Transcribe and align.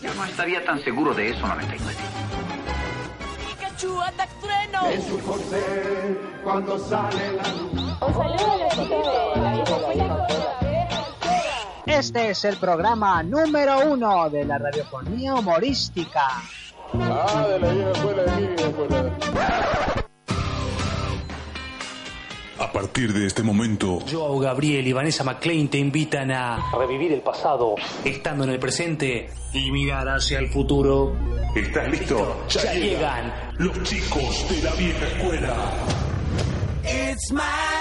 Yo 0.00 0.14
no 0.14 0.24
estaría 0.24 0.64
tan 0.64 0.82
seguro 0.82 1.14
de 1.14 1.30
eso, 1.30 1.46
99. 1.46 1.96
Pikachu, 3.46 4.00
anda 4.00 4.26
trueno. 4.40 4.80
cuando 6.44 6.78
sale 6.78 7.32
la 7.32 7.48
luz. 7.48 7.72
Un 7.72 8.14
saludo 8.14 8.52
a 8.52 8.56
los 8.56 8.72
chicos 8.74 9.34
de 9.34 9.40
la 9.40 9.52
vieja 9.52 9.76
escuela. 9.76 10.26
Este 11.86 12.30
es 12.30 12.44
el 12.44 12.56
programa 12.58 13.22
número 13.22 13.80
uno 13.80 14.28
de 14.30 14.44
la 14.44 14.58
radiofonía 14.58 15.34
humorística. 15.34 16.22
Ah, 16.94 17.46
de 17.48 17.58
la 17.58 17.70
vieja 17.70 17.90
escuela, 17.90 18.22
de 18.22 18.40
mi 18.40 18.46
vieja 18.46 18.68
escuela. 18.68 20.07
A 22.60 22.72
partir 22.72 23.12
de 23.12 23.26
este 23.26 23.42
momento, 23.42 24.00
Joe 24.10 24.44
Gabriel 24.44 24.86
y 24.86 24.92
Vanessa 24.92 25.22
McClain 25.22 25.68
te 25.68 25.78
invitan 25.78 26.32
a 26.32 26.72
revivir 26.76 27.12
el 27.12 27.20
pasado, 27.20 27.76
estando 28.04 28.44
en 28.44 28.50
el 28.50 28.58
presente 28.58 29.30
y 29.52 29.70
mirar 29.70 30.08
hacia 30.08 30.40
el 30.40 30.48
futuro. 30.48 31.14
¿estás 31.54 31.88
listo? 31.88 32.44
Ya 32.48 32.74
llegan 32.74 33.32
Los 33.58 33.80
chicos 33.84 34.46
de 34.50 34.62
la 34.62 34.74
vieja 34.74 35.06
escuela. 35.06 35.72
It's 36.84 37.32
my 37.32 37.77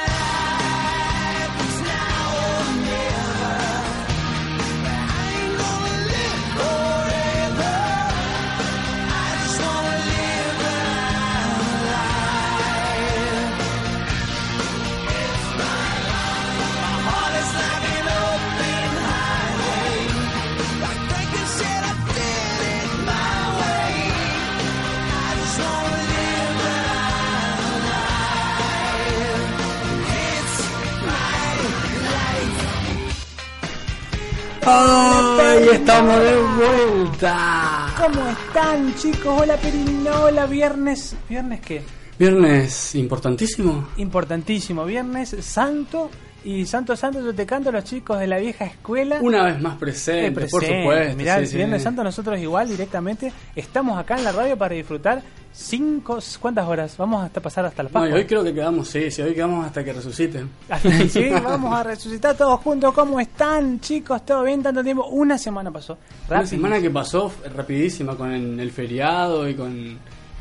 ¡Ay, 34.69 35.69
estamos 35.71 36.19
de 36.19 36.35
vuelta! 36.57 37.87
¿Cómo 37.97 38.27
están, 38.27 38.93
chicos? 38.95 39.41
Hola, 39.41 39.55
Perino. 39.55 40.23
Hola, 40.23 40.45
viernes. 40.45 41.15
¿Viernes 41.29 41.61
qué? 41.61 41.83
Viernes 42.19 42.93
importantísimo. 42.95 43.87
Importantísimo. 43.95 44.83
Viernes 44.83 45.37
santo. 45.39 46.11
Y 46.49 46.65
santo, 46.65 46.95
santo, 46.95 47.19
yo 47.19 47.35
te 47.35 47.45
canto 47.45 47.67
a 47.69 47.71
los 47.73 47.83
chicos 47.83 48.17
de 48.19 48.25
la 48.27 48.37
vieja 48.37 48.63
escuela. 48.63 49.17
Una 49.21 49.43
vez 49.43 49.61
más 49.61 49.73
Eh, 49.75 49.79
presente, 49.79 50.31
presente. 50.31 50.49
por 50.51 50.63
supuesto. 50.65 51.17
Mirá, 51.17 51.45
sí. 51.45 51.55
Viernes 51.57 51.83
Santo 51.83 52.03
nosotros 52.05 52.39
igual 52.39 52.69
directamente 52.69 53.33
estamos 53.53 53.99
acá 53.99 54.15
en 54.17 54.23
la 54.23 54.31
radio 54.31 54.57
para 54.57 54.73
disfrutar 54.73 55.21
cinco, 55.51 56.19
¿cuántas 56.39 56.65
horas? 56.65 56.95
Vamos 56.95 57.25
hasta 57.25 57.41
pasar 57.41 57.65
hasta 57.65 57.83
la 57.83 57.89
No, 57.89 57.93
Pascua. 57.93 58.15
hoy 58.15 58.25
creo 58.25 58.43
que 58.45 58.53
quedamos, 58.53 58.87
sí, 58.87 59.11
sí, 59.11 59.21
hoy 59.21 59.33
quedamos 59.33 59.65
hasta 59.65 59.83
que 59.83 59.91
resuciten. 59.91 60.49
sí, 61.09 61.27
vamos 61.43 61.73
a 61.75 61.83
resucitar 61.83 62.37
todos 62.37 62.61
juntos. 62.61 62.93
¿Cómo 62.93 63.19
están, 63.19 63.81
chicos? 63.81 64.25
¿Todo 64.25 64.43
bien? 64.43 64.63
Tanto 64.63 64.81
tiempo. 64.81 65.05
Una 65.07 65.37
semana 65.37 65.69
pasó. 65.69 65.97
Una 66.29 66.45
semana 66.45 66.79
que 66.79 66.89
pasó 66.89 67.29
rapidísima 67.55 68.15
con 68.15 68.31
el, 68.31 68.57
el 68.57 68.71
feriado 68.71 69.49
y 69.49 69.53
con... 69.53 69.97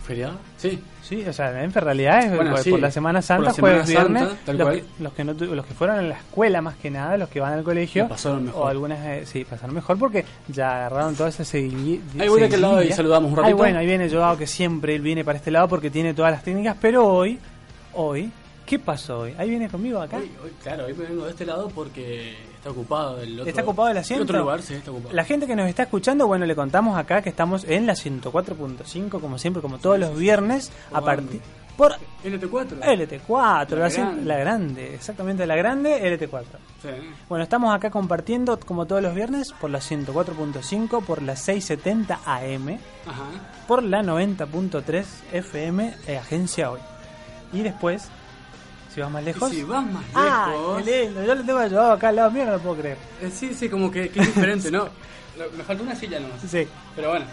¿Feriado? 0.07 0.39
Sí. 0.57 0.79
Sí, 1.07 1.25
o 1.25 1.33
sea, 1.33 1.63
en 1.63 1.73
realidad 1.73 2.25
es 2.25 2.35
Bueno, 2.35 2.51
por, 2.51 2.61
sí, 2.61 2.71
por 2.71 2.81
la 2.81 2.91
Semana 2.91 3.23
Santa, 3.23 3.45
la 3.45 3.53
Semana 3.53 3.75
jueves, 3.75 3.89
viernes. 3.89 4.29
Tal 4.45 4.59
los, 4.59 4.67
cual. 4.67 4.81
que, 4.81 5.03
los, 5.05 5.13
que 5.13 5.25
no, 5.25 5.33
los 5.35 5.67
que 5.67 5.75
fueron 5.75 5.99
a 5.99 6.03
la 6.03 6.17
escuela 6.17 6.61
más 6.61 6.75
que 6.77 6.91
nada, 6.91 7.17
los 7.17 7.29
que 7.29 7.39
van 7.39 7.53
al 7.53 7.63
colegio. 7.63 8.09
Pasaron 8.09 8.47
mejor. 8.47 8.63
O 8.63 8.67
algunas, 8.67 8.99
eh, 9.07 9.23
sí, 9.25 9.45
pasaron 9.45 9.77
mejor 9.77 9.99
porque 9.99 10.25
ya 10.49 10.75
agarraron 10.75 11.15
toda 11.15 11.29
esa 11.29 11.45
seguidilla. 11.45 12.01
Ahí 12.19 12.29
voy 12.29 12.41
de 12.41 12.47
aquel 12.47 12.61
lado 12.61 12.83
y 12.83 12.91
saludamos 12.91 13.31
un 13.31 13.39
Ahí 13.39 13.43
ratito. 13.45 13.57
bueno, 13.57 13.79
ahí 13.79 13.87
viene 13.87 14.11
Joao 14.11 14.37
que 14.37 14.49
siempre 14.49 14.97
él 14.97 15.03
viene 15.03 15.25
para 15.25 15.39
este 15.39 15.53
lado 15.53 15.69
porque 15.69 15.91
tiene 15.91 16.13
todas 16.13 16.33
las 16.33 16.43
técnicas, 16.43 16.77
pero 16.81 17.07
hoy, 17.07 17.39
hoy, 17.95 18.33
¿qué 18.67 18.79
pasó 18.79 19.21
hoy? 19.21 19.35
Ahí 19.39 19.49
viene 19.49 19.69
conmigo 19.69 20.01
acá. 20.01 20.19
Hoy, 20.19 20.31
hoy, 20.45 20.51
claro, 20.63 20.85
hoy 20.87 20.95
me 20.95 21.05
vengo 21.05 21.25
de 21.25 21.31
este 21.31 21.47
lado 21.47 21.69
porque 21.75 22.35
está 22.57 22.71
ocupado 22.71 23.21
el 23.23 23.41
otro 23.41 23.49
Está 23.49 23.63
ocupado 23.63 23.89
el 23.89 23.97
asiento. 23.99 24.25
otro 24.25 24.39
lugar, 24.41 24.61
sí, 24.63 24.75
está 24.75 24.91
ocupado. 24.91 25.15
La 25.15 25.25
gente 25.25 25.47
que 25.47 25.57
nos 25.57 25.69
está 25.69 25.85
escuchando, 25.85 26.27
bueno, 26.27 26.45
le 26.45 26.55
contamos 26.55 26.99
acá 26.99 27.23
que 27.23 27.29
estamos 27.31 27.65
en 27.65 27.87
la 27.87 27.95
104.5, 27.95 29.21
como 29.21 29.39
siempre, 29.39 29.63
como 29.63 29.79
todos 29.79 29.99
los 29.99 30.19
viernes, 30.19 30.73
a 30.93 31.01
partir 31.01 31.41
por 31.77 31.93
LT4. 32.25 32.81
LT4, 32.81 33.69
La 33.71 33.77
la, 33.77 33.89
grande. 33.91 34.25
la 34.25 34.37
grande, 34.39 34.95
exactamente 34.95 35.47
la 35.47 35.57
grande 35.57 36.19
LT4. 36.19 36.43
Sí. 36.81 36.89
Bueno, 37.29 37.43
estamos 37.45 37.75
acá 37.75 37.91
compartiendo 37.91 38.59
como 38.59 38.87
todos 38.87 39.03
los 39.03 39.15
viernes 39.15 39.53
por 39.61 39.69
la 39.69 39.81
104.5, 39.81 41.05
por 41.05 41.21
la 41.21 41.37
670 41.37 42.21
AM, 42.25 42.79
Ajá. 43.07 43.25
por 43.69 43.83
la 43.83 44.03
90.3 44.03 45.05
FM 45.33 45.95
eh, 46.07 46.17
Agencia 46.17 46.71
Hoy. 46.71 46.81
Y 47.53 47.61
después, 47.61 48.09
si 48.97 49.01
vas 49.03 49.11
más 49.11 49.23
lejos... 49.25 49.53
Y 49.53 49.57
si 49.57 49.63
vas 49.63 49.87
más 49.93 50.05
Ah, 50.15 50.49
lejos... 50.51 50.83
qué 50.83 51.05
lindo, 51.05 51.25
yo 51.25 51.35
lo 51.35 51.45
tengo 51.45 51.63
llevado 51.67 51.93
acá 51.93 52.09
al 52.09 52.17
lado 52.17 52.31
mío, 52.33 52.45
no 52.47 52.53
lo 52.53 52.59
puedo 52.59 52.77
creer. 52.77 52.97
eh, 53.23 53.31
sí, 53.33 53.55
sí, 53.55 53.69
como 53.69 53.91
que, 53.91 54.09
que 54.09 54.21
es 54.21 54.27
diferente, 54.35 54.71
¿no? 54.71 54.89
Me 55.57 55.63
falta 55.65 55.83
una 55.83 55.95
silla 55.95 56.19
nomás. 56.19 56.41
Sí. 56.49 56.67
Pero 56.97 57.11
bueno. 57.11 57.27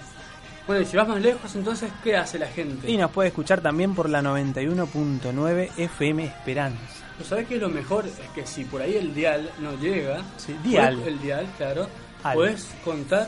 Bueno, 0.67 0.81
y 0.81 0.85
si 0.85 0.95
vas 0.97 1.07
más 1.07 1.21
lejos, 1.21 1.55
entonces, 1.55 1.91
¿qué 2.03 2.15
hace 2.15 2.37
la 2.39 2.47
gente? 2.47 2.89
Y 2.89 2.95
nos 2.97 3.11
puede 3.11 3.29
escuchar 3.29 3.59
también 3.61 3.93
por 3.95 4.09
la 4.09 4.21
91.9 4.21 5.69
FM 5.77 6.23
Esperanza. 6.25 6.77
¿Tú 7.17 7.23
sabes 7.23 7.47
que 7.47 7.57
lo 7.57 7.69
mejor 7.69 8.05
es 8.07 8.13
que 8.33 8.45
si 8.45 8.63
por 8.65 8.81
ahí 8.81 8.95
el 8.95 9.13
dial 9.13 9.49
no 9.59 9.73
llega, 9.77 10.21
Sí, 10.37 10.55
dial. 10.63 10.97
podés- 10.97 11.07
el 11.07 11.21
dial, 11.21 11.47
claro, 11.57 11.87
Al. 12.23 12.35
puedes 12.35 12.67
contar 12.83 13.27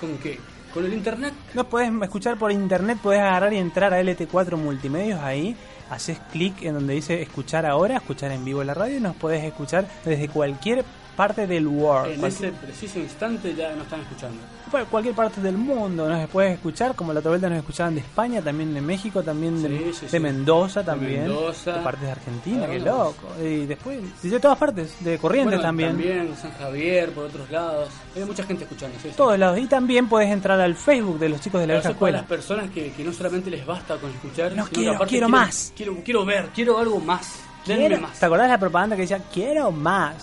con 0.00 0.18
qué? 0.18 0.38
Con 0.74 0.84
el 0.84 0.92
internet. 0.92 1.32
Nos 1.54 1.66
podés 1.66 1.90
escuchar 2.02 2.36
por 2.36 2.52
internet, 2.52 2.98
podés 3.02 3.20
agarrar 3.20 3.52
y 3.52 3.56
entrar 3.58 3.94
a 3.94 4.00
LT4 4.02 4.56
Multimedios 4.56 5.20
ahí, 5.20 5.56
haces 5.90 6.18
clic 6.32 6.62
en 6.62 6.74
donde 6.74 6.94
dice 6.94 7.22
escuchar 7.22 7.66
ahora, 7.66 7.96
escuchar 7.96 8.32
en 8.32 8.44
vivo 8.44 8.64
la 8.64 8.74
radio 8.74 8.98
y 8.98 9.00
nos 9.00 9.16
podés 9.16 9.44
escuchar 9.44 9.86
desde 10.04 10.28
cualquier 10.28 10.84
parte 11.16 11.46
del 11.46 11.66
world. 11.66 12.12
En 12.12 12.20
Cualquier, 12.20 12.50
ese 12.54 12.60
preciso 12.66 12.98
instante 12.98 13.54
ya 13.54 13.72
nos 13.74 13.84
están 13.84 14.00
escuchando. 14.02 14.38
cual- 14.70 14.86
cualquier 14.86 15.14
parte 15.14 15.40
del 15.40 15.56
mundo 15.56 16.08
nos 16.08 16.28
puedes 16.28 16.54
escuchar, 16.54 16.94
como 16.94 17.12
la 17.12 17.20
otra 17.20 17.30
vuelta 17.30 17.48
nos 17.48 17.58
escuchaban 17.58 17.94
de 17.94 18.00
España, 18.02 18.42
también 18.42 18.74
de 18.74 18.80
México, 18.80 19.22
también 19.22 19.62
de, 19.62 19.68
Sí, 19.68 19.92
sí, 19.94 20.00
de 20.06 20.10
sí. 20.10 20.20
Mendoza 20.20 20.80
De 20.80 20.86
también, 20.86 21.22
Mendoza. 21.22 21.72
de 21.72 21.80
partes 21.82 22.02
de 22.02 22.10
Argentina, 22.10 22.66
qué 22.66 22.80
loco. 22.80 23.26
Y 23.42 23.66
después, 23.66 23.98
de 24.22 24.40
todas 24.40 24.58
partes, 24.58 24.94
de 25.00 25.18
Corrientes 25.18 25.54
Bueno, 25.54 25.62
también. 25.62 25.88
También 25.90 26.36
San 26.36 26.52
Javier, 26.52 27.10
por 27.12 27.24
otros 27.24 27.50
lados. 27.50 27.88
Hay 28.14 28.24
mucha 28.24 28.42
gente 28.44 28.64
escuchando. 28.64 28.96
Todos 29.16 29.38
lados. 29.38 29.58
Y 29.58 29.66
también 29.66 30.08
podés 30.08 30.30
entrar 30.30 30.60
al 30.60 30.74
Facebook 30.74 31.18
de 31.18 31.28
los 31.30 31.40
chicos 31.40 31.60
de 31.60 31.66
la 31.68 31.74
vieja 31.74 31.82
para 31.94 32.12
las 32.12 32.22
escuela. 32.22 32.26
personas 32.26 32.70
que, 32.70 32.92
que 32.92 33.04
no 33.04 33.12
solamente 33.12 33.50
les 33.50 33.64
basta 33.64 33.96
con 33.96 34.10
escuchar, 34.10 34.52
No, 34.54 34.64
sino 34.66 34.74
quiero, 34.76 34.92
aparte 34.92 35.10
quiero 35.10 35.28
más. 35.28 35.72
Quiero, 35.76 35.96
quiero 36.04 36.24
ver, 36.24 36.48
quiero 36.54 36.78
algo 36.78 36.98
más. 37.00 37.40
Quiero- 37.64 38.00
más. 38.00 38.18
¿Te 38.20 38.26
acordás 38.26 38.46
de 38.46 38.52
la 38.52 38.58
propaganda 38.60 38.94
que 38.96 39.02
decía 39.02 39.20
quiero 39.32 39.72
más? 39.72 40.14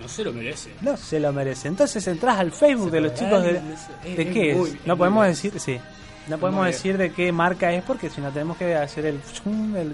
No 0.00 0.08
se 0.08 0.24
lo 0.24 0.32
merece. 0.32 0.70
No 0.80 0.96
se 0.96 1.20
lo 1.20 1.32
merece. 1.32 1.68
Entonces 1.68 2.06
entras 2.06 2.38
al 2.38 2.52
Facebook 2.52 2.90
de 2.90 3.00
los 3.00 3.14
chicos 3.14 3.42
de... 3.42 3.50
Es- 3.50 4.16
¿De 4.16 4.22
es 4.22 4.28
qué 4.34 4.54
muy- 4.54 4.70
es? 4.70 4.86
No 4.86 4.96
podemos 4.96 5.26
decir... 5.26 5.52
Sí. 5.58 5.78
No 6.26 6.38
podemos 6.38 6.64
decir 6.64 6.96
de 6.96 7.12
qué 7.12 7.30
marca 7.32 7.70
es 7.72 7.82
porque 7.84 8.08
si 8.08 8.22
no 8.22 8.30
tenemos 8.30 8.56
que 8.56 8.74
hacer 8.74 9.04
el, 9.04 9.20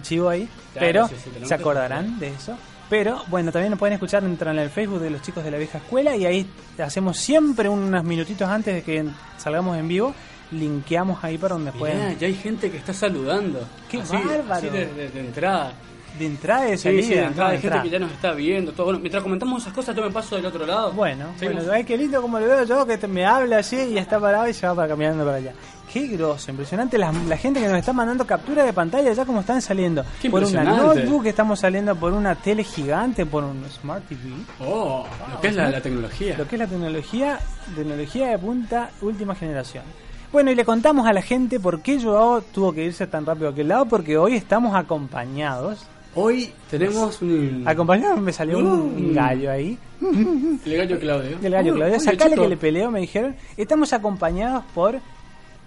chivo 0.02 0.28
ahí. 0.28 0.48
Claro, 0.72 0.86
pero 0.86 1.08
sí, 1.08 1.14
sí, 1.16 1.24
tenemos 1.30 1.48
se 1.48 1.54
acordarán 1.54 2.18
de 2.20 2.28
eso. 2.28 2.56
Pero 2.88 3.22
bueno, 3.26 3.50
también 3.50 3.70
nos 3.70 3.78
pueden 3.80 3.94
escuchar, 3.94 4.22
entran 4.22 4.56
en 4.56 4.62
el 4.62 4.70
Facebook 4.70 5.00
de 5.00 5.10
los 5.10 5.22
chicos 5.22 5.42
de 5.42 5.50
la 5.50 5.58
vieja 5.58 5.78
escuela 5.78 6.14
y 6.16 6.26
ahí 6.26 6.46
hacemos 6.78 7.16
siempre 7.18 7.68
unos 7.68 8.04
minutitos 8.04 8.48
antes 8.48 8.74
de 8.76 8.82
que 8.82 9.04
salgamos 9.38 9.76
en 9.76 9.88
vivo. 9.88 10.14
Linkeamos 10.52 11.22
ahí 11.24 11.36
para 11.38 11.54
donde 11.54 11.70
Mirá, 11.72 11.78
pueden... 11.78 12.18
ya 12.18 12.26
hay 12.28 12.34
gente 12.34 12.70
que 12.70 12.76
está 12.76 12.92
saludando. 12.92 13.66
¡Qué 13.88 14.00
Así- 14.00 14.12
bárbaro! 14.16 14.52
así 14.52 14.68
de, 14.68 14.86
de- 14.86 15.08
de 15.10 15.20
entrada. 15.20 15.72
De 16.20 16.26
entrada 16.26 16.68
y 16.68 16.70
de 16.72 16.76
Sí, 16.76 16.82
salida. 16.84 17.02
sí, 17.02 17.14
de 17.14 17.22
entrada. 17.24 17.50
Hay 17.50 17.56
gente 17.56 17.66
entrada. 17.68 17.82
que 17.82 17.90
ya 17.90 17.98
nos 17.98 18.12
está 18.12 18.32
viendo. 18.32 18.72
Todo. 18.72 18.84
Bueno, 18.86 19.00
mientras 19.00 19.22
comentamos 19.22 19.62
esas 19.62 19.72
cosas, 19.74 19.96
yo 19.96 20.02
me 20.02 20.10
paso 20.10 20.36
del 20.36 20.44
otro 20.46 20.66
lado. 20.66 20.92
Bueno, 20.92 21.26
Seguimos. 21.38 21.64
bueno, 21.64 21.76
ay, 21.78 21.84
qué 21.84 21.96
lindo 21.96 22.20
como 22.20 22.38
lo 22.38 22.46
veo 22.46 22.64
yo, 22.64 22.86
que 22.86 22.98
te- 22.98 23.08
me 23.08 23.24
habla 23.24 23.58
así 23.58 23.76
y 23.76 23.96
está 23.98 24.20
parado 24.20 24.46
y 24.46 24.52
se 24.52 24.66
va 24.66 24.74
para 24.74 24.88
caminando 24.88 25.24
para 25.24 25.38
allá. 25.38 25.52
Qué 25.92 26.06
grosso, 26.06 26.50
impresionante 26.52 26.96
la, 26.98 27.10
la 27.26 27.36
gente 27.36 27.58
que 27.58 27.66
nos 27.66 27.78
está 27.78 27.92
mandando 27.92 28.24
captura 28.24 28.62
de 28.64 28.72
pantalla 28.72 29.12
ya 29.12 29.24
como 29.24 29.40
están 29.40 29.60
saliendo. 29.60 30.04
Qué 30.22 30.30
por 30.30 30.44
una 30.44 30.62
notebook, 30.62 31.26
estamos 31.26 31.58
saliendo 31.58 31.96
por 31.96 32.12
una 32.12 32.34
tele 32.36 32.62
gigante, 32.62 33.26
por 33.26 33.42
un 33.42 33.64
Smart 33.68 34.04
TV. 34.06 34.20
Oh, 34.60 35.04
lo 35.32 35.40
que 35.40 35.48
es 35.48 35.56
la, 35.56 35.68
la 35.70 35.80
tecnología. 35.80 36.36
Lo 36.38 36.46
que 36.46 36.54
es 36.54 36.60
la 36.60 36.66
tecnología, 36.68 37.40
tecnología 37.74 38.28
de 38.28 38.38
punta 38.38 38.90
última 39.00 39.34
generación. 39.34 39.82
Bueno, 40.30 40.52
y 40.52 40.54
le 40.54 40.64
contamos 40.64 41.08
a 41.08 41.12
la 41.12 41.22
gente 41.22 41.58
por 41.58 41.80
qué 41.82 42.00
Joao 42.00 42.40
tuvo 42.42 42.72
que 42.72 42.84
irse 42.84 43.08
tan 43.08 43.26
rápido 43.26 43.48
a 43.48 43.50
aquel 43.50 43.66
lado, 43.66 43.86
porque 43.86 44.16
hoy 44.16 44.36
estamos 44.36 44.76
acompañados. 44.76 45.86
Hoy 46.14 46.52
tenemos 46.68 47.22
un... 47.22 47.62
Acompañados 47.66 48.20
me 48.20 48.32
salió 48.32 48.58
un 48.58 49.10
Mm. 49.10 49.14
gallo 49.14 49.50
ahí. 49.52 49.78
El 50.66 50.76
gallo 50.76 50.98
Claudio. 50.98 51.38
El 51.42 51.52
gallo 51.52 51.72
Uh, 51.72 51.76
Claudio. 51.76 51.96
oye, 51.96 52.04
Sacale 52.04 52.34
que 52.36 52.48
le 52.48 52.56
peleó, 52.56 52.90
me 52.90 53.00
dijeron. 53.00 53.36
Estamos 53.56 53.92
acompañados 53.92 54.64
por, 54.74 54.98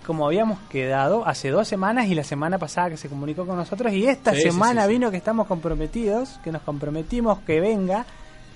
como 0.06 0.26
habíamos 0.26 0.60
quedado, 0.70 1.26
hace 1.26 1.50
dos 1.50 1.68
semanas 1.68 2.08
y 2.08 2.16
la 2.16 2.24
semana 2.26 2.58
pasada 2.58 2.90
que 2.90 2.98
se 2.98 3.08
comunicó 3.08 3.46
con 3.46 3.56
nosotros. 3.56 3.94
Y 3.94 4.06
esta 4.08 4.34
sí, 4.36 4.42
semana 4.42 4.82
sí, 4.84 4.88
sí. 4.88 4.94
vino 4.94 5.12
que 5.12 5.18
estamos 5.18 5.48
comprometidos, 5.48 6.40
que 6.44 6.52
nos 6.52 6.62
comprometimos 6.64 7.40
que 7.40 7.62
venga 7.62 8.06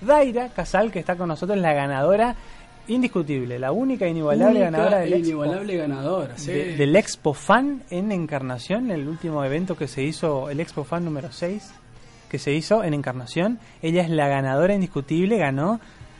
Daira 0.01 0.49
Casal, 0.49 0.91
que 0.91 0.99
está 0.99 1.15
con 1.15 1.29
nosotros, 1.29 1.57
la 1.57 1.73
ganadora 1.73 2.35
indiscutible, 2.87 3.59
la 3.59 3.71
única 3.71 4.07
inigualable 4.07 4.59
Única 4.61 4.71
ganadora 4.71 4.97
del 4.99 5.13
Expo, 5.13 5.25
inigualable 5.27 5.77
ganadora, 5.77 6.37
sí. 6.37 6.51
de- 6.51 6.75
del 6.77 6.95
Expo 6.95 7.33
Fan 7.33 7.83
en 7.89 8.11
Encarnación, 8.11 8.91
el 8.91 9.07
último 9.07 9.43
evento 9.43 9.75
que 9.75 9.87
se 9.87 10.03
hizo, 10.03 10.49
el 10.49 10.59
Expo 10.59 10.83
Fan 10.83 11.03
número 11.05 11.31
6, 11.31 11.71
que 12.29 12.39
se 12.39 12.53
hizo 12.53 12.83
en 12.83 12.93
Encarnación. 12.93 13.59
Ella 13.81 14.01
es 14.03 14.09
la 14.09 14.27
ganadora 14.27 14.73
indiscutible, 14.73 15.37
ganó, 15.37 15.79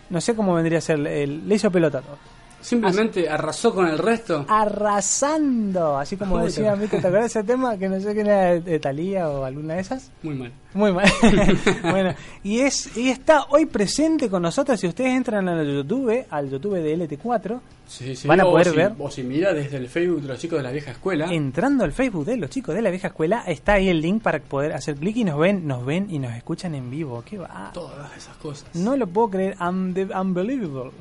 no 0.10 0.22
sé 0.22 0.36
cómo 0.36 0.54
vendría 0.56 0.78
a 0.80 0.82
ser, 0.82 1.06
el- 1.08 1.48
le 1.48 1.56
hizo 1.56 1.72
pelota 1.72 2.00
a 2.00 2.02
todos. 2.02 2.20
Simplemente 2.62 3.30
arrasó 3.30 3.74
con 3.74 3.88
el 3.88 3.98
resto. 3.98 4.46
Arrasando, 4.50 5.98
así 5.98 6.18
como 6.18 6.36
Uy, 6.38 6.44
decía, 6.46 6.74
te- 6.74 6.80
¿viste? 6.82 7.00
¿te 7.00 7.08
acuerdas 7.08 7.32
ese 7.32 7.44
tema? 7.44 7.78
Que 7.78 7.88
no 7.88 8.00
sé 8.00 8.14
quién 8.14 8.28
era 8.28 8.60
de 8.60 8.80
Talía 8.80 9.30
o 9.30 9.46
alguna 9.46 9.76
de 9.76 9.82
esas. 9.82 10.12
Muy 10.24 10.36
mal. 10.36 10.52
Muy 10.74 10.92
mal. 10.92 11.06
bueno, 11.84 12.14
y 12.44 12.60
es 12.60 12.96
y 12.98 13.10
está 13.10 13.46
hoy 13.50 13.66
presente 13.68 14.30
con 14.30 14.42
nosotros. 14.42 14.80
Si 14.80 14.88
ustedes 14.88 15.12
entran 15.16 15.48
al 15.48 15.66
YouTube, 15.66 16.26
al 16.30 16.50
YouTube 16.50 16.76
de 16.76 16.98
LT4, 16.98 17.60
Sí, 17.88 18.16
sí, 18.18 18.28
van 18.28 18.42
a 18.42 18.46
o 18.46 18.52
poder 18.52 18.70
si- 18.70 18.76
ver. 18.76 18.92
O 19.00 19.10
si 19.10 19.24
mira 19.24 19.54
desde 19.54 19.78
el 19.78 19.88
Facebook 19.88 20.22
de 20.22 20.28
los 20.28 20.40
chicos 20.40 20.58
de 20.60 20.64
la 20.64 20.72
vieja 20.72 20.92
escuela. 20.92 21.32
Entrando 21.34 21.84
al 21.86 21.94
Facebook 21.94 22.26
de 22.26 22.38
los 22.38 22.50
chicos 22.50 22.76
de 22.76 22.82
la 22.82 22.90
vieja 22.90 23.08
escuela, 23.08 23.44
está 23.48 23.74
ahí 23.74 23.88
el 23.88 24.02
link 24.02 24.22
para 24.22 24.40
poder 24.40 24.74
hacer 24.74 24.96
clic 24.96 25.16
y 25.18 25.24
nos 25.24 25.40
ven, 25.40 25.66
nos 25.66 25.86
ven 25.86 26.08
y 26.10 26.20
nos 26.20 26.34
escuchan 26.36 26.76
en 26.76 26.90
vivo. 26.92 27.24
¿Qué 27.26 27.38
va? 27.38 27.72
Todas 27.74 28.16
esas 28.18 28.36
cosas. 28.38 28.68
No 28.76 28.98
lo 28.98 29.08
puedo 29.08 29.30
creer. 29.30 29.56
unde- 29.60 30.10
unbelievable. 30.20 30.92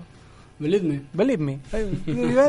Believe 0.59 0.85
me. 0.89 1.01
Believe 1.13 1.43
me. 1.45 1.59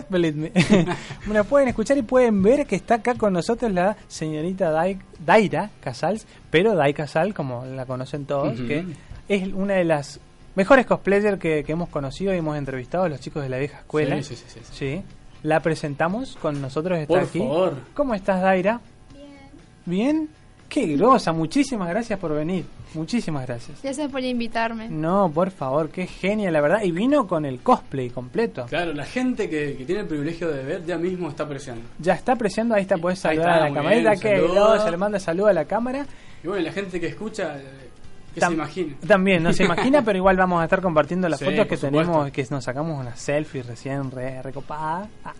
Believe 0.10 0.34
me. 0.40 0.52
bueno, 1.26 1.44
pueden 1.44 1.68
escuchar 1.68 1.98
y 1.98 2.02
pueden 2.04 2.42
ver 2.42 2.66
que 2.66 2.76
está 2.78 2.96
acá 2.96 3.16
con 3.16 3.34
nosotros 3.34 3.72
la 3.72 3.98
señorita 4.08 4.72
Dai- 4.72 5.00
Daira 5.26 5.72
Casals, 5.82 6.26
pero 6.50 6.74
Dai 6.76 6.94
Casal, 6.94 7.34
como 7.34 7.66
la 7.66 7.86
conocen 7.86 8.26
todos, 8.26 8.58
Ujú. 8.60 8.68
que 8.68 8.86
es 9.28 9.52
una 9.54 9.74
de 9.76 9.84
las 9.84 10.20
mejores 10.56 10.86
cosplayers 10.86 11.38
que, 11.40 11.64
que 11.66 11.72
hemos 11.74 11.90
conocido 11.90 12.34
y 12.34 12.38
hemos 12.38 12.58
entrevistado 12.58 13.04
a 13.04 13.10
los 13.10 13.20
chicos 13.20 13.44
de 13.44 13.50
la 13.50 13.58
vieja 13.58 13.80
escuela. 13.80 14.16
Sí, 14.24 14.36
sí, 14.36 14.36
sí, 14.36 14.44
sí, 14.48 14.60
sí. 14.64 14.74
Sí. 14.98 15.04
La 15.44 15.60
presentamos 15.60 16.36
con 16.42 16.62
nosotros, 16.62 16.98
está 16.98 17.14
Por 17.14 17.24
aquí. 17.24 17.40
favor. 17.40 17.74
¿Cómo 17.94 18.16
estás, 18.16 18.42
Daira? 18.42 18.80
Bien. 19.86 20.30
Qué 20.70 20.86
grosa, 20.98 21.32
muchísimas 21.32 21.88
gracias 21.90 22.20
por 22.20 22.34
venir. 22.34 22.66
Muchísimas 22.94 23.46
gracias. 23.48 23.82
Gracias 23.82 24.12
por 24.12 24.22
invitarme. 24.22 24.90
No, 24.90 25.32
por 25.32 25.50
favor, 25.52 25.90
qué 25.90 26.08
genia, 26.08 26.52
la 26.52 26.60
verdad. 26.62 26.82
Y 26.84 26.92
vino 26.92 27.26
con 27.26 27.46
el 27.46 27.60
cosplay 27.62 28.10
completo. 28.10 28.66
Claro, 28.68 28.94
la 28.94 29.06
gente 29.06 29.50
que, 29.50 29.76
que 29.78 29.86
tiene 29.86 30.02
el 30.02 30.08
privilegio 30.08 30.50
de 30.50 30.64
ver 30.64 30.86
ya 30.86 30.98
mismo 30.98 31.30
está 31.30 31.44
apreciando. 31.44 31.84
Ya 32.00 32.14
está 32.14 32.34
apreciando, 32.34 32.76
ahí 32.76 32.82
está, 32.82 32.98
puedes 32.98 33.20
saludar 33.20 33.50
está, 33.56 33.66
a 33.66 33.70
la 33.70 33.76
camarita, 33.76 34.10
bien, 34.12 34.20
que 34.22 34.42
grosa, 34.42 34.92
le 34.92 34.98
manda 34.98 35.20
saludo 35.20 35.48
a 35.48 35.54
la 35.54 35.66
cámara. 35.66 36.06
Y 36.44 36.48
bueno, 36.48 36.64
la 36.66 36.72
gente 36.74 37.00
que 37.00 37.08
escucha, 37.08 37.58
eh, 37.58 37.90
que 38.36 38.42
Tam- 38.42 38.50
se 38.50 38.54
imagine. 38.56 38.96
También, 39.08 39.44
no 39.44 39.54
se 39.54 39.64
imagina, 39.64 40.02
pero 40.04 40.18
igual 40.18 40.36
vamos 40.36 40.60
a 40.62 40.66
estar 40.66 40.82
compartiendo 40.82 41.30
las 41.30 41.40
Sí, 41.40 41.46
fotos 41.46 41.66
que 41.66 41.78
por 41.78 41.80
tenemos, 41.80 42.08
supuesto. 42.08 42.34
que 42.36 42.48
nos 42.54 42.64
sacamos 42.64 43.00
una 43.00 43.16
selfie 43.16 43.64
recién 43.64 44.12
re- 44.12 44.42
recopada. 44.42 45.08
Ah. 45.24 45.34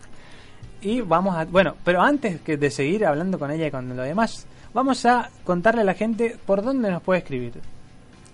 Y 0.82 1.02
vamos 1.02 1.36
a, 1.36 1.44
bueno, 1.46 1.76
pero 1.84 2.02
antes 2.02 2.40
que 2.42 2.56
de 2.56 2.70
seguir 2.72 3.06
hablando 3.06 3.38
con 3.40 3.52
ella 3.52 3.68
y 3.68 3.72
con 3.72 3.90
lo 3.96 4.04
demás, 4.04 4.46
vamos 4.78 5.04
a 5.08 5.32
contarle 5.44 5.82
a 5.82 5.84
la 5.84 5.96
gente 5.96 6.38
por 6.46 6.62
dónde 6.62 6.92
nos 6.92 7.02
puede 7.02 7.18
escribir. 7.22 7.54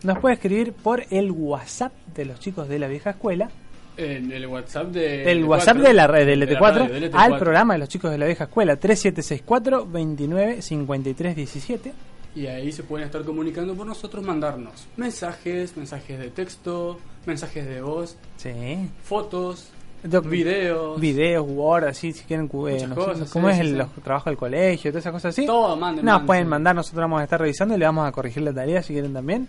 Nos 0.04 0.19
puede 0.19 0.36
escribir 0.36 0.74
por 0.74 1.06
el 1.10 1.31
WhatsApp 1.31 1.94
de 2.13 2.25
los 2.25 2.38
chicos 2.42 2.68
de 2.68 2.80
la 2.80 2.90
vieja 2.90 3.12
escuela, 3.12 3.50
En 3.95 4.30
el 4.30 4.45
WhatsApp 4.48 4.88
de. 4.88 5.31
el 5.31 5.44
LT4, 5.44 5.48
WhatsApp 5.48 5.78
de 5.78 5.94
la 5.94 6.07
red 6.07 6.25
del 6.25 6.40
de 6.42 6.45
la 6.48 6.60
LT4, 6.60 6.74
radio, 6.80 6.94
del 6.94 7.12
al 7.16 7.31
LT4. 7.31 7.40
programa 7.40 7.74
de 7.75 7.80
los 7.80 7.88
chicos 7.90 8.12
de 8.12 8.18
la 8.18 8.25
vieja 8.25 8.44
escuela 8.44 8.75
3764 8.75 9.86
29 9.90 10.62
53 10.62 11.36
17. 11.38 11.94
Y 12.36 12.48
ahí 12.48 12.72
se 12.74 12.84
pueden 12.84 13.06
estar 13.06 13.24
comunicando 13.24 13.74
por 13.75 13.86
nosotros, 13.88 14.22
mandarnos 14.25 14.88
mensajes, 14.98 15.78
mensajes 15.78 16.19
de 16.19 16.30
texto, 16.31 17.00
mensajes 17.25 17.66
de 17.66 17.81
voz, 17.81 18.18
Sí. 18.36 18.90
fotos, 19.06 19.69
Doc- 20.03 20.27
videos. 20.27 21.00
videos, 21.00 21.45
Word, 21.47 21.85
así, 21.85 22.11
si 22.13 22.23
quieren, 22.25 22.45
eh, 22.45 22.50
no 22.51 22.69
sé, 22.73 22.88
cosas, 22.94 23.29
cómo 23.31 23.47
sí, 23.47 23.51
es 23.51 23.55
sí, 23.57 23.61
el 23.61 23.67
sí. 23.71 23.75
los 23.77 23.89
trabajos 24.03 24.25
del 24.25 24.38
colegio, 24.38 24.91
todas 24.91 25.03
esas 25.03 25.13
cosas 25.13 25.29
así. 25.29 25.45
Todo, 25.45 25.75
manden, 25.77 26.03
Nos 26.05 26.13
manden, 26.13 26.27
pueden 26.27 26.47
mandar, 26.47 26.75
nosotros 26.75 27.01
vamos 27.01 27.21
a 27.21 27.23
estar 27.23 27.39
revisando 27.39 27.75
y 27.75 27.77
le 27.77 27.85
vamos 27.85 28.07
a 28.07 28.11
corregir 28.11 28.44
la 28.44 28.53
tarea 28.53 28.83
si 28.83 28.94
quieren 28.94 29.13
también. 29.13 29.47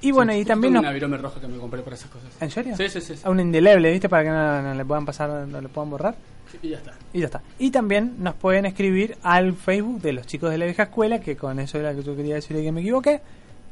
Y 0.00 0.12
bueno, 0.12 0.34
y 0.34 0.44
también 0.44 0.72
tengo 0.74 0.82
nos... 0.82 0.88
una 0.88 0.92
virome 0.92 1.16
roja 1.16 1.40
que 1.40 1.48
me 1.48 1.56
compré 1.58 1.80
por 1.82 1.92
esas 1.94 2.10
cosas. 2.10 2.28
¿En 2.40 2.50
serio? 2.50 2.76
Sí, 2.76 2.88
sí, 2.88 3.00
sí. 3.00 3.16
sí. 3.16 3.22
A 3.24 3.30
un 3.30 3.40
indeleble, 3.40 3.90
¿viste? 3.90 4.08
Para 4.08 4.24
que 4.24 4.28
no, 4.30 4.62
no 4.62 4.74
le 4.74 4.84
puedan 4.84 5.06
pasar, 5.06 5.30
no 5.48 5.60
le 5.60 5.68
puedan 5.68 5.88
borrar. 5.90 6.14
Y 6.62 6.68
ya 6.70 6.76
está. 6.76 6.92
Y 7.12 7.20
ya 7.20 7.26
está. 7.26 7.42
Y 7.58 7.70
también 7.70 8.16
nos 8.18 8.34
pueden 8.34 8.66
escribir 8.66 9.16
al 9.22 9.54
Facebook 9.54 10.00
de 10.02 10.12
los 10.12 10.26
chicos 10.26 10.50
de 10.50 10.58
la 10.58 10.64
vieja 10.66 10.84
escuela, 10.84 11.20
que 11.20 11.36
con 11.36 11.58
eso 11.60 11.78
era 11.78 11.94
que 11.94 12.02
yo 12.02 12.14
quería 12.14 12.34
decirle 12.36 12.62
que 12.62 12.72
me 12.72 12.80
equivoqué. 12.82 13.20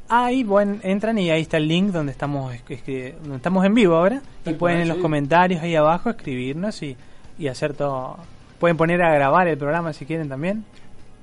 Ahí 0.07 0.43
bueno, 0.43 0.77
entran 0.83 1.17
y 1.17 1.31
ahí 1.31 1.41
está 1.41 1.57
el 1.57 1.67
link 1.67 1.91
donde 1.91 2.11
estamos 2.11 2.53
donde 2.67 3.35
estamos 3.35 3.65
en 3.65 3.73
vivo 3.73 3.95
ahora. 3.95 4.21
Y 4.45 4.53
pueden 4.53 4.81
en 4.81 4.87
los 4.87 4.97
comentarios 4.97 5.61
ahí 5.61 5.75
abajo 5.75 6.09
escribirnos 6.11 6.81
y, 6.83 6.95
y 7.39 7.47
hacer 7.47 7.73
todo. 7.73 8.17
Pueden 8.59 8.77
poner 8.77 9.01
a 9.01 9.13
grabar 9.13 9.47
el 9.47 9.57
programa 9.57 9.93
si 9.93 10.05
quieren 10.05 10.29
también. 10.29 10.63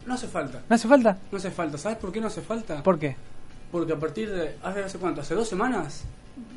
No 0.07 0.15
hace 0.15 0.27
falta. 0.27 0.63
¿No 0.69 0.75
hace 0.75 0.89
falta? 0.89 1.17
No 1.31 1.39
hace 1.39 1.51
falta. 1.53 1.79
¿Sabes 1.79 1.99
por 1.99 2.11
qué 2.13 2.21
no 2.21 2.27
hace 2.27 2.41
falta? 2.43 2.83
¿Por 2.83 2.99
qué? 2.99 3.15
Porque 3.71 3.93
a 3.93 3.97
partir 4.01 4.31
de. 4.31 4.57
¿Hace, 4.65 4.81
hace 4.85 4.99
cuánto? 4.99 5.21
¿Hace 5.21 5.35
dos 5.37 5.49
semanas? 5.49 6.05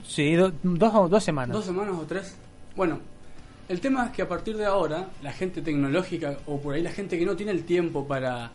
Sí, 0.07 0.33
do- 0.33 0.51
dos, 0.63 0.93
o- 0.95 1.07
dos 1.07 1.23
semanas. 1.23 1.55
¿Dos 1.55 1.65
semanas 1.65 1.95
o 1.95 2.05
tres? 2.05 2.35
Bueno, 2.75 2.99
el 3.69 3.79
tema 3.81 4.05
es 4.07 4.11
que 4.11 4.23
a 4.23 4.27
partir 4.27 4.57
de 4.57 4.65
ahora, 4.65 5.09
la 5.21 5.31
gente 5.31 5.61
tecnológica 5.61 6.37
o 6.47 6.59
por 6.59 6.73
ahí 6.73 6.81
la 6.81 6.91
gente 6.91 7.19
que 7.19 7.25
no 7.25 7.35
tiene 7.35 7.51
el 7.51 7.63
tiempo 7.65 8.05
para, 8.07 8.51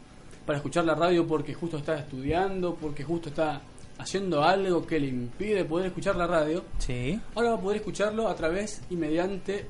para 0.50 0.58
escuchar 0.58 0.85
la 0.85 0.97
radio 0.97 1.25
porque 1.29 1.55
justo 1.55 1.76
está 1.79 1.97
estudiando, 1.97 2.75
porque 2.75 3.05
justo 3.05 3.29
está 3.29 3.61
haciendo 3.99 4.42
algo 4.42 4.85
que 4.85 4.99
le 4.99 5.07
impide 5.07 5.64
poder 5.64 5.87
escuchar 5.87 6.16
la 6.16 6.26
radio, 6.26 6.64
Sí. 6.78 7.21
ahora 7.37 7.50
va 7.50 7.57
a 7.57 7.61
poder 7.61 7.76
escucharlo 7.76 8.26
a 8.26 8.35
través 8.35 8.83
y 8.90 8.97
mediante, 8.97 9.66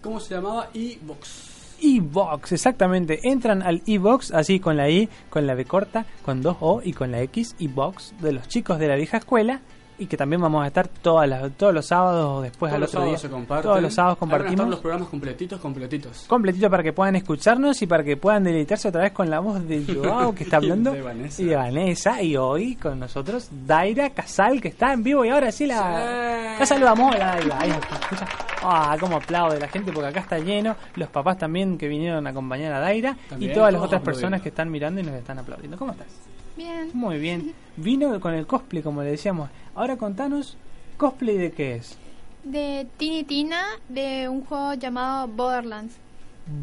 ¿cómo 0.00 0.20
se 0.20 0.36
llamaba? 0.36 0.68
iVox. 0.72 1.78
Evox, 1.82 2.52
exactamente. 2.52 3.18
Entran 3.24 3.60
al 3.62 3.82
Evox, 3.88 4.30
así 4.30 4.60
con 4.60 4.76
la 4.76 4.88
I, 4.88 5.08
con 5.30 5.48
la 5.48 5.54
B 5.56 5.64
corta, 5.64 6.06
con 6.24 6.42
dos 6.42 6.58
O 6.60 6.80
y 6.84 6.92
con 6.92 7.10
la 7.10 7.20
X, 7.22 7.56
Evox, 7.58 8.14
de 8.20 8.30
los 8.30 8.46
chicos 8.46 8.78
de 8.78 8.86
la 8.86 8.94
vieja 8.94 9.16
escuela. 9.16 9.62
Y 10.00 10.06
que 10.06 10.16
también 10.16 10.40
vamos 10.40 10.64
a 10.64 10.66
estar 10.66 10.88
todas 10.88 11.28
las, 11.28 11.52
todos 11.52 11.72
los 11.74 11.86
sábados 11.86 12.38
o 12.38 12.40
después 12.40 12.70
Todos 12.70 12.74
al 12.74 12.80
los 12.80 12.90
otro 12.94 13.04
día. 13.06 13.18
se. 13.18 13.28
Todos 13.28 13.82
los 13.82 13.94
sábados 13.94 14.18
Ahí 14.20 14.28
van 14.28 14.32
a 14.32 14.36
estar 14.36 14.38
compartimos. 14.56 14.68
los 14.70 14.80
programas 14.80 15.08
completitos, 15.08 15.60
completitos. 15.60 16.24
completito 16.26 16.70
para 16.70 16.82
que 16.82 16.92
puedan 16.92 17.16
escucharnos 17.16 17.80
y 17.82 17.86
para 17.86 18.02
que 18.02 18.16
puedan 18.16 18.42
deleitarse 18.42 18.88
otra 18.88 19.02
vez 19.02 19.12
con 19.12 19.28
la 19.28 19.40
voz 19.40 19.62
de 19.68 19.84
Joao 19.84 20.34
que 20.34 20.44
está 20.44 20.56
Y 20.62 20.66
de 20.66 20.72
hablando 20.72 21.04
Vanessa. 21.04 21.42
y 21.42 21.44
de 21.44 21.56
Vanessa 21.56 22.22
y 22.22 22.36
hoy 22.36 22.76
con 22.76 22.98
nosotros 22.98 23.48
Daira 23.66 24.10
Casal 24.10 24.60
que 24.60 24.68
está 24.68 24.92
en 24.94 25.02
vivo 25.02 25.24
y 25.24 25.28
ahora 25.28 25.52
sí 25.52 25.66
la, 25.66 25.76
Sí. 26.54 26.60
la 26.60 26.66
saludamos 26.66 27.14
Hola, 27.14 27.26
Daira 27.36 27.58
ahí 27.60 27.70
escucha. 27.70 28.26
ah 28.62 28.96
cómo 28.98 29.16
aplaude 29.18 29.60
la 29.60 29.68
gente 29.68 29.92
porque 29.92 30.08
acá 30.08 30.20
está 30.20 30.38
lleno 30.38 30.76
los 30.96 31.08
papás 31.10 31.36
también 31.38 31.76
que 31.76 31.88
vinieron 31.88 32.26
a 32.26 32.30
acompañar 32.30 32.72
a 32.72 32.80
Daira 32.80 33.16
También, 33.28 33.50
y 33.50 33.54
todas 33.54 33.70
las 33.72 33.82
otras 33.82 34.00
personas 34.00 34.40
que 34.40 34.48
están 34.48 34.70
mirando 34.70 35.00
y 35.00 35.04
nos 35.04 35.14
están 35.14 35.38
aplaudiendo 35.38 35.76
¿cómo 35.76 35.92
estás? 35.92 36.06
Bien. 36.56 36.90
muy 36.94 37.18
bien 37.18 37.52
vino 37.82 38.18
con 38.20 38.34
el 38.34 38.46
cosplay 38.46 38.82
como 38.82 39.02
le 39.02 39.10
decíamos 39.10 39.50
ahora 39.74 39.96
contanos 39.96 40.56
cosplay 40.96 41.36
de 41.38 41.52
qué 41.52 41.76
es 41.76 41.96
De 42.44 42.86
Tiny 42.96 43.24
Tina, 43.24 43.62
de 43.88 44.28
un 44.28 44.44
juego 44.44 44.74
llamado 44.74 45.28
Borderlands. 45.28 45.94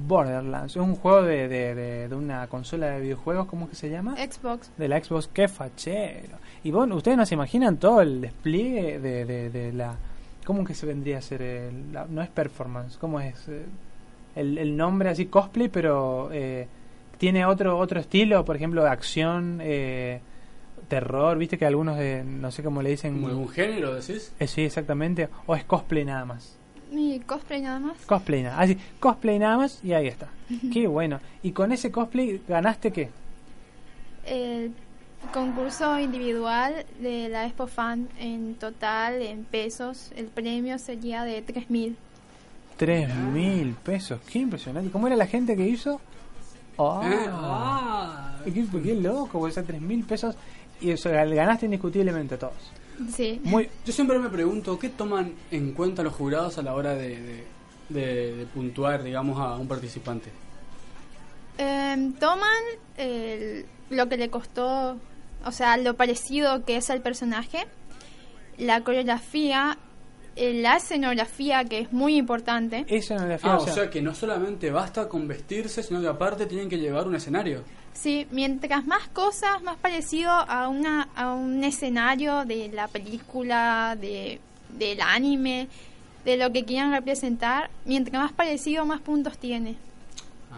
Borderlands 0.08 0.72
es 0.76 0.82
un 0.82 0.96
juego 0.96 1.22
de, 1.24 1.48
de, 1.48 1.76
de- 1.76 2.08
de 2.08 2.16
una 2.16 2.48
consola 2.48 2.88
de 2.92 3.02
videojuegos 3.02 3.48
¿cómo 3.48 3.66
es 3.66 3.70
que 3.72 3.76
se 3.76 3.90
llama? 3.90 4.16
Xbox. 4.18 4.70
de 4.78 4.88
la 4.88 5.02
Xbox, 5.04 5.28
qué 5.34 5.48
fachero. 5.48 6.38
Y 6.64 6.72
bueno, 6.72 6.96
ustedes 6.96 7.18
no 7.18 7.26
se 7.26 7.36
imaginan 7.36 7.78
todo 7.78 8.02
el 8.02 8.20
despliegue 8.22 9.00
de, 9.00 9.26
de, 9.26 9.50
de 9.50 9.72
la... 9.74 9.96
¿Cómo 10.46 10.64
que 10.64 10.74
se 10.74 10.86
vendría 10.86 11.20
a 11.20 11.22
ser? 11.22 11.42
el- 11.42 11.94
la- 11.94 12.06
no 12.10 12.22
es 12.22 12.30
performance, 12.30 12.98
¿cómo 12.98 13.20
es? 13.20 13.48
Eh, 13.48 13.66
El, 14.36 14.58
el 14.58 14.76
nombre 14.76 15.10
así, 15.10 15.28
cosplay, 15.28 15.70
pero 15.70 16.30
eh, 16.32 16.68
tiene 17.18 17.46
otro 17.46 17.78
otro 17.78 18.00
estilo, 18.00 18.44
por 18.46 18.56
ejemplo, 18.56 18.86
acción, 18.86 19.60
eh, 19.62 20.22
terror, 20.88 21.38
viste 21.38 21.58
que 21.58 21.66
algunos 21.66 21.98
de, 21.98 22.24
no 22.24 22.52
sé 22.52 22.64
cómo 22.64 22.82
le 22.82 22.92
dicen... 22.92 23.16
¿Como 23.16 23.28
algún 23.28 23.50
género, 23.50 23.94
decís? 23.94 24.34
Eh, 24.40 24.48
sí, 24.48 24.64
exactamente. 24.64 25.30
O 25.46 25.56
es 25.56 25.64
cosplay 25.64 26.06
nada 26.06 26.26
más. 26.26 26.56
Mi 26.92 27.20
cosplay 27.20 27.62
nada 27.62 27.80
más. 27.80 27.98
Cosplay 28.06 28.44
nada. 28.44 28.60
Así, 28.60 28.78
cosplay 29.00 29.40
nada 29.40 29.58
más 29.58 29.84
y 29.84 29.94
ahí 29.94 30.08
está. 30.08 30.28
Qué 30.72 30.88
bueno. 30.88 31.20
¿Y 31.44 31.52
con 31.52 31.72
ese 31.72 31.92
cosplay 31.92 32.42
ganaste 32.48 32.92
qué? 32.92 33.10
El 34.26 34.74
concurso 35.34 36.00
individual 36.00 36.86
de 37.02 37.30
la 37.30 37.46
Expo 37.46 37.68
Fan 37.68 38.08
en 38.20 38.56
total, 38.56 39.22
en 39.22 39.44
pesos, 39.44 40.12
el 40.16 40.28
premio 40.28 40.80
sería 40.80 41.24
de 41.24 41.46
3.000. 41.46 41.96
Tres 42.78 43.14
mil 43.16 43.74
pesos. 43.74 44.20
Qué 44.32 44.38
impresionante. 44.38 44.92
¿Cómo 44.92 45.08
era 45.08 45.16
la 45.16 45.26
gente 45.26 45.56
que 45.56 45.68
hizo? 45.68 46.00
Ah, 46.78 47.02
Eh, 47.12 47.26
ah. 47.32 48.36
qué, 48.46 48.66
qué 48.84 48.94
loco, 48.94 49.40
o 49.40 49.50
sea, 49.50 49.64
tres 49.64 49.82
mil 49.82 50.04
pesos. 50.06 50.36
Y 50.82 50.92
eso, 50.92 51.10
ganaste 51.10 51.66
indiscutiblemente 51.66 52.38
todos. 52.38 52.54
Sí. 53.16 53.40
Muy, 53.44 53.70
Yo 53.86 53.94
siempre 53.94 54.18
me 54.20 54.30
pregunto, 54.30 54.78
¿qué 54.80 54.90
toman 54.90 55.34
en 55.52 55.74
cuenta 55.74 56.02
los 56.04 56.14
jurados 56.14 56.58
a 56.58 56.62
la 56.64 56.74
hora 56.74 56.96
de, 56.96 57.20
de, 57.22 57.44
de- 57.90 58.36
de 58.36 58.46
puntuar, 58.48 59.04
digamos, 59.04 59.40
a 59.40 59.56
un 59.56 59.68
participante? 59.68 60.30
Em, 61.58 62.14
toman 62.14 62.64
el- 62.98 63.66
lo 63.90 64.08
que 64.10 64.18
le 64.18 64.30
costó, 64.30 64.98
o 65.46 65.52
sea, 65.52 65.78
lo 65.78 65.96
parecido 65.96 66.64
que 66.66 66.78
es 66.78 66.90
el 66.90 67.02
personaje, 67.02 67.66
la 68.58 68.82
coreografía, 68.84 69.78
eh, 70.36 70.54
la 70.62 70.78
escenografía, 70.78 71.64
que 71.66 71.80
es 71.80 71.94
muy 71.94 72.16
importante. 72.18 72.86
Le 72.88 73.40
Ah, 73.44 73.58
o 73.58 73.68
sea 73.74 73.90
que 73.90 74.02
no 74.02 74.14
solamente 74.14 74.70
basta 74.70 75.08
con 75.10 75.28
vestirse, 75.28 75.82
sino 75.82 76.00
que 76.02 76.08
aparte 76.08 76.46
tienen 76.46 76.70
que 76.70 76.78
llevar 76.78 77.08
un 77.08 77.16
escenario. 77.16 77.64
Sí, 78.00 78.28
mientras 78.30 78.86
más 78.86 79.08
cosas, 79.08 79.64
más 79.64 79.76
parecido 79.78 80.30
a, 80.30 80.68
una, 80.68 81.10
a 81.16 81.34
un 81.34 81.64
escenario 81.64 82.46
de 82.46 82.70
la 82.72 82.88
película, 82.88 83.98
de, 84.00 84.40
del 84.78 85.02
anime, 85.02 85.68
de 86.24 86.38
lo 86.38 86.52
que 86.52 86.64
quieran 86.64 86.92
representar, 86.92 87.72
mientras 87.86 88.22
más 88.22 88.34
parecido, 88.34 88.86
más 88.86 89.02
puntos 89.02 89.40
tiene. 89.40 89.78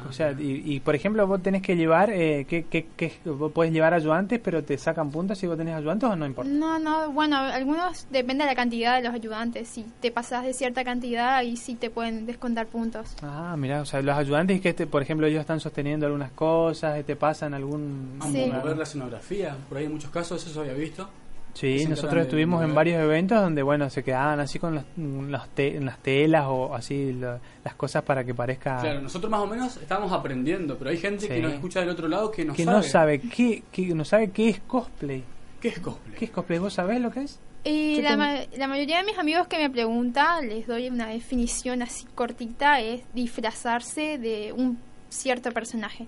O 0.08 0.12
sea, 0.12 0.32
y, 0.32 0.62
y, 0.76 0.80
por 0.80 0.96
ejemplo, 0.96 1.26
vos 1.28 1.42
tenés 1.42 1.62
que 1.62 1.76
llevar, 1.76 2.10
eh, 2.12 2.46
¿qué, 2.48 2.66
qué, 2.66 2.88
qué- 2.96 3.14
vos 3.26 3.52
podés 3.52 3.72
llevar 3.74 3.94
ayudantes, 3.94 4.40
pero 4.44 4.64
te 4.64 4.78
sacan 4.78 5.12
puntos 5.12 5.38
si 5.38 5.48
vos 5.48 5.58
tenés 5.58 5.76
ayudantes 5.76 6.10
o 6.10 6.16
no 6.16 6.26
importa? 6.26 6.50
No, 6.52 6.80
no, 6.80 7.12
bueno, 7.12 7.38
algunos 7.38 8.08
depende 8.10 8.44
de 8.46 8.50
la 8.52 8.56
cantidad 8.56 8.96
de 8.96 9.04
los 9.04 9.14
ayudantes. 9.14 9.68
Si 9.68 9.84
te 10.00 10.12
pasas 10.12 10.46
de 10.46 10.54
cierta 10.54 10.84
cantidad, 10.84 11.36
ahí 11.36 11.58
sí 11.58 11.76
te 11.76 11.90
pueden 11.90 12.26
descontar 12.26 12.68
puntos. 12.68 13.16
Ah, 13.22 13.56
mira, 13.58 13.82
o 13.82 13.86
sea, 13.86 14.02
los 14.02 14.16
ayudantes 14.18 14.56
es 14.58 14.62
que, 14.62 14.70
este, 14.70 14.88
por 14.88 15.02
ejemplo, 15.02 15.28
ellos 15.28 15.42
están 15.42 15.60
sosteniendo 15.60 16.06
algunas 16.06 16.32
cosas, 16.32 17.00
y 17.00 17.04
te 17.04 17.16
pasan 17.16 17.54
algún... 17.54 18.18
A 18.22 18.28
Sí. 18.28 18.46
mover 18.52 18.78
la 18.78 18.84
escenografía, 18.84 19.58
por 19.68 19.78
ahí 19.78 19.86
en 19.86 19.92
muchos 19.94 20.12
casos 20.12 20.46
eso 20.46 20.62
había 20.62 20.74
visto. 20.74 21.10
Sí, 21.54 21.86
nosotros 21.88 22.22
estuvimos 22.24 22.64
en 22.64 22.74
varios 22.74 23.02
eventos 23.02 23.42
donde, 23.42 23.62
bueno, 23.64 23.90
se 23.90 24.04
quedaban 24.04 24.40
así 24.40 24.60
con 24.60 24.76
las, 24.76 24.86
las, 24.98 25.50
te- 25.50 25.80
las 25.82 25.98
telas 26.00 26.46
o 26.48 26.74
así 26.74 27.12
lo- 27.14 27.40
las 27.66 27.76
cosas 27.76 28.04
para 28.04 28.24
que 28.24 28.34
parezca... 28.34 28.80
Claro, 28.80 29.02
nosotros 29.02 29.30
más 29.30 29.42
o 29.42 29.48
menos 29.48 29.76
estábamos 29.78 30.12
aprendiendo, 30.14 30.78
pero 30.78 30.90
hay 30.92 30.98
gente 30.98 31.22
Sí. 31.24 31.28
que 31.28 31.42
nos 31.42 31.52
escucha 31.54 31.82
del 31.82 31.90
otro 31.90 32.08
lado 32.08 32.32
que 32.32 32.46
no 32.46 32.54
que 32.54 32.64
sabe. 32.64 32.78
no 32.78 32.84
sabe 32.84 33.20
qué, 33.22 33.64
qué- 33.72 33.94
no 33.94 34.06
sabe 34.06 34.30
qué 34.32 34.50
es 34.50 34.60
cosplay. 34.62 35.24
¿Qué 35.60 35.68
es 35.70 35.80
cosplay? 35.80 36.16
¿Qué 36.18 36.26
es 36.26 36.32
cosplay? 36.32 36.60
¿Vos 36.60 36.74
sabés 36.74 37.02
lo 37.02 37.12
que 37.12 37.24
es? 37.24 37.40
Y 37.66 37.98
Yo 37.98 38.04
la, 38.04 38.16
ma- 38.16 38.36
la 38.58 38.68
mayoría 38.68 39.00
de 39.00 39.04
mis 39.04 39.18
amigos 39.18 39.48
que 39.48 39.58
me 39.58 39.70
preguntan, 39.70 40.48
les 40.48 40.66
doy 40.66 40.88
una 40.88 41.08
definición 41.08 41.82
así 41.82 42.06
cortita, 42.16 42.80
es 42.80 43.02
disfrazarse 43.14 44.18
de 44.18 44.54
un 44.54 44.78
cierto 45.10 45.52
personaje. 45.52 46.08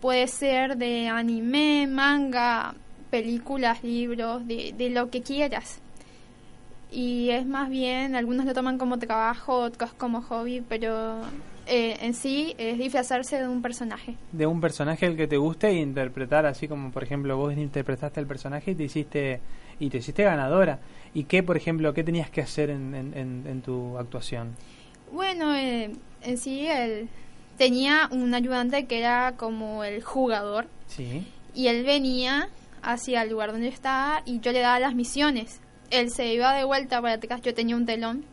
Puede 0.00 0.26
ser 0.28 0.76
de 0.78 1.08
anime, 1.08 1.86
manga, 1.86 2.74
películas, 3.18 3.84
libros, 3.84 4.44
de, 4.48 4.74
de 4.76 4.90
lo 4.90 5.08
que 5.08 5.22
quieras. 5.22 5.78
Y 6.90 7.30
es 7.30 7.46
más 7.46 7.70
bien, 7.70 8.16
algunos 8.16 8.44
lo 8.44 8.54
toman 8.54 8.76
como 8.76 8.98
trabajo, 8.98 9.56
otros 9.58 9.92
como 9.94 10.20
hobby, 10.22 10.62
pero 10.68 11.20
eh, 11.68 11.96
en 12.00 12.12
sí 12.14 12.54
es 12.58 12.76
disfrazarse 12.76 13.40
de 13.40 13.46
un 13.46 13.62
personaje. 13.62 14.16
De 14.32 14.46
un 14.46 14.60
personaje 14.60 15.06
el 15.06 15.16
que 15.16 15.28
te 15.28 15.36
guste 15.36 15.68
e 15.68 15.74
interpretar 15.74 16.44
así 16.44 16.66
como, 16.66 16.90
por 16.90 17.04
ejemplo, 17.04 17.36
vos 17.36 17.56
interpretaste 17.56 18.18
el 18.18 18.26
personaje 18.26 18.72
y 18.72 18.74
te 18.74 18.82
hiciste 18.84 19.40
y 19.78 19.90
te 19.90 19.98
hiciste 19.98 20.24
ganadora. 20.24 20.80
¿Y 21.14 21.24
qué, 21.24 21.42
por 21.44 21.56
ejemplo, 21.56 21.94
qué 21.94 22.02
tenías 22.02 22.30
que 22.30 22.40
hacer 22.40 22.70
en, 22.70 22.94
en, 22.96 23.14
en- 23.16 23.44
en 23.48 23.62
tu 23.62 23.96
actuación? 23.96 24.56
Bueno, 25.12 25.54
eh, 25.54 25.92
en 26.22 26.38
sí 26.38 26.66
él 26.66 27.08
tenía 27.58 28.08
un 28.10 28.34
ayudante 28.34 28.86
que 28.86 28.98
era 28.98 29.34
como 29.36 29.84
el 29.84 30.02
jugador 30.02 30.66
Sí. 30.88 31.24
y 31.54 31.68
él 31.68 31.84
venía 31.84 32.48
hacia 32.84 33.22
el 33.22 33.30
lugar 33.30 33.52
donde 33.52 33.68
yo 33.68 33.72
estaba 33.72 34.22
y 34.24 34.40
yo 34.40 34.52
le 34.52 34.60
daba 34.60 34.78
las 34.78 34.94
misiones. 34.94 35.60
Él 35.90 36.10
se 36.10 36.32
iba 36.32 36.54
de 36.54 36.64
vuelta 36.64 37.00
para 37.00 37.14
atrás, 37.14 37.40
yo 37.42 37.54
tenía 37.54 37.76
un 37.76 37.86
telón 37.86 38.24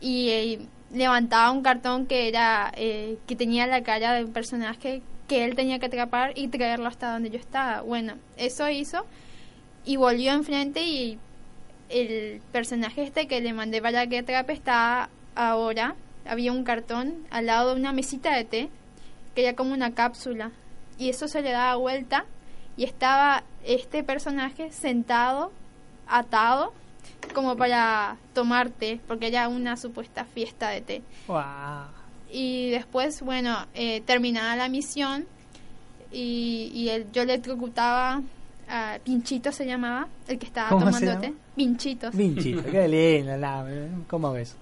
y 0.00 0.28
eh, 0.28 0.58
levantaba 0.92 1.50
un 1.50 1.62
cartón 1.62 2.06
que 2.06 2.28
era 2.28 2.72
eh, 2.76 3.18
que 3.26 3.36
tenía 3.36 3.66
la 3.66 3.82
cara 3.82 4.14
de 4.14 4.24
un 4.24 4.32
personaje 4.32 5.02
que 5.26 5.44
él 5.44 5.54
tenía 5.54 5.78
que 5.78 5.86
atrapar 5.86 6.32
y 6.36 6.48
traerlo 6.48 6.86
hasta 6.86 7.12
donde 7.12 7.30
yo 7.30 7.38
estaba. 7.38 7.82
Bueno, 7.82 8.14
eso 8.36 8.68
hizo 8.68 9.04
y 9.84 9.96
volvió 9.96 10.32
enfrente 10.32 10.82
y 10.82 11.18
el 11.88 12.40
personaje 12.52 13.02
este 13.02 13.26
que 13.26 13.40
le 13.40 13.52
mandé 13.52 13.80
para 13.82 14.06
que 14.06 14.18
atrape 14.18 14.52
está 14.52 15.10
ahora. 15.34 15.96
Había 16.26 16.52
un 16.52 16.64
cartón 16.64 17.26
al 17.30 17.46
lado 17.46 17.74
de 17.74 17.80
una 17.80 17.92
mesita 17.92 18.34
de 18.34 18.44
té 18.44 18.68
que 19.34 19.42
era 19.42 19.56
como 19.56 19.72
una 19.72 19.94
cápsula 19.94 20.50
y 20.98 21.10
eso 21.10 21.28
se 21.28 21.42
le 21.42 21.52
daba 21.52 21.76
vuelta 21.76 22.24
y 22.78 22.84
estaba 22.84 23.42
este 23.66 24.02
personaje 24.02 24.72
sentado, 24.72 25.52
atado, 26.06 26.72
como 27.34 27.56
para 27.56 28.16
tomar 28.32 28.70
té, 28.70 29.00
porque 29.06 29.26
era 29.26 29.48
una 29.48 29.76
supuesta 29.76 30.24
fiesta 30.24 30.70
de 30.70 30.80
té. 30.80 31.02
Guau. 31.26 31.86
Y 32.32 32.70
después, 32.70 33.20
bueno, 33.22 33.66
eh, 33.74 34.00
terminaba 34.06 34.56
la 34.56 34.68
misión 34.70 35.26
y, 36.12 36.70
y 36.74 36.88
el, 36.90 37.10
yo 37.12 37.24
le 37.24 37.34
electrocutaba 37.34 38.22
a 38.70 38.98
Pinchito 39.02 39.50
se 39.50 39.66
llamaba, 39.66 40.08
el 40.26 40.38
que 40.38 40.46
estaba 40.46 40.68
¿Cómo 40.68 40.92
se 40.92 41.06
tomando 41.06 41.20
té. 41.26 41.34
Pinchitos. 41.56 42.14
Vinchito, 42.14 42.62
qué 42.64 42.86
lindo, 42.86 43.36
la- 43.36 43.64
¿cómo 44.08 44.32
ves? 44.32 44.54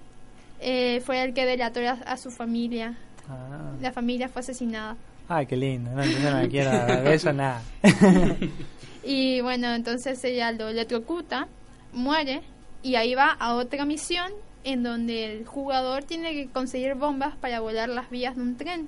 Eh, 0.59 1.01
fue 1.05 1.21
el 1.23 1.33
que 1.33 1.45
delató 1.45 1.81
a, 1.81 1.91
a 1.91 2.17
su 2.17 2.31
familia. 2.31 2.97
Ah. 3.29 3.73
La 3.81 3.91
familia 3.91 4.29
fue 4.29 4.39
asesinada. 4.39 4.95
Ay, 5.29 5.45
qué 5.45 5.57
lindo, 5.57 5.91
no, 5.91 6.05
yo 6.05 6.19
no 6.31 6.37
me 6.37 6.47
quiero 6.49 6.71
eso 7.11 7.33
nada. 7.33 7.61
Y 9.03 9.41
bueno, 9.41 9.73
entonces 9.73 10.23
ella 10.23 10.51
lo 10.51 10.67
electrocuta, 10.69 11.47
muere 11.93 12.41
y 12.83 12.95
ahí 12.95 13.15
va 13.15 13.31
a 13.31 13.55
otra 13.55 13.85
misión 13.85 14.31
en 14.63 14.83
donde 14.83 15.25
el 15.37 15.45
jugador 15.45 16.03
tiene 16.03 16.33
que 16.33 16.47
conseguir 16.47 16.95
bombas 16.95 17.35
para 17.37 17.59
volar 17.59 17.89
las 17.89 18.09
vías 18.09 18.35
de 18.35 18.41
un 18.41 18.57
tren. 18.57 18.87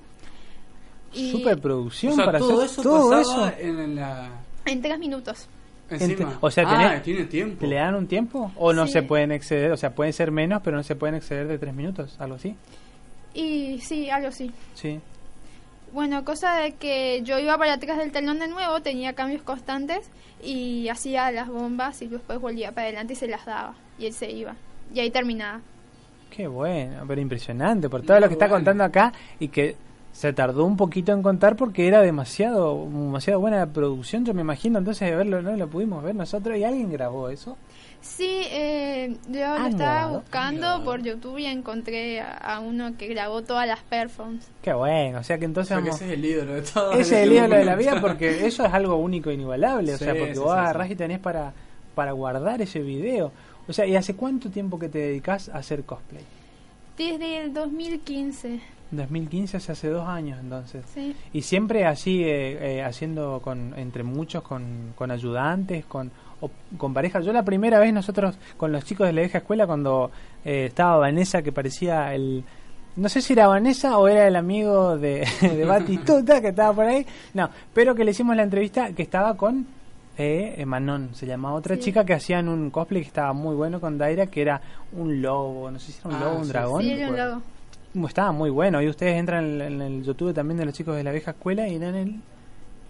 Y 1.14 1.32
Superproducción 1.32 2.14
O 2.14 2.16
sea, 2.18 2.26
para 2.26 2.40
todo 2.40 2.62
hacer 2.62 2.66
eso 2.72 2.82
todo 2.84 3.20
eso. 3.20 3.52
en 3.60 3.96
la... 3.96 4.30
en 4.66 4.82
tres 4.82 5.00
minutos. 5.00 5.48
Encima. 5.90 6.38
O 6.42 6.52
sea, 6.52 6.66
ah, 6.68 7.02
tiene 7.02 7.24
tiempo. 7.26 7.66
¿Le 7.66 7.76
dan 7.78 7.96
un 7.96 8.06
tiempo? 8.08 8.52
¿O 8.58 8.74
no 8.74 8.86
Sí. 8.86 8.94
se 8.94 9.02
pueden 9.04 9.32
exceder? 9.32 9.72
O 9.72 9.78
sea, 9.78 9.96
pueden 9.96 10.14
ser 10.14 10.32
menos, 10.32 10.62
pero 10.64 10.78
no 10.78 10.84
se 10.84 10.96
pueden 10.96 11.16
exceder 11.16 11.48
de 11.48 11.58
tres 11.58 11.74
minutos, 11.74 12.16
algo 12.20 12.36
así. 12.36 12.56
Y 13.34 13.80
sí, 13.82 14.08
algo 14.10 14.28
así. 14.28 14.52
Sí. 14.76 15.00
Bueno, 15.94 16.24
cosa 16.24 16.56
de 16.58 16.74
que 16.74 17.22
yo 17.24 17.40
iba 17.40 17.58
para 17.58 17.74
atrás 17.74 17.98
del 17.98 18.12
telón 18.12 18.40
de 18.40 18.48
nuevo, 18.48 18.82
tenía 18.82 19.14
cambios 19.14 19.42
constantes 19.42 20.10
y 20.44 20.88
hacía 20.90 21.32
las 21.32 21.48
bombas 21.48 22.02
y 22.02 22.08
después 22.08 22.40
volvía 22.40 22.72
para 22.72 22.88
adelante 22.88 23.14
y 23.14 23.16
se 23.16 23.28
las 23.28 23.46
daba. 23.46 23.76
Y 23.98 24.06
él 24.06 24.14
se 24.14 24.30
iba. 24.32 24.56
Y 24.94 25.00
ahí 25.00 25.10
terminaba. 25.10 25.62
Qué 26.30 26.48
bueno, 26.48 27.04
pero 27.08 27.20
impresionante 27.20 27.90
por 27.90 28.04
todo 28.04 28.20
lo 28.20 28.28
que 28.28 28.34
está 28.34 28.48
contando 28.48 28.84
acá 28.84 29.12
y 29.40 29.48
que 29.48 29.76
se 30.12 30.34
tardó 30.34 30.66
un 30.66 30.78
poquito 30.78 31.12
en 31.12 31.24
contar 31.24 31.56
porque 31.56 31.88
era 31.88 32.02
demasiado 32.02 32.86
demasiado 32.86 33.40
buena 33.40 33.58
la 33.58 33.68
producción, 33.68 34.26
yo 34.26 34.34
me 34.34 34.42
imagino, 34.42 34.80
entonces 34.80 35.10
de 35.10 35.16
verlo 35.16 35.42
no 35.42 35.56
lo 35.56 35.68
pudimos 35.68 36.04
ver 36.04 36.16
nosotros 36.16 36.58
y 36.58 36.64
alguien 36.64 36.92
grabó 36.92 37.30
eso. 37.30 37.58
Sí, 38.02 38.42
eh, 38.52 39.18
yo 39.30 39.40
lo 39.42 39.54
¿Han 39.56 39.72
estaba 39.72 39.94
grabado? 39.94 40.20
buscando 40.22 40.84
por 40.86 41.02
YouTube 41.04 41.38
y 41.38 41.46
encontré 41.46 42.22
a, 42.22 42.32
a 42.38 42.60
uno 42.62 42.96
que 42.98 43.08
grabó 43.08 43.42
todas 43.44 43.68
las 43.68 43.80
performances. 43.82 44.50
Qué 44.62 44.72
bueno, 44.74 45.20
o 45.20 45.24
sea 45.24 45.38
que 45.38 45.46
O 45.46 45.50
entonces 45.50 45.76
sea, 45.76 45.84
que 45.84 45.90
ese 45.90 46.06
es 46.06 46.12
el 46.14 46.26
ídolo 46.26 46.54
de 46.54 46.62
todo. 46.62 46.94
ese 46.94 47.02
es 47.22 47.28
el 47.28 47.34
ídolo 47.38 47.56
de 47.58 47.66
la 47.66 47.76
vida 47.76 48.00
porque 48.00 48.46
eso 48.48 48.66
es 48.66 48.74
algo 48.74 48.96
único 48.96 49.30
e 49.30 49.34
inigualable, 49.34 49.94
o 49.94 49.98
Sí, 49.98 50.06
sea, 50.06 50.14
porque 50.16 50.34
sí, 50.34 50.40
vos 50.40 50.54
sí, 50.54 50.60
agarrás 50.60 50.88
sí. 50.88 50.94
y 50.94 50.96
tenés 50.96 51.20
para 51.20 51.54
para 51.94 52.14
guardar 52.14 52.62
ese 52.62 52.80
video. 52.80 53.32
O 53.68 53.74
sea, 53.74 53.86
¿y 53.86 53.96
hace 53.98 54.16
cuánto 54.16 54.50
tiempo 54.50 54.80
que 54.80 54.88
te 54.88 55.00
dedicas 55.00 55.50
a 55.50 55.58
hacer 55.58 55.84
cosplay? 55.84 56.24
Desde 56.98 57.38
el 57.44 57.54
2015, 57.54 58.60
2015, 58.92 59.58
hace 59.58 59.72
hace 59.74 59.90
dos 59.90 60.08
años 60.08 60.40
entonces. 60.42 60.84
sí. 60.94 61.16
Y 61.34 61.42
siempre 61.42 61.86
así, 61.86 62.24
eh, 62.24 62.78
eh, 62.78 62.84
haciendo 62.84 63.42
con 63.44 63.74
entre 63.78 64.04
muchos, 64.04 64.42
con, 64.44 64.94
con 64.96 65.12
ayudantes, 65.12 65.86
con, 65.86 66.12
o 66.42 66.50
con 66.78 66.94
parejas. 66.94 67.26
Yo 67.26 67.34
la 67.34 67.44
primera 67.44 67.80
vez 67.80 67.94
nosotros, 67.94 68.38
con 68.58 68.72
los 68.72 68.84
chicos 68.86 69.08
de 69.08 69.14
la 69.14 69.22
vieja 69.22 69.40
escuela, 69.40 69.66
cuando 69.68 70.12
eh, 70.46 70.66
estaba 70.68 70.98
Vanessa, 70.98 71.42
que 71.42 71.52
parecía 71.52 72.14
el... 72.14 72.44
No 72.96 73.08
sé 73.08 73.22
si 73.22 73.34
era 73.34 73.48
Vanessa 73.48 73.98
o 73.98 74.08
era 74.08 74.28
el 74.28 74.36
amigo 74.36 74.98
de, 74.98 75.26
de 75.42 75.66
Batistuta 75.66 76.42
que 76.42 76.50
estaba 76.50 76.74
por 76.74 76.86
ahí. 76.86 77.06
No, 77.34 77.50
pero 77.74 77.96
que 77.96 78.04
le 78.04 78.12
hicimos 78.12 78.36
la 78.36 78.44
entrevista 78.44 78.92
que 78.94 79.04
estaba 79.04 79.36
con 79.38 79.66
Eh, 80.18 80.66
Manon 80.66 81.12
se 81.14 81.26
llamaba 81.26 81.56
otra 81.56 81.76
Sí. 81.76 81.82
chica 81.84 82.04
que 82.04 82.14
hacían 82.14 82.50
un 82.50 82.72
cosplay 82.72 83.02
que 83.04 83.08
estaba 83.08 83.32
muy 83.32 83.56
bueno 83.56 83.80
con 83.80 83.98
Daira, 83.98 84.26
que 84.28 84.42
era 84.42 84.60
un 84.92 85.22
lobo, 85.22 85.72
no 85.72 85.80
sé 85.80 85.94
si 85.94 86.00
era 86.00 86.10
un 86.10 86.16
Ah, 86.16 86.20
lobo, 86.26 86.38
un 86.40 86.44
sí, 86.46 86.50
dragón. 86.52 86.82
Sí, 86.82 86.92
era 86.92 87.40
un 87.94 88.06
Estaba 88.06 88.32
muy 88.34 88.50
bueno. 88.50 88.82
Y 88.82 88.90
ustedes 88.90 89.18
entran 89.18 89.46
en, 89.46 89.62
en 89.62 89.82
el 89.82 90.04
YouTube 90.04 90.34
también 90.34 90.58
de 90.58 90.66
los 90.66 90.74
chicos 90.74 90.96
de 90.98 91.04
la 91.04 91.12
vieja 91.12 91.32
escuela 91.32 91.68
y 91.70 91.76
eran 91.76 91.96
el 91.96 92.16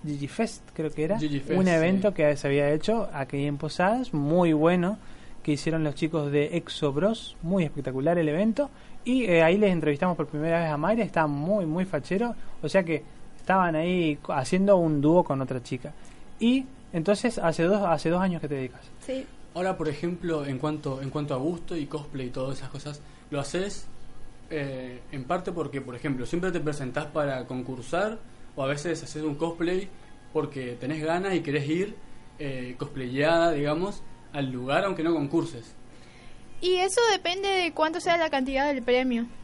Digifest, 0.03 0.63
creo 0.73 0.91
que 0.91 1.03
era. 1.03 1.17
Digifest, 1.17 1.59
un 1.59 1.67
evento 1.67 2.09
sí. 2.09 2.15
que 2.15 2.37
se 2.37 2.47
había 2.47 2.71
hecho 2.71 3.09
aquí 3.13 3.45
en 3.45 3.57
Posadas, 3.57 4.13
muy 4.13 4.53
bueno, 4.53 4.97
que 5.43 5.53
hicieron 5.53 5.83
los 5.83 5.95
chicos 5.95 6.31
de 6.31 6.57
Exo 6.57 6.91
Bros. 6.91 7.35
Muy 7.41 7.63
espectacular 7.63 8.17
el 8.17 8.29
evento. 8.29 8.69
Y 9.05 9.25
eh, 9.25 9.43
ahí 9.43 9.57
les 9.57 9.71
entrevistamos 9.71 10.15
por 10.17 10.27
primera 10.27 10.59
vez 10.59 10.69
a 10.69 10.77
Mayra, 10.77 11.03
estaba 11.03 11.27
muy, 11.27 11.65
muy 11.65 11.85
fachero. 11.85 12.35
O 12.61 12.69
sea 12.69 12.83
que 12.83 13.03
estaban 13.37 13.75
ahí 13.75 14.17
haciendo 14.29 14.77
un 14.77 15.01
dúo 15.01 15.23
con 15.23 15.41
otra 15.41 15.63
chica. 15.63 15.93
Y 16.39 16.65
entonces, 16.93 17.37
hace 17.37 17.63
dos, 17.63 17.81
hace 17.83 18.09
dos 18.09 18.21
años 18.21 18.41
que 18.41 18.47
te 18.47 18.55
dedicas. 18.55 18.81
Sí. 19.05 19.25
Ahora, 19.55 19.77
por 19.77 19.89
ejemplo, 19.89 20.45
en 20.45 20.59
cuanto 20.59 21.01
en 21.01 21.09
cuanto 21.09 21.33
a 21.33 21.37
gusto 21.37 21.75
y 21.75 21.85
cosplay 21.87 22.27
y 22.27 22.29
todas 22.29 22.59
esas 22.59 22.69
cosas, 22.69 23.01
lo 23.31 23.39
haces 23.39 23.87
eh, 24.49 25.01
en 25.11 25.23
parte 25.25 25.51
porque, 25.51 25.81
por 25.81 25.95
ejemplo, 25.95 26.25
siempre 26.25 26.51
te 26.51 26.59
presentás 26.59 27.07
para 27.07 27.45
concursar 27.45 28.19
o 28.59 28.63
a 28.63 28.67
veces 28.67 29.01
haces 29.01 29.23
un 29.23 29.35
cosplay 29.35 29.87
porque 30.33 30.75
tenés 30.77 31.01
ganas 31.01 31.33
y 31.33 31.39
querés 31.39 31.65
ir 31.69 31.95
eh, 32.39 32.75
cosplayada, 32.77 33.53
digamos, 33.53 34.03
al 34.33 34.51
lugar 34.51 34.83
aunque 34.83 35.01
no 35.01 35.13
concurses. 35.13 35.73
Y 36.61 36.75
eso 36.75 36.99
depende 37.13 37.47
de 37.47 37.71
cuánto 37.71 38.01
sea 38.01 38.17
la 38.17 38.29
cantidad 38.29 38.67
del 38.73 38.83
premio. 38.83 39.25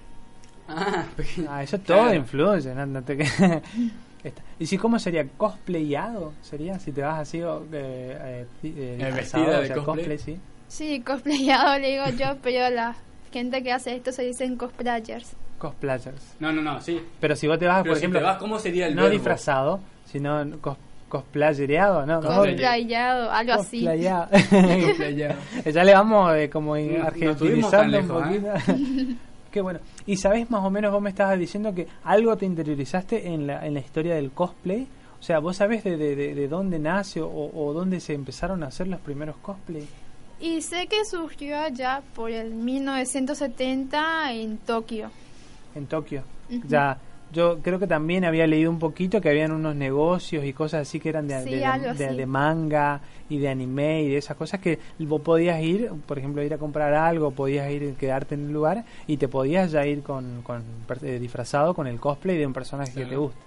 Ah. 0.68 1.06
Ah, 1.48 1.62
eso 1.62 1.78
todo 1.78 1.98
Claro. 2.04 2.16
influye, 2.16 2.74
¿no? 2.74 2.86
No 2.88 3.04
te- 3.04 3.22
Esta. 4.24 4.42
¿Y 4.58 4.66
si 4.66 4.78
cómo 4.80 4.98
sería 4.98 5.28
cosplayado? 5.38 6.34
¿Sería? 6.42 6.80
Si 6.80 6.92
te 6.92 7.02
vas 7.04 7.20
así 7.20 7.40
o, 7.44 7.64
eh, 7.72 8.46
eh, 8.64 8.98
eh, 9.00 9.12
vestida 9.16 9.60
o 9.60 9.62
de 9.62 9.68
sea, 9.68 9.76
cosplay. 9.84 10.18
sí. 10.18 10.40
Sí, 10.68 11.02
cosplayado 11.02 11.78
le 11.78 11.92
digo 11.92 12.06
yo, 12.18 12.38
pero 12.42 12.68
la 12.74 12.96
gente 13.32 13.62
que 13.62 13.72
hace 13.72 13.96
esto 13.96 14.12
se 14.12 14.24
dicen 14.24 14.58
cosplayers. 14.58 15.36
Cosplayers. 15.70 16.36
No, 16.40 16.52
no, 16.52 16.62
no, 16.62 16.82
sí. 16.82 17.02
Pero 17.20 17.36
si 17.36 17.48
vos 17.48 17.58
te 17.60 17.66
vas, 17.68 17.82
Pero 17.84 17.92
por 17.94 17.98
si 17.98 18.04
ejemplo, 18.04 18.20
te 18.20 18.26
vas, 18.26 18.38
¿cómo 18.38 18.60
sería 18.60 18.88
el 18.88 18.96
no 18.96 19.04
verbo? 19.04 19.14
disfrazado, 19.14 19.80
sino 20.06 20.44
cos, 20.62 20.78
cosplayereado, 21.10 22.06
¿no? 22.06 22.22
Cosplayado, 22.22 23.32
algo 23.32 23.54
así. 23.54 23.80
Cosplayado. 23.86 24.28
Ya 25.74 25.84
le 25.84 25.94
vamos 25.94 26.36
eh, 26.36 26.50
como 26.50 26.78
no 26.78 27.04
argentinizando 27.04 28.00
un 28.00 28.08
poquito. 28.08 28.48
Qué 29.52 29.62
bueno. 29.62 29.80
Y 30.06 30.18
sabés 30.18 30.50
más 30.52 30.64
o 30.66 30.70
menos, 30.70 30.92
vos 30.92 31.02
me 31.02 31.10
estabas 31.10 31.40
diciendo 31.40 31.74
que 31.74 31.88
algo 32.04 32.36
te 32.36 32.46
interiorizaste 32.46 33.28
en 33.30 33.48
la, 33.48 33.66
en 33.66 33.74
la 33.74 33.80
historia 33.80 34.16
del 34.16 34.32
cosplay. 34.32 34.86
O 35.20 35.24
sea, 35.24 35.40
¿vos 35.40 35.56
sabés 35.58 35.84
de, 35.86 35.96
de, 35.98 36.16
de- 36.16 36.36
de 36.36 36.48
dónde 36.50 36.78
nace 36.78 37.22
o, 37.22 37.30
o 37.30 37.74
dónde 37.74 38.00
se 38.02 38.14
empezaron 38.14 38.64
a 38.64 38.68
hacer 38.68 38.88
los 38.88 39.00
primeros 39.00 39.38
cosplay? 39.38 39.88
Y 40.42 40.62
sé 40.62 40.88
que 40.88 41.06
surgió 41.06 41.58
allá 41.58 42.02
por 42.14 42.30
el 42.30 42.52
1970 42.54 44.34
en 44.34 44.58
Tokio. 44.58 45.10
En 45.76 45.86
Tokio. 45.88 46.24
Ya, 46.68 46.98
yo 47.34 47.60
creo 47.62 47.80
que 47.80 47.88
también 47.88 48.24
había 48.24 48.48
leído 48.48 48.70
un 48.72 48.80
poquito 48.80 49.20
que 49.20 49.30
habían 49.30 49.52
unos 49.52 49.76
negocios 49.76 50.46
y 50.46 50.54
cosas 50.54 50.88
así 50.88 51.00
que 51.00 51.10
eran 51.10 51.28
de, 51.28 51.42
Sí, 51.44 51.50
de- 51.52 51.56
de- 51.58 51.66
algo 51.66 51.94
de- 51.94 52.06
así. 52.08 52.16
de 52.16 52.26
manga 52.26 53.02
y 53.30 53.40
de 53.40 53.50
anime 53.50 54.04
y 54.04 54.10
de 54.10 54.18
esas 54.18 54.38
cosas 54.38 54.60
que 54.60 54.80
vos 55.00 55.22
podías 55.22 55.62
ir, 55.62 55.90
por 56.06 56.18
ejemplo, 56.20 56.44
ir 56.44 56.54
a 56.54 56.58
comprar 56.58 56.94
algo, 56.94 57.32
podías 57.32 57.70
ir 57.72 57.96
quedarte 57.96 58.36
en 58.36 58.46
el 58.46 58.54
lugar 58.54 58.86
y 59.08 59.18
te 59.18 59.28
podías 59.28 59.72
ya 59.72 59.86
ir 59.86 60.02
con, 60.02 60.42
con 60.44 60.64
per- 60.88 61.04
eh, 61.04 61.20
disfrazado 61.20 61.74
con 61.74 61.88
el 61.88 62.00
cosplay 62.00 62.38
de 62.38 62.46
un 62.48 62.54
personaje 62.54 62.94
que 62.94 63.06
te 63.06 63.16
gusta. 63.18 63.40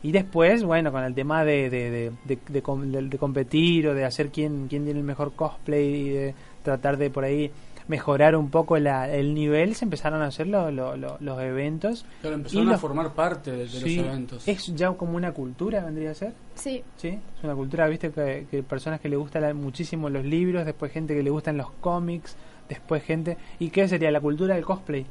Y 0.00 0.12
después, 0.12 0.62
bueno, 0.62 0.92
con 0.92 1.02
el 1.02 1.12
tema 1.12 1.44
de, 1.44 1.68
de, 1.68 1.90
de, 1.90 2.12
de- 2.24 2.38
de 2.48 2.62
com- 2.62 2.88
de- 2.92 3.02
de 3.08 3.18
competir 3.18 3.88
o 3.88 3.94
de 3.94 4.04
hacer 4.04 4.28
quién, 4.28 4.68
quién 4.68 4.84
tiene 4.84 5.00
el 5.00 5.04
mejor 5.04 5.32
cosplay 5.32 5.84
y 5.86 6.08
de 6.10 6.34
tratar 6.62 6.96
de 6.96 7.10
por 7.10 7.24
ahí 7.24 7.50
mejorar 7.88 8.36
un 8.36 8.50
poco 8.50 8.78
la- 8.78 9.08
el 9.12 9.34
nivel, 9.34 9.74
se 9.74 9.84
empezaron 9.86 10.22
a 10.22 10.26
hacer 10.26 10.46
lo- 10.46 10.70
lo- 10.70 10.96
lo- 10.96 11.16
los 11.20 11.40
eventos. 11.40 12.04
Claro, 12.20 12.36
Y 12.36 12.40
empezaron 12.40 12.68
a 12.68 12.72
los- 12.72 12.80
formar 12.80 13.14
parte 13.14 13.50
de, 13.50 13.58
de 13.58 13.68
Sí, 13.68 13.96
los 13.96 14.06
eventos. 14.06 14.46
Es 14.46 14.66
ya 14.76 14.92
como 14.92 15.16
una 15.16 15.32
cultura, 15.32 15.84
vendría 15.84 16.10
a 16.10 16.14
ser. 16.14 16.32
Sí. 16.54 16.82
Sí, 16.96 17.08
es 17.08 17.44
una 17.44 17.54
cultura, 17.54 17.88
viste, 17.88 18.10
que, 18.10 18.46
que 18.50 18.62
personas 18.62 19.00
que 19.00 19.08
le 19.08 19.16
gustan 19.16 19.42
la- 19.42 19.54
muchísimo 19.54 20.08
los 20.10 20.24
libros, 20.24 20.64
después 20.66 20.92
gente 20.92 21.14
que 21.14 21.22
le 21.22 21.30
gustan 21.30 21.56
los 21.56 21.70
cómics, 21.80 22.36
después 22.68 23.02
gente... 23.02 23.36
¿Y 23.58 23.70
qué 23.70 23.88
sería 23.88 24.10
la 24.10 24.20
cultura 24.20 24.54
del 24.54 24.64
cosplay? 24.64 25.06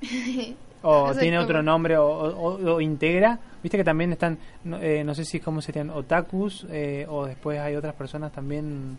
¿O 0.82 1.10
Eso 1.10 1.20
tiene 1.20 1.38
otro 1.38 1.62
nombre 1.62 1.96
o, 1.98 2.06
o- 2.06 2.74
o 2.76 2.80
integra? 2.80 3.38
Viste 3.62 3.76
que 3.76 3.84
también 3.84 4.12
están, 4.12 4.38
no, 4.64 4.78
eh, 4.80 5.02
no 5.02 5.12
sé 5.14 5.24
si 5.24 5.40
cómo 5.40 5.60
serían, 5.60 5.90
otakus, 5.90 6.64
eh, 6.70 7.04
o 7.08 7.26
después 7.26 7.58
hay 7.58 7.74
otras 7.76 7.94
personas 7.94 8.30
también... 8.32 8.96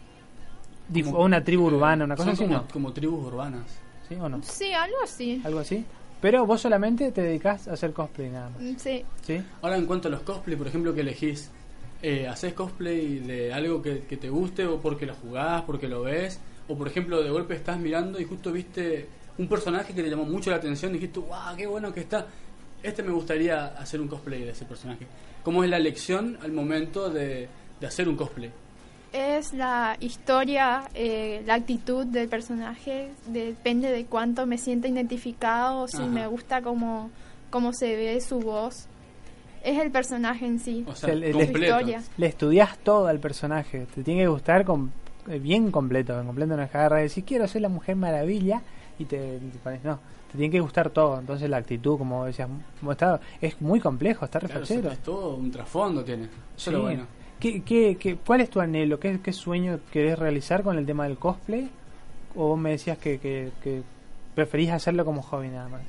o 1.13 1.23
una 1.25 1.43
tribu 1.43 1.65
urbana, 1.65 2.05
una 2.05 2.15
cosa 2.15 2.31
así, 2.31 2.43
como, 2.43 2.55
¿no? 2.57 2.67
como 2.71 2.93
tribus 2.93 3.25
urbanas. 3.27 3.63
¿Sí 4.07 4.15
o 4.15 4.27
no? 4.29 4.41
Sí, 4.43 4.71
algo 4.73 4.97
así. 5.03 5.41
Algo 5.45 5.59
así. 5.59 5.85
Pero 6.21 6.45
vos 6.45 6.59
solamente 6.61 7.11
te 7.11 7.21
dedicás 7.21 7.67
a 7.67 7.73
hacer 7.73 7.93
cosplay 7.93 8.29
nada 8.29 8.49
más. 8.49 8.61
Mm, 8.61 8.75
Sí. 8.77 9.05
¿Sí? 9.21 9.41
Ahora, 9.61 9.77
en 9.77 9.85
cuanto 9.85 10.07
a 10.07 10.11
los 10.11 10.21
cosplay, 10.21 10.57
por 10.57 10.67
ejemplo, 10.67 10.93
que 10.93 11.01
elegís, 11.01 11.49
eh, 12.01 12.27
¿haces 12.27 12.53
cosplay 12.53 13.19
de 13.19 13.53
algo 13.53 13.81
que, 13.81 14.01
que 14.01 14.17
te 14.17 14.29
guste 14.29 14.65
o 14.65 14.79
porque 14.81 15.05
lo 15.05 15.13
jugás, 15.15 15.61
porque 15.63 15.87
lo 15.87 16.01
ves? 16.01 16.39
O, 16.67 16.75
por 16.77 16.87
ejemplo, 16.87 17.21
de 17.23 17.29
golpe 17.29 17.55
estás 17.55 17.79
mirando 17.79 18.19
y 18.19 18.25
justo 18.25 18.51
viste 18.51 19.07
un 19.37 19.47
personaje 19.47 19.93
que 19.93 20.03
te 20.03 20.09
llamó 20.09 20.25
mucho 20.25 20.49
la 20.49 20.57
atención 20.57 20.91
y 20.91 20.95
dijiste, 20.95 21.19
¡wow, 21.19 21.55
qué 21.55 21.67
bueno 21.67 21.93
que 21.93 22.01
está! 22.01 22.27
Este 22.83 23.03
me 23.03 23.11
gustaría 23.11 23.67
hacer 23.67 24.01
un 24.01 24.07
cosplay 24.07 24.41
de 24.43 24.51
ese 24.51 24.65
personaje. 24.65 25.05
¿Cómo 25.43 25.63
es 25.63 25.69
la 25.69 25.77
elección 25.77 26.37
al 26.41 26.51
momento 26.51 27.09
de, 27.09 27.47
de 27.79 27.87
hacer 27.87 28.07
un 28.09 28.15
cosplay? 28.15 28.51
Es 29.11 29.53
la 29.53 29.97
historia, 29.99 30.83
eh, 30.93 31.41
la 31.47 31.55
actitud 31.55 32.05
del 32.05 32.27
personaje, 32.29 33.09
depende 33.27 33.91
de 33.91 34.05
cuánto 34.05 34.45
me 34.45 34.57
sienta 34.59 34.87
identificado, 34.87 35.87
si 35.87 35.97
Ajá. 35.97 36.05
me 36.05 36.27
gusta 36.27 36.61
cómo, 36.61 37.09
cómo 37.49 37.73
se 37.73 37.95
ve 37.95 38.21
su 38.21 38.39
voz. 38.39 38.85
Es 39.63 39.79
el 39.79 39.89
personaje 39.91 40.45
en 40.45 40.59
sí. 40.59 40.85
O 40.87 40.95
sea, 40.95 41.13
le- 41.15 41.31
historia. 41.31 42.03
le 42.17 42.27
estudias 42.27 42.77
todo 42.77 43.07
al 43.07 43.19
personaje. 43.19 43.87
Te 43.93 44.03
tiene 44.03 44.21
que 44.21 44.27
gustar 44.27 44.63
com- 44.63 44.91
eh, 45.27 45.39
bien 45.39 45.71
completo. 45.71 46.17
En 46.19 46.27
completo 46.27 46.55
no 46.55 46.61
es 46.63 46.69
que 46.69 46.77
agarra 46.77 46.99
y 46.99 47.03
decir, 47.03 47.25
quiero 47.25 47.47
ser 47.47 47.63
la 47.63 47.69
mujer 47.69 47.95
maravilla. 47.95 48.61
Y 48.99 49.05
te, 49.05 49.17
te 49.39 49.57
pones, 49.63 49.83
no. 49.83 49.99
Te 50.31 50.37
tiene 50.37 50.51
que 50.51 50.59
gustar 50.59 50.91
todo. 50.91 51.19
Entonces 51.19 51.49
la 51.49 51.57
actitud, 51.57 51.97
como 51.97 52.25
decías, 52.25 52.47
como 52.79 52.91
está, 52.91 53.19
es 53.41 53.59
muy 53.59 53.79
complejo, 53.79 54.25
está 54.25 54.39
Claro, 54.39 54.61
es 54.63 54.99
todo 54.99 55.35
un 55.35 55.51
trasfondo 55.51 56.03
tiene. 56.03 56.25
Eso 56.25 56.31
Sí. 56.55 56.69
es 56.69 56.73
lo 56.73 56.81
bueno. 56.83 57.05
¿Qué, 57.39 57.63
qué, 57.63 57.97
qué- 57.99 58.17
cuál 58.17 58.41
es 58.41 58.49
tu 58.49 58.59
anhelo? 58.59 58.99
¿Qué, 58.99 59.19
¿Qué 59.23 59.33
sueño 59.33 59.79
querés 59.91 60.19
realizar 60.19 60.63
con 60.63 60.77
el 60.77 60.85
tema 60.85 61.05
del 61.05 61.17
cosplay? 61.17 61.69
¿O 62.35 62.55
me 62.57 62.71
decías 62.71 62.97
que, 62.97 63.19
que, 63.19 63.51
que 63.63 63.81
preferís 64.35 64.71
hacerlo 64.71 65.05
como 65.05 65.21
hobby 65.21 65.47
nada 65.47 65.69
más? 65.69 65.81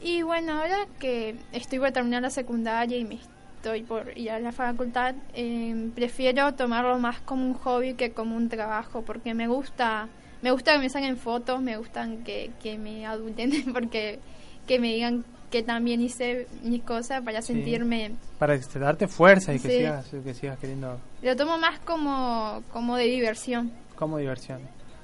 Y 0.00 0.22
bueno, 0.22 0.52
ahora 0.60 0.76
que 0.98 1.34
estoy 1.52 1.78
por 1.78 1.90
terminar 1.92 2.22
la 2.22 2.30
secundaria 2.30 2.96
y 2.96 3.04
me 3.04 3.16
estoy 3.56 3.82
por 3.82 4.16
ir 4.16 4.30
a 4.30 4.38
la 4.40 4.52
facultad, 4.52 5.14
eh, 5.34 5.90
prefiero 5.94 6.54
tomarlo 6.54 6.98
más 6.98 7.20
como 7.20 7.44
un 7.44 7.54
hobby 7.54 7.94
que 7.94 8.12
como 8.12 8.36
un 8.36 8.48
trabajo, 8.48 9.02
porque 9.02 9.34
me 9.34 9.48
gusta, 9.48 10.08
me 10.40 10.52
gusta 10.52 10.72
que 10.72 10.78
me 10.78 10.88
saquen 10.88 11.16
fotos, 11.16 11.60
me 11.60 11.76
gustan 11.76 12.22
que, 12.24 12.50
que 12.62 12.78
me 12.78 13.04
adulten, 13.06 13.50
porque 13.72 14.20
que 14.66 14.78
me 14.78 14.94
digan 14.94 15.24
que 15.50 15.62
también 15.62 16.00
hice 16.00 16.46
mis 16.62 16.82
cosas 16.82 17.22
para 17.22 17.40
Sí. 17.42 17.54
sentirme, 17.54 18.12
Para 18.38 18.54
este, 18.54 18.78
darte 18.78 19.08
fuerza 19.08 19.52
y 19.54 19.58
que, 19.58 19.68
Sí. 19.68 19.76
sigas, 19.78 20.06
que 20.24 20.34
sigas 20.34 20.58
queriendo 20.58 20.98
lo 21.22 21.36
tomo 21.36 21.58
más 21.58 21.78
como, 21.80 22.62
como 22.72 22.96
de 22.96 23.04
diversión. 23.04 23.72
como 23.96 24.18
diversión. 24.18 24.60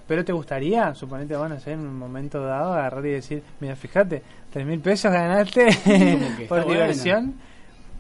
Pero 0.07 0.23
te 0.25 0.33
gustaría, 0.33 0.95
suponete, 0.95 1.35
bueno, 1.37 1.59
sé, 1.59 1.73
en 1.73 1.81
un 1.81 1.99
momento 1.99 2.43
dado, 2.45 2.75
agarrar 2.75 3.05
y 3.07 3.11
decir, 3.13 3.43
mira, 3.61 3.75
fíjate, 3.75 4.23
tres 4.53 4.67
mil 4.67 4.79
pesos 4.81 5.11
ganaste 5.11 5.67
por 6.49 6.67
diversión, 6.69 7.35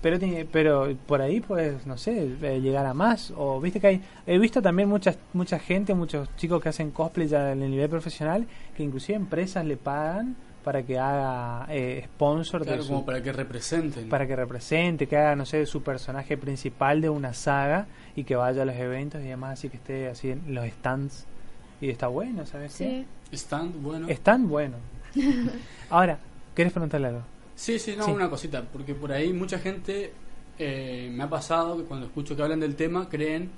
pero 0.03 0.19
pero 0.53 0.95
por 1.07 1.23
ahí 1.23 1.41
puedes, 1.41 1.87
no 1.87 1.97
sé, 1.97 2.37
eh, 2.43 2.61
llegar 2.61 2.85
a 2.85 2.93
más. 2.93 3.33
O 3.37 3.59
viste 3.59 3.81
que 3.81 3.87
hay, 3.87 4.03
he 4.27 4.39
visto 4.39 4.61
también 4.61 4.87
muchas, 4.89 5.17
mucha 5.33 5.59
gente, 5.59 5.95
muchos 5.95 6.29
chicos 6.37 6.63
que 6.63 6.69
hacen 6.69 6.91
cosplay 6.91 7.27
ya 7.27 7.53
en 7.53 7.63
el 7.63 7.71
nivel 7.71 7.89
profesional, 7.89 8.47
que 8.77 8.83
inclusive 8.83 9.17
empresas 9.17 9.65
le 9.65 9.79
pagan 9.79 10.37
para 10.65 10.83
que 10.83 10.99
haga 10.99 11.67
eh, 11.69 12.03
sponsor 12.07 12.65
de 12.65 12.81
su- 12.83 12.89
como 12.89 13.05
para 13.07 13.23
que 13.23 13.33
representen. 13.33 14.09
para 14.09 14.27
que 14.27 14.35
represente, 14.35 15.07
que 15.07 15.17
haga, 15.17 15.37
no 15.37 15.47
sé, 15.47 15.65
su 15.67 15.83
personaje 15.83 16.37
principal 16.37 17.01
de 17.01 17.11
una 17.11 17.35
saga 17.35 17.87
y 18.17 18.25
que 18.25 18.35
vaya 18.35 18.63
a 18.63 18.65
los 18.65 18.75
eventos 18.75 19.21
y 19.21 19.27
demás, 19.27 19.59
así 19.59 19.69
que 19.69 19.77
esté 19.77 20.09
así 20.09 20.31
en 20.31 20.55
los 20.55 20.67
stands. 20.67 21.27
Y 21.81 21.91
está 21.91 22.09
bueno, 22.09 22.47
¿sabes 22.47 22.73
Sí. 22.73 23.05
Stand, 23.33 23.83
bueno. 23.83 24.09
Están 24.09 24.49
bueno. 24.49 24.77
Ahora, 25.91 26.19
¿querés 26.55 26.73
preguntarle 26.73 27.09
algo? 27.09 27.23
Sí, 27.55 27.79
sí, 27.79 27.95
no, 27.97 28.05
Sí. 28.07 28.11
una 28.11 28.29
cosita, 28.31 28.63
porque 28.73 28.95
por 28.95 29.13
ahí 29.13 29.33
mucha 29.33 29.59
gente 29.59 30.13
eh, 30.59 31.11
me 31.13 31.25
ha 31.25 31.29
pasado 31.29 31.77
que 31.77 31.85
cuando 31.85 32.07
escucho 32.07 32.35
que 32.37 32.43
hablan 32.43 32.61
del 32.61 32.75
tema 32.77 33.09
creen 33.09 33.51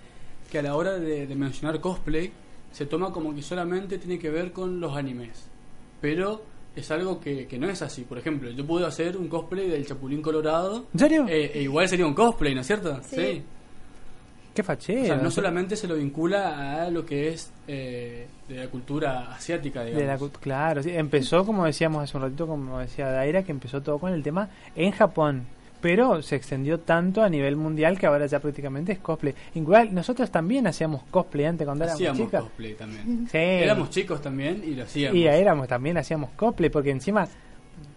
que 0.50 0.58
a 0.58 0.62
la 0.62 0.74
hora 0.76 0.92
de, 0.98 1.26
de 1.26 1.34
mencionar 1.34 1.80
cosplay 1.80 2.32
se 2.72 2.86
toma 2.86 3.12
como 3.12 3.34
que 3.34 3.42
solamente 3.42 3.98
tiene 3.98 4.18
que 4.18 4.30
ver 4.30 4.52
con 4.52 4.80
los 4.80 4.96
animes, 4.96 5.46
pero 6.00 6.42
es 6.76 6.90
algo 6.90 7.18
que, 7.18 7.46
que 7.46 7.58
no 7.58 7.68
es 7.68 7.82
así. 7.82 8.02
Por 8.02 8.18
ejemplo, 8.18 8.50
yo 8.50 8.66
puedo 8.66 8.86
hacer 8.86 9.16
un 9.16 9.28
cosplay 9.28 9.68
del 9.68 9.86
Chapulín 9.86 10.22
Colorado, 10.22 10.86
¿En 10.92 11.00
serio? 11.00 11.26
eh, 11.28 11.50
e 11.54 11.62
igual 11.62 11.88
sería 11.88 12.06
un 12.06 12.14
cosplay, 12.14 12.54
¿no 12.54 12.60
es 12.60 12.66
cierto? 12.66 13.00
Sí. 13.02 13.42
Qué 14.54 14.62
fachero. 14.62 15.02
O 15.02 15.06
sea, 15.06 15.16
no 15.16 15.24
¿no? 15.24 15.30
solamente 15.30 15.76
se 15.76 15.86
lo 15.86 15.96
vincula 15.96 16.84
a 16.84 16.90
lo 16.90 17.04
que 17.04 17.28
es 17.28 17.52
eh, 17.68 18.26
de 18.48 18.56
la 18.56 18.68
cultura 18.68 19.32
asiática, 19.34 19.84
digamos. 19.84 20.20
De 20.20 20.28
la 20.28 20.40
claro, 20.40 20.82
sí, 20.82 20.90
empezó 20.94 21.44
como 21.44 21.66
decíamos 21.66 22.04
hace 22.04 22.16
un 22.16 22.22
ratito, 22.22 22.46
como 22.46 22.78
decía 22.78 23.10
Daira, 23.10 23.42
que 23.42 23.52
empezó 23.52 23.82
todo 23.82 23.98
con 23.98 24.12
el 24.12 24.22
tema 24.22 24.48
en 24.74 24.92
Japón, 24.92 25.46
pero 25.86 26.20
se 26.20 26.34
extendió 26.34 26.80
tanto 26.80 27.22
a 27.22 27.28
nivel 27.28 27.54
mundial 27.54 27.96
que 27.96 28.06
ahora 28.06 28.26
ya 28.26 28.40
prácticamente 28.40 28.90
es 28.90 28.98
cosplay. 28.98 29.32
Igual 29.54 29.94
nosotros 29.94 30.28
también 30.32 30.66
hacíamos 30.66 31.04
cosplay 31.12 31.44
antes 31.46 31.64
cuando 31.64 31.84
éramos 31.84 32.02
chicas. 32.16 32.42
cosplay 32.42 32.74
también. 32.74 33.28
Sí. 33.30 33.38
Éramos 33.38 33.90
chicos 33.90 34.20
también 34.20 34.64
y 34.66 34.74
lo 34.74 34.82
hacíamos. 34.82 35.16
Y 35.16 35.28
éramos 35.28 35.68
también 35.68 35.96
hacíamos 35.96 36.30
cosplay 36.30 36.70
porque 36.70 36.90
encima 36.90 37.28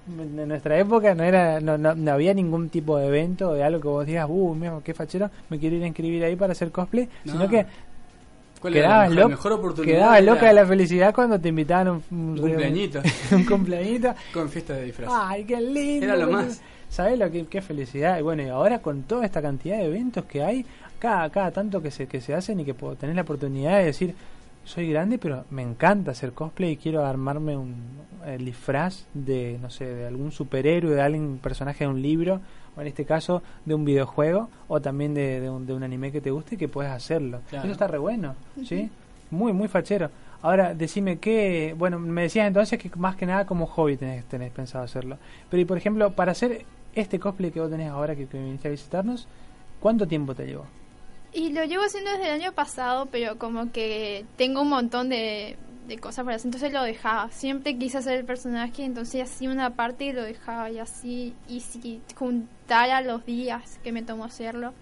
en 0.08 0.48
nuestra 0.48 0.78
época 0.78 1.16
no 1.16 1.24
era 1.24 1.60
no, 1.60 1.80
no, 1.80 1.96
no 1.96 2.12
había 2.12 2.36
ningún 2.36 2.70
tipo 2.70 2.96
de 3.00 3.08
evento 3.08 3.54
de 3.56 3.64
algo 3.64 3.82
que 3.82 3.88
vos 3.88 4.06
digas, 4.06 4.28
uh, 4.30 4.82
qué 4.84 4.94
fachero, 4.94 5.32
me 5.50 5.58
quiero 5.58 5.78
ir 5.78 5.84
a 5.84 5.88
inscribir 5.88 6.24
ahí 6.24 6.36
para 6.36 6.52
hacer 6.52 6.70
cosplay, 6.72 7.10
No. 7.26 7.32
sino 7.34 7.50
que 7.50 7.66
¿Cuál 8.62 8.76
era 8.76 9.08
la 9.08 9.10
quedabas, 9.10 9.30
mejor- 9.30 9.84
quedabas 9.84 10.24
loca 10.24 10.48
de 10.48 10.54
la 10.54 10.66
felicidad 10.68 11.16
cuando 11.16 11.40
te 11.40 11.50
invitaban 11.50 11.88
un, 11.88 12.04
un, 12.12 12.38
cumpleañito. 12.38 13.02
un 13.32 13.46
cumpleañito. 13.46 14.14
Con 14.32 14.48
fiesta 14.50 14.74
de 14.74 14.84
disfraz. 14.86 15.10
Ay, 15.12 15.46
qué 15.46 15.60
lindo. 15.60 16.06
Era 16.06 16.18
lo 16.18 16.30
más. 16.30 16.62
¿Sabes 16.90 17.18
lo 17.20 17.30
que 17.32 17.46
qué 17.46 17.62
felicidad? 17.62 18.20
Y 18.20 18.22
bueno, 18.22 18.44
y 18.44 18.48
ahora 18.48 18.80
con 18.80 19.04
toda 19.04 19.26
esta 19.26 19.42
cantidad 19.42 19.78
de 19.78 19.86
eventos 19.86 20.26
que 20.26 20.44
hay, 20.44 20.66
cada, 20.98 21.30
cada 21.30 21.52
tanto 21.52 21.82
que 21.82 21.92
se, 21.92 22.08
que 22.08 22.20
se 22.20 22.34
hacen 22.34 22.60
y 22.60 22.66
que 22.66 22.74
puedo 22.74 22.96
tener 22.96 23.16
la 23.16 23.22
oportunidad 23.22 23.78
de 23.78 23.86
decir, 23.86 24.16
soy 24.66 24.90
grande, 24.90 25.18
pero 25.18 25.46
me 25.50 25.62
encanta 25.62 26.12
hacer 26.12 26.34
cosplay 26.34 26.72
y 26.72 26.78
quiero 26.78 27.06
armarme 27.06 27.56
un 27.58 27.76
el 28.26 28.46
disfraz 28.46 29.06
de, 29.14 29.58
no 29.62 29.70
sé, 29.70 29.86
de 29.86 30.08
algún 30.08 30.32
superhéroe, 30.32 30.94
de 30.94 31.02
algún 31.02 31.40
personaje 31.42 31.86
de 31.86 31.90
un 31.90 32.02
libro, 32.02 32.42
o 32.76 32.82
en 32.82 32.88
este 32.88 33.06
caso 33.06 33.42
de 33.66 33.74
un 33.74 33.86
videojuego, 33.86 34.50
o 34.68 34.82
también 34.82 35.14
de, 35.14 35.40
de 35.40 35.50
un, 35.50 35.66
de 35.66 35.74
un 35.74 35.84
anime 35.84 36.12
que 36.12 36.22
te 36.22 36.32
guste, 36.32 36.58
que 36.58 36.68
puedes 36.68 36.92
hacerlo. 36.92 37.42
Claro. 37.50 37.66
Eso 37.66 37.72
está 37.72 37.88
re 37.88 37.98
bueno, 37.98 38.36
¿sí? 38.66 38.90
Muy, 39.32 39.54
muy 39.54 39.68
fachero. 39.68 40.10
Ahora, 40.42 40.74
decime 40.74 41.18
que, 41.18 41.76
bueno, 41.78 42.00
me 42.00 42.24
decías 42.24 42.48
entonces 42.48 42.80
que 42.80 42.90
más 42.96 43.16
que 43.16 43.26
nada 43.26 43.46
como 43.46 43.66
hobby 43.66 43.98
tenés, 43.98 44.26
tenés 44.26 44.52
pensado 44.52 44.84
hacerlo. 44.84 45.18
Pero, 45.50 45.62
y 45.62 45.66
por 45.66 45.78
ejemplo, 45.78 46.12
para 46.12 46.32
hacer 46.32 46.66
este 46.96 47.20
cosplay 47.20 47.52
que 47.52 47.60
vos 47.60 47.70
tenés 47.70 47.90
ahora 47.90 48.16
que, 48.16 48.28
que 48.28 48.38
viniste 48.38 48.68
a 48.68 48.72
visitarnos, 48.72 49.28
¿cuánto 49.80 50.08
tiempo 50.08 50.36
te 50.36 50.46
llevó? 50.46 50.66
Y 51.34 51.52
lo 51.52 51.64
llevo 51.64 51.84
haciendo 51.84 52.12
desde 52.12 52.26
el 52.26 52.42
año 52.42 52.52
pasado, 52.54 53.08
pero 53.12 53.38
como 53.38 53.72
que 53.72 54.26
tengo 54.36 54.62
un 54.62 54.70
montón 54.70 55.10
de, 55.10 55.58
de 55.88 55.98
cosas 55.98 56.24
para 56.24 56.38
hacer, 56.38 56.48
entonces 56.48 56.72
lo 56.72 56.84
dejaba. 56.84 57.30
Siempre 57.32 57.78
quise 57.78 57.98
hacer 57.98 58.20
el 58.20 58.26
personaje, 58.26 58.84
entonces 58.84 59.24
hacía 59.24 59.50
una 59.50 59.72
parte 59.72 60.06
y 60.06 60.14
lo 60.14 60.24
dejaba 60.24 60.72
y 60.72 60.80
así. 60.80 61.36
Y 61.48 61.60
si 61.60 62.02
juntara 62.16 63.02
los 63.02 63.26
días 63.26 63.80
que 63.84 63.92
me 63.92 64.04
tomó 64.04 64.26
hacerlo, 64.26 64.74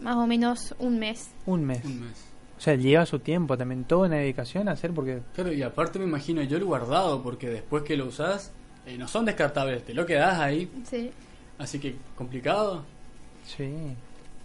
más 0.00 0.16
o 0.16 0.26
menos 0.26 0.74
un 0.78 0.98
mes. 0.98 1.30
Un 1.46 1.64
mes. 1.64 1.84
Un 1.84 2.00
mes. 2.00 2.24
O 2.56 2.60
sea, 2.60 2.74
lleva 2.74 3.06
su 3.06 3.18
tiempo 3.18 3.56
también, 3.56 3.84
toda 3.84 4.06
una 4.06 4.16
dedicación 4.16 4.68
a 4.68 4.72
hacer 4.72 4.92
porque... 4.92 5.22
Claro, 5.34 5.52
y 5.52 5.62
aparte 5.62 5.98
me 5.98 6.04
imagino 6.04 6.42
yo 6.42 6.58
el 6.58 6.64
guardado, 6.64 7.22
porque 7.22 7.48
después 7.48 7.84
que 7.84 7.96
lo 7.96 8.06
usás, 8.06 8.52
eh, 8.90 8.98
no 8.98 9.06
son 9.08 9.24
descartables, 9.24 9.84
te 9.84 9.94
lo 9.94 10.04
quedás 10.04 10.38
ahí. 10.38 10.70
Sí. 10.84 11.10
Así 11.58 11.78
que 11.78 11.96
complicado. 12.16 12.84
Sí. 13.46 13.72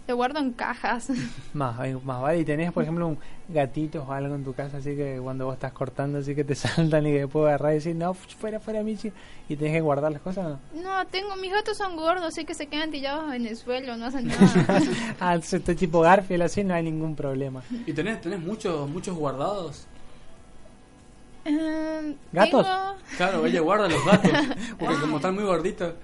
Lo 0.06 0.14
guardo 0.14 0.38
en 0.38 0.52
cajas. 0.52 1.10
Más, 1.52 1.76
más 2.04 2.22
vale. 2.22 2.38
Y 2.38 2.44
tenés, 2.44 2.70
por 2.70 2.84
ejemplo, 2.84 3.08
un 3.08 3.18
gatito 3.48 4.04
o 4.04 4.12
algo 4.12 4.36
en 4.36 4.44
tu 4.44 4.54
casa, 4.54 4.76
así 4.76 4.94
que 4.94 5.18
cuando 5.20 5.46
vos 5.46 5.54
estás 5.54 5.72
cortando, 5.72 6.18
así 6.18 6.32
que 6.34 6.44
te 6.44 6.54
saltan 6.54 7.06
y 7.06 7.10
que 7.10 7.18
después 7.20 7.44
agarrar 7.46 7.72
y 7.72 7.74
decir, 7.76 7.96
no, 7.96 8.14
fuera, 8.14 8.60
fuera, 8.60 8.84
Michi. 8.84 9.10
Y 9.48 9.56
tenés 9.56 9.74
que 9.74 9.80
guardar 9.80 10.12
las 10.12 10.22
cosas, 10.22 10.46
¿o 10.46 10.76
¿no? 10.76 10.82
No, 10.82 11.06
tengo, 11.08 11.34
mis 11.36 11.50
gatos 11.50 11.76
son 11.76 11.96
gordos, 11.96 12.26
así 12.26 12.44
que 12.44 12.54
se 12.54 12.68
quedan 12.68 12.92
tirados 12.92 13.34
en 13.34 13.46
el 13.46 13.56
suelo, 13.56 13.96
no 13.96 14.06
hacen 14.06 14.28
nada. 14.28 14.80
ah, 15.18 15.34
este 15.34 15.74
tipo 15.74 16.00
Garfield 16.00 16.42
así 16.42 16.62
no 16.62 16.74
hay 16.74 16.84
ningún 16.84 17.16
problema. 17.16 17.62
¿Y 17.84 17.92
tenés, 17.92 18.20
tenés 18.20 18.38
muchos, 18.38 18.88
muchos 18.88 19.16
guardados? 19.16 19.86
Em, 21.46 22.14
¿Gatos? 22.32 22.66
Tengo, 22.66 22.96
Claro, 23.16 23.46
ella 23.46 23.60
guarda 23.60 23.88
los 23.88 24.04
gatos, 24.04 24.30
porque 24.78 24.94
como 25.00 25.16
están 25.16 25.34
muy 25.34 25.44
gorditos. 25.44 25.94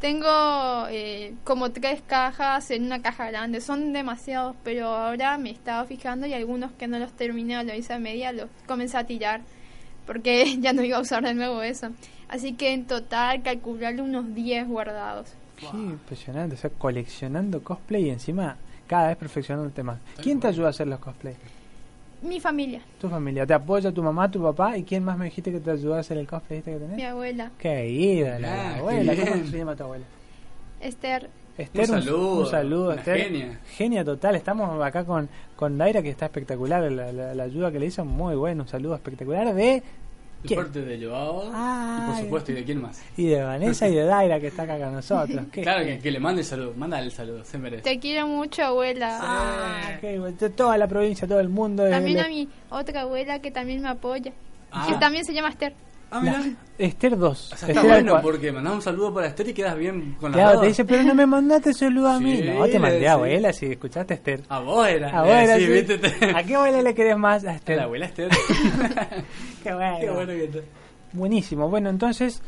tengo 0.00 0.86
eh, 0.90 1.34
como 1.44 1.70
tres 1.72 2.00
cajas 2.06 2.70
en 2.70 2.84
una 2.84 3.02
caja 3.02 3.30
grande, 3.30 3.60
son 3.60 3.92
demasiados, 3.92 4.56
pero 4.64 4.86
ahora 4.86 5.36
me 5.36 5.50
estaba 5.50 5.84
fijando 5.84 6.26
y 6.26 6.32
algunos 6.32 6.72
que 6.72 6.88
no 6.88 6.98
los 6.98 7.12
terminé 7.12 7.58
o 7.58 7.62
lo 7.62 7.74
hice 7.74 7.92
a 7.92 7.98
media 7.98 8.32
los 8.32 8.48
comencé 8.66 8.96
a 8.96 9.04
tirar, 9.04 9.42
porque 10.06 10.56
ya 10.60 10.72
no 10.72 10.82
iba 10.82 10.96
a 10.96 11.00
usar 11.00 11.22
de 11.22 11.34
nuevo 11.34 11.62
eso. 11.62 11.90
Así 12.28 12.54
que 12.54 12.72
en 12.72 12.86
total 12.86 13.42
calcularle 13.42 14.02
unos 14.02 14.34
10 14.34 14.68
guardados. 14.68 15.28
Qué 15.58 15.66
impresionante, 15.76 16.54
o 16.54 16.58
sea, 16.58 16.70
coleccionando 16.70 17.62
cosplay 17.62 18.06
y 18.06 18.10
encima 18.10 18.56
cada 18.86 19.08
vez 19.08 19.16
perfeccionando 19.18 19.66
el 19.68 19.74
tema. 19.74 19.98
¿Quién 20.22 20.40
te 20.40 20.46
ayuda 20.48 20.68
a 20.68 20.70
hacer 20.70 20.86
los 20.88 20.98
cosplay? 21.00 21.34
Mi 22.22 22.38
familia, 22.38 22.80
Tu 23.00 23.08
familia, 23.08 23.46
te 23.46 23.54
apoya 23.54 23.90
tu 23.92 24.02
mamá, 24.02 24.30
tu 24.30 24.42
papá 24.42 24.76
y 24.76 24.84
quién 24.84 25.02
más 25.04 25.16
me 25.16 25.24
dijiste 25.26 25.50
que 25.50 25.58
te 25.60 25.70
ayudó 25.70 25.94
a 25.94 26.00
hacer 26.00 26.18
el 26.18 26.26
cosplay 26.26 26.58
este 26.58 26.72
que 26.72 26.78
tenés? 26.78 26.96
mi 26.96 27.02
abuela, 27.04 27.50
Qué 27.58 27.88
ídola, 27.88 28.48
Ah, 28.52 28.72
qué 28.74 28.78
abuela, 28.80 29.14
¿cómo 29.16 29.44
se 29.46 29.58
llama 29.58 29.76
tu 29.76 29.82
abuela? 29.84 30.04
Esther. 30.80 31.30
Esther, 31.58 31.80
Un 31.82 31.86
saludo, 31.86 32.40
un 32.40 32.46
saludo, 32.46 32.86
una 32.88 32.94
Esther. 32.96 33.18
genia. 33.18 33.60
Genia 33.76 34.04
total. 34.04 34.34
Estamos 34.34 34.82
acá 34.82 35.04
con, 35.04 35.28
con 35.56 35.76
Daira, 35.76 36.02
que 36.02 36.08
está 36.08 36.26
espectacular. 36.26 36.90
La, 36.90 37.12
la- 37.12 37.34
la 37.34 37.42
ayuda 37.42 37.70
que 37.70 37.78
le 37.78 37.86
hizo, 37.86 38.02
muy 38.04 38.34
bueno. 38.34 38.62
Un 38.62 38.68
saludo 38.68 38.94
espectacular 38.94 39.52
de. 39.54 39.82
De 40.42 40.48
¿Quién? 40.48 40.60
parte 40.60 40.80
de 40.80 41.06
Joao 41.06 41.48
y 41.48 42.06
por 42.06 42.16
supuesto, 42.16 42.52
¿y 42.52 42.54
de 42.54 42.64
quién 42.64 42.80
más? 42.80 43.02
Y 43.16 43.26
de 43.26 43.42
Vanessa 43.42 43.86
y 43.88 43.94
de 43.94 44.04
Daira, 44.04 44.40
que 44.40 44.46
está 44.46 44.62
acá 44.62 44.78
con 44.78 44.94
nosotros. 44.94 45.46
Qué 45.52 45.60
Claro, 45.62 45.84
que, 45.84 45.98
que 45.98 46.10
le 46.10 46.18
mande 46.18 46.40
el 46.40 46.46
saludo, 46.46 46.72
mándale 46.76 47.04
el 47.04 47.12
saludo, 47.12 47.44
se 47.44 47.58
merece. 47.58 47.82
Te 47.82 47.98
quiero 47.98 48.26
mucho, 48.26 48.62
abuela. 48.62 49.18
Ah. 49.20 49.98
De 50.00 50.50
Toda 50.50 50.78
la 50.78 50.86
provincia, 50.86 51.28
todo 51.28 51.40
el 51.40 51.50
mundo. 51.50 51.88
También 51.88 52.20
a 52.20 52.28
mi 52.28 52.48
otra 52.70 53.02
abuela 53.02 53.40
que 53.40 53.50
también 53.50 53.82
me 53.82 53.88
apoya. 53.88 54.32
Ah. 54.72 54.86
Que 54.88 54.94
también 54.94 55.24
se 55.24 55.34
llama 55.34 55.50
Esther. 55.50 55.74
Ah, 56.10 56.20
mira. 56.20 56.38
la- 56.40 56.52
Esther 56.78 57.16
2. 57.16 57.52
O 57.52 57.56
sea, 57.56 57.68
está 57.68 57.80
Esther 57.82 57.84
bueno 58.02 58.20
porque 58.22 58.50
mandás 58.52 58.72
un 58.74 58.82
saludo 58.82 59.12
para 59.14 59.26
Esther 59.28 59.48
y 59.48 59.52
quedas 59.54 59.76
bien 59.76 60.16
con 60.18 60.32
la 60.32 60.38
Claro, 60.38 60.60
te 60.60 60.66
dice, 60.68 60.84
pero 60.84 61.02
no 61.04 61.14
me 61.14 61.26
mandaste 61.26 61.72
saludo 61.74 62.08
a 62.08 62.18
mí. 62.18 62.38
Sí, 62.38 62.42
no, 62.48 62.64
te 62.66 62.78
mandé 62.78 63.06
a 63.08 63.12
abuela 63.12 63.52
si 63.52 63.66
escuchaste 63.66 64.14
a 64.14 64.16
Esther. 64.16 64.42
A 64.48 64.58
vos 64.60 64.88
era. 64.88 65.10
A 65.10 65.20
abuela, 65.20 65.56
sí, 65.56 65.66
sí. 65.66 65.72
viste, 65.72 65.98
te- 65.98 66.36
¿A 66.36 66.42
qué 66.42 66.54
abuela 66.56 66.82
le 66.82 66.94
querés 66.94 67.16
más? 67.18 67.44
A 67.44 67.50
A 67.50 67.54
Esther. 67.54 67.76
la 67.76 67.82
abuela 67.84 68.06
Esther. 68.06 68.30
Qué 69.62 69.72
bueno. 69.74 69.96
Qué 70.00 70.10
bueno 70.10 70.32
que 70.32 70.44
está. 70.44 70.58
Buenísimo. 71.12 71.68
Bueno, 71.68 71.90
entonces, 71.90 72.40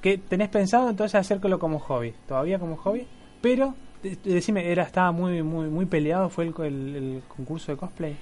¿qué 0.00 0.18
tenés 0.18 0.48
pensado 0.48 0.88
entonces 0.90 1.14
hacerlo 1.14 1.58
como 1.58 1.78
hobby? 1.78 2.14
Todavía 2.26 2.58
como 2.58 2.76
hobby, 2.76 3.06
pero 3.40 3.74
de- 4.02 4.16
de- 4.16 4.34
decime, 4.34 4.70
era 4.70 4.82
estaba 4.82 5.12
muy 5.12 5.42
muy 5.42 5.68
muy 5.68 5.86
peleado 5.86 6.28
fue 6.28 6.44
el, 6.46 6.54
el- 6.58 6.96
el 6.96 7.22
concurso 7.28 7.70
de 7.72 7.78
cosplay. 7.78 8.16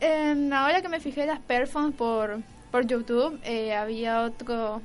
Em, 0.00 0.52
ahora 0.52 0.82
que 0.82 0.88
me 0.88 1.00
fijé 1.00 1.24
las 1.26 1.38
performances 1.40 1.96
por, 1.98 2.38
por 2.74 2.88
YouTube, 2.88 3.38
eh, 3.44 3.72
había 3.72 4.22
otro 4.22 4.82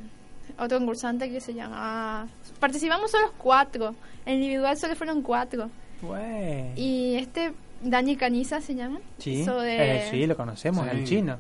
otro 0.60 0.78
concursante 0.78 1.28
que 1.32 1.41
se 1.41 1.56
llamaba... 1.56 2.28
Participamos 2.60 3.10
solo 3.10 3.34
cuatro. 3.36 3.95
En 4.28 4.36
individual 4.36 4.78
solo 4.78 4.95
fueron 4.95 5.23
cuatro. 5.23 5.71
Bueno. 6.04 6.71
Y 6.75 7.15
este, 7.15 7.52
Dani 7.82 8.15
Caniza 8.15 8.62
se 8.62 8.75
llama. 8.75 8.99
Sí, 9.17 9.43
de... 9.43 9.97
eh, 10.06 10.08
sí, 10.12 10.28
lo 10.28 10.38
conocemos, 10.38 10.86
Sí. 10.91 10.97
el 10.97 11.04
chino. 11.06 11.38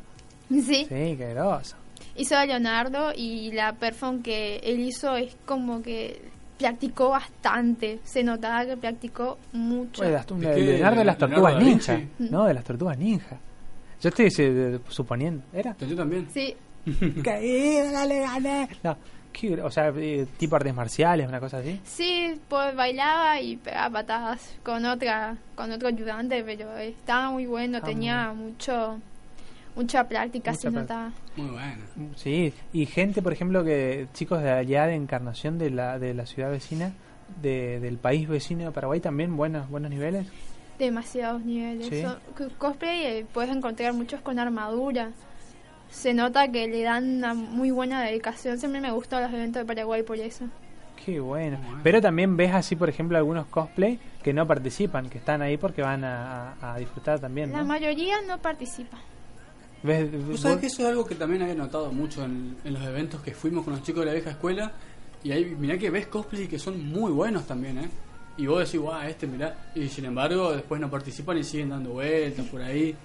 Sí. 0.49 0.63
Sí, 0.63 0.87
qué 0.87 1.33
groso. 1.35 1.75
Hizo 2.15 2.35
a 2.35 2.47
Leonardo 2.47 3.11
y 3.15 3.51
la 3.51 3.73
performance 3.73 4.23
que 4.23 4.55
él 4.63 4.79
hizo 4.79 5.15
es 5.17 5.37
como 5.45 5.83
que 5.83 6.19
practicó 6.57 7.09
bastante. 7.09 7.99
Se 8.05 8.23
notaba 8.23 8.65
que 8.65 8.75
practicó 8.75 9.37
mucho. 9.53 10.03
Las- 10.03 10.25
¿De? 10.25 10.59
Leonardo 10.59 10.97
de 10.99 11.05
las 11.05 11.17
tortugas 11.19 11.61
ninja. 11.61 11.99
No, 12.17 12.45
de 12.45 12.55
las 12.55 12.63
tortugas 12.63 12.97
ninja. 12.97 13.37
Yo 14.01 14.09
estoy 14.09 14.29
eh, 14.37 14.79
suponiendo. 14.87 15.43
¿Era? 15.53 15.75
Yo 15.79 15.95
también. 15.95 16.27
Sí, 16.33 16.55
¡Caída, 17.23 17.91
dale, 17.91 18.19
gané! 18.21 18.69
No, 18.83 18.97
qué 19.33 19.49
gr- 19.57 19.63
o 19.65 19.69
sea, 19.71 19.89
eh, 19.95 20.25
tipo 20.37 20.55
artes 20.55 20.73
marciales, 20.73 21.27
una 21.27 21.39
cosa 21.39 21.57
así. 21.57 21.79
sí, 21.83 22.39
pues 22.47 22.75
bailaba 22.75 23.39
y 23.41 23.57
pegaba 23.57 23.89
patadas 24.01 24.55
con 24.63 24.85
otra, 24.85 25.35
con 25.55 25.71
otro 25.71 25.87
ayudante, 25.89 26.43
pero 26.43 26.75
estaba 26.77 27.31
muy 27.31 27.45
bueno, 27.45 27.79
Ah, 27.81 27.85
tenía 27.85 28.31
mucho, 28.33 28.99
mucha 29.75 30.07
práctica, 30.07 30.51
Mucha 30.51 30.61
se 30.61 30.71
práctica. 30.71 30.95
notaba. 30.95 31.11
Muy 31.35 31.51
bueno. 31.51 32.13
Sí, 32.15 32.53
y 32.73 32.85
gente, 32.85 33.21
por 33.21 33.33
ejemplo, 33.33 33.63
que 33.63 34.07
chicos 34.13 34.41
de 34.41 34.51
allá 34.51 34.85
de 34.87 34.95
Encarnación, 34.95 35.57
de 35.57 35.69
la, 35.71 35.99
de 35.99 36.13
la 36.13 36.25
ciudad 36.25 36.49
vecina, 36.51 36.93
de, 37.41 37.79
del 37.79 37.97
país 37.97 38.27
vecino 38.27 38.65
de 38.65 38.71
Paraguay, 38.71 38.99
también 38.99 39.35
buenos, 39.37 39.69
buenos 39.69 39.91
niveles. 39.91 40.25
Demasiados 40.79 41.43
niveles. 41.45 41.87
Sí. 41.89 42.01
Son- 42.01 42.17
co- 42.37 42.49
cosplay 42.57 43.03
eh, 43.05 43.25
puedes 43.33 43.55
encontrar 43.55 43.93
muchos 43.93 44.21
con 44.21 44.39
armadura. 44.39 45.11
Se 45.91 46.13
nota 46.13 46.49
que 46.51 46.67
le 46.67 46.81
dan 46.83 47.17
una 47.17 47.33
muy 47.33 47.69
buena 47.71 48.01
dedicación. 48.01 48.57
Siempre 48.59 48.79
me 48.81 48.91
gustan 48.91 49.23
los 49.23 49.33
eventos 49.33 49.61
de 49.61 49.65
Paraguay 49.65 50.03
por 50.03 50.17
eso. 50.17 50.45
Qué 51.05 51.19
bueno. 51.19 51.57
Pero 51.83 52.01
también 52.01 52.35
ves 52.37 52.53
así, 52.53 52.75
por 52.75 52.89
ejemplo, 52.89 53.17
algunos 53.17 53.47
cosplay 53.47 53.99
que 54.23 54.33
no 54.33 54.45
participan, 54.47 55.09
que 55.09 55.17
están 55.17 55.41
ahí 55.41 55.57
porque 55.57 55.81
van 55.81 56.03
a, 56.03 56.53
a- 56.61 56.73
a 56.73 56.77
disfrutar 56.77 57.19
también. 57.19 57.51
La 57.51 57.63
mayoría 57.63 58.15
no 58.27 58.37
participa. 58.37 58.97
¿Ves? 59.81 60.11
Vos 60.27 60.41
sabés 60.41 60.57
que 60.59 60.65
eso 60.67 60.81
es 60.83 60.89
algo 60.89 61.05
que 61.05 61.15
también 61.15 61.41
había 61.41 61.55
notado 61.55 61.91
mucho 61.91 62.23
en, 62.25 62.57
en 62.65 62.73
los 62.73 62.83
eventos 62.83 63.21
que 63.21 63.31
fuimos 63.33 63.63
con 63.63 63.73
los 63.73 63.81
chicos 63.83 64.01
de 64.01 64.07
la 64.07 64.13
vieja 64.13 64.31
escuela. 64.31 64.73
Y 65.23 65.31
ahí, 65.31 65.45
mirá 65.57 65.77
que 65.77 65.89
ves 65.89 66.07
cosplay 66.07 66.47
que 66.47 66.59
son 66.59 66.85
muy 66.85 67.11
buenos 67.11 67.45
también, 67.47 67.77
¿eh? 67.79 67.89
Y 68.37 68.47
vos 68.47 68.59
decís, 68.59 68.79
guau, 68.79 69.01
este 69.07 69.27
mirá, 69.27 69.55
y 69.75 69.87
sin 69.89 70.05
embargo 70.05 70.51
después 70.53 70.79
no 70.79 70.89
participan 70.89 71.37
y 71.37 71.43
siguen 71.43 71.69
dando 71.69 71.91
vueltas 71.91 72.45
por 72.47 72.61
ahí. 72.61 72.95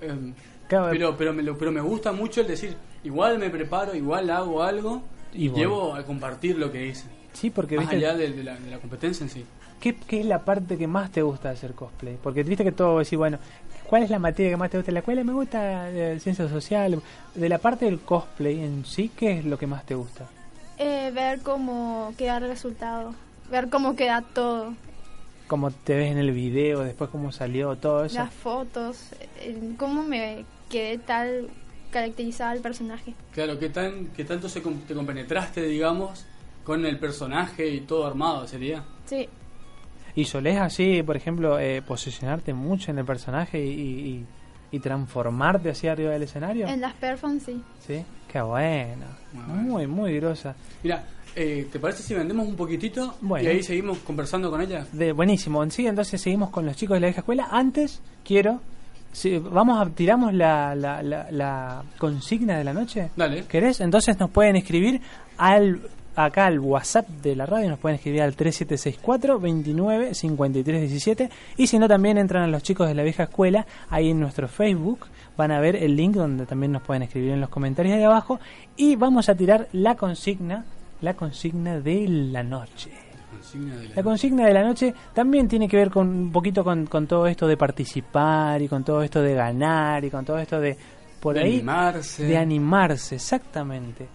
Em, 0.00 0.32
Claro, 0.68 0.88
pero, 0.90 1.16
pero, 1.16 1.32
me, 1.32 1.42
lo- 1.44 1.56
pero 1.56 1.70
me 1.70 1.80
gusta 1.80 2.10
mucho 2.10 2.40
el 2.40 2.48
decir, 2.48 2.76
igual 3.04 3.38
me 3.38 3.50
preparo, 3.50 3.94
igual 3.94 4.28
hago 4.30 4.62
algo 4.64 5.00
y 5.32 5.48
llevo 5.50 5.94
a 5.94 6.02
compartir 6.04 6.58
lo 6.58 6.72
que 6.72 6.86
hice. 6.86 7.04
Sí, 7.32 7.50
porque 7.50 7.76
Más 7.76 7.84
viste, 7.88 7.96
allá 8.04 8.16
de, 8.16 8.30
de 8.32 8.42
la, 8.42 8.56
de 8.56 8.70
la 8.70 8.78
competencia 8.78 9.22
en 9.22 9.30
sí. 9.30 9.44
¿qué, 9.80 9.94
qué 9.94 10.20
es 10.20 10.26
la 10.26 10.44
parte 10.44 10.76
que 10.76 10.88
más 10.88 11.12
te 11.12 11.22
gusta 11.22 11.50
de 11.50 11.54
hacer 11.54 11.72
cosplay? 11.74 12.18
Porque 12.20 12.42
viste 12.42 12.64
que 12.64 12.72
todo 12.72 12.98
decís, 12.98 13.16
bueno, 13.16 13.38
¿cuál 13.86 14.02
es 14.02 14.10
la 14.10 14.18
materia 14.18 14.50
que 14.50 14.56
más 14.56 14.70
te 14.70 14.78
gusta 14.78 14.90
en 14.90 14.94
la 14.94 15.00
escuela? 15.00 15.22
Me 15.22 15.32
gusta 15.34 15.88
eh, 15.90 16.18
ciencia 16.18 16.48
social. 16.48 17.00
De 17.36 17.48
la 17.48 17.58
parte 17.58 17.84
del 17.84 18.00
cosplay 18.00 18.58
en 18.64 18.84
sí, 18.84 19.12
¿qué 19.16 19.38
es 19.38 19.44
lo 19.44 19.56
que 19.58 19.68
más 19.68 19.84
te 19.86 19.94
gusta? 19.94 20.26
Eh, 20.78 21.12
ver 21.14 21.40
cómo 21.42 22.12
queda 22.18 22.38
el 22.38 22.48
resultado, 22.48 23.14
ver 23.50 23.68
cómo 23.68 23.96
queda 23.96 24.22
todo, 24.22 24.74
Cómo 25.46 25.70
te 25.70 25.94
ves 25.94 26.10
en 26.10 26.18
el 26.18 26.32
video, 26.32 26.80
después 26.80 27.08
cómo 27.10 27.30
salió, 27.30 27.76
todo 27.76 28.04
eso. 28.04 28.16
las 28.18 28.32
fotos, 28.34 29.10
cómo 29.78 30.02
me 30.02 30.44
quedé 30.68 30.98
tal 30.98 31.48
caracterizada 31.92 32.52
el 32.52 32.60
personaje. 32.60 33.14
Claro, 33.32 33.56
¿qué, 33.58 33.68
tan, 33.68 34.06
qué 34.08 34.24
tanto 34.24 34.48
se 34.48 34.60
te 34.60 34.94
compenetraste, 34.94 35.62
digamos, 35.62 36.24
con 36.64 36.84
el 36.84 36.98
personaje 36.98 37.68
y 37.68 37.80
todo 37.82 38.06
armado 38.06 38.46
sería? 38.48 38.82
Sí, 39.04 39.28
Y 40.16 40.24
solés 40.24 40.56
así, 40.58 41.02
por 41.04 41.16
ejemplo, 41.16 41.60
eh, 41.60 41.80
posicionarte 41.80 42.52
mucho 42.52 42.90
en 42.90 42.98
el 42.98 43.04
personaje 43.04 43.64
y, 43.64 43.70
y- 43.70 44.26
y 44.72 44.80
transformarte 44.80 45.70
así 45.70 45.86
arriba 45.86 46.10
del 46.10 46.24
escenario. 46.24 46.66
en 46.66 46.80
las 46.80 46.94
performances 46.94 47.54
sí. 47.78 47.94
Sí, 47.98 48.04
qué 48.30 48.40
bueno. 48.40 49.06
Muy, 49.32 49.86
muy 49.86 50.16
grosa. 50.16 50.54
Mira, 50.82 51.04
eh, 51.34 51.68
¿te 51.70 51.78
parece 51.78 52.02
si 52.02 52.14
vendemos 52.14 52.46
un 52.48 52.56
poquitito 52.56 53.14
Bueno. 53.20 53.44
y 53.44 53.52
ahí 53.52 53.62
seguimos 53.62 53.98
conversando 53.98 54.50
con 54.50 54.60
ella? 54.62 54.86
De, 54.92 55.12
buenísimo. 55.12 55.68
Sí, 55.70 55.86
entonces 55.86 56.20
seguimos 56.20 56.50
con 56.50 56.64
los 56.66 56.76
chicos 56.76 56.94
de 56.96 57.00
la 57.00 57.06
vieja 57.08 57.20
escuela. 57.20 57.48
Antes, 57.50 58.00
quiero. 58.24 58.60
si- 59.12 59.38
vamos 59.38 59.78
a 59.80 59.90
tiramos 59.90 60.32
la, 60.34 60.74
la, 60.74 61.02
la, 61.02 61.30
la 61.30 61.82
consigna 61.98 62.56
de 62.58 62.64
la 62.64 62.72
noche. 62.72 63.10
Dale. 63.16 63.44
¿Querés? 63.44 63.80
Entonces 63.80 64.18
nos 64.18 64.30
pueden 64.30 64.56
escribir 64.56 65.00
al 65.38 65.80
acá 66.14 66.46
al 66.46 66.58
WhatsApp 66.60 67.06
de 67.22 67.36
la 67.36 67.44
radio, 67.44 67.68
nos 67.68 67.78
pueden 67.78 67.96
escribir 67.96 68.22
al 68.22 68.34
3764 68.34 69.38
29 69.38 70.14
53 70.14 70.80
17 70.80 71.28
y 71.58 71.66
si 71.66 71.78
no 71.78 71.86
también 71.88 72.16
entran 72.16 72.42
a 72.44 72.46
los 72.46 72.62
chicos 72.62 72.88
de 72.88 72.94
la 72.94 73.02
vieja 73.02 73.24
escuela 73.24 73.66
ahí 73.90 74.10
en 74.12 74.20
nuestro 74.20 74.48
Facebook, 74.48 75.00
van 75.36 75.50
a 75.52 75.60
ver 75.60 75.76
el 75.76 75.96
link 75.96 76.14
donde 76.14 76.46
también 76.46 76.72
nos 76.72 76.82
pueden 76.82 77.02
escribir 77.02 77.32
en 77.32 77.40
los 77.40 77.50
comentarios 77.50 77.96
de 77.96 78.04
abajo 78.04 78.40
y 78.76 78.96
vamos 78.96 79.28
a 79.28 79.34
tirar 79.34 79.68
la 79.72 79.94
consigna, 79.94 80.64
la 81.00 81.14
consigna 81.14 81.78
de 81.80 82.06
la 82.08 82.42
noche. 82.42 82.90
Consigna 83.30 83.76
de 83.76 83.88
la- 83.88 83.94
La 83.96 84.02
consigna 84.02 84.46
de 84.46 84.52
la 84.54 84.62
noche 84.64 84.94
también 85.14 85.46
tiene 85.48 85.68
que 85.68 85.76
ver 85.76 85.90
con 85.90 86.08
un 86.08 86.32
poquito 86.32 86.64
con, 86.64 86.86
con 86.86 87.06
todo 87.06 87.26
esto 87.26 87.46
de 87.46 87.56
participar 87.56 88.62
y 88.62 88.68
con 88.68 88.82
todo 88.84 89.02
esto 89.02 89.20
de 89.20 89.34
ganar 89.34 90.04
y 90.04 90.10
con 90.10 90.24
todo 90.24 90.38
esto 90.38 90.58
de 90.60 90.76
por 91.20 91.34
De 91.34 91.40
ahí 91.42 91.54
animarse. 91.56 92.24
de 92.24 92.36
animarse, 92.36 93.16
exactamente. 93.16 94.06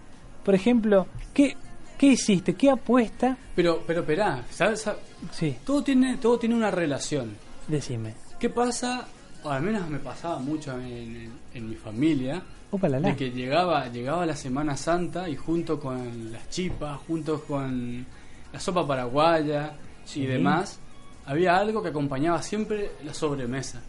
Por 0.44 0.54
ejemplo, 0.54 1.06
¿qué, 1.34 1.56
qué 1.98 2.06
hiciste? 2.08 2.54
¿Qué 2.54 2.70
apuesta? 2.70 3.36
Pero, 3.54 3.82
pero, 3.86 4.00
esperá. 4.00 4.42
¿sabes? 4.50 4.88
Sí, 5.30 5.56
Todo 5.64 5.82
tiene, 5.84 6.16
todo 6.16 6.38
tiene 6.38 6.54
una 6.54 6.70
relación. 6.70 7.36
decime. 7.68 8.14
¿Qué 8.40 8.48
pasa? 8.50 9.06
O 9.44 9.50
al 9.50 9.62
menos 9.62 9.88
me 9.88 9.98
pasaba 9.98 10.38
mucho 10.38 10.72
en, 10.78 10.86
en- 10.86 11.32
en 11.54 11.68
mi 11.68 11.74
familia. 11.74 12.42
Opa, 12.70 12.88
la, 12.88 13.00
la. 13.00 13.08
De 13.10 13.16
que 13.16 13.30
llegaba, 13.30 13.88
llegaba 13.88 14.24
la 14.24 14.36
Semana 14.36 14.76
Santa 14.76 15.28
y 15.28 15.36
junto 15.36 15.78
con 15.80 16.32
las 16.32 16.48
chipas, 16.48 16.98
junto 17.06 17.42
con 17.42 18.06
la 18.52 18.60
sopa 18.60 18.86
paraguaya 18.86 19.72
y 20.14 20.26
demás, 20.26 20.78
había 21.26 21.56
algo 21.56 21.82
que 21.82 21.88
acompañaba 21.90 22.40
siempre 22.42 22.92
la 23.04 23.12
sobremesa, 23.12 23.80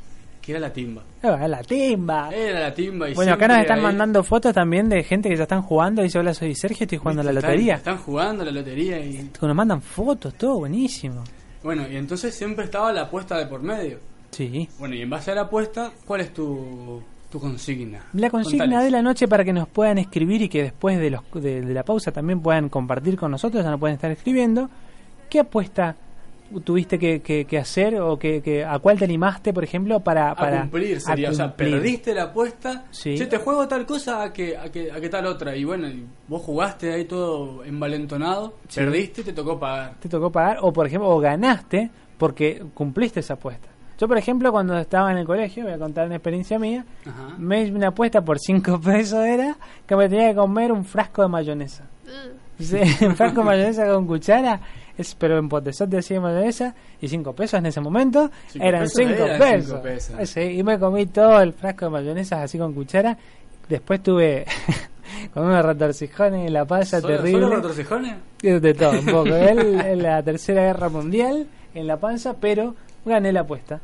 que 0.42 0.52
era 0.52 0.60
la 0.60 0.74
timba. 0.74 1.04
Ah, 1.22 1.48
la 1.48 1.62
timba. 1.64 2.30
Era 2.34 2.60
la 2.62 2.74
timba 2.74 3.10
y 3.10 3.14
Bueno, 3.14 3.34
acá 3.34 3.48
nos 3.48 3.58
están 3.60 3.78
ahí- 3.80 3.84
mandando 3.84 4.24
fotos 4.24 4.54
también 4.54 4.90
de 4.90 5.04
gente 5.04 5.30
que 5.30 5.36
ya 5.38 5.44
están 5.44 5.62
jugando. 5.62 6.02
Dice, 6.02 6.20
hola, 6.20 6.34
soy 6.34 6.54
Sergio, 6.56 6.84
estoy 6.84 6.98
jugando 6.98 7.22
a 7.22 7.26
la 7.26 7.32
Están- 7.32 7.52
lotería. 7.52 7.76
Están 7.76 7.98
jugando 8.00 8.42
a 8.44 8.46
la 8.46 8.52
lotería 8.52 9.00
y 9.00 9.30
Nos 9.42 9.56
mandan 9.56 9.82
fotos, 9.82 10.34
todo 10.36 10.60
buenísimo. 10.60 11.24
bueno, 11.64 11.88
y 11.90 11.96
entonces 11.96 12.36
siempre 12.36 12.66
estaba 12.66 12.92
la 12.92 13.04
apuesta 13.04 13.38
de 13.38 13.46
por 13.48 13.62
medio. 13.62 14.00
Sí. 14.34 14.68
Bueno, 14.80 14.96
y 14.96 15.02
en 15.02 15.10
base 15.10 15.32
a 15.32 15.36
la 15.36 15.42
apuesta, 15.42 15.92
¿cuál 16.06 16.22
es 16.22 16.34
tu, 16.34 17.02
tu 17.30 17.40
consigna? 17.40 18.04
La 18.14 18.30
consigna 18.30 18.66
Contales. 18.66 18.86
de 18.86 18.92
la 18.92 19.02
noche 19.02 19.28
para 19.28 19.44
que 19.46 19.54
nos 19.54 19.68
puedan 19.68 19.98
escribir 19.98 20.42
y 20.42 20.50
que 20.50 20.64
después 20.64 20.98
de, 21.00 21.10
los, 21.12 21.22
de, 21.36 21.62
de 21.62 21.74
la 21.74 21.84
pausa 21.84 22.12
también 22.12 22.42
puedan 22.42 22.70
compartir 22.70 23.16
con 23.18 23.32
nosotros, 23.32 23.64
ya 23.64 23.70
nos 23.72 23.80
pueden 23.80 23.96
estar 23.96 24.12
escribiendo. 24.12 24.70
¿Qué 25.30 25.40
apuesta 25.40 25.96
tuviste 26.64 27.00
que, 27.00 27.22
que- 27.22 27.46
que 27.46 27.58
hacer 27.58 28.00
o 28.00 28.20
que, 28.20 28.42
que- 28.44 28.64
a 28.64 28.78
cuál 28.78 29.00
te 29.00 29.06
animaste, 29.06 29.52
por 29.54 29.64
ejemplo, 29.64 30.02
para, 30.02 30.30
a 30.32 30.36
para 30.36 30.62
cumplir 30.62 31.02
sería, 31.02 31.30
a 31.30 31.32
o 31.32 31.34
sea, 31.34 31.56
perdiste 31.56 32.14
la 32.14 32.24
apuesta, 32.26 32.86
Sí. 32.92 33.18
che, 33.18 33.26
te 33.26 33.38
juego 33.38 33.68
tal 33.68 33.88
cosa 33.88 34.22
a 34.22 34.32
que, 34.32 34.56
a 34.56 34.72
que, 34.72 34.92
a 34.92 35.02
que 35.02 35.10
tal 35.10 35.26
otra, 35.26 35.56
y 35.56 35.64
bueno, 35.64 35.88
vos 36.28 36.44
jugaste 36.44 36.94
ahí 36.94 37.06
todo 37.06 37.64
envalentonado, 37.64 38.54
Sí. 38.68 38.82
perdiste 38.82 39.22
y 39.22 39.24
te 39.24 39.34
tocó 39.34 39.60
pagar. 39.60 39.96
te 40.00 40.08
tocó 40.10 40.32
pagar 40.32 40.58
o 40.62 40.72
por 40.72 40.86
ejemplo 40.86 41.10
o 41.10 41.20
ganaste 41.20 41.90
porque 42.20 42.62
cumpliste 42.76 43.22
esa 43.22 43.34
apuesta. 43.34 43.70
Yo 44.00 44.08
por 44.08 44.18
ejemplo 44.18 44.52
cuando 44.52 44.78
estaba 44.78 45.12
en 45.12 45.18
el 45.18 45.26
colegio, 45.26 45.64
voy 45.64 45.74
a 45.74 45.78
contar 45.78 46.06
una 46.08 46.16
experiencia 46.16 46.58
mía, 46.60 46.86
Ajá. 47.06 47.36
me 47.38 47.62
hice 47.64 47.72
una 47.74 47.88
apuesta 47.90 48.22
por 48.24 48.40
5 48.40 48.82
pesos 48.84 49.24
era 49.26 49.56
que 49.86 49.96
me 49.96 50.10
tenía 50.10 50.30
que 50.30 50.36
comer 50.36 50.72
un 50.72 50.84
frasco 50.86 51.22
de 51.22 51.28
mayonesa. 51.28 51.84
Sí, 52.60 52.78
un 53.06 53.16
frasco 53.16 53.40
de 53.42 53.46
mayonesa 53.46 53.88
con 53.88 54.06
cuchara, 54.08 54.60
es, 54.98 55.16
pero 55.16 55.38
en 55.40 55.50
potezote 55.50 55.98
así 55.98 56.14
de 56.14 56.20
mayonesa 56.20 56.76
y 57.02 57.08
5 57.08 57.34
pesos 57.34 57.58
en 57.60 57.66
ese 57.68 57.82
momento 57.82 58.30
Cinco 58.48 58.66
eran 58.66 58.82
pesos 58.84 58.96
5 58.98 59.12
eran 59.14 59.40
pesos. 59.40 59.66
cinco 59.70 59.82
pesos. 59.82 60.30
Sí, 60.30 60.42
y 60.42 60.64
me 60.64 60.78
comí 60.80 61.06
todo 61.08 61.42
el 61.42 61.54
frasco 61.54 61.86
de 61.86 61.92
mayonesa 61.92 62.44
así 62.44 62.58
con 62.58 62.74
cuchara. 62.74 63.18
Después 63.70 64.04
tuve 64.04 64.46
con 65.34 65.46
unos 65.46 65.64
retorcijones 65.66 66.48
en 66.48 66.54
la 66.54 66.66
panza 66.66 67.00
¿Solo, 67.00 67.16
terrible. 67.16 67.42
¿Solo 67.44 67.56
retorcijones? 67.56 68.16
De 68.42 68.74
todo, 68.74 68.92
un 69.00 69.06
poco. 69.06 69.28
Él 69.36 69.80
en 69.80 70.04
la 70.04 70.22
tercera 70.22 70.64
guerra 70.64 70.90
mundial, 70.90 71.48
en 71.74 71.88
la 71.88 71.98
panza, 71.98 72.36
pero 72.40 72.76
gané 73.06 73.32
la 73.32 73.42
apuesta. 73.42 73.80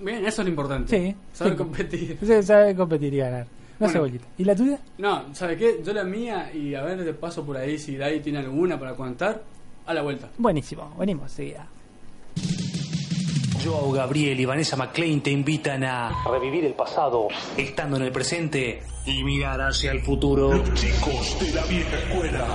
Bien, 0.00 0.24
eso 0.26 0.42
es 0.42 0.46
lo 0.46 0.50
importante. 0.50 0.98
Sí. 0.98 1.16
Saber 1.32 1.52
sí. 1.52 1.58
competir. 1.58 2.18
Se 2.24 2.42
sabe 2.42 2.74
competir 2.74 3.12
y 3.14 3.18
ganar. 3.18 3.44
No 3.44 3.86
Bueno. 3.86 3.92
cebollita. 3.92 4.26
¿Y 4.38 4.44
la 4.44 4.54
tuya? 4.54 4.78
No, 4.98 5.34
¿sabe 5.34 5.56
qué? 5.56 5.80
Yo 5.84 5.92
la 5.92 6.04
mía, 6.04 6.50
y 6.54 6.74
a 6.74 6.82
ver, 6.82 7.02
de 7.04 7.14
paso 7.14 7.44
por 7.44 7.56
ahí, 7.56 7.78
si 7.78 7.96
Dai 7.96 8.20
tiene 8.20 8.38
alguna 8.38 8.78
para 8.78 8.94
contar, 8.94 9.42
a 9.86 9.94
la 9.94 10.02
vuelta. 10.02 10.28
Buenísimo, 10.38 10.94
venimos 10.98 11.32
seguida. 11.32 11.66
Joao 13.64 13.92
Gabriel 13.92 14.40
y 14.40 14.44
Vanessa 14.46 14.74
McClain 14.76 15.20
te 15.22 15.30
invitan 15.30 15.84
a 15.84 16.24
revivir 16.30 16.64
el 16.64 16.72
pasado 16.72 17.28
estando 17.58 17.96
en 17.98 18.04
el 18.04 18.12
presente 18.12 18.82
y 19.04 19.22
mirar 19.22 19.60
hacia 19.60 19.92
el 19.92 20.00
futuro. 20.00 20.54
Los 20.54 20.72
chicos 20.74 21.36
de 21.40 21.52
la 21.54 21.64
vieja 21.66 21.96
escuela. 21.98 22.46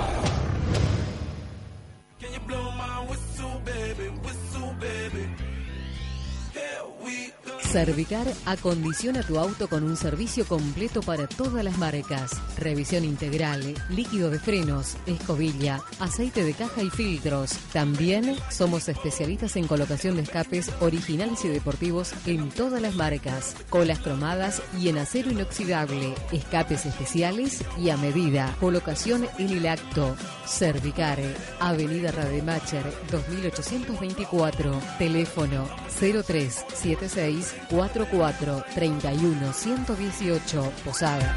Cervicar 7.76 8.26
acondiciona 8.46 9.22
tu 9.22 9.38
auto 9.38 9.68
con 9.68 9.84
un 9.84 9.98
servicio 9.98 10.46
completo 10.46 11.02
para 11.02 11.28
todas 11.28 11.62
las 11.62 11.78
marcas. 11.78 12.32
Revisión 12.58 13.04
integral, 13.04 13.76
líquido 13.90 14.30
de 14.30 14.40
frenos, 14.40 14.96
escobilla, 15.06 15.82
aceite 16.00 16.46
de 16.46 16.54
caja 16.54 16.84
y 16.84 16.90
filtros. 16.90 17.52
También 17.74 18.38
somos 18.50 18.88
especialistas 18.88 19.58
en 19.58 19.68
colocación 19.68 20.16
de 20.16 20.22
escapes 20.22 20.72
originales 20.80 21.44
y 21.44 21.50
deportivos 21.50 22.14
en 22.26 22.48
todas 22.48 22.82
las 22.82 22.96
marcas. 22.96 23.58
Colas 23.70 24.00
cromadas 24.00 24.62
y 24.80 24.88
en 24.88 24.98
acero 24.98 25.30
inoxidable. 25.30 26.16
Escapes 26.32 26.86
especiales 26.86 27.62
y 27.78 27.90
a 27.90 27.98
medida. 27.98 28.56
Colocación 28.62 29.28
en 29.38 29.50
el 29.50 29.68
acto. 29.68 30.16
Cervicare, 30.48 31.36
Avenida 31.60 32.14
Rademacher, 32.14 32.86
2824. 33.12 34.80
Teléfono 34.98 35.68
0376 36.00 37.54
44 37.69 38.63
31 38.73 39.54
118. 39.54 40.71
Posada. 40.84 41.36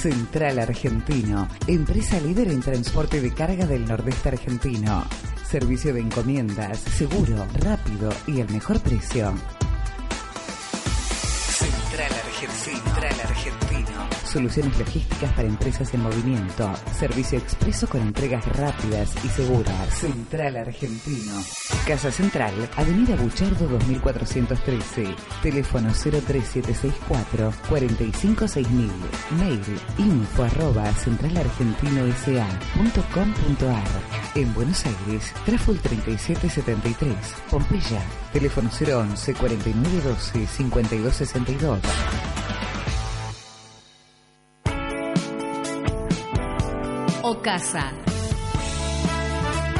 Central 0.00 0.58
Argentino, 0.58 1.46
empresa 1.66 2.18
líder 2.20 2.48
en 2.48 2.60
transporte 2.60 3.20
de 3.20 3.34
carga 3.34 3.66
del 3.66 3.84
nordeste 3.84 4.30
argentino. 4.30 5.04
Servicio 5.46 5.92
de 5.92 6.00
encomiendas, 6.00 6.78
seguro, 6.78 7.46
rápido 7.62 8.10
y 8.26 8.40
el 8.40 8.48
mejor 8.48 8.80
precio. 8.80 9.34
Central 11.58 12.12
Argentino, 12.12 13.29
Soluciones 14.30 14.78
logísticas 14.78 15.32
para 15.32 15.48
empresas 15.48 15.92
en 15.92 16.04
movimiento. 16.04 16.72
Servicio 16.96 17.36
expreso 17.36 17.88
con 17.88 18.00
entregas 18.00 18.46
rápidas 18.56 19.12
y 19.24 19.28
seguras. 19.28 19.98
Central 19.98 20.56
Argentino. 20.56 21.32
Casa 21.84 22.12
Central, 22.12 22.54
Avenida 22.76 23.16
Buchardo 23.16 23.66
2413. 23.66 25.16
Teléfono 25.42 25.92
03764 25.92 27.52
456000. 27.68 28.92
Mail 29.36 29.60
info 29.98 30.44
arroba 30.44 30.92
centralargentinosa.com.ar. 30.92 33.88
En 34.36 34.54
Buenos 34.54 34.86
Aires, 34.86 35.34
Traful 35.44 35.80
3773. 35.80 37.16
Pompeya. 37.50 38.00
Teléfono 38.32 38.70
011 38.70 39.34
4912 39.34 40.46
5262. 40.46 41.80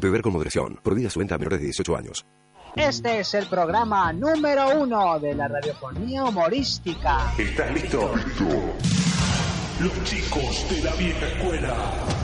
Beber 0.00 0.22
con 0.22 0.32
moderación, 0.32 0.78
prohibida 0.82 1.10
su 1.10 1.18
venta 1.18 1.34
a 1.34 1.38
menores 1.38 1.60
de 1.60 1.66
18 1.66 1.96
años. 1.96 2.26
Este 2.76 3.20
es 3.20 3.34
el 3.34 3.46
programa 3.46 4.12
número 4.12 4.80
uno 4.80 5.18
de 5.18 5.34
la 5.34 5.48
radiofonía 5.48 6.24
humorística. 6.24 7.32
¿Estás 7.36 7.74
listo? 7.74 8.12
Los 9.80 10.04
chicos 10.04 10.66
de 10.70 10.82
la 10.82 10.94
vieja 10.94 11.26
escuela. 11.26 12.19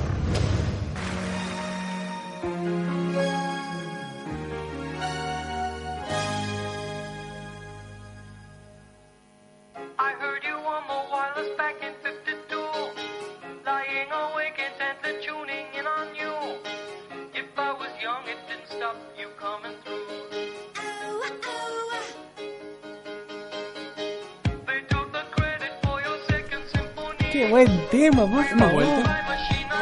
Buen 27.57 27.89
tema, 27.91 28.27
por 28.27 28.45
Hemos 28.45 28.73
vuelto. 28.73 29.11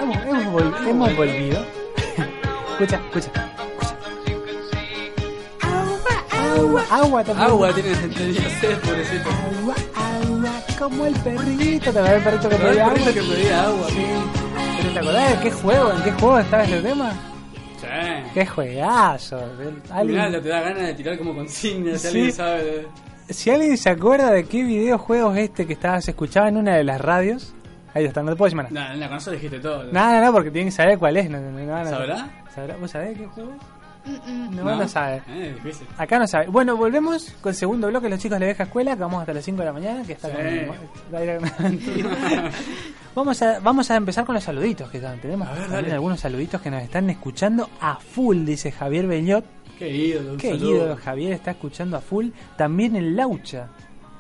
Hemos, 0.01 0.17
hemos 0.27 0.45
vol- 0.55 0.89
hemos 0.89 1.17
volvido. 1.17 1.67
escucha, 2.79 3.01
escucha. 3.13 3.51
Agua, 6.57 6.85
agua 6.91 7.25
también. 7.25 7.49
Agua 7.49 7.73
tiene 7.75 7.95
sed, 7.97 8.79
pobrecito. 8.85 9.29
Agua, 9.29 9.75
agua, 9.97 10.51
como 10.79 11.07
el 11.07 11.15
perrito. 11.15 11.93
¿Te 11.93 11.99
acuerdas 11.99 12.11
del 12.13 12.23
perrito 12.23 12.49
que 12.49 12.55
¿Te 12.57 12.63
acuerdas 12.63 12.93
pedía 12.93 13.11
agua? 13.11 13.13
que 13.13 13.21
pedía 13.35 13.63
agua? 13.65 13.89
Sí. 13.89 14.07
¿Pero 14.79 14.93
te 14.93 14.99
acordás 15.01 15.31
de 15.31 15.39
qué 15.43 15.51
juego? 15.51 15.91
¿En 15.93 16.03
qué 16.05 16.13
juego 16.13 16.39
estaba 16.39 16.63
ese 16.65 16.81
tema? 16.81 17.13
Sí. 17.81 17.87
¡Qué 18.35 18.47
juegazo! 18.47 19.39
El- 19.99 20.07
Mirá, 20.07 20.31
te 20.31 20.49
da 20.49 20.61
ganas 20.61 20.87
de 20.87 20.95
tirar 20.95 21.19
como 21.19 21.35
consignas, 21.35 22.01
si 22.03 22.09
Sí. 22.09 22.17
alguien 22.17 22.33
sabe 22.33 22.63
de... 22.65 22.87
Si 23.31 23.51
alguien 23.51 23.77
se 23.79 23.89
acuerda 23.91 24.31
de 24.31 24.45
qué 24.45 24.63
videojuegos 24.63 25.37
este 25.39 25.67
que 25.67 25.73
estabas 25.73 26.07
escuchaba 26.09 26.49
en 26.49 26.57
una 26.59 26.77
de 26.77 26.85
las 26.85 27.01
radios, 27.01 27.53
ahí 27.95 28.05
está, 28.05 28.23
no 28.23 28.31
te 28.33 28.37
puedo 28.37 28.47
decir 28.49 28.57
más 28.57 28.71
nada. 28.71 28.89
Nah, 28.89 28.95
en 28.95 29.01
la 29.01 29.09
consola 29.09 29.35
dijiste 29.37 29.61
todo. 29.61 29.85
No, 29.85 30.13
no, 30.13 30.21
no, 30.25 30.33
porque 30.33 30.51
tienen 30.51 30.69
que 30.69 30.77
saber 30.77 30.99
cuál 30.99 31.17
es. 31.17 31.31
No, 31.31 31.41
no, 31.41 31.51
no, 31.51 31.59
no, 31.65 31.85
no. 31.85 31.91
¿Sabrá? 31.91 32.29
¿Sabrá? 32.55 32.77
¿Vos 32.77 32.91
sabés 32.91 33.17
qué 33.19 33.27
juego 33.27 33.51
es? 33.53 33.57
Mm, 34.07 34.57
No, 34.57 34.77
no, 34.77 34.87
sabe. 34.87 35.23
Eh, 35.29 35.53
difícil. 35.55 35.87
Acá 35.97 36.19
no 36.19 36.27
sabe. 36.27 36.47
Bueno, 36.49 36.77
volvemos 36.77 37.35
con 37.41 37.51
el 37.51 37.57
segundo 37.57 37.89
bloque, 37.89 38.09
los 38.11 38.19
chicos 38.19 38.37
de 38.37 38.41
la 38.41 38.47
vieja 38.47 38.65
escuela, 38.65 38.95
que 38.95 39.01
vamos 39.01 39.21
hasta 39.21 39.33
las 39.33 39.43
5 39.45 39.61
de 39.61 39.65
la 39.65 39.73
mañana, 39.73 40.03
que 40.05 40.13
está 40.13 40.29
Sí. 40.29 40.35
con... 40.67 41.81
vamos, 43.15 43.41
a, 43.43 43.61
vamos 43.61 43.91
a 43.91 43.97
empezar 43.97 44.25
con 44.25 44.35
los 44.35 44.45
saluditos 44.45 44.91
que 44.91 44.99
están. 44.99 45.19
Tenemos 45.21 45.49
ver, 45.49 45.59
también 45.63 45.83
dale. 45.83 45.93
algunos 45.95 46.21
saluditos 46.21 46.61
que 46.61 46.71
nos 46.71 46.83
están 46.83 47.09
escuchando 47.11 47.69
a 47.81 47.97
full, 47.97 48.45
dice 48.45 48.73
Javier 48.73 49.07
Bellot. 49.07 49.45
Qué 49.79 49.89
ídolo, 49.91 50.33
un 50.33 50.37
Qué 50.39 50.55
ídolo, 50.55 50.97
Javier 50.97 51.33
está 51.33 51.53
escuchando 51.53 51.97
a 51.97 52.01
full. 52.01 52.29
También 52.57 52.97
el 52.97 53.17
Laucha. 53.17 53.69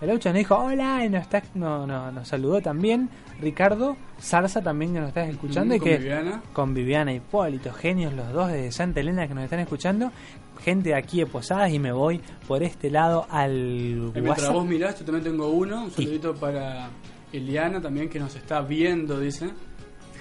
El 0.00 0.08
Laucha 0.08 0.30
nos 0.30 0.38
dijo 0.38 0.56
hola 0.56 1.04
y 1.04 1.08
nos, 1.08 1.22
está, 1.22 1.42
no, 1.54 1.86
no, 1.86 2.10
nos 2.10 2.26
saludó 2.26 2.60
también. 2.60 3.08
Ricardo 3.44 3.96
Zarza 4.20 4.60
también 4.62 4.92
que 4.94 4.98
nos 5.00 5.08
estás 5.08 5.28
escuchando. 5.28 5.74
Y 5.74 5.78
con 5.78 5.88
que, 5.88 5.98
Viviana. 5.98 6.42
Con 6.52 6.74
Viviana 6.74 7.12
Hipólito, 7.12 7.72
genios 7.72 8.12
los 8.14 8.32
dos 8.32 8.50
de 8.50 8.72
Santa 8.72 9.00
Elena 9.00 9.28
que 9.28 9.34
nos 9.34 9.44
están 9.44 9.60
escuchando. 9.60 10.10
Gente 10.62 10.90
de 10.90 10.94
aquí 10.96 11.18
de 11.18 11.26
Posadas 11.26 11.70
y 11.72 11.78
me 11.78 11.92
voy 11.92 12.20
por 12.48 12.62
este 12.62 12.90
lado 12.90 13.26
al 13.30 13.50
Eh, 13.52 14.10
Mientras 14.14 14.38
WhatsApp. 14.38 14.52
vos 14.54 14.66
mirás, 14.66 14.98
yo 14.98 15.04
también 15.04 15.24
tengo 15.24 15.48
uno. 15.50 15.84
Un 15.84 15.90
saludito 15.90 16.34
para 16.34 16.88
Eliana 17.32 17.80
también 17.80 18.08
que 18.08 18.18
nos 18.18 18.34
está 18.34 18.60
viendo, 18.62 19.20
dice. 19.20 19.50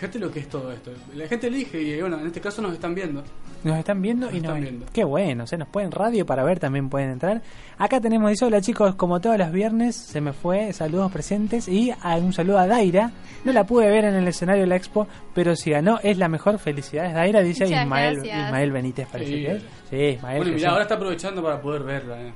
Fíjate 0.04 0.20
lo 0.20 0.30
que 0.30 0.40
es 0.42 0.50
todo 0.50 0.70
esto. 0.70 0.92
La 1.16 1.26
gente 1.30 1.48
elige 1.48 1.82
y 1.82 2.02
bueno, 2.02 2.20
en 2.20 2.28
este 2.28 2.42
caso 2.42 2.62
nos 2.62 2.74
están 2.74 2.94
viendo. 2.94 3.24
Nos 3.64 3.78
están 3.78 4.02
viendo 4.02 4.26
Nos 4.26 4.34
y 4.34 4.38
están 4.40 4.52
nos 4.56 4.62
viendo. 4.62 4.86
Qué 4.92 5.06
bueno, 5.06 5.48
se 5.48 5.58
nos 5.58 5.70
pueden 5.70 5.92
radio 5.94 6.26
para 6.26 6.44
ver, 6.44 6.60
también 6.60 6.90
pueden 6.90 7.12
entrar. 7.12 7.42
Acá 7.78 8.02
tenemos, 8.02 8.30
dice, 8.30 8.44
hola 8.44 8.60
chicos, 8.60 8.96
como 8.96 9.22
todos 9.22 9.38
los 9.38 9.50
viernes, 9.54 9.96
se 9.96 10.20
me 10.20 10.34
fue, 10.34 10.74
saludos 10.74 11.10
presentes 11.10 11.70
y 11.70 11.90
a- 12.02 12.18
un 12.18 12.34
saludo 12.34 12.60
a 12.60 12.68
Daira. 12.68 13.12
No 13.46 13.54
la 13.54 13.64
pude 13.64 13.90
ver 13.90 14.04
en 14.04 14.16
el 14.16 14.28
escenario 14.28 14.64
de 14.64 14.68
la 14.68 14.76
expo, 14.76 15.08
pero 15.34 15.56
si 15.56 15.72
ganó 15.72 16.00
es 16.04 16.18
la 16.18 16.28
mejor. 16.28 16.60
Felicidades, 16.60 17.14
Daira, 17.14 17.40
dice 17.42 17.64
Muchas 17.64 17.84
Ismael, 17.84 18.16
gracias. 18.16 18.46
Ismael 18.48 18.72
Benítez, 18.74 19.08
parece 19.10 19.32
Sí. 19.32 19.42
que 19.42 19.52
es. 19.54 19.64
Sí, 19.90 19.96
Ismael. 20.18 20.38
Bueno, 20.44 20.60
sí. 20.60 20.66
ahora 20.66 20.82
está 20.82 20.96
aprovechando 20.96 21.42
para 21.42 21.62
poder 21.62 21.84
verla. 21.84 22.22
eh. 22.22 22.34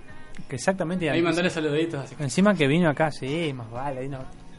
Exactamente. 0.52 1.04
y 1.04 1.10
Ahí 1.10 1.22
mandarle 1.22 1.50
saluditos 1.50 2.00
así. 2.02 2.16
Encima 2.18 2.56
que 2.56 2.66
vino 2.66 2.90
acá, 2.90 3.12
sí, 3.12 3.52
más 3.54 3.70
vale, 3.70 4.00
ahí 4.00 4.08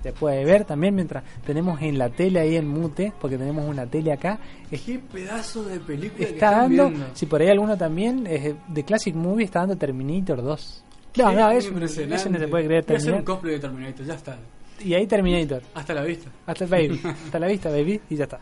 te 0.02 0.12
puede 0.12 0.44
ver 0.44 0.64
también 0.64 0.94
mientras 0.94 1.24
tenemos 1.46 1.80
en 1.82 1.98
la 1.98 2.08
tele 2.08 2.40
ahí 2.40 2.56
en 2.56 2.66
mute, 2.68 3.12
porque 3.20 3.36
tenemos 3.38 3.64
una 3.68 3.86
tele 3.86 4.12
acá. 4.12 4.38
Es- 4.70 4.82
Qué 4.82 4.98
pedazo 4.98 5.62
de 5.64 5.80
película 5.80 6.18
que 6.26 6.34
está 6.34 6.46
están 6.46 6.76
dando, 6.76 6.88
viendo. 6.90 7.06
si 7.14 7.26
por 7.26 7.40
ahí 7.40 7.48
alguno 7.48 7.76
también, 7.76 8.24
de 8.24 8.84
Classic 8.84 9.14
Movie 9.14 9.44
está 9.44 9.60
dando 9.60 9.76
Terminator 9.76 10.42
2. 10.42 10.84
Qué 11.12 11.22
No, 11.22 11.32
no, 11.32 11.52
impresionante. 11.52 12.16
eso 12.16 12.30
no 12.30 12.38
se 12.38 12.48
puede 12.48 12.66
creer. 12.66 12.84
Voy 12.86 12.94
a 12.94 12.98
hacer 12.98 13.14
un 13.14 13.22
cosplay 13.22 13.54
de 13.54 13.60
Terminator, 13.60 14.06
ya 14.06 14.14
está. 14.14 14.38
Y 14.84 14.94
ahí 14.94 15.06
Terminator. 15.06 15.62
Hasta 15.74 15.94
la 15.94 16.02
vista. 16.04 16.30
Hasta 16.46 16.66
baby. 16.66 17.00
Hasta 17.04 17.38
la 17.38 17.46
vista, 17.48 17.70
baby. 17.70 18.00
Y 18.10 18.16
ya 18.16 18.24
está. 18.24 18.38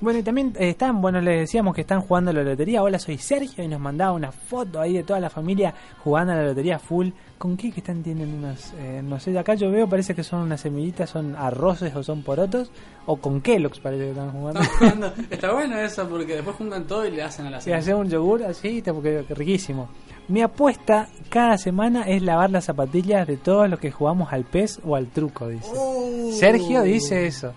Bueno, 0.00 0.20
y 0.20 0.22
también 0.22 0.54
eh, 0.56 0.70
están, 0.70 1.00
bueno, 1.00 1.20
les 1.20 1.40
decíamos 1.40 1.74
que 1.74 1.80
están 1.80 2.02
jugando 2.02 2.30
a 2.30 2.34
la 2.34 2.44
lotería. 2.44 2.84
Hola, 2.84 3.00
soy 3.00 3.18
Sergio 3.18 3.64
y 3.64 3.68
nos 3.68 3.80
mandaba 3.80 4.12
una 4.12 4.30
foto 4.30 4.80
ahí 4.80 4.92
de 4.92 5.02
toda 5.02 5.18
la 5.18 5.28
familia 5.28 5.74
jugando 6.04 6.32
a 6.34 6.36
la 6.36 6.44
lotería 6.44 6.78
full. 6.78 7.08
¿Con 7.36 7.56
qué 7.56 7.72
que 7.72 7.80
están? 7.80 8.04
Tienen 8.04 8.32
unas, 8.32 8.72
eh, 8.78 9.00
no 9.02 9.18
sé, 9.18 9.36
acá 9.36 9.54
yo 9.54 9.72
veo, 9.72 9.88
parece 9.88 10.14
que 10.14 10.22
son 10.22 10.42
unas 10.42 10.60
semillitas, 10.60 11.10
son 11.10 11.34
arroces 11.34 11.96
o 11.96 12.04
son 12.04 12.22
porotos. 12.22 12.70
O 13.06 13.16
con 13.16 13.40
Kellogg's 13.40 13.80
parece 13.80 14.04
que 14.04 14.10
están 14.10 14.30
jugando. 14.30 14.60
Están 14.60 14.78
jugando. 14.78 15.12
Está 15.30 15.52
buena 15.52 15.82
esa 15.82 16.08
porque 16.08 16.34
después 16.34 16.54
juntan 16.56 16.86
todo 16.86 17.04
y 17.04 17.10
le 17.10 17.22
hacen 17.22 17.46
a 17.46 17.50
la 17.50 17.58
Y 17.58 17.62
cena. 17.62 17.78
hacer 17.78 17.94
un 17.96 18.08
yogur 18.08 18.44
así, 18.44 18.80
porque 18.86 19.24
que 19.26 19.34
riquísimo. 19.34 19.88
Mi 20.28 20.42
apuesta 20.42 21.08
cada 21.28 21.58
semana 21.58 22.02
es 22.02 22.22
lavar 22.22 22.50
las 22.50 22.66
zapatillas 22.66 23.26
de 23.26 23.36
todos 23.36 23.68
los 23.68 23.80
que 23.80 23.90
jugamos 23.90 24.32
al 24.32 24.44
pez 24.44 24.78
o 24.84 24.94
al 24.94 25.08
truco, 25.08 25.48
dice. 25.48 25.70
Oh. 25.74 26.30
Sergio 26.32 26.82
dice 26.82 27.26
eso. 27.26 27.52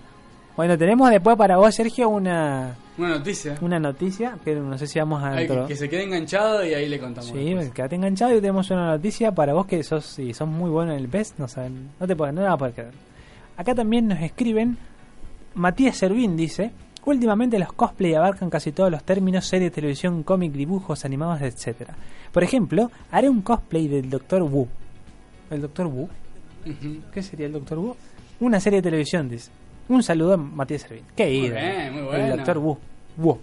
Bueno, 0.56 0.78
tenemos 0.78 1.10
después 1.10 1.38
para 1.38 1.58
vos, 1.58 1.74
Sergio, 1.74 2.10
una, 2.10 2.76
Una 2.98 3.10
noticia. 3.10 3.58
una 3.62 3.80
noticia 3.80 4.38
que 4.44 4.54
no 4.56 4.78
sé 4.78 4.86
si 4.86 5.00
vamos 5.00 5.24
a 5.24 5.38
que, 5.68 5.76
se 5.76 5.90
quede 5.90 6.04
enganchado 6.04 6.66
y 6.66 6.74
ahí 6.74 6.90
le 6.90 7.00
contamos. 7.00 7.32
Sí, 7.32 7.56
quédate 7.74 7.96
enganchado 7.96 8.36
y 8.36 8.42
tenemos 8.42 8.70
una 8.70 8.88
noticia 8.88 9.32
para 9.32 9.54
vos 9.54 9.66
que 9.66 9.82
sos, 9.84 10.06
si 10.06 10.34
sos 10.34 10.48
muy 10.48 10.70
bueno 10.70 10.92
en 10.92 11.00
el 11.00 11.08
PES, 11.08 11.36
no 11.38 11.48
saben, 11.48 11.92
no 12.00 12.06
te 12.06 12.16
pueden, 12.16 12.36
no 12.36 12.42
la 12.42 12.50
vas 12.50 12.56
a 12.56 12.58
poder 12.58 12.74
creer. 12.74 12.94
Acá 13.56 13.74
también 13.76 14.08
nos 14.08 14.20
escriben, 14.20 14.78
Matías 15.56 15.98
Servín 15.98 16.36
dice, 16.36 16.72
últimamente 17.06 17.58
los 17.58 17.72
cosplay 17.72 18.14
abarcan 18.14 18.50
casi 18.50 18.74
todos 18.74 18.92
los 18.92 19.04
términos, 19.04 19.46
series, 19.46 19.72
televisión, 19.72 20.24
cómic, 20.24 20.52
dibujos, 20.52 21.06
animados, 21.06 21.42
etcétera. 21.42 21.96
Por 22.32 22.44
ejemplo, 22.44 22.92
haré 23.10 23.30
un 23.30 23.42
cosplay 23.42 23.88
del 23.88 24.10
Doctor 24.10 24.44
Wu. 24.44 24.68
¿El 25.50 25.62
Doctor 25.62 25.88
Wu? 25.88 26.10
¿Qué 27.14 27.24
sería 27.24 27.48
el 27.48 27.54
Doctor 27.54 27.80
Wu? 27.80 27.96
Una 28.42 28.60
serie 28.60 28.78
de 28.80 28.84
televisión, 28.84 29.30
dice. 29.30 29.52
Un 29.92 30.04
saludo 30.04 30.34
a 30.34 30.38
Matías 30.38 30.82
Servín. 30.84 31.04
Qué 31.16 31.26
Muy 31.26 31.50
bien, 31.50 32.06
muy 32.06 32.16
El. 32.16 32.38
Doctor 32.38 32.58
Wu. 32.60 32.78
Wu. 33.18 33.38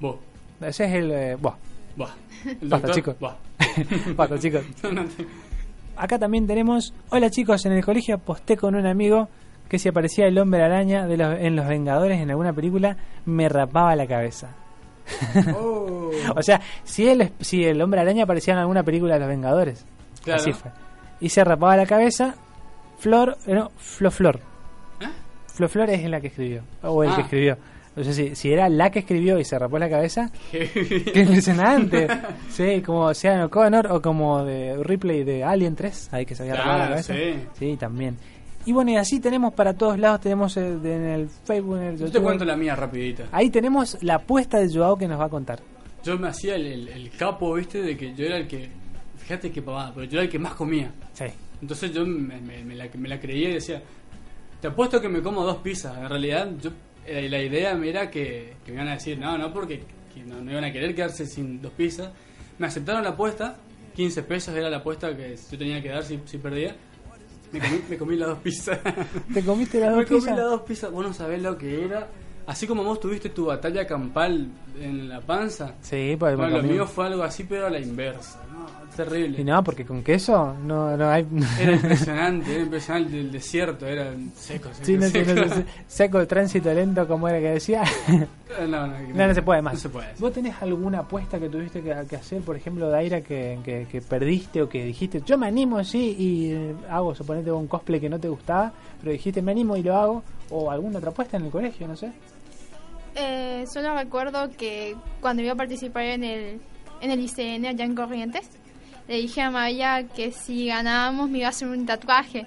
Vos. 0.00 0.16
Ese 0.60 0.84
es 0.84 0.92
el... 0.92 1.10
eh, 1.10 1.36
buah. 1.40 1.54
Buah. 1.96 2.10
El 2.44 2.68
Basta, 2.68 2.90
chicos. 2.92 3.16
buah. 3.18 3.34
Basta, 4.16 4.38
chicos. 4.38 4.62
No 4.92 5.04
Acá 5.96 6.18
también 6.18 6.46
tenemos, 6.46 6.92
hola 7.10 7.28
chicos, 7.30 7.64
en 7.66 7.72
el 7.72 7.84
colegio 7.84 8.16
aposté 8.16 8.56
con 8.56 8.74
un 8.76 8.86
amigo 8.86 9.28
que 9.68 9.78
si 9.78 9.88
aparecía 9.88 10.26
el 10.26 10.38
hombre 10.38 10.62
araña 10.62 11.06
de 11.06 11.16
los, 11.16 11.38
en 11.40 11.56
Los 11.56 11.66
Vengadores 11.66 12.20
en 12.20 12.30
alguna 12.30 12.52
película, 12.52 12.96
me 13.24 13.48
rapaba 13.48 13.96
la 13.96 14.06
cabeza. 14.06 14.50
Oh. 15.56 16.10
O 16.36 16.42
sea, 16.42 16.60
si 16.84 17.08
el, 17.08 17.32
si 17.40 17.64
el 17.64 17.80
hombre 17.82 18.00
araña 18.00 18.24
aparecía 18.24 18.52
en 18.54 18.60
alguna 18.60 18.82
película 18.82 19.14
de 19.14 19.20
Los 19.20 19.28
Vengadores, 19.28 19.84
Claro. 20.22 20.40
así 20.40 20.52
fue. 20.52 20.70
Y 21.20 21.30
se 21.30 21.42
rapaba 21.42 21.76
la 21.76 21.86
cabeza, 21.86 22.34
Flor, 22.98 23.36
eh, 23.46 23.54
no, 23.54 23.70
Flo 23.78 24.10
Flor. 24.10 24.40
Flo 25.58 25.68
Flor 25.68 25.90
es 25.90 26.08
la 26.08 26.20
que 26.20 26.28
escribió, 26.28 26.62
o 26.82 27.02
el 27.02 27.08
¿Eh? 27.10 27.12
Ah. 27.12 27.16
que 27.16 27.22
escribió. 27.22 27.58
O 27.96 28.04
sea, 28.04 28.12
si, 28.12 28.36
si 28.36 28.52
era 28.52 28.68
la 28.68 28.90
que 28.92 29.00
escribió 29.00 29.40
y 29.40 29.44
se 29.44 29.58
rapó 29.58 29.76
la 29.76 29.90
cabeza, 29.90 30.30
Qué 30.52 31.12
impresionante. 31.16 32.06
sí, 32.48 32.80
como 32.80 33.12
Sean 33.12 33.40
O'Connor 33.42 33.88
o 33.90 34.00
como 34.00 34.44
de 34.44 34.76
Ripley 34.84 35.24
de 35.24 35.42
Alien 35.42 35.74
3, 35.74 36.10
ahí 36.12 36.24
que 36.24 36.36
se 36.36 36.44
había 36.44 36.54
rapado 36.54 36.78
la 36.78 36.88
cabeza. 36.90 37.14
sí. 37.58 37.76
también. 37.76 38.16
Y 38.66 38.72
bueno, 38.72 38.92
y 38.92 38.96
así 38.96 39.18
tenemos 39.18 39.52
para 39.52 39.74
todos 39.74 39.98
lados, 39.98 40.20
tenemos 40.20 40.56
eh, 40.58 40.60
de- 40.78 40.94
en 40.94 41.04
el 41.06 41.28
Facebook, 41.28 41.76
en 41.78 41.82
el 41.84 41.92
Yo 41.98 42.04
te 42.06 42.12
YouTube. 42.12 42.22
cuento 42.22 42.44
la 42.44 42.54
mía 42.56 42.76
rapidita. 42.76 43.24
Ahí 43.32 43.50
tenemos 43.50 43.98
la 44.02 44.14
apuesta 44.16 44.58
de 44.58 44.68
Joao 44.72 44.96
que 44.96 45.08
nos 45.08 45.18
va 45.18 45.24
a 45.24 45.28
contar. 45.28 45.58
Yo 46.04 46.16
me 46.18 46.28
hacía 46.28 46.54
el, 46.54 46.66
el- 46.66 46.88
el 46.88 47.10
capo, 47.10 47.54
viste, 47.54 47.82
de 47.82 47.96
que 47.96 48.14
yo 48.14 48.26
era 48.26 48.36
el 48.36 48.46
que. 48.46 48.68
Fíjate 49.16 49.50
que 49.50 49.60
papá, 49.62 49.90
pero 49.94 50.04
yo 50.06 50.18
era 50.18 50.22
el 50.24 50.28
que 50.30 50.38
más 50.38 50.54
comía. 50.54 50.92
Sí. 51.14 51.24
Entonces 51.60 51.92
yo 51.92 52.06
me, 52.06 52.40
me- 52.40 52.62
me 52.62 52.74
la, 52.76 52.86
me 52.96 53.08
la 53.08 53.18
creía 53.18 53.48
y 53.48 53.54
decía: 53.54 53.82
Te 54.60 54.68
apuesto 54.68 55.00
que 55.00 55.08
me 55.08 55.22
como 55.22 55.44
dos 55.44 55.58
pizzas. 55.58 55.96
En 55.98 56.08
realidad, 56.08 56.50
yo 56.60 56.70
eh, 57.06 57.28
la 57.28 57.40
idea 57.40 57.72
era 57.84 58.10
que, 58.10 58.54
que 58.64 58.72
me 58.72 58.76
iban 58.78 58.88
a 58.88 58.94
decir: 58.94 59.18
No, 59.18 59.38
no, 59.38 59.52
porque 59.52 59.82
que 60.12 60.22
no, 60.24 60.40
no 60.40 60.50
iban 60.50 60.64
a 60.64 60.72
querer 60.72 60.94
quedarse 60.94 61.26
sin 61.26 61.60
dos 61.62 61.72
pizzas. 61.72 62.10
Me 62.58 62.66
aceptaron 62.66 63.02
la 63.04 63.10
apuesta, 63.10 63.56
15 63.94 64.22
pesos 64.24 64.54
era 64.56 64.68
la 64.68 64.78
apuesta 64.78 65.16
que 65.16 65.36
yo 65.36 65.58
tenía 65.58 65.80
que 65.82 65.88
dar 65.90 66.02
si, 66.04 66.20
si 66.24 66.38
perdía. 66.38 66.74
Me 67.52 67.60
comí, 67.60 67.80
me 67.88 67.96
comí 67.98 68.16
las 68.16 68.28
dos 68.28 68.38
pizzas. 68.40 68.78
¿Te 69.32 69.42
comiste 69.44 69.80
las 69.80 69.90
Me 69.96 69.96
dos 70.02 70.06
comí 70.08 70.20
pizzas? 70.20 70.36
las 70.36 70.46
dos 70.50 70.62
pizzas. 70.62 70.90
Vos 70.90 71.06
no 71.06 71.12
sabés 71.14 71.40
lo 71.40 71.56
que 71.56 71.84
era. 71.84 72.08
Así 72.48 72.66
como 72.66 72.82
vos 72.82 72.98
tuviste 72.98 73.28
tu 73.28 73.44
batalla 73.44 73.86
campal 73.86 74.48
en 74.80 75.06
la 75.06 75.20
panza. 75.20 75.74
Sí, 75.82 76.16
pues 76.18 76.34
Bueno, 76.34 76.56
lo 76.56 76.62
mío 76.62 76.86
fue 76.86 77.06
algo 77.06 77.22
así, 77.22 77.44
pero 77.44 77.66
a 77.66 77.70
la 77.70 77.78
inversa. 77.78 78.40
¿no? 78.50 78.66
Terrible. 78.96 79.38
Y 79.40 79.44
no, 79.44 79.62
porque 79.62 79.84
con 79.84 80.02
queso 80.02 80.56
no, 80.64 80.96
no 80.96 81.10
hay... 81.10 81.26
Era 81.60 81.72
impresionante, 81.72 82.54
era 82.54 82.62
impresionante. 82.64 83.20
El 83.20 83.30
desierto 83.30 83.86
era 83.86 84.12
seco, 84.34 84.70
seco, 84.72 84.78
Sí, 84.82 84.96
no, 84.96 85.06
seco. 85.08 85.34
no, 85.34 85.64
seco, 85.86 86.26
tránsito 86.26 86.72
lento, 86.72 87.06
como 87.06 87.28
era 87.28 87.38
que 87.38 87.50
decía. 87.50 87.84
No, 88.66 88.86
no, 88.86 89.34
se 89.34 89.42
puede 89.42 89.60
más. 89.60 89.78
Se 89.78 89.90
puede. 89.90 90.08
¿Vos 90.18 90.32
tenés 90.32 90.54
alguna 90.62 91.00
apuesta 91.00 91.38
que 91.38 91.50
tuviste 91.50 91.82
que, 91.82 91.94
que 92.08 92.16
hacer, 92.16 92.40
por 92.40 92.56
ejemplo, 92.56 92.88
Daira, 92.88 93.20
que, 93.20 93.58
que, 93.62 93.86
que 93.88 94.00
perdiste 94.00 94.62
o 94.62 94.68
que 94.68 94.84
dijiste, 94.86 95.20
yo 95.24 95.36
me 95.36 95.46
animo, 95.46 95.84
sí, 95.84 96.16
y 96.18 96.52
eh, 96.52 96.74
hago, 96.90 97.14
suponete 97.14 97.52
un 97.52 97.66
cosplay 97.68 98.00
que 98.00 98.08
no 98.08 98.18
te 98.18 98.26
gustaba, 98.28 98.72
pero 99.00 99.12
dijiste, 99.12 99.42
me 99.42 99.52
animo 99.52 99.76
y 99.76 99.82
lo 99.82 99.94
hago? 99.96 100.22
¿O 100.50 100.70
alguna 100.70 100.96
otra 100.98 101.10
apuesta 101.10 101.36
en 101.36 101.44
el 101.44 101.50
colegio, 101.50 101.86
no 101.86 101.94
sé? 101.94 102.10
Eh, 103.14 103.64
solo 103.72 103.94
recuerdo 103.94 104.50
que 104.50 104.96
cuando 105.20 105.42
iba 105.42 105.52
a 105.52 105.56
participar 105.56 106.04
en 106.04 106.24
el, 106.24 106.60
en 107.00 107.10
el 107.10 107.20
ICN 107.20 107.66
allá 107.66 107.84
en 107.84 107.94
Corrientes, 107.94 108.48
le 109.08 109.16
dije 109.16 109.40
a 109.40 109.50
Maya 109.50 110.04
que 110.04 110.32
si 110.32 110.66
ganábamos 110.66 111.30
me 111.30 111.38
iba 111.38 111.46
a 111.46 111.50
hacer 111.50 111.68
un 111.68 111.86
tatuaje. 111.86 112.46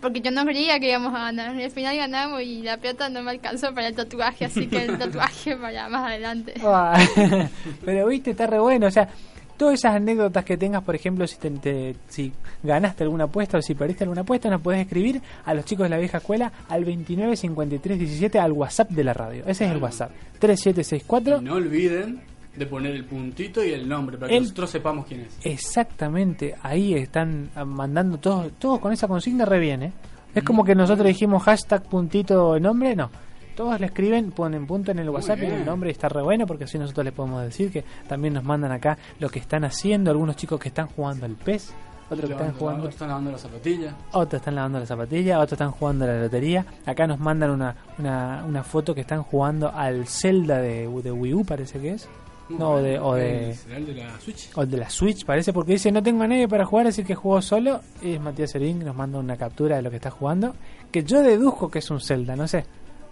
Porque 0.00 0.20
yo 0.20 0.30
no 0.30 0.44
creía 0.44 0.78
que 0.78 0.90
íbamos 0.90 1.14
a 1.14 1.24
ganar. 1.24 1.56
Y 1.56 1.64
al 1.64 1.70
final 1.70 1.96
ganamos 1.96 2.42
y 2.42 2.62
la 2.62 2.76
plata 2.76 3.08
no 3.08 3.22
me 3.22 3.30
alcanzó 3.32 3.74
para 3.74 3.88
el 3.88 3.94
tatuaje, 3.94 4.44
así 4.44 4.66
que 4.68 4.84
el 4.84 4.98
tatuaje 5.00 5.56
para 5.56 5.88
más 5.88 6.06
adelante. 6.06 6.54
Pero 7.84 8.06
viste, 8.06 8.30
está 8.30 8.46
re 8.46 8.58
bueno, 8.58 8.86
o 8.86 8.90
sea, 8.90 9.08
todas 9.56 9.74
esas 9.74 9.94
anécdotas 9.96 10.44
que 10.44 10.56
tengas, 10.56 10.82
por 10.82 10.94
ejemplo, 10.94 11.26
si, 11.26 11.36
te, 11.38 11.50
te- 11.50 11.96
si 12.08 12.32
ganaste 12.62 13.04
alguna 13.04 13.24
apuesta 13.24 13.58
o 13.58 13.62
si 13.62 13.74
perdiste 13.74 14.04
alguna 14.04 14.22
apuesta, 14.22 14.48
nos 14.50 14.60
podés 14.60 14.80
escribir 14.80 15.20
a 15.44 15.54
los 15.54 15.64
chicos 15.64 15.84
de 15.84 15.88
la 15.90 15.98
vieja 15.98 16.18
escuela 16.18 16.52
al 16.68 16.84
29 16.84 17.36
53 17.36 17.98
17 17.98 18.38
al 18.38 18.52
WhatsApp 18.52 18.90
de 18.90 19.04
la 19.04 19.12
radio. 19.14 19.42
Ese 19.46 19.64
es 19.66 19.72
el 19.72 19.78
WhatsApp. 19.82 20.10
3764 20.38 21.38
Y 21.38 21.44
no 21.44 21.54
olviden 21.54 22.20
de 22.56 22.66
poner 22.66 22.92
el 22.94 23.04
puntito 23.04 23.62
y 23.64 23.70
el 23.72 23.86
nombre 23.88 24.16
para 24.16 24.30
que 24.30 24.36
El- 24.36 24.42
nosotros 24.44 24.70
sepamos 24.70 25.06
quién 25.06 25.20
es. 25.20 25.36
Exactamente, 25.44 26.54
ahí 26.62 26.94
están 26.94 27.50
ah, 27.54 27.64
mandando 27.64 28.18
todos, 28.18 28.52
todos 28.58 28.78
con 28.80 28.92
esa 28.92 29.06
consigna 29.06 29.44
re 29.44 29.58
bien, 29.60 29.82
¿eh? 29.82 29.92
Es 30.34 30.42
como 30.42 30.64
que 30.64 30.74
nosotros 30.74 31.06
dijimos 31.06 31.42
hashtag 31.44 31.82
puntito 31.84 32.58
nombre, 32.60 32.94
no. 32.96 33.10
Todos 33.56 33.80
le 33.80 33.86
escriben, 33.86 34.32
ponen 34.32 34.66
punto 34.66 34.90
en 34.90 34.98
el 34.98 35.08
WhatsApp 35.08 35.38
y 35.42 35.46
el 35.46 35.64
nombre 35.64 35.88
y 35.88 35.92
está 35.92 36.08
re 36.10 36.22
bueno 36.22 36.46
porque 36.46 36.64
así 36.64 36.78
nosotros 36.78 37.04
les 37.06 37.14
podemos 37.14 37.42
decir 37.42 37.72
que 37.72 37.84
también 38.06 38.34
nos 38.34 38.44
mandan 38.44 38.70
acá 38.70 38.98
lo 39.18 39.30
que 39.30 39.38
están 39.38 39.64
haciendo, 39.64 40.10
algunos 40.10 40.36
chicos 40.36 40.60
que 40.60 40.68
están 40.68 40.88
jugando 40.88 41.24
al 41.24 41.32
PES, 41.36 41.72
otros 42.10 42.20
que 42.20 42.32
están 42.32 42.38
Lavando- 42.48 42.58
jugando, 42.58 42.78
otros 42.82 42.94
están 42.94 43.08
lavando 43.08 43.30
las 43.32 43.40
zapatillas. 43.40 43.94
otros 44.12 44.40
están 44.40 44.54
lavando 44.54 44.78
la 44.80 44.86
zapatilla, 44.86 45.36
otros 45.38 45.52
están 45.52 45.70
jugando 45.70 46.04
a 46.04 46.08
la 46.08 46.20
lotería. 46.20 46.66
Acá 46.84 47.06
nos 47.06 47.18
mandan 47.18 47.50
una, 47.50 47.74
una, 47.98 48.44
una 48.46 48.62
foto 48.62 48.94
que 48.94 49.00
están 49.00 49.22
jugando 49.22 49.72
al 49.74 50.06
Zelda 50.06 50.58
de, 50.60 50.86
de 51.02 51.10
Wii 51.12 51.34
U, 51.34 51.44
parece 51.44 51.80
que 51.80 51.94
es. 51.94 52.06
No, 52.50 52.74
o 52.74 52.78
de, 52.82 52.96
o 53.00 53.14
de, 53.14 53.54
¿Será 53.54 53.78
el 53.78 53.86
de 53.86 53.94
la 53.94 54.20
Switch? 54.20 54.50
o 54.54 54.64
de 54.66 54.76
la 54.76 54.88
Switch, 54.88 55.24
parece, 55.24 55.52
porque 55.52 55.72
dice 55.72 55.90
no 55.90 56.00
tengo 56.00 56.22
a 56.22 56.28
nadie 56.28 56.46
para 56.46 56.64
jugar, 56.64 56.86
así 56.86 57.02
que 57.02 57.14
juego 57.16 57.42
solo. 57.42 57.80
Y 58.02 58.12
es 58.12 58.20
Matías 58.20 58.52
Serín, 58.52 58.84
nos 58.84 58.94
manda 58.94 59.18
una 59.18 59.36
captura 59.36 59.74
de 59.76 59.82
lo 59.82 59.90
que 59.90 59.96
está 59.96 60.10
jugando, 60.12 60.54
que 60.92 61.02
yo 61.02 61.22
deduzco 61.22 61.68
que 61.70 61.80
es 61.80 61.90
un 61.90 62.00
Zelda, 62.00 62.36
no 62.36 62.46
sé. 62.46 62.64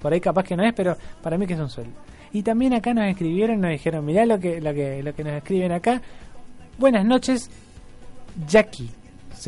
Por 0.05 0.13
ahí 0.13 0.21
capaz 0.21 0.43
que 0.43 0.55
no 0.55 0.63
es, 0.63 0.75
pero 0.75 0.99
para 1.23 1.39
mí 1.39 1.47
que 1.47 1.55
es 1.55 1.59
un 1.59 1.71
Zelda. 1.71 1.99
Y 2.31 2.43
también 2.43 2.75
acá 2.75 2.93
nos 2.93 3.07
escribieron, 3.07 3.63
nos 3.63 3.71
dijeron, 3.71 4.05
mirá 4.05 4.27
lo 4.27 4.39
que, 4.39 4.61
lo 4.61 4.75
que, 4.75 5.03
lo 5.03 5.15
que 5.15 5.25
nos 5.25 5.33
escriben 5.33 5.73
acá. 5.73 6.03
Buenas 6.77 7.07
noches, 7.07 7.51
Jackie. 8.47 8.91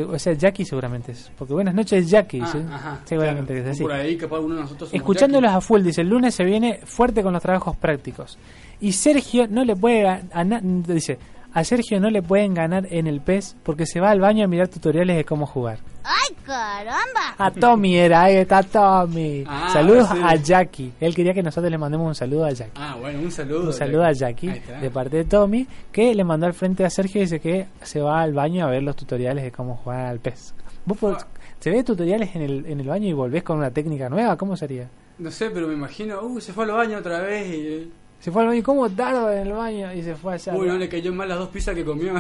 O 0.09 0.19
sea, 0.19 0.33
Jackie 0.33 0.65
seguramente 0.65 1.13
es. 1.13 1.31
Porque 1.37 1.53
buenas 1.53 1.75
noches, 1.75 2.09
Jackie. 2.09 2.41
Ah, 2.41 2.49
¿sí? 2.51 2.59
ajá, 2.73 3.01
seguramente 3.05 3.53
claro. 3.53 3.69
es 3.69 3.75
así. 3.75 3.83
Por 3.83 3.93
ahí 3.93 4.17
capaz 4.17 4.39
uno 4.39 4.55
de 4.55 4.61
nosotros 4.63 4.89
somos 4.89 4.99
Escuchándolos 4.99 5.53
a 5.53 5.61
full, 5.61 5.83
dice, 5.83 6.01
el 6.01 6.09
lunes 6.09 6.35
se 6.35 6.45
viene 6.45 6.81
fuerte 6.85 7.23
con 7.23 7.35
los 7.35 7.43
trabajos 7.43 7.77
prácticos. 7.77 8.39
Y 8.81 8.93
Sergio 8.93 9.49
no 9.49 9.63
le 9.63 9.77
puede 9.77 10.05
ganar, 10.05 10.63
dice, 10.63 11.19
a 11.53 11.65
Sergio 11.65 12.01
no 12.01 12.09
le 12.09 12.23
pueden 12.23 12.55
ganar 12.55 12.87
en 12.91 13.07
el 13.07 13.21
PES 13.21 13.57
porque 13.63 13.85
se 13.85 14.01
va 14.01 14.09
al 14.09 14.21
baño 14.21 14.47
a 14.47 14.49
mirar 14.49 14.69
tutoriales 14.69 15.19
de 15.19 15.25
cómo 15.27 15.45
jugar. 15.45 15.81
¡Ay, 16.09 16.37
caramba! 16.45 17.35
A 17.37 17.51
Tommy 17.51 17.97
era, 17.97 18.23
ahí 18.23 18.37
está 18.37 18.63
Tommy. 18.63 19.43
Ah, 19.47 19.71
Saludos 19.73 20.09
sí. 20.13 20.19
a 20.23 20.37
Jackie. 20.37 20.93
Él 21.01 21.15
quería 21.15 21.35
que 21.35 21.43
nosotros 21.43 21.69
le 21.71 21.79
mandemos 21.79 22.07
un 22.07 22.15
saludo 22.15 22.45
a 22.45 22.53
Jackie. 22.53 22.73
Ah, 22.81 22.97
bueno, 23.01 23.19
un 23.21 23.33
saludo. 23.33 23.67
Un 23.67 23.73
saludo 23.73 24.05
a 24.05 24.13
Jackie 24.13 24.53
de 24.81 24.91
parte 24.91 25.17
de 25.17 25.25
Tommy, 25.25 25.67
que 25.91 26.15
le 26.15 26.23
mandó 26.23 26.47
al 26.47 26.55
frente 26.55 26.85
a 26.85 26.91
Sergio 26.91 27.21
y 27.21 27.25
dice 27.25 27.41
que 27.41 27.67
se 27.83 28.01
va 28.01 28.21
al 28.23 28.33
baño 28.33 28.65
a 28.67 28.71
ver 28.71 28.83
los 28.85 28.95
tutoriales 28.95 29.43
de 29.43 29.51
cómo 29.51 29.77
jugar 29.77 30.07
al 30.07 30.21
PES. 30.21 30.55
¿Vos 30.85 30.97
por- 30.99 31.19
¿Se 31.59 31.71
ve 31.71 31.83
tutoriales 31.83 32.37
en 32.37 32.43
el, 32.43 32.67
en 32.67 32.79
el 32.81 32.87
baño 32.87 33.09
y 33.09 33.13
volvés 33.13 33.43
con 33.43 33.59
una 33.59 33.71
técnica 33.73 34.09
nueva? 34.09 34.37
¿Cómo 34.37 34.57
sería? 34.57 34.89
No 35.19 35.31
sé, 35.33 35.51
pero 35.51 35.67
me 35.67 35.75
imagino, 35.75 36.21
uh, 36.23 36.41
se 36.41 36.53
fue 36.53 36.65
al 36.65 36.71
baño 36.73 36.99
otra 36.99 37.21
vez 37.21 37.49
y... 37.53 37.91
Se 38.27 38.33
fue 38.33 38.43
al 38.43 38.49
baño, 38.49 38.63
¿cómo 38.65 38.91
tardo 38.91 39.31
en 39.31 39.47
el 39.47 39.53
baño? 39.53 39.93
Y 39.95 40.03
se 40.03 40.17
fue 40.17 40.35
allá. 40.35 40.53
Uy, 40.53 40.67
no 40.67 40.77
le 40.77 40.89
cayó 40.89 41.15
mal 41.15 41.29
las 41.29 41.39
dos 41.39 41.49
pizzas 41.51 41.77
que 41.77 41.85
comió. 41.85 42.13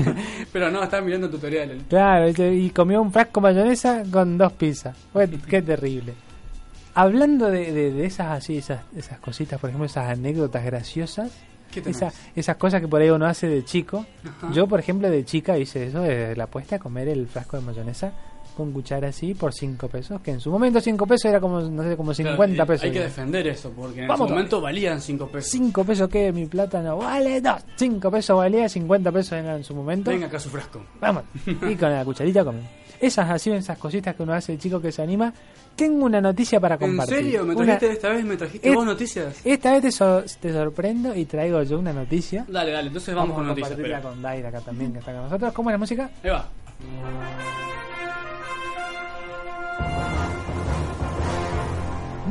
pero 0.54 0.70
no, 0.70 0.82
estaba 0.82 1.02
mirando 1.04 1.28
tutoriales. 1.28 1.82
Claro, 1.86 2.30
y 2.30 2.70
comió 2.70 3.02
un 3.02 3.12
frasco 3.12 3.42
mayonesa 3.42 4.04
con 4.10 4.38
dos 4.38 4.52
pizzas. 4.54 4.96
Bueno, 5.12 5.36
qué 5.46 5.60
terrible. 5.60 6.14
Hablando 6.94 7.50
de, 7.50 7.72
de, 7.72 7.92
de 7.92 8.06
esas 8.06 8.28
así, 8.28 8.56
esas, 8.56 8.80
esas 8.96 9.18
cositas, 9.18 9.60
por 9.60 9.68
ejemplo, 9.68 9.84
esas 9.84 10.08
anécdotas 10.08 10.64
graciosas, 10.64 11.30
esa- 11.84 12.10
esas 12.34 12.56
cosas 12.56 12.80
que 12.80 12.88
por 12.88 13.02
ahí 13.02 13.10
uno 13.10 13.26
hace 13.26 13.46
de 13.46 13.62
chico. 13.62 14.06
Ajá. 14.26 14.50
Yo, 14.54 14.66
por 14.66 14.80
ejemplo, 14.80 15.10
de 15.10 15.26
chica 15.26 15.58
hice 15.58 15.88
eso, 15.88 16.00
de 16.00 16.34
la 16.36 16.44
apuesta 16.44 16.76
a 16.76 16.78
comer 16.78 17.06
el 17.08 17.26
frasco 17.28 17.58
de 17.58 17.64
mayonesa 17.66 18.12
con 18.60 18.72
cuchara 18.72 19.08
así 19.08 19.34
por 19.34 19.52
5 19.52 19.88
pesos, 19.88 20.20
que 20.20 20.30
en 20.32 20.40
su 20.40 20.50
momento 20.50 20.80
5 20.80 21.06
pesos 21.06 21.24
era 21.26 21.40
como, 21.40 21.60
no 21.60 21.82
sé, 21.82 21.96
como 21.96 22.14
50 22.14 22.36
Claro, 22.54 22.64
y 22.64 22.66
pesos. 22.66 22.84
Hay 22.84 22.92
que 22.92 23.00
defender 23.00 23.46
eso, 23.48 23.70
porque 23.76 24.02
en 24.02 24.08
Vamos 24.08 24.26
ese 24.26 24.34
momento 24.34 24.60
valían 24.60 25.00
5 25.00 25.26
pesos. 25.28 25.50
5 25.50 25.84
pesos 25.84 26.08
que 26.08 26.32
mi 26.32 26.46
plátano 26.46 26.96
vale, 26.98 27.40
no, 27.40 27.56
5 27.76 28.10
pesos 28.10 28.36
valía, 28.36 28.68
50 28.68 29.10
pesos 29.12 29.32
era 29.32 29.56
en 29.56 29.64
su 29.64 29.74
momento. 29.74 30.10
Venga 30.10 30.26
acá 30.26 30.38
su 30.38 30.48
frasco. 30.50 30.82
Vamos, 31.00 31.24
y 31.46 31.74
con 31.76 31.90
la 31.92 32.04
cucharita 32.04 32.44
comen. 32.44 32.62
Esas 33.00 33.30
así, 33.30 33.50
esas 33.50 33.78
cositas 33.78 34.14
que 34.14 34.22
uno 34.22 34.34
hace, 34.34 34.52
el 34.52 34.58
chico 34.58 34.78
que 34.80 34.92
se 34.92 35.00
anima. 35.02 35.32
Tengo 35.74 36.04
una 36.04 36.20
noticia 36.20 36.60
para 36.60 36.74
¿En 36.74 36.80
compartir. 36.80 37.16
serio? 37.16 37.44
¿Me 37.46 37.54
Una- 37.54 37.64
trajiste 37.78 37.92
esta 37.92 38.08
vez? 38.10 38.24
¿Me 38.24 38.36
trajiste 38.36 38.68
Es- 38.68 38.74
vos 38.74 38.84
noticias? 38.84 39.40
Esta 39.42 39.72
vez 39.72 39.80
te, 39.82 39.90
so- 39.92 40.22
te 40.38 40.52
sorprendo 40.52 41.14
y 41.14 41.24
traigo 41.24 41.62
yo 41.62 41.78
una 41.78 41.94
noticia. 41.94 42.44
Dale, 42.46 42.72
dale, 42.72 42.88
entonces 42.88 43.14
vamos, 43.14 43.34
con 43.36 43.44
a 43.46 43.48
noticias. 43.48 43.70
compartirla 43.70 43.96
espera. 43.98 44.12
con 44.14 44.20
Daira 44.22 44.48
acá 44.50 44.60
también, 44.60 44.92
que 44.92 44.98
está 44.98 45.12
con 45.12 45.22
nosotros. 45.22 45.52
¿Cómo 45.54 45.70
es 45.70 45.74
la 45.74 45.78
música? 45.78 46.10
Ahí 46.22 46.28
va. 46.30 47.69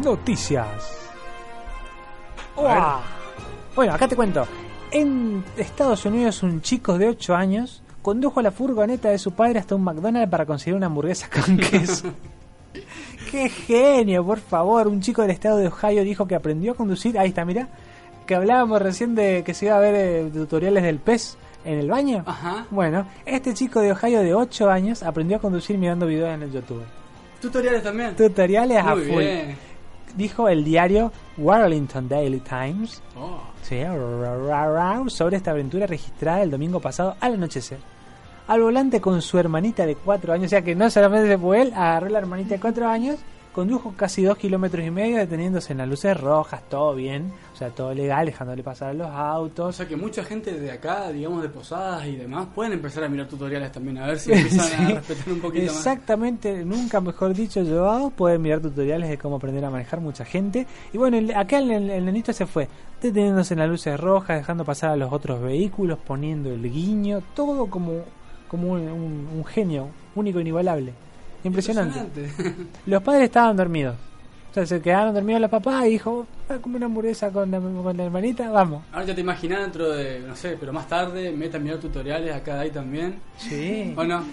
Noticias. 0.03 0.67
¡Uah! 2.55 2.99
Bueno, 3.75 3.93
acá 3.93 4.07
te 4.07 4.15
cuento. 4.15 4.45
En 4.91 5.43
Estados 5.57 6.05
Unidos, 6.05 6.41
un 6.43 6.61
chico 6.61 6.97
de 6.97 7.07
8 7.09 7.35
años 7.35 7.81
condujo 8.01 8.41
la 8.41 8.51
furgoneta 8.51 9.09
de 9.09 9.17
su 9.19 9.31
padre 9.31 9.59
hasta 9.59 9.75
un 9.75 9.83
McDonald's 9.83 10.29
para 10.31 10.45
conseguir 10.45 10.75
una 10.75 10.87
hamburguesa 10.87 11.29
con 11.29 11.57
queso. 11.71 12.11
¡Qué 13.29 13.49
genio, 13.49 14.25
por 14.25 14.39
favor! 14.39 14.87
Un 14.87 15.01
chico 15.01 15.21
del 15.21 15.31
estado 15.31 15.57
de 15.57 15.67
Ohio 15.67 16.03
dijo 16.03 16.27
que 16.27 16.35
aprendió 16.35 16.71
a 16.71 16.75
conducir. 16.75 17.19
Ahí 17.19 17.29
está, 17.29 17.45
mira. 17.45 17.67
Que 18.25 18.35
hablábamos 18.35 18.81
recién 18.81 19.15
de 19.15 19.43
que 19.43 19.53
se 19.53 19.65
iba 19.65 19.75
a 19.77 19.79
ver 19.79 19.95
eh, 19.95 20.29
tutoriales 20.33 20.83
del 20.83 20.97
pez 20.99 21.37
en 21.65 21.77
el 21.79 21.89
baño. 21.89 22.23
Ajá. 22.25 22.65
Bueno, 22.71 23.05
este 23.25 23.53
chico 23.53 23.81
de 23.81 23.91
Ohio 23.91 24.21
de 24.21 24.33
8 24.33 24.69
años 24.69 25.03
aprendió 25.03 25.37
a 25.37 25.39
conducir 25.39 25.77
mirando 25.77 26.07
videos 26.07 26.29
en 26.33 26.43
el 26.43 26.51
YouTube. 26.51 26.83
Tutoriales 27.41 27.83
también. 27.83 28.15
Tutoriales 28.15 28.77
a 28.79 28.95
Muy 28.95 29.03
full. 29.05 29.17
bien. 29.23 29.68
Dijo 30.16 30.49
el 30.49 30.64
diario 30.64 31.12
Warlington 31.38 32.10
Daily 32.10 32.39
Times 32.39 33.01
Oh. 33.16 33.41
sí, 33.62 33.80
sobre 35.10 35.38
esta 35.38 35.51
aventura 35.51 35.88
registrada 35.88 36.41
el 36.41 36.51
domingo 36.51 36.80
pasado 36.80 37.16
al 37.20 37.34
anochecer. 37.36 37.78
Al 38.47 38.62
volante 38.62 38.99
con 38.99 39.22
su 39.22 39.38
hermanita 39.38 39.86
de 39.86 39.95
4 39.95 40.34
años, 40.34 40.47
o 40.47 40.49
sea 40.49 40.64
que 40.64 40.74
no 40.76 40.89
solamente 40.89 41.38
fue 41.38 41.62
él, 41.62 41.74
agarró 41.76 42.10
la 42.10 42.20
hermanita 42.20 42.55
de 42.55 42.60
4 42.60 42.88
años, 42.88 43.18
condujo 43.53 43.93
casi 43.97 44.23
2 44.23 44.37
kilómetros 44.37 44.85
y 44.85 44.91
medio 44.91 45.17
deteniéndose 45.17 45.73
en 45.73 45.79
las 45.79 45.87
luces 45.89 46.15
rojas, 46.19 46.61
todo 46.69 46.93
bien, 46.95 47.31
o 47.53 47.57
sea, 47.57 47.69
todo 47.69 47.93
legal, 47.93 48.25
dejándole 48.27 48.63
pasar 48.63 48.89
a 48.89 48.93
los 48.93 49.07
O 49.07 49.11
autos. 49.11 49.75
sea 49.75 49.87
que 49.87 49.95
mucha 49.97 50.23
gente 50.23 50.51
de 50.57 50.71
acá, 50.71 51.09
digamos 51.11 51.41
de 51.41 51.49
posadas 51.49 52.05
y 52.07 52.15
demás, 52.15 52.47
pueden 52.53 52.73
empezar 52.73 53.03
a 53.03 53.09
mirar 53.09 53.27
tutoriales 53.27 53.71
también, 53.71 53.97
a 53.97 54.07
ver 54.07 54.19
si 54.19 54.31
empiezan 54.33 54.65
Sí. 54.67 54.75
a 54.93 54.95
respetar 54.99 55.33
un 55.33 55.39
poquito 55.41 55.65
más. 55.65 55.75
Exactamente, 55.77 56.63
nunca 56.63 57.01
mejor 57.01 57.33
dicho 57.33 57.61
llevado. 57.61 58.11
Pueden 58.11 58.41
mirar 58.41 58.61
tutoriales 58.61 59.09
de 59.09 59.17
cómo 59.17 59.37
aprender 59.37 59.65
a 59.65 59.69
manejar 59.69 59.99
mucha 59.99 60.23
gente. 60.25 60.65
Y 60.93 60.97
bueno, 60.97 61.17
el- 61.17 61.33
acá 61.35 61.57
el, 61.57 61.71
el, 61.71 61.89
el 61.89 62.05
nenito 62.05 62.31
se 62.31 62.45
fue 62.45 62.67
deteniéndose 63.01 63.55
en 63.55 63.59
las 63.61 63.69
luces 63.69 63.99
rojas, 63.99 64.37
dejando 64.37 64.63
pasar 64.63 64.91
a 64.91 64.95
los 64.95 65.11
otros 65.11 65.41
vehículos, 65.41 65.97
poniendo 66.05 66.49
el 66.53 66.61
guiño, 66.71 67.21
todo 67.35 67.65
como, 67.67 68.03
como 68.47 68.73
un, 68.73 68.81
un- 68.87 69.27
un 69.35 69.45
genio, 69.45 69.87
único, 70.15 70.39
inigualable. 70.39 70.93
Impresionante. 71.43 71.99
Impresionante. 71.99 72.65
Los 72.85 73.03
padres 73.03 73.23
estaban 73.25 73.55
dormidos. 73.57 73.95
O 74.51 74.53
sea, 74.53 74.65
se 74.65 74.81
quedaron 74.81 75.13
dormidos 75.13 75.41
los 75.41 75.51
papás 75.51 75.85
y 75.85 75.89
dijo, 75.89 76.25
"Ah, 76.49 76.57
come 76.59 76.77
una 76.77 76.87
hamburguesa 76.87 77.29
con 77.31 77.51
la, 77.51 77.59
con 77.59 77.95
la 77.95 78.03
hermanita, 78.05 78.49
vamos. 78.49 78.81
Ahora 78.91 79.05
ya 79.05 79.13
te 79.13 79.21
imaginas 79.21 79.61
dentro 79.61 79.91
de, 79.91 80.21
no 80.21 80.35
sé, 80.35 80.57
pero 80.59 80.73
más 80.73 80.87
tarde, 80.87 81.31
meta 81.31 81.57
a 81.57 81.59
mirar 81.59 81.77
tutoriales 81.77 82.33
acá 82.35 82.59
ahí 82.59 82.71
también. 82.71 83.19
Sí. 83.37 83.93
¿O 83.95 84.03
no? 84.03 84.23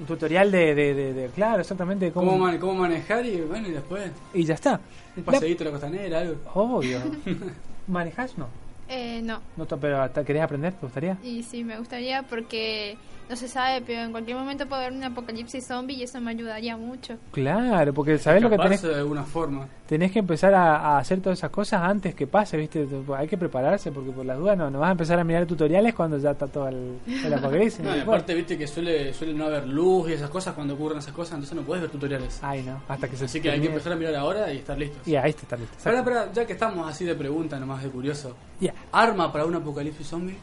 Un 0.00 0.06
tutorial 0.06 0.52
de, 0.52 0.74
de, 0.74 0.94
de- 0.94 1.12
de- 1.14 1.28
claro, 1.30 1.62
exactamente, 1.62 2.04
de 2.04 2.12
cómo... 2.12 2.32
¿Cómo, 2.32 2.44
man- 2.44 2.58
cómo 2.58 2.74
manejar 2.74 3.24
y 3.24 3.40
bueno, 3.40 3.68
y 3.68 3.72
después 3.72 4.10
Y 4.34 4.44
ya 4.44 4.52
está. 4.54 4.80
un 5.16 5.22
paseíto 5.22 5.64
a 5.64 5.66
la 5.66 5.70
costanera, 5.72 6.18
algo. 6.20 6.36
Obvio. 6.54 7.00
¿Manejas? 7.88 8.36
No. 8.36 8.48
Eh, 8.90 9.20
no. 9.22 9.40
No, 9.56 9.66
pero 9.66 10.08
¿te- 10.10 10.24
¿querés 10.24 10.42
aprender? 10.42 10.74
¿Te 10.74 10.82
gustaría? 10.82 11.16
Y 11.24 11.42
sí, 11.42 11.64
me 11.64 11.78
gustaría 11.78 12.22
porque 12.22 12.96
no 13.28 13.36
se 13.36 13.48
sabe, 13.48 13.82
pero 13.86 14.00
en 14.02 14.10
cualquier 14.10 14.36
momento 14.36 14.66
puede 14.66 14.86
haber 14.86 14.96
un 14.96 15.04
apocalipsis 15.04 15.66
zombie 15.66 15.96
y 15.96 16.02
eso 16.04 16.20
me 16.20 16.30
ayudaría 16.30 16.76
mucho. 16.76 17.16
Claro, 17.32 17.92
porque 17.92 18.18
sabés 18.18 18.42
lo 18.42 18.50
que 18.50 18.58
tenés, 18.58 18.82
de 18.82 18.94
alguna 18.94 19.24
forma. 19.24 19.68
tenés 19.86 20.10
que 20.12 20.18
empezar 20.18 20.54
a, 20.54 20.76
a 20.76 20.98
hacer 20.98 21.20
todas 21.20 21.38
esas 21.38 21.50
cosas 21.50 21.82
antes 21.82 22.14
que 22.14 22.26
pase, 22.26 22.56
¿viste? 22.56 22.86
Hay 23.16 23.28
que 23.28 23.36
prepararse 23.38 23.92
porque 23.92 24.10
por 24.10 24.24
las 24.24 24.38
dudas 24.38 24.56
no, 24.56 24.70
no 24.70 24.80
vas 24.80 24.88
a 24.88 24.92
empezar 24.92 25.18
a 25.18 25.24
mirar 25.24 25.46
tutoriales 25.46 25.94
cuando 25.94 26.18
ya 26.18 26.30
está 26.30 26.46
todo 26.46 26.68
el, 26.68 26.98
el 27.06 27.34
apocalipsis. 27.34 27.80
No, 27.80 27.96
y 27.96 28.00
aparte, 28.00 28.34
viste 28.34 28.56
que 28.56 28.66
suele, 28.66 29.12
suele 29.12 29.34
no 29.34 29.44
haber 29.44 29.66
luz 29.68 30.10
y 30.10 30.14
esas 30.14 30.30
cosas 30.30 30.54
cuando 30.54 30.74
ocurren 30.74 30.98
esas 30.98 31.12
cosas, 31.12 31.34
entonces 31.34 31.54
no 31.56 31.62
puedes 31.62 31.82
ver 31.82 31.90
tutoriales. 31.90 32.38
Ay, 32.42 32.62
no, 32.62 32.80
hasta 32.88 33.08
que 33.08 33.16
se 33.16 33.26
Así 33.26 33.40
que 33.42 33.50
hay 33.50 33.60
que 33.60 33.66
empezar 33.66 33.92
a 33.92 33.96
mirar 33.96 34.14
ahora 34.14 34.50
y 34.52 34.56
estar 34.56 34.78
listos. 34.78 35.06
Y 35.06 35.14
ahí 35.14 35.30
está 35.30 35.54
listo. 35.56 35.76
Espera, 35.76 35.98
espera, 35.98 36.32
ya 36.32 36.46
que 36.46 36.54
estamos 36.54 36.88
así 36.88 37.04
de 37.04 37.14
pregunta, 37.14 37.60
nomás 37.60 37.82
de 37.82 37.90
curioso. 37.90 38.34
Ya. 38.58 38.72
¿Arma 38.90 39.30
para 39.30 39.44
un 39.44 39.54
apocalipsis 39.54 40.06
zombie? 40.06 40.36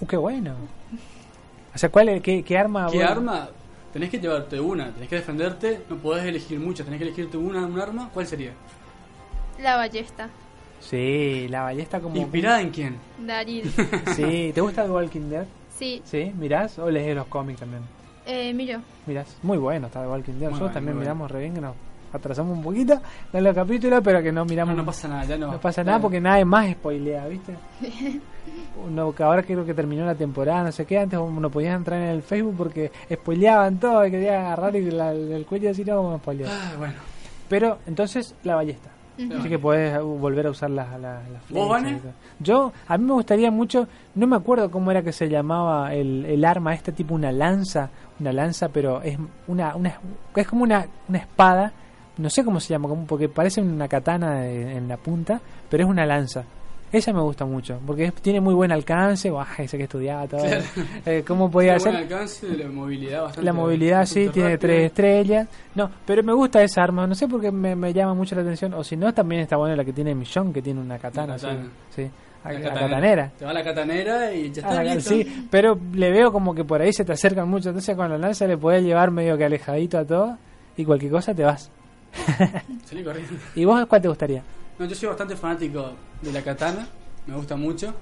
Uh, 0.00 0.06
qué 0.06 0.16
bueno. 0.16 0.54
O 1.74 1.78
sea, 1.78 1.88
¿cuál 1.90 2.08
es, 2.10 2.22
qué, 2.22 2.42
qué 2.42 2.58
arma? 2.58 2.88
¿Qué 2.90 2.98
vos- 2.98 3.06
arma? 3.10 3.48
Tenés 3.92 4.08
que 4.10 4.18
llevarte 4.18 4.58
una, 4.58 4.90
tenés 4.92 5.08
que 5.08 5.16
defenderte, 5.16 5.82
no 5.90 5.96
podés 5.96 6.24
elegir 6.24 6.58
muchas, 6.58 6.84
tenés 6.86 6.98
que 6.98 7.04
elegirte 7.04 7.36
una, 7.36 7.66
un 7.66 7.78
arma. 7.78 8.08
¿Cuál 8.12 8.26
sería? 8.26 8.52
La 9.60 9.76
ballesta. 9.76 10.28
Sí, 10.80 11.46
la 11.48 11.62
ballesta 11.62 12.00
como... 12.00 12.16
¿Inspirada 12.16 12.60
en 12.60 12.70
quién? 12.70 12.96
Daryl. 13.18 13.70
Sí, 14.16 14.50
¿te 14.54 14.60
gusta 14.60 14.84
The 14.84 14.90
Walking 14.90 15.28
Dead? 15.28 15.44
Sí. 15.78 16.00
Sí, 16.04 16.32
¿mirás 16.38 16.78
o 16.78 16.90
lees 16.90 17.14
los 17.14 17.26
cómics 17.26 17.60
también? 17.60 17.82
Eh, 18.26 18.52
miro. 18.54 18.80
Mirás, 19.06 19.36
muy 19.42 19.58
bueno 19.58 19.88
está 19.88 20.00
The 20.02 20.08
Walking 20.08 20.32
Dead. 20.34 20.48
Nosotros 20.50 20.60
bueno, 20.60 20.74
también 20.74 20.96
muy 20.96 21.04
bueno. 21.04 21.14
miramos 21.14 21.30
re 21.30 21.40
bien 21.40 21.54
que 21.54 21.60
nos 21.60 21.74
atrasamos 22.12 22.56
un 22.56 22.62
poquito 22.62 23.00
con 23.30 23.42
los 23.44 23.54
capítulos, 23.54 24.00
pero 24.02 24.22
que 24.22 24.32
no 24.32 24.44
miramos. 24.44 24.74
No, 24.74 24.82
no 24.82 24.86
pasa 24.86 25.08
nada, 25.08 25.24
ya 25.24 25.36
no. 25.36 25.52
No 25.52 25.60
pasa 25.60 25.82
nada 25.84 25.98
porque 26.00 26.20
nadie 26.20 26.44
más 26.44 26.70
spoilea, 26.70 27.26
¿viste? 27.26 27.54
Uno, 28.86 29.14
que 29.14 29.22
ahora 29.22 29.42
creo 29.42 29.64
que 29.64 29.74
terminó 29.74 30.04
la 30.04 30.14
temporada, 30.14 30.64
no 30.64 30.72
sé 30.72 30.84
qué, 30.86 30.98
antes 30.98 31.18
uno 31.18 31.50
podía 31.50 31.74
entrar 31.74 32.00
en 32.00 32.08
el 32.08 32.22
Facebook 32.22 32.54
porque 32.56 32.90
spoileaban 33.12 33.78
todo 33.78 34.04
y 34.06 34.10
quería 34.10 34.40
agarrar 34.40 34.74
y 34.76 34.90
la- 34.90 35.12
el 35.12 35.44
cuello 35.46 35.70
así 35.70 35.84
no 35.84 35.96
como 35.96 36.18
spoilear. 36.18 36.50
Ah, 36.52 36.72
bueno. 36.78 36.94
Pero 37.48 37.78
entonces 37.86 38.34
la 38.44 38.56
ballesta. 38.56 38.88
Así 39.38 39.48
que 39.48 39.58
podés 39.58 39.96
uh, 40.00 40.04
volver 40.18 40.46
a 40.46 40.50
usar 40.50 40.70
las 40.70 40.88
la, 40.98 41.20
las 41.30 41.48
¿Vos, 41.50 41.80
flechas. 41.80 42.00
Yo, 42.40 42.72
a 42.88 42.96
mí 42.98 43.04
me 43.04 43.12
gustaría 43.12 43.50
mucho, 43.50 43.86
no 44.14 44.26
me 44.26 44.36
acuerdo 44.36 44.70
cómo 44.70 44.90
era 44.90 45.02
que 45.02 45.12
se 45.12 45.28
llamaba 45.28 45.94
el, 45.94 46.24
el 46.24 46.44
arma, 46.46 46.74
este 46.74 46.92
tipo 46.92 47.14
una 47.14 47.30
lanza, 47.30 47.90
una 48.18 48.32
lanza, 48.32 48.70
pero 48.70 49.02
es 49.02 49.18
una, 49.46 49.76
una 49.76 49.94
es 50.34 50.48
como 50.48 50.64
una, 50.64 50.86
una 51.08 51.18
espada, 51.18 51.72
no 52.18 52.30
sé 52.30 52.44
cómo 52.44 52.60
se 52.60 52.68
llama, 52.74 52.88
como, 52.88 53.06
porque 53.06 53.28
parece 53.28 53.60
una 53.60 53.88
katana 53.88 54.40
de- 54.42 54.76
en 54.76 54.88
la 54.88 54.96
punta, 54.96 55.40
pero 55.70 55.84
es 55.84 55.88
una 55.90 56.04
lanza. 56.06 56.44
Esa 56.92 57.10
me 57.14 57.22
gusta 57.22 57.46
mucho, 57.46 57.80
porque 57.86 58.04
es- 58.04 58.14
tiene 58.16 58.38
muy 58.42 58.52
buen 58.52 58.70
alcance, 58.70 59.30
buah, 59.30 59.46
ese 59.58 59.78
que 59.78 59.84
estudiaba 59.84 60.26
todo. 60.26 60.42
Claro. 60.42 60.62
Eh, 61.06 61.24
¿Cómo 61.26 61.50
podía 61.50 61.76
Tiene 61.78 61.80
ser? 61.80 61.92
buen 61.92 62.02
alcance, 62.02 62.48
la 62.48 62.68
movilidad 62.68 63.22
bastante. 63.22 63.44
La 63.46 63.52
movilidad 63.54 64.04
sí, 64.04 64.28
tiene 64.28 64.58
tres 64.58 64.86
estrellas. 64.86 65.48
No, 65.74 65.90
pero 66.06 66.22
me 66.22 66.34
gusta 66.34 66.62
esa 66.62 66.82
arma, 66.82 67.06
no 67.06 67.14
sé 67.14 67.26
por 67.28 67.40
qué 67.40 67.50
me, 67.50 67.74
me 67.74 67.94
llama 67.94 68.12
mucho 68.12 68.34
la 68.34 68.42
atención. 68.42 68.74
O 68.74 68.84
si 68.84 68.94
no, 68.98 69.14
también 69.14 69.40
está 69.40 69.56
buena 69.56 69.74
la 69.74 69.84
que 69.86 69.92
tiene 69.94 70.14
Millón, 70.14 70.52
que 70.52 70.60
tiene 70.60 70.82
una 70.82 70.98
katana. 70.98 71.32
Una 71.32 71.36
katana. 71.36 71.62
Sí, 71.94 72.02
sí. 72.04 72.10
A- 72.44 72.52
La 72.52 72.58
a 72.58 72.74
katanera. 72.74 73.30
Te 73.38 73.44
va 73.46 73.52
la 73.54 73.64
catanera 73.64 74.34
y 74.34 74.50
ya 74.52 74.62
Ah, 74.66 74.70
está 74.82 74.94
listo. 74.94 75.10
sí, 75.10 75.46
pero 75.50 75.78
le 75.94 76.10
veo 76.10 76.30
como 76.30 76.54
que 76.54 76.64
por 76.64 76.82
ahí 76.82 76.92
se 76.92 77.04
te 77.06 77.12
acercan 77.12 77.48
mucho. 77.48 77.70
Entonces 77.70 77.96
con 77.96 78.10
la 78.10 78.18
lanza 78.18 78.46
le 78.46 78.58
podés 78.58 78.82
llevar 78.82 79.10
medio 79.12 79.38
que 79.38 79.44
alejadito 79.46 79.96
a 79.96 80.04
todo 80.04 80.36
y 80.76 80.84
cualquier 80.84 81.12
cosa 81.12 81.32
te 81.34 81.42
vas. 81.44 81.70
Salí 82.84 83.02
corriendo. 83.04 83.32
¿Y 83.54 83.64
vos 83.64 83.84
cuál 83.86 84.02
te 84.02 84.08
gustaría? 84.08 84.42
No, 84.78 84.86
yo 84.86 84.94
soy 84.94 85.08
bastante 85.08 85.36
fanático 85.36 85.92
de 86.20 86.32
la 86.32 86.42
katana, 86.42 86.86
me 87.26 87.34
gusta 87.34 87.56
mucho. 87.56 87.94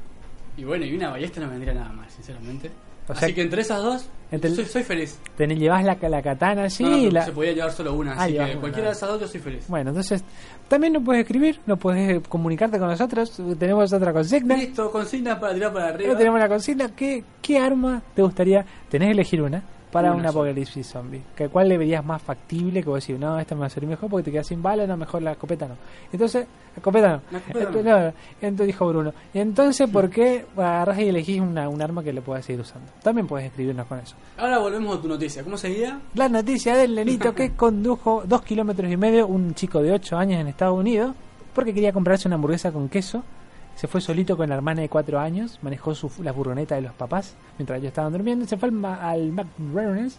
Y 0.57 0.65
bueno, 0.65 0.85
y 0.85 0.95
una 0.95 1.11
ballesta 1.11 1.41
no 1.41 1.47
me 1.47 1.53
vendría 1.53 1.75
nada 1.75 1.93
mal, 1.93 2.09
sinceramente. 2.11 2.71
O 3.09 3.15
sea, 3.15 3.27
Así 3.27 3.35
que 3.35 3.43
entre 3.43 3.63
esas 3.63 3.83
dos, 3.83 4.09
entre 4.31 4.51
soy, 4.55 4.65
soy 4.67 4.83
feliz. 4.85 5.19
Te 5.37 5.47
llevas 5.49 5.83
la, 5.85 5.97
la 6.09 6.23
katana 6.23 6.65
así 6.65 6.85
No, 6.85 6.91
no, 6.91 6.97
pero 6.99 7.11
la... 7.13 7.25
se 7.25 7.33
podía 7.33 7.53
llevar 7.53 7.73
solo 7.73 7.95
una, 7.95 8.13
Ah, 8.13 8.25
así 8.25 8.35
que 8.35 8.39
una. 8.41 8.61
cualquiera 8.61 8.89
de 8.89 8.93
esas 8.95 9.09
dos 9.09 9.21
yo 9.21 9.27
soy 9.29 9.41
feliz. 9.41 9.65
Bueno, 9.67 9.91
entonces 9.91 10.23
también 10.69 10.93
nos 10.93 11.03
puedes 11.03 11.23
escribir, 11.23 11.59
nos 11.67 11.79
puedes 11.79 12.21
comunicarte 12.29 12.79
con 12.79 12.89
nosotros. 12.89 13.41
Tenemos 13.59 13.93
otra 13.93 14.13
consigna. 14.13 14.55
Listo, 14.57 14.91
consigna 14.93 15.41
para 15.41 15.55
tirar 15.55 15.73
para 15.73 15.89
arriba. 15.89 16.09
Ahora 16.11 16.19
tenemos 16.19 16.39
una 16.39 16.49
consigna. 16.49 16.89
¿Qué, 16.95 17.25
¿Qué 17.43 17.59
arma 17.59 18.01
te 18.15 18.23
gustaría? 18.23 18.65
Tenés 18.89 19.09
que 19.09 19.13
elegir 19.13 19.43
una 19.43 19.63
para 19.91 20.13
Una 20.13 20.21
un 20.21 20.27
apocalipsis 20.27 20.87
zombie. 20.87 21.23
¿Que 21.35 21.49
¿Cuál 21.49 21.69
le 21.69 21.79
verías 21.79 22.05
más 22.05 22.23
factible? 22.23 22.83
Que 22.83 22.89
vos 22.89 23.05
decís, 23.05 23.21
no, 23.21 23.39
esta 23.39 23.55
me 23.55 23.63
va 23.63 23.67
a 23.67 23.71
servir 23.71 23.91
mejor 23.91 24.09
porque 24.09 24.25
te 24.25 24.31
quedas 24.31 24.47
sin 24.47 24.63
bala, 24.63 24.87
no, 24.87 24.97
mejor 24.97 25.23
la 25.23 25.33
escopeta 25.33 25.67
no. 25.67 25.77
Entonces, 26.13 26.47
la 26.47 26.77
escopeta 26.77 27.09
no. 27.09 27.23
La 27.31 27.39
escopeta 27.39 27.67
Entonces, 27.67 27.85
no. 27.85 28.01
no, 28.01 28.13
entonces 28.41 28.67
dijo 28.67 28.89
Bruno. 28.89 29.13
Y 29.35 29.39
entonces, 29.39 29.91
¿por 29.91 30.11
qué 30.11 30.47
agarras 30.57 30.99
y 30.99 31.09
elegís 31.09 31.41
una, 31.41 31.69
un 31.69 31.83
arma 31.83 32.03
que 32.03 32.13
le 32.13 32.23
puedas 32.23 32.45
seguir 32.45 32.61
usando? 32.61 32.91
También 33.03 33.27
puedes 33.27 33.47
escribirnos 33.47 33.87
con 33.87 33.99
eso. 33.99 34.15
Ahora 34.39 34.59
volvemos 34.59 34.99
a 34.99 35.03
tu 35.03 35.09
noticia. 35.09 35.43
¿Cómo 35.43 35.57
seguía? 35.57 36.01
La 36.15 36.29
noticia 36.29 36.77
del 36.77 36.95
nenito 36.95 37.35
que 37.35 37.51
condujo 37.57 38.23
dos 38.27 38.43
kilómetros 38.43 38.91
y 38.91 38.97
medio, 38.97 39.27
un 39.27 39.55
chico 39.55 39.83
de 39.83 39.93
8 39.93 40.17
años 40.17 40.41
en 40.41 40.47
Estados 40.47 40.79
Unidos, 40.79 41.15
porque 41.55 41.75
quería 41.75 41.93
comprarse 41.93 42.29
una 42.29 42.37
hamburguesa 42.37 42.73
con 42.73 42.89
queso. 42.89 43.23
Se 43.75 43.89
fue 43.89 44.01
solito 44.01 44.37
con 44.37 44.49
la 44.49 44.57
hermana 44.57 44.83
de 44.83 44.89
4 44.89 45.19
años, 45.19 45.59
manejó 45.63 45.95
su, 45.95 46.11
la 46.23 46.35
furgoneta 46.35 46.75
de 46.75 46.83
los 46.83 46.93
papás 46.93 47.35
mientras 47.59 47.79
ellos 47.79 47.89
estaban 47.89 48.13
durmiendo. 48.13 48.47
Se 48.47 48.57
fue 48.57 48.69
al, 48.69 48.85
al 48.85 49.33
McDonald's. 49.33 50.19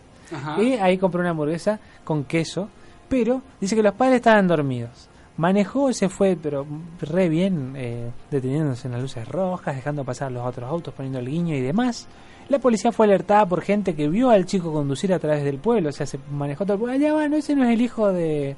Y 0.59 0.73
ahí 0.73 0.97
compró 0.97 1.19
una 1.19 1.31
hamburguesa 1.31 1.79
con 2.03 2.23
queso, 2.23 2.69
pero 3.09 3.41
dice 3.59 3.75
que 3.75 3.83
los 3.83 3.93
padres 3.93 4.17
estaban 4.17 4.47
dormidos. 4.47 5.09
Manejó, 5.37 5.91
se 5.93 6.07
fue, 6.09 6.37
pero 6.41 6.65
re 7.01 7.27
bien, 7.29 7.73
eh, 7.75 8.11
deteniéndose 8.29 8.87
en 8.87 8.93
las 8.93 9.01
luces 9.01 9.27
rojas, 9.27 9.75
dejando 9.75 10.03
pasar 10.03 10.31
los 10.31 10.45
otros 10.45 10.69
autos, 10.69 10.93
poniendo 10.93 11.19
el 11.19 11.27
guiño 11.27 11.55
y 11.55 11.61
demás. 11.61 12.07
La 12.49 12.59
policía 12.59 12.91
fue 12.91 13.05
alertada 13.05 13.45
por 13.45 13.61
gente 13.61 13.95
que 13.95 14.07
vio 14.07 14.29
al 14.29 14.45
chico 14.45 14.71
conducir 14.71 15.13
a 15.13 15.19
través 15.19 15.43
del 15.43 15.57
pueblo, 15.57 15.89
o 15.89 15.91
sea, 15.91 16.05
se 16.05 16.19
manejó 16.31 16.65
todo 16.65 16.73
el 16.73 16.79
pueblo. 16.79 16.95
Allá 16.95 17.13
va, 17.13 17.27
¿no? 17.27 17.37
Ese 17.37 17.55
no 17.55 17.63
es 17.63 17.71
el 17.71 17.81
hijo 17.81 18.11
de, 18.11 18.55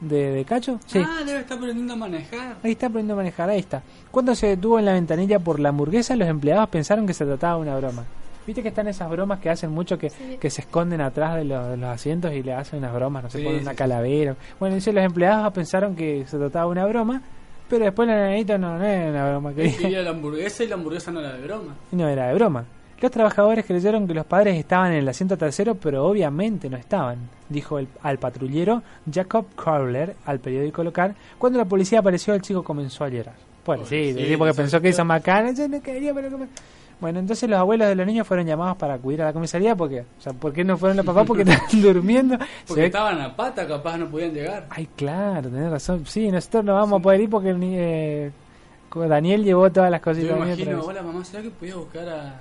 de, 0.00 0.30
de 0.32 0.44
Cacho. 0.44 0.78
Sí. 0.86 0.98
Ah, 1.04 1.22
debe 1.24 1.40
estar 1.40 1.56
aprendiendo 1.58 1.92
a 1.92 1.96
manejar. 1.96 2.56
Ahí 2.62 2.72
está 2.72 2.86
aprendiendo 2.86 3.14
a 3.14 3.16
manejar, 3.16 3.50
ahí 3.50 3.58
está. 3.60 3.82
Cuando 4.10 4.34
se 4.34 4.46
detuvo 4.48 4.78
en 4.78 4.84
la 4.86 4.92
ventanilla 4.94 5.38
por 5.38 5.60
la 5.60 5.68
hamburguesa, 5.70 6.16
los 6.16 6.28
empleados 6.28 6.68
pensaron 6.70 7.06
que 7.06 7.14
se 7.14 7.24
trataba 7.24 7.56
de 7.56 7.60
una 7.62 7.76
broma. 7.76 8.04
Viste 8.46 8.62
que 8.62 8.68
están 8.68 8.88
esas 8.88 9.08
bromas 9.10 9.38
que 9.38 9.50
hacen 9.50 9.70
mucho 9.70 9.98
que, 9.98 10.10
que 10.40 10.50
se 10.50 10.62
esconden 10.62 11.00
atrás 11.02 11.36
de 11.36 11.44
los, 11.44 11.68
de 11.68 11.76
los 11.76 11.88
asientos 11.90 12.32
y 12.32 12.42
le 12.42 12.54
hacen 12.54 12.78
unas 12.80 12.92
bromas, 12.94 13.24
no 13.24 13.30
se 13.30 13.38
Sí, 13.38 13.44
ponen 13.44 13.60
sí, 13.60 13.64
una 13.64 13.72
sí. 13.72 13.76
calavera. 13.76 14.34
Bueno, 14.58 14.74
dice, 14.74 14.92
los 14.92 15.04
empleados 15.04 15.52
pensaron 15.52 15.94
que 15.94 16.24
se 16.26 16.38
trataba 16.38 16.64
de 16.64 16.70
una 16.72 16.86
broma, 16.86 17.22
pero 17.68 17.84
después 17.84 18.08
la 18.08 18.26
nenita 18.28 18.56
no, 18.58 18.78
no 18.78 18.84
era 18.84 19.10
una 19.10 19.28
broma. 19.30 19.52
Quería- 19.52 19.76
quería 19.76 20.02
la 20.02 20.10
hamburguesa 20.10 20.64
y 20.64 20.68
la 20.68 20.74
hamburguesa 20.74 21.12
no 21.12 21.20
era 21.20 21.34
de 21.34 21.42
broma. 21.46 21.74
y 21.92 21.96
no 21.96 22.08
era 22.08 22.28
de 22.28 22.34
broma. 22.34 22.64
Los 23.00 23.10
trabajadores 23.10 23.64
creyeron 23.64 24.06
que 24.06 24.12
los 24.14 24.26
padres 24.26 24.56
estaban 24.58 24.92
en 24.92 24.98
el 24.98 25.08
asiento 25.08 25.36
trasero, 25.38 25.74
pero 25.74 26.04
obviamente 26.06 26.68
no 26.68 26.76
estaban, 26.76 27.18
dijo 27.48 27.78
el, 27.78 27.88
al 28.02 28.18
patrullero 28.18 28.82
Jacob 29.10 29.46
Crowler 29.56 30.16
al 30.26 30.38
periódico 30.40 30.84
local. 30.84 31.14
Cuando 31.38 31.58
la 31.58 31.64
policía 31.64 32.00
apareció, 32.00 32.34
el 32.34 32.42
chico 32.42 32.62
comenzó 32.62 33.04
a 33.04 33.08
llorar. 33.08 33.34
Bueno, 33.64 33.84
sí, 33.84 33.90
Pobrecito, 33.96 34.20
el 34.20 34.28
tipo 34.28 34.44
que 34.44 34.52
se 34.52 34.56
pensó 34.62 34.80
que 34.80 34.88
hizo 34.90 35.04
macana, 35.04 35.52
yo 35.52 35.66
no 35.68 35.80
quería, 35.80 36.12
pero 36.14 36.30
como- 36.30 36.46
Bueno, 37.00 37.18
entonces 37.20 37.48
los 37.48 37.58
abuelos 37.58 37.88
de 37.88 37.94
los 37.94 38.06
niños 38.06 38.26
fueron 38.26 38.44
llamados 38.46 38.76
para 38.76 38.94
acudir 38.94 39.22
a 39.22 39.24
la 39.26 39.32
comisaría 39.32 39.74
porque, 39.74 40.00
o 40.00 40.20
sea, 40.20 40.34
¿por 40.34 40.52
qué 40.52 40.62
no 40.64 40.76
fueron 40.76 40.98
los 40.98 41.06
papás? 41.06 41.26
Porque 41.26 41.42
estaban 41.44 41.62
durmiendo. 41.82 42.36
Porque 42.68 42.86
estaban 42.86 43.18
a 43.20 43.34
pata, 43.34 43.66
capaz 43.66 43.96
no 43.96 44.08
podían 44.10 44.34
llegar. 44.34 44.66
Ay, 44.68 44.86
claro, 44.96 45.48
tenés 45.48 45.70
razón. 45.70 46.04
Sí, 46.06 46.30
nosotros 46.30 46.64
no 46.64 46.74
vamos 46.74 47.00
a 47.00 47.02
poder 47.02 47.20
ir 47.22 47.30
porque 47.30 47.54
eh, 47.58 48.30
Daniel 48.94 49.42
llevó 49.44 49.70
todas 49.72 49.90
las 49.90 50.00
Yo 50.00 50.04
cositas. 50.04 50.32
me 50.32 50.38
Daniel 50.40 50.60
imagino, 50.60 50.84
hola 50.84 51.02
mamá, 51.02 51.24
¿será 51.24 51.42
que 51.42 51.50
podía 51.50 51.76
buscar 51.76 52.06
a, 52.08 52.40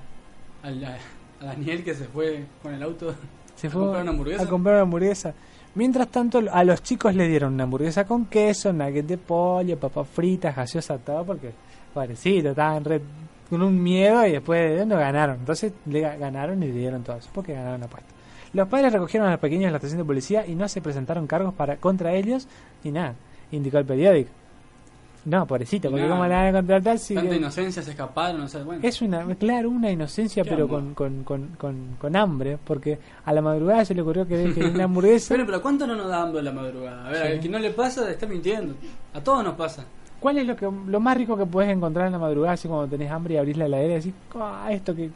a, 0.64 0.70
la- 0.72 0.97
a 1.41 1.45
Daniel 1.45 1.84
que 1.84 1.93
se 1.93 2.05
fue 2.05 2.43
con 2.62 2.74
el 2.74 2.84
auto 2.84 3.14
Se 3.55 3.68
a 3.68 3.70
fue 3.70 3.82
comprar 3.82 4.01
una 4.03 4.12
hamburguesa? 4.12 4.43
a 4.43 4.47
comprar 4.47 4.76
una 4.76 4.82
hamburguesa. 4.84 5.34
Mientras 5.76 6.07
tanto, 6.10 6.41
a 6.51 6.64
los 6.64 6.82
chicos 6.84 7.14
le 7.16 7.28
dieron 7.28 7.53
una 7.53 7.64
hamburguesa 7.64 8.05
con 8.05 8.26
queso, 8.26 8.74
nugget 8.74 9.05
de 9.05 9.18
pollo, 9.18 9.78
papas 9.78 10.07
fritas, 10.07 10.55
gaseosa, 10.55 10.97
todo, 10.97 11.24
porque, 11.26 11.51
pobrecito, 11.93 12.49
estaban 12.49 12.84
re- 12.84 13.01
con 13.49 13.62
un 13.62 13.82
miedo 13.82 14.26
y 14.26 14.32
después 14.34 14.86
no 14.88 14.97
ganaron. 14.97 15.38
Entonces 15.38 15.72
le 15.86 16.01
ga- 16.01 16.18
ganaron 16.18 16.62
y 16.64 16.68
le 16.68 16.74
dieron 16.74 17.03
todo 17.03 17.18
eso, 17.18 17.30
porque 17.34 17.53
ganaron 17.53 17.80
la 17.82 17.86
apuesta. 17.86 18.10
Los 18.51 18.68
padres 18.68 18.91
recogieron 18.91 19.28
a 19.28 19.32
los 19.32 19.39
pequeños 19.39 19.66
en 19.68 19.72
la 19.74 19.78
estación 19.78 19.99
de 19.99 20.05
policía 20.05 20.45
y 20.47 20.55
no 20.55 20.68
se 20.68 20.82
presentaron 20.82 21.28
cargos 21.28 21.53
para 21.53 21.78
contra 21.78 22.14
ellos 22.14 22.47
ni 22.84 22.91
nada, 22.91 23.14
indicó 23.51 23.78
el 23.78 23.86
periódico. 23.86 24.32
No, 25.26 25.45
pobrecito, 25.45 25.89
porque 25.89 26.03
Nada. 26.03 26.15
cómo 26.15 26.28
la 26.28 26.36
van 26.38 26.47
a 26.47 26.51
contratar 26.59 26.97
si... 26.97 27.13
Tanta 27.13 27.36
inocencia 27.36 27.84
se 27.84 27.91
escaparon, 27.91 28.41
o 28.41 28.47
sea, 28.47 28.63
bueno. 28.63 28.82
es 28.84 29.01
una, 29.01 29.26
claro, 29.36 29.70
una 29.70 29.91
inocencia, 29.91 30.43
pero 30.45 30.67
con, 30.67 30.93
con, 30.93 31.24
con, 31.24 31.47
con, 31.57 31.95
con 31.99 32.15
hambre, 32.15 32.57
porque 32.63 32.97
a 33.26 33.34
la 33.34 33.41
madrugada 33.41 33.84
se 33.86 33.93
le 33.93 34.01
ocurrió 34.01 34.26
que 34.28 34.38
deje 34.38 34.65
una 34.70 34.86
hamburguesa. 34.86 35.34
Bueno, 35.36 35.45
pero 35.45 35.61
¿cuánto 35.61 35.86
no 35.86 35.95
nos 35.95 36.07
da 36.07 36.22
hambre 36.22 36.39
en 36.39 36.45
la 36.45 36.51
madrugada? 36.53 37.07
A 37.07 37.11
ver, 37.11 37.22
Sí. 37.28 37.34
al 37.34 37.39
que 37.41 37.49
no 37.49 37.59
le 37.59 37.70
pasa 37.72 38.09
está 38.09 38.26
mintiendo. 38.28 38.76
A 39.13 39.22
todos 39.22 39.43
nos 39.43 39.55
pasa. 39.55 39.86
¿Cuál 40.20 40.38
es 40.38 40.45
lo 40.45 40.55
que 40.55 40.65
lo 40.65 40.99
más 40.99 41.15
rico 41.15 41.38
que 41.38 41.45
puedes 41.45 41.72
encontrar 41.72 42.07
en 42.07 42.11
la 42.11 42.20
madrugada, 42.20 42.53
así 42.55 42.67
cuando 42.67 42.88
tenés 42.88 43.09
hambre 43.09 43.36
y 43.36 43.38
abrís 43.38 43.55
la 43.55 43.67
heladera 43.67 43.93
y 43.93 43.95
decís, 43.97 44.13
ah, 44.36 44.67
esto 44.70 44.93
qué, 44.93 45.09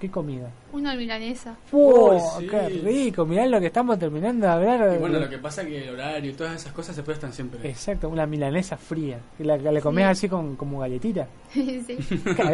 qué 0.00 0.10
comida? 0.10 0.48
Una 0.72 0.94
milanesa. 0.96 1.56
¡Oh, 1.72 2.18
sí. 2.38 2.46
qué 2.46 2.68
rico! 2.70 3.26
Mirá 3.26 3.44
lo 3.44 3.60
que 3.60 3.66
estamos 3.66 3.98
terminando 3.98 4.46
de 4.46 4.52
hablar. 4.52 4.94
Y 4.94 4.98
bueno, 4.98 5.18
lo 5.20 5.28
que 5.28 5.36
pasa 5.38 5.60
es 5.60 5.68
que 5.68 5.84
el 5.86 5.90
horario 5.94 6.30
y 6.30 6.34
todas 6.34 6.54
esas 6.56 6.72
cosas 6.72 6.96
se 6.96 7.02
prestan 7.02 7.34
siempre. 7.34 7.68
Exacto, 7.68 8.08
una 8.08 8.24
milanesa 8.26 8.78
fría, 8.78 9.18
que 9.36 9.44
la, 9.44 9.58
que 9.58 9.70
la 9.70 9.80
comés 9.82 10.04
Sí. 10.06 10.10
así 10.10 10.28
con, 10.30 10.56
como 10.56 10.78
galletita. 10.80 11.26
sí. 11.52 11.84
Rica, 11.86 12.50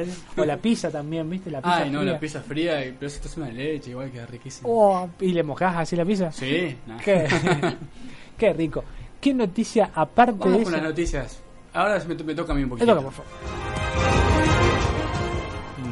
¿eh? 0.00 0.06
O 0.36 0.44
la 0.44 0.56
pizza 0.56 0.90
también, 0.90 1.30
¿viste? 1.30 1.52
La 1.52 1.60
pizza 1.62 1.76
Ay, 1.76 1.90
no, 1.90 2.00
fría. 2.00 2.12
la 2.14 2.18
pizza 2.18 2.40
fría, 2.40 2.84
y- 2.84 2.92
pero 2.92 3.06
eso 3.06 3.20
es 3.24 3.36
una 3.36 3.48
leche, 3.50 3.90
igual 3.90 4.10
queda 4.10 4.26
riquísimo. 4.26 4.68
Oh, 4.68 5.08
¿Y 5.20 5.32
le 5.32 5.42
mojás 5.44 5.76
así 5.76 5.94
la 5.94 6.04
pizza? 6.04 6.32
Sí, 6.32 6.76
nah. 6.88 6.98
Qué, 6.98 7.26
qué 8.38 8.52
rico. 8.52 8.82
¿Qué 9.20 9.32
noticia 9.32 9.90
aparte 9.94 10.32
Vamos 10.38 10.58
de 10.58 10.64
con 10.64 10.72
eso? 10.74 10.82
las 10.82 10.82
noticias. 10.90 11.40
Ahora 11.74 12.02
me, 12.06 12.14
me 12.14 12.34
toca 12.34 12.52
a 12.52 12.56
mí 12.56 12.62
un 12.62 12.68
Me 12.70 12.76
poquito. 12.76 12.94
toca, 12.94 13.02
por 13.02 13.12
favor. 13.12 13.32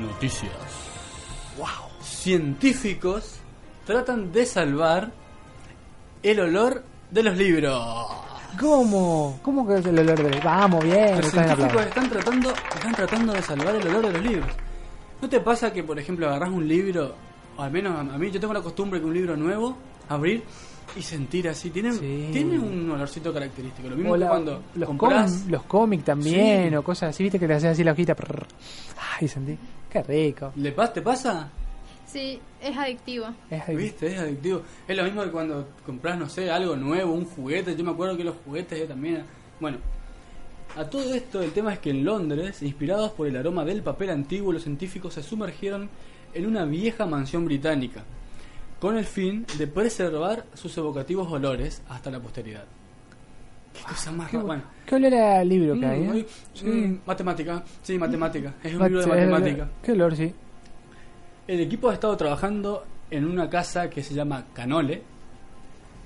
Noticias. 0.00 0.52
Wow. 1.58 1.66
Científicos 2.00 3.36
tratan 3.84 4.32
de 4.32 4.46
salvar 4.46 5.10
el 6.22 6.40
olor 6.40 6.82
de 7.10 7.22
los 7.22 7.36
libros. 7.36 8.08
¿Cómo? 8.60 9.40
¿Cómo 9.42 9.66
que 9.66 9.76
es 9.76 9.86
el 9.86 9.98
olor 9.98 10.22
de.? 10.22 10.40
Vamos, 10.40 10.84
bien. 10.84 11.16
Los 11.20 11.30
científicos 11.30 11.86
están 11.86 12.08
tratando, 12.10 12.52
están 12.74 12.94
tratando 12.94 13.32
de 13.32 13.42
salvar 13.42 13.74
el 13.76 13.88
olor 13.88 14.06
de 14.06 14.12
los 14.12 14.22
libros. 14.22 14.50
¿No 15.20 15.28
te 15.28 15.40
pasa 15.40 15.72
que, 15.72 15.82
por 15.82 15.98
ejemplo, 15.98 16.28
agarras 16.28 16.50
un 16.50 16.66
libro, 16.68 17.14
o 17.56 17.62
al 17.62 17.70
menos 17.70 17.98
a 17.98 18.18
mí, 18.18 18.30
yo 18.30 18.38
tengo 18.40 18.52
la 18.52 18.60
costumbre 18.60 19.00
que 19.00 19.06
un 19.06 19.14
libro 19.14 19.36
nuevo, 19.36 19.76
abrir 20.08 20.44
y 20.96 21.02
sentir 21.02 21.48
así? 21.48 21.70
Tiene, 21.70 21.92
tiene 22.32 22.58
un 22.58 22.90
olorcito 22.90 23.32
característico. 23.32 23.88
Lo 23.88 23.96
mismo 23.96 24.14
que 24.14 24.20
cuando 24.26 24.62
los 24.74 24.86
compras. 24.88 25.30
cómics 25.30 25.50
los 25.50 25.62
cómics 25.64 26.04
también, 26.04 26.70
Sí. 26.70 26.76
o 26.76 26.82
cosas 26.82 27.10
así, 27.10 27.22
viste 27.22 27.38
que 27.38 27.46
le 27.48 27.54
haces 27.54 27.70
así 27.70 27.84
la 27.84 27.92
hojita. 27.92 28.14
prrr. 28.14 28.46
Ay, 29.20 29.28
sentí. 29.28 29.56
Qué 29.90 30.02
rico. 30.02 30.52
¿Le 30.56 30.74
pas- 30.74 30.92
¿Te 30.92 31.02
pasa? 31.02 31.50
Sí, 32.06 32.38
es 32.60 32.76
adictivo. 32.76 33.26
Es 33.50 33.68
ahí. 33.68 33.76
¿Viste? 33.76 34.06
Es 34.14 34.18
adictivo. 34.20 34.62
Es 34.86 34.96
lo 34.96 35.04
mismo 35.04 35.22
que 35.22 35.30
cuando 35.30 35.68
compras, 35.86 36.18
no 36.18 36.28
sé, 36.28 36.50
algo 36.50 36.76
nuevo, 36.76 37.12
un 37.14 37.24
juguete. 37.24 37.74
Yo 37.74 37.84
me 37.84 37.90
acuerdo 37.92 38.16
que 38.16 38.24
los 38.24 38.36
juguetes 38.44 38.78
yo 38.78 38.86
también. 38.86 39.22
Bueno, 39.60 39.78
a 40.76 40.84
todo 40.84 41.14
esto, 41.14 41.42
el 41.42 41.52
tema 41.52 41.72
es 41.74 41.78
que 41.78 41.90
en 41.90 42.04
Londres, 42.04 42.62
inspirados 42.62 43.12
por 43.12 43.26
el 43.28 43.36
aroma 43.36 43.64
del 43.64 43.82
papel 43.82 44.10
antiguo, 44.10 44.52
los 44.52 44.62
científicos 44.62 45.14
se 45.14 45.22
sumergieron 45.22 45.88
en 46.34 46.46
una 46.46 46.64
vieja 46.64 47.04
mansión 47.06 47.44
británica, 47.44 48.02
con 48.82 48.98
el 48.98 49.04
fin 49.04 49.46
de 49.58 49.68
preservar 49.68 50.44
sus 50.54 50.76
evocativos 50.76 51.30
olores 51.30 51.82
hasta 51.88 52.10
la 52.10 52.18
posteridad. 52.18 52.64
Qué 53.72 53.80
cosa 53.84 54.10
más 54.10 54.28
Qué, 54.28 54.38
rara. 54.38 54.46
Bueno, 54.48 54.62
qué 54.84 54.94
olor 54.96 55.14
a 55.14 55.44
libro 55.44 55.78
que 55.78 55.86
hay, 55.86 56.00
mm, 56.00 56.02
¿eh? 56.16 56.26
muy- 56.64 56.72
mm, 56.72 57.00
matemática, 57.06 57.62
sí, 57.80 57.96
matemática. 57.96 58.54
Es 58.60 58.74
un 58.74 58.82
libro 58.82 59.00
de 59.02 59.06
matemática. 59.06 59.68
Qué 59.80 59.92
olor, 59.92 60.16
sí. 60.16 60.34
El 61.46 61.60
equipo 61.60 61.90
ha 61.90 61.94
estado 61.94 62.16
trabajando 62.16 62.84
en 63.08 63.24
una 63.24 63.48
casa 63.48 63.88
que 63.88 64.02
se 64.02 64.14
llama 64.14 64.46
Canole. 64.52 65.00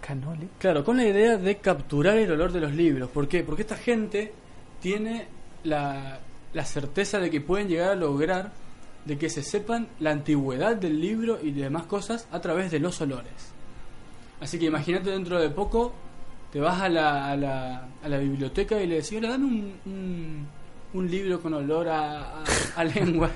Canole. 0.07 0.47
Claro, 0.59 0.85
con 0.85 0.99
la 0.99 1.07
idea 1.07 1.39
de 1.39 1.57
capturar 1.57 2.19
el 2.19 2.31
olor 2.31 2.53
de 2.53 2.61
los 2.61 2.75
libros. 2.75 3.09
¿Por 3.09 3.27
qué? 3.27 3.43
Porque 3.43 3.63
esta 3.63 3.77
gente 3.77 4.35
tiene 4.83 5.29
la, 5.65 6.19
la 6.53 6.65
certeza 6.67 7.19
de 7.21 7.31
que 7.31 7.41
pueden 7.41 7.69
llegar 7.69 7.93
a 7.93 7.95
lograr 7.97 8.53
de 9.07 9.17
que 9.19 9.31
se 9.31 9.43
sepan 9.43 9.89
la 10.01 10.11
antigüedad 10.11 10.77
del 10.77 11.01
libro 11.01 11.39
y 11.43 11.53
demás 11.53 11.85
cosas 11.85 12.27
a 12.33 12.41
través 12.41 12.71
de 12.71 12.81
los 12.81 13.01
olores. 13.01 13.33
Así 14.41 14.59
que 14.59 14.67
imagínate 14.67 15.11
dentro 15.11 15.41
de 15.41 15.49
poco, 15.49 15.95
te 16.53 16.61
vas 16.61 16.81
a 16.83 16.89
la, 16.89 17.31
a 17.31 17.37
la, 17.37 17.89
a 18.03 18.09
la 18.09 18.19
biblioteca 18.19 18.81
y 18.83 18.87
le 18.87 18.97
decís, 18.97 19.15
hola, 19.17 19.31
dame 19.31 19.47
un, 19.47 19.73
un, 19.87 20.47
un 20.95 21.11
libro 21.11 21.41
con 21.41 21.55
olor 21.55 21.89
a, 21.89 22.21
a- 22.41 22.45
a 22.77 22.85
lengua. 22.85 23.31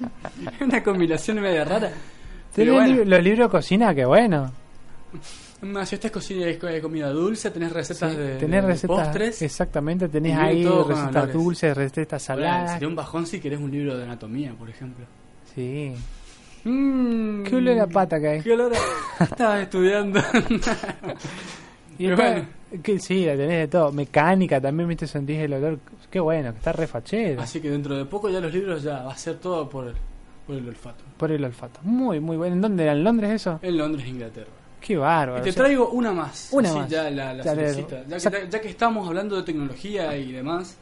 Una 0.60 0.82
combinación 0.82 1.40
media 1.40 1.64
rara. 1.64 1.90
Pero 2.54 2.74
bueno. 2.74 3.04
los 3.04 3.22
libros 3.22 3.48
de 3.48 3.50
cocina, 3.50 3.94
qué 3.94 4.04
bueno. 4.04 4.52
Más, 5.62 5.88
si 5.88 5.94
esta 5.94 6.08
es 6.08 6.12
cocina 6.12 6.46
es 6.46 6.58
co- 6.58 6.66
comida 6.82 7.08
dulce, 7.10 7.50
tenés 7.50 7.72
recetas 7.72 8.12
Sí, 8.12 8.18
de, 8.18 8.36
tenés 8.36 8.62
de 8.62 8.68
recetas. 8.68 8.96
postres. 9.08 9.42
Exactamente, 9.42 10.08
tenés 10.08 10.36
ahí 10.36 10.64
recetas 10.64 11.32
dulces, 11.32 11.76
recetas 11.76 12.22
saladas. 12.22 12.72
Sería 12.72 12.88
un 12.88 12.96
bajón 12.96 13.26
si 13.26 13.40
querés 13.40 13.58
un 13.58 13.70
libro 13.70 13.96
de 13.96 14.04
anatomía, 14.04 14.52
por 14.52 14.68
ejemplo. 14.68 15.06
Sí. 15.54 15.94
Mm, 16.64 17.44
Qué 17.44 17.56
olor 17.56 17.78
a 17.80 17.86
pata 17.86 18.20
que 18.20 18.28
hay. 18.28 18.40
¿Qué 18.42 18.52
olor 18.52 18.72
a- 18.74 19.24
Estaba 19.24 19.62
estudiando. 19.62 20.20
Y 21.98 22.10
bueno. 22.10 22.46
que 22.82 22.98
sí, 22.98 23.24
la 23.24 23.32
tenés 23.36 23.58
de 23.60 23.68
todo. 23.68 23.92
Mecánica 23.92 24.60
también, 24.60 24.88
viste, 24.88 25.06
sentís 25.06 25.38
el 25.38 25.54
olor. 25.54 25.78
Qué 26.10 26.20
bueno, 26.20 26.52
que 26.52 26.58
está 26.58 26.72
refachero. 26.72 27.40
Así 27.40 27.60
que 27.60 27.70
dentro 27.70 27.96
de 27.96 28.04
poco 28.04 28.28
ya 28.28 28.40
los 28.40 28.52
libros 28.52 28.82
ya 28.82 29.02
va 29.04 29.12
a 29.12 29.16
ser 29.16 29.36
todo 29.38 29.68
por 29.68 29.86
el, 29.88 29.94
por 30.46 30.56
el 30.56 30.68
olfato. 30.68 31.04
Por 31.16 31.32
el 31.32 31.42
olfato. 31.44 31.80
Muy, 31.82 32.20
muy 32.20 32.36
bueno. 32.36 32.54
¿En 32.56 32.60
dónde 32.60 32.82
era? 32.82 32.92
¿En 32.92 33.02
Londres 33.04 33.30
eso? 33.30 33.58
En 33.62 33.78
Londres, 33.78 34.06
Inglaterra. 34.06 34.50
Qué 34.86 34.96
bárbaro. 34.96 35.40
Y 35.40 35.44
te 35.44 35.50
o 35.50 35.52
sea, 35.52 35.64
traigo 35.64 35.88
una 35.90 36.12
más. 36.12 36.48
Una 36.52 36.68
así 36.68 36.78
más. 36.78 36.88
Ya 36.90 37.10
la, 37.10 37.34
la. 37.34 37.42
Ya, 37.42 38.30
que, 38.30 38.48
ya 38.50 38.60
que 38.60 38.68
estamos 38.68 39.08
hablando 39.08 39.34
de 39.36 39.42
tecnología 39.42 40.16
y 40.16 40.30
demás, 40.30 40.76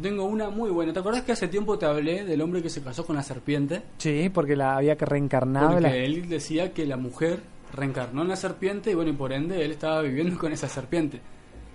tengo 0.00 0.24
una 0.24 0.48
muy 0.48 0.70
buena. 0.70 0.92
¿Te 0.94 1.00
acordás 1.00 1.22
que 1.22 1.32
hace 1.32 1.48
tiempo 1.48 1.78
te 1.78 1.84
hablé 1.84 2.24
del 2.24 2.40
hombre 2.40 2.62
que 2.62 2.70
se 2.70 2.82
casó 2.82 3.04
con 3.04 3.16
la 3.16 3.22
serpiente? 3.22 3.82
Sí, 3.98 4.30
porque 4.32 4.56
la 4.56 4.76
había 4.76 4.96
que. 4.96 5.04
Porque 5.04 5.80
la- 5.80 5.94
él 5.94 6.28
decía 6.28 6.72
que 6.72 6.86
la 6.86 6.96
mujer 6.96 7.40
reencarnó 7.74 8.22
en 8.22 8.28
la 8.28 8.36
serpiente 8.36 8.90
y 8.90 8.94
bueno, 8.94 9.10
y 9.10 9.14
por 9.14 9.32
ende 9.32 9.64
él 9.64 9.72
estaba 9.72 10.00
viviendo 10.00 10.38
con 10.38 10.52
esa 10.52 10.68
serpiente. 10.68 11.20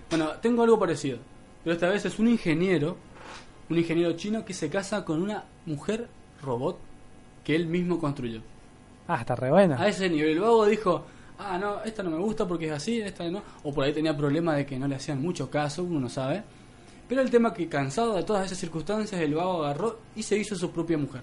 Bueno, 0.09 0.29
tengo 0.41 0.63
algo 0.63 0.79
parecido, 0.79 1.19
pero 1.63 1.75
esta 1.75 1.87
vez 1.89 2.05
es 2.05 2.17
un 2.19 2.27
ingeniero, 2.27 2.97
un 3.69 3.77
ingeniero 3.77 4.13
chino 4.13 4.43
que 4.43 4.53
se 4.53 4.69
casa 4.69 5.05
con 5.05 5.21
una 5.21 5.43
mujer 5.67 6.07
robot 6.41 6.79
que 7.43 7.55
él 7.55 7.67
mismo 7.67 7.99
construyó. 7.99 8.41
Ah, 9.07 9.17
está 9.19 9.35
re 9.35 9.51
buena. 9.51 9.79
A 9.79 9.87
ese 9.87 10.09
nivel. 10.09 10.31
El 10.31 10.39
vago 10.39 10.65
dijo, 10.65 11.05
ah, 11.39 11.57
no, 11.57 11.83
esta 11.83 12.03
no 12.03 12.11
me 12.11 12.17
gusta 12.17 12.47
porque 12.47 12.67
es 12.67 12.71
así, 12.71 13.01
esta 13.01 13.29
no. 13.29 13.41
O 13.63 13.73
por 13.73 13.83
ahí 13.83 13.93
tenía 13.93 14.15
problema 14.15 14.55
de 14.55 14.65
que 14.65 14.77
no 14.77 14.88
le 14.88 14.95
hacían 14.95 15.21
mucho 15.21 15.49
caso, 15.49 15.83
uno 15.83 15.99
no 15.99 16.09
sabe. 16.09 16.43
Pero 17.07 17.21
el 17.21 17.29
tema 17.29 17.53
que 17.53 17.67
cansado 17.67 18.15
de 18.15 18.23
todas 18.23 18.45
esas 18.45 18.57
circunstancias, 18.57 19.19
el 19.21 19.36
vago 19.36 19.63
agarró 19.63 19.99
y 20.15 20.23
se 20.23 20.38
hizo 20.38 20.55
su 20.55 20.71
propia 20.71 20.97
mujer. 20.97 21.21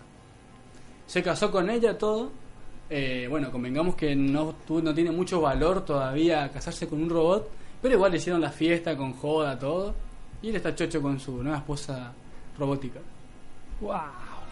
Se 1.06 1.22
casó 1.22 1.50
con 1.50 1.68
ella, 1.68 1.98
todo. 1.98 2.30
Eh, 2.88 3.26
bueno, 3.28 3.50
convengamos 3.50 3.96
que 3.96 4.14
no, 4.14 4.54
no 4.68 4.94
tiene 4.94 5.10
mucho 5.10 5.40
valor 5.40 5.84
todavía 5.84 6.50
casarse 6.50 6.86
con 6.86 7.02
un 7.02 7.10
robot, 7.10 7.50
pero 7.80 7.94
igual 7.94 8.12
le 8.12 8.18
hicieron 8.18 8.40
la 8.40 8.50
fiesta 8.50 8.96
con 8.96 9.12
joda, 9.14 9.58
todo. 9.58 9.94
Y 10.40 10.50
él 10.50 10.56
está 10.56 10.74
chocho 10.74 11.00
con 11.00 11.18
su 11.18 11.42
nueva 11.42 11.58
esposa 11.58 12.12
robótica. 12.58 13.00
¡Wow! 13.80 13.98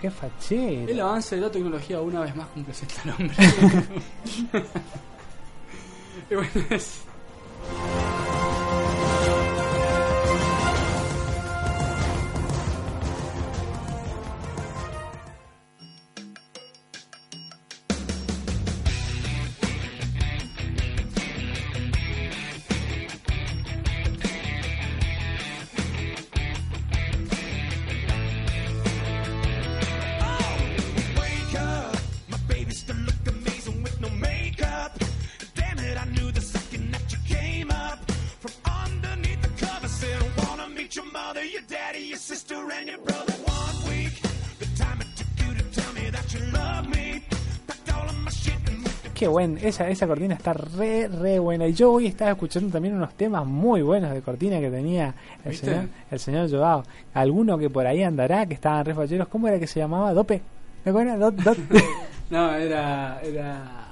¡Qué 0.01 0.11
fachero! 0.11 0.89
El 0.91 1.01
avance 1.01 1.37
de 1.37 1.43
la 1.43 1.51
tecnología 1.51 2.01
una 2.01 2.21
vez 2.21 2.35
más 2.35 2.49
complacenta 2.49 2.95
al 3.05 3.11
hombre. 3.19 3.37
Y 6.31 6.35
bueno, 6.35 6.51
es- 6.71 7.01
Wake 7.69 8.70
Qué 49.21 49.29
buen, 49.29 49.59
esa, 49.61 49.87
esa 49.91 50.07
cortina 50.07 50.35
está 50.35 50.55
re, 50.55 51.07
re 51.07 51.39
buena. 51.39 51.67
Y 51.67 51.75
yo 51.75 51.93
hoy 51.93 52.07
estaba 52.07 52.31
escuchando 52.31 52.71
también 52.73 52.95
unos 52.95 53.13
temas 53.13 53.45
muy 53.45 53.83
buenos 53.83 54.15
de 54.15 54.23
cortina 54.23 54.59
que 54.61 54.71
tenía 54.71 55.13
el 55.45 55.51
¿Viste? 55.51 55.67
señor, 55.67 55.85
el 56.11 56.19
señor 56.19 56.51
Joao. 56.51 56.85
Alguno 57.13 57.59
que 57.59 57.69
por 57.69 57.87
ahí 57.87 58.03
andará, 58.03 58.47
que 58.47 58.55
estaban 58.55 58.83
re 58.83 58.95
facheros. 58.95 59.29
¿Cómo 59.29 59.47
era 59.47 59.59
que 59.59 59.67
se 59.67 59.79
llamaba? 59.79 60.15
¿Dope? 60.15 60.41
¿Me 60.87 60.91
acuerdas? 60.91 61.19
Dot, 61.19 61.35
dot. 61.35 61.59
No, 62.31 62.55
era. 62.55 63.21
era... 63.23 63.89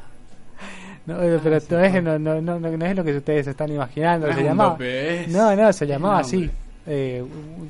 No, 1.05 1.17
pero 1.43 1.59
no 1.69 1.81
es, 1.81 2.03
no, 2.03 2.19
no, 2.19 2.41
no, 2.41 2.59
no 2.59 2.87
es 2.87 2.97
lo 2.97 3.05
que 3.05 3.19
ustedes 3.19 3.49
están 3.49 3.71
imaginando. 3.71 4.29
No 4.29 4.35
se 4.35 4.43
llamaba. 4.45 4.79
es- 4.81 5.29
no, 5.29 5.55
no, 5.55 5.73
se 5.75 5.87
llamaba 5.87 6.21
así. 6.21 6.51
Eh, 6.87 7.23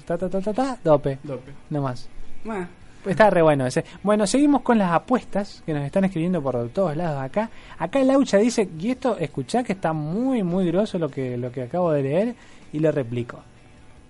ta, 0.06 0.16
ta, 0.16 0.28
ta, 0.28 0.40
ta, 0.40 0.52
ta, 0.52 0.78
dope. 0.84 1.18
Dope. 1.24 1.50
No 1.70 1.82
más. 1.82 2.08
Bueno, 2.44 2.68
Está 3.08 3.30
re 3.30 3.42
bueno 3.42 3.66
ese. 3.66 3.84
Bueno, 4.02 4.26
seguimos 4.26 4.62
con 4.62 4.78
las 4.78 4.92
apuestas 4.92 5.62
que 5.64 5.72
nos 5.72 5.82
están 5.84 6.04
escribiendo 6.04 6.42
por 6.42 6.68
todos 6.68 6.96
lados 6.96 7.20
acá. 7.22 7.50
Acá 7.78 8.02
Laucha 8.04 8.36
dice, 8.38 8.68
y 8.78 8.90
esto, 8.90 9.16
escuchá 9.18 9.62
que 9.62 9.72
está 9.72 9.92
muy, 9.92 10.42
muy 10.42 10.66
groso 10.66 10.98
lo 10.98 11.08
que, 11.08 11.36
lo 11.36 11.50
que 11.50 11.62
acabo 11.62 11.92
de 11.92 12.02
leer 12.02 12.34
y 12.72 12.78
lo 12.80 12.92
replico. 12.92 13.40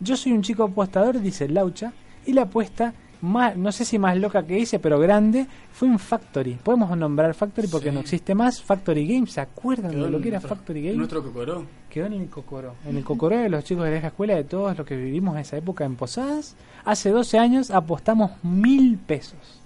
Yo 0.01 0.17
soy 0.17 0.33
un 0.33 0.43
chico 0.43 0.65
apostador, 0.65 1.21
dice 1.21 1.49
Laucha, 1.49 1.93
y 2.27 2.33
la 2.33 2.43
apuesta, 2.43 2.93
más, 3.21 3.57
no 3.57 3.73
sé 3.73 3.85
si 3.85 3.99
más 3.99 4.17
loca 4.17 4.45
que 4.47 4.59
hice, 4.59 4.79
pero 4.79 4.99
grande, 4.99 5.47
fue 5.73 5.89
un 5.89 5.99
Factory. 5.99 6.55
Podemos 6.63 6.97
nombrar 6.97 7.35
Factory 7.35 7.67
porque 7.67 7.89
Sí. 7.89 7.95
no 7.95 8.01
existe 8.01 8.35
más. 8.35 8.63
Factory 8.63 9.07
Games, 9.07 9.33
¿se 9.33 9.41
acuerdan 9.41 9.91
de 9.91 10.09
lo 10.11 10.21
que 10.21 10.29
era 10.29 10.41
Factory 10.41 10.83
Games? 10.83 10.97
Nuestro 10.99 11.23
cocoró. 11.23 11.65
Quedó 11.99 12.07
en 12.15 12.23
el 12.23 12.29
Cocoró. 12.29 12.75
En 12.87 12.97
el 12.97 13.05
Cocoró 13.05 13.37
de 13.39 13.49
los 13.49 13.65
chicos 13.65 13.85
de 13.85 14.01
la 14.01 14.07
escuela, 14.09 14.35
de 14.35 14.45
todos 14.45 14.77
los 14.79 14.87
que 14.87 14.97
vivimos 14.97 15.37
esa 15.39 15.57
época 15.57 15.85
en 15.85 15.97
Posadas. 15.97 16.55
Hace 16.85 17.11
12 17.11 17.39
años 17.39 17.71
apostamos 17.71 18.33
mil 18.45 18.99
pesos. 18.99 19.61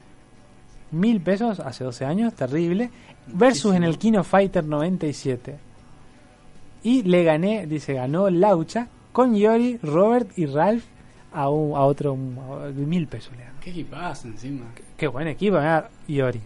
Mil 0.90 1.20
pesos 1.20 1.60
hace 1.60 1.84
12 1.84 2.04
años, 2.04 2.34
terrible. 2.34 2.90
Versus 3.26 3.74
en 3.74 3.84
el 3.84 3.98
Kino 3.98 4.24
Fighter 4.24 4.64
97. 4.64 5.56
Y 6.84 7.02
le 7.02 7.22
gané, 7.24 7.66
dice, 7.66 7.94
ganó 7.94 8.28
Laucha 8.30 8.88
con 9.12 9.34
Yori, 9.36 9.78
Robert 9.82 10.30
y 10.38 10.46
Ralph 10.46 10.84
a, 11.32 11.48
un- 11.48 11.76
a 11.76 11.80
otro 11.82 12.12
a 12.14 12.68
mil 12.74 13.06
pesos. 13.06 13.32
Le 13.36 13.44
ganó. 13.44 13.60
Qué 13.60 13.70
equipazo 13.70 14.26
encima. 14.28 14.64
Qué 14.96 15.06
buen 15.06 15.28
equipo, 15.28 15.58
mirá, 15.58 15.88
Yori, 16.08 16.40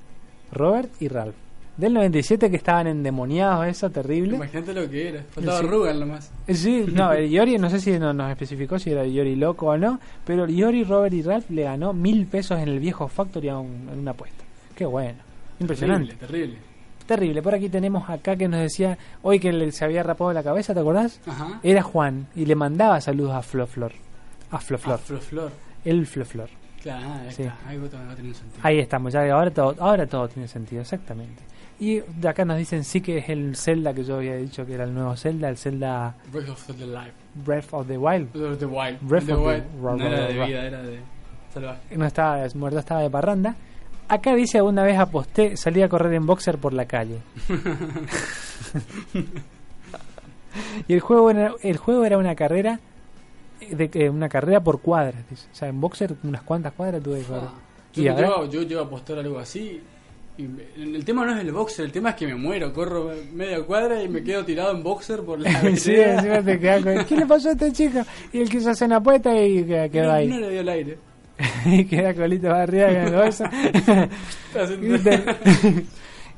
Robert 0.52 0.90
y 1.00 1.08
Ralph. 1.08 1.34
Del 1.76 1.92
97 1.92 2.50
que 2.50 2.56
estaban 2.56 2.86
endemoniados, 2.86 3.66
eso 3.66 3.90
terrible. 3.90 4.36
Imagínate 4.36 4.72
lo 4.72 4.88
que 4.88 5.08
era. 5.10 5.22
Faltaba 5.30 5.58
Sí. 5.60 5.66
Rugal 5.66 6.00
nomás. 6.00 6.32
Sí, 6.48 6.86
no, 6.90 7.12
el 7.12 7.28
Yori, 7.30 7.58
no 7.58 7.68
sé 7.68 7.80
si 7.80 7.98
no- 7.98 8.14
nos 8.14 8.30
especificó 8.30 8.78
si 8.78 8.90
era 8.92 9.04
Yori 9.04 9.36
loco 9.36 9.66
o 9.66 9.76
no, 9.76 10.00
pero 10.24 10.46
Yori, 10.48 10.84
Robert 10.84 11.12
y 11.12 11.20
Ralph 11.22 11.50
le 11.50 11.64
ganó 11.64 11.92
mil 11.92 12.26
pesos 12.26 12.58
en 12.60 12.68
el 12.68 12.78
viejo 12.80 13.08
Factory 13.08 13.50
a 13.50 13.58
un- 13.58 13.88
en 13.92 13.98
una 13.98 14.12
apuesta. 14.12 14.42
Qué 14.74 14.86
bueno, 14.86 15.18
impresionante. 15.60 16.14
Terrible, 16.14 16.26
terrible. 16.26 16.58
Terrible. 17.06 17.42
Por 17.42 17.54
aquí 17.54 17.68
tenemos 17.68 18.08
acá 18.10 18.36
que 18.36 18.48
nos 18.48 18.60
decía 18.60 18.96
hoy 19.22 19.38
que 19.38 19.52
le- 19.52 19.70
se 19.70 19.84
había 19.84 20.02
rapado 20.02 20.32
la 20.32 20.42
cabeza, 20.42 20.72
¿te 20.74 20.80
acordás? 20.80 21.20
Ajá. 21.26 21.60
Era 21.62 21.82
Juan 21.82 22.26
y 22.34 22.46
le 22.46 22.54
mandaba 22.54 23.00
saludos 23.02 23.32
a 23.34 23.42
Floflor. 23.42 23.92
A 24.50 24.58
Floflor. 24.58 24.98
Ah, 25.04 25.18
Flor. 25.20 25.50
El 25.84 26.06
Floflor. 26.06 26.48
Claro, 26.82 27.06
ahí 27.06 27.32
Sí. 27.32 27.42
está. 27.42 27.54
A 27.68 28.16
sentido. 28.16 28.60
Ahí 28.62 28.78
estamos, 28.78 29.12
ya 29.12 29.20
ahora 29.32 29.50
todo, 29.50 29.74
ahora 29.78 30.06
todo 30.06 30.26
tiene 30.28 30.48
sentido, 30.48 30.82
exactamente. 30.82 31.42
Y 31.78 32.00
de 32.00 32.28
acá 32.28 32.44
nos 32.46 32.56
dicen 32.56 32.84
sí 32.84 33.02
que 33.02 33.18
es 33.18 33.28
el 33.28 33.54
Zelda 33.54 33.92
que 33.92 34.02
yo 34.02 34.16
había 34.16 34.36
dicho 34.36 34.64
que 34.64 34.72
era 34.74 34.84
el 34.84 34.94
nuevo 34.94 35.14
Zelda, 35.16 35.48
el 35.50 35.58
Zelda 35.58 36.14
Breath 36.32 36.48
of 36.48 36.64
the 36.66 36.86
Life. 36.86 37.12
Breath 37.34 37.74
of 37.74 37.86
the 37.86 37.98
Wild. 37.98 38.32
Breath 38.32 38.52
of 38.52 38.58
the 38.58 38.66
Wild. 38.66 38.98
Breath 39.02 39.26
The 39.26 39.32
of 39.34 39.40
the- 39.40 39.46
Wild. 39.46 39.64
ra- 39.82 39.96
No 39.96 40.06
era 40.06 40.16
ra- 40.20 40.26
de 40.26 40.32
vida, 40.46 40.64
era 40.64 40.82
de 40.82 40.98
salvaje. 41.52 41.96
No 41.96 42.06
estaba 42.06 42.46
muerto, 42.54 42.78
estaba 42.78 43.02
de 43.02 43.10
parranda. 43.10 43.56
Acá 44.08 44.34
dice 44.34 44.58
alguna 44.58 44.84
vez 44.84 44.98
aposté, 44.98 45.56
salí 45.56 45.82
a 45.82 45.88
correr 45.88 46.14
en 46.14 46.26
boxer 46.26 46.58
por 46.58 46.72
la 46.72 46.86
calle. 46.86 47.18
y 50.88 50.94
el 50.94 51.00
juego 51.00 51.30
era, 51.30 51.52
el 51.62 51.76
juego 51.76 52.04
era 52.04 52.18
una 52.18 52.34
carrera 52.34 52.80
de 53.70 53.90
eh, 53.94 54.10
una 54.10 54.28
carrera 54.28 54.60
por 54.60 54.80
cuadras, 54.80 55.28
dice. 55.28 55.46
o 55.52 55.54
sea, 55.54 55.68
en 55.68 55.80
boxer 55.80 56.14
unas 56.22 56.42
cuantas 56.42 56.72
cuadras 56.72 57.02
tuve 57.02 57.20
que 57.20 57.26
correr. 57.26 57.48
Yo, 57.94 58.02
Y 58.02 58.08
ahora- 58.08 58.46
yo 58.48 58.80
a 58.80 58.84
apostar 58.84 59.18
algo 59.18 59.38
así. 59.38 59.82
El 60.38 61.04
tema 61.04 61.24
no 61.24 61.34
es 61.34 61.40
el 61.40 61.50
boxer, 61.50 61.86
el 61.86 61.92
tema 61.92 62.10
es 62.10 62.16
que 62.16 62.26
me 62.26 62.34
muero. 62.34 62.72
Corro 62.72 63.10
media 63.32 63.62
cuadra 63.62 64.02
y 64.02 64.08
me 64.08 64.22
quedo 64.22 64.44
tirado 64.44 64.72
en 64.72 64.82
boxer 64.82 65.22
por 65.22 65.40
la 65.40 65.50
sí, 65.76 65.94
encima 65.94 66.42
te 66.42 66.60
quedas 66.60 66.84
con, 66.84 67.04
¿qué 67.04 67.16
le 67.16 67.26
pasó 67.26 67.48
a 67.48 67.52
este 67.52 67.72
chico? 67.72 68.00
Y 68.32 68.40
él 68.40 68.50
quiso 68.50 68.70
hacer 68.70 68.86
una 68.86 68.96
apuesta 68.96 69.34
y 69.40 69.64
quedó 69.64 70.08
no, 70.08 70.12
ahí. 70.12 70.28
no 70.28 70.40
le 70.40 70.50
dio 70.50 70.60
el 70.60 70.68
aire. 70.68 70.98
y 71.66 71.84
queda 71.84 72.14
colita 72.14 72.48
para 72.48 72.62
arriba 72.62 72.88
en 72.88 72.96
el 72.96 73.14
bolso. 73.14 73.44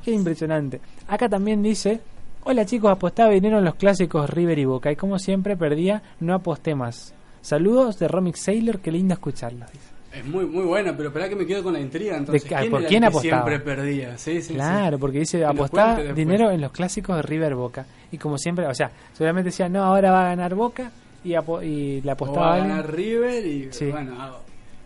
Qué 0.04 0.12
impresionante. 0.12 0.80
Acá 1.08 1.28
también 1.28 1.62
dice, 1.62 2.00
hola 2.44 2.64
chicos, 2.64 2.90
apostaba 2.90 3.30
dinero 3.30 3.58
en 3.58 3.64
los 3.64 3.74
clásicos 3.74 4.30
River 4.30 4.58
y 4.58 4.64
Boca 4.64 4.92
y 4.92 4.96
como 4.96 5.18
siempre 5.18 5.56
perdía, 5.56 6.02
no 6.20 6.34
aposté 6.34 6.74
más. 6.74 7.14
Saludos 7.40 7.98
de 7.98 8.08
Romix 8.08 8.40
Sailor, 8.40 8.80
qué 8.80 8.92
lindo 8.92 9.14
escucharlos. 9.14 9.70
dice. 9.72 9.97
Es 10.12 10.24
muy 10.24 10.46
muy 10.46 10.64
buena, 10.64 10.96
pero 10.96 11.08
espera 11.10 11.28
que 11.28 11.36
me 11.36 11.44
quedo 11.46 11.62
con 11.62 11.72
la 11.74 11.80
intriga. 11.80 12.16
Entonces, 12.16 12.42
De 12.42 12.48
que- 12.48 12.54
¿quién 12.56 12.70
¿por 12.70 12.84
quién 12.86 13.04
apostaba? 13.04 13.42
siempre 13.44 13.60
perdía? 13.60 14.16
Sí, 14.18 14.40
sí, 14.40 14.54
claro, 14.54 14.96
sí. 14.96 15.00
porque 15.00 15.18
dice, 15.20 15.44
apostaba 15.44 16.02
dinero 16.14 16.50
en 16.50 16.60
los 16.62 16.72
clásicos 16.72 17.16
de 17.16 17.22
River 17.22 17.54
Boca. 17.54 17.84
Y 18.10 18.16
como 18.16 18.38
siempre, 18.38 18.66
o 18.66 18.74
sea, 18.74 18.90
seguramente 19.12 19.50
decía, 19.50 19.68
no, 19.68 19.82
ahora 19.84 20.10
va 20.10 20.22
a 20.22 20.28
ganar 20.30 20.54
Boca 20.54 20.90
y, 21.22 21.34
apo- 21.34 21.62
y 21.62 22.00
le 22.00 22.08
O 22.10 22.12
apostaba 22.14 22.46
va 22.46 22.54
a 22.54 22.58
ganar 22.58 22.90
River 22.94 23.46
y 23.46 23.68
Sí. 23.72 23.90
bueno, 23.90 24.14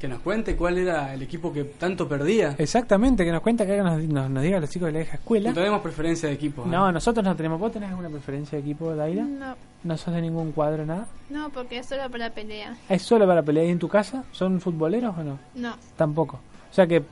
que 0.02 0.08
nos 0.08 0.20
cuente 0.20 0.56
cuál 0.56 0.76
era 0.78 1.14
el 1.14 1.22
equipo 1.22 1.52
que 1.52 1.62
tanto 1.64 2.08
perdía. 2.08 2.56
Exactamente, 2.58 3.24
que 3.24 3.30
nos 3.30 3.40
cuenta 3.40 3.64
que 3.64 3.76
nos, 3.78 4.02
nos, 4.02 4.28
nos 4.28 4.42
diga 4.42 4.58
los 4.58 4.68
chicos 4.68 4.86
de 4.88 4.92
la 4.94 4.98
vieja 4.98 5.14
escuela. 5.14 5.50
No 5.50 5.54
tenemos 5.54 5.80
preferencia 5.80 6.28
de 6.28 6.34
equipo. 6.34 6.64
¿eh? 6.64 6.68
No, 6.68 6.90
nosotros 6.90 7.24
no 7.24 7.36
tenemos. 7.36 7.60
¿Vos 7.60 7.70
tenés 7.70 7.88
alguna 7.90 8.08
preferencia 8.10 8.58
de 8.58 8.62
equipo, 8.64 8.94
Daira? 8.96 9.22
No, 9.22 9.54
¿No 9.84 9.96
sos 9.96 10.12
de 10.12 10.20
ningún 10.20 10.50
cuadro, 10.52 10.84
nada? 10.84 11.06
no, 11.30 11.50
porque 11.50 11.78
es 11.78 11.86
solo 11.86 12.10
para 12.10 12.30
pelea. 12.30 12.76
¿Es 12.88 13.02
solo 13.02 13.26
para 13.28 13.42
pelear 13.42 13.66
¿Y 13.66 13.70
en 13.70 13.78
tu 13.78 13.88
casa? 13.88 14.24
¿Son 14.32 14.60
futboleros 14.60 15.16
o 15.16 15.22
no? 15.22 15.38
No. 15.54 15.76
Tampoco. 15.96 16.40
O 16.70 16.74
sea 16.74 16.86
que, 16.86 17.02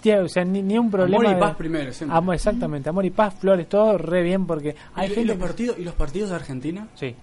tía, 0.00 0.22
o 0.22 0.28
sea, 0.28 0.42
ni, 0.44 0.62
ni 0.62 0.78
un 0.78 0.90
problema. 0.90 1.18
Amor 1.22 1.30
y 1.32 1.34
de- 1.34 1.40
paz 1.40 1.56
primero, 1.56 1.92
siempre. 1.92 2.16
Amor, 2.16 2.34
exactamente, 2.36 2.88
amor 2.88 3.04
y 3.04 3.10
paz, 3.10 3.34
flores, 3.38 3.68
todo 3.68 3.98
re 3.98 4.22
bien 4.22 4.46
porque 4.46 4.74
hay 4.94 5.08
¿Y, 5.08 5.12
y 5.12 5.14
gente. 5.14 5.28
los 5.28 5.36
que- 5.36 5.42
partidos, 5.44 5.78
¿Y 5.78 5.84
los 5.84 5.94
partidos 5.94 6.30
de 6.30 6.36
Argentina? 6.36 6.88
Sí, 6.94 7.14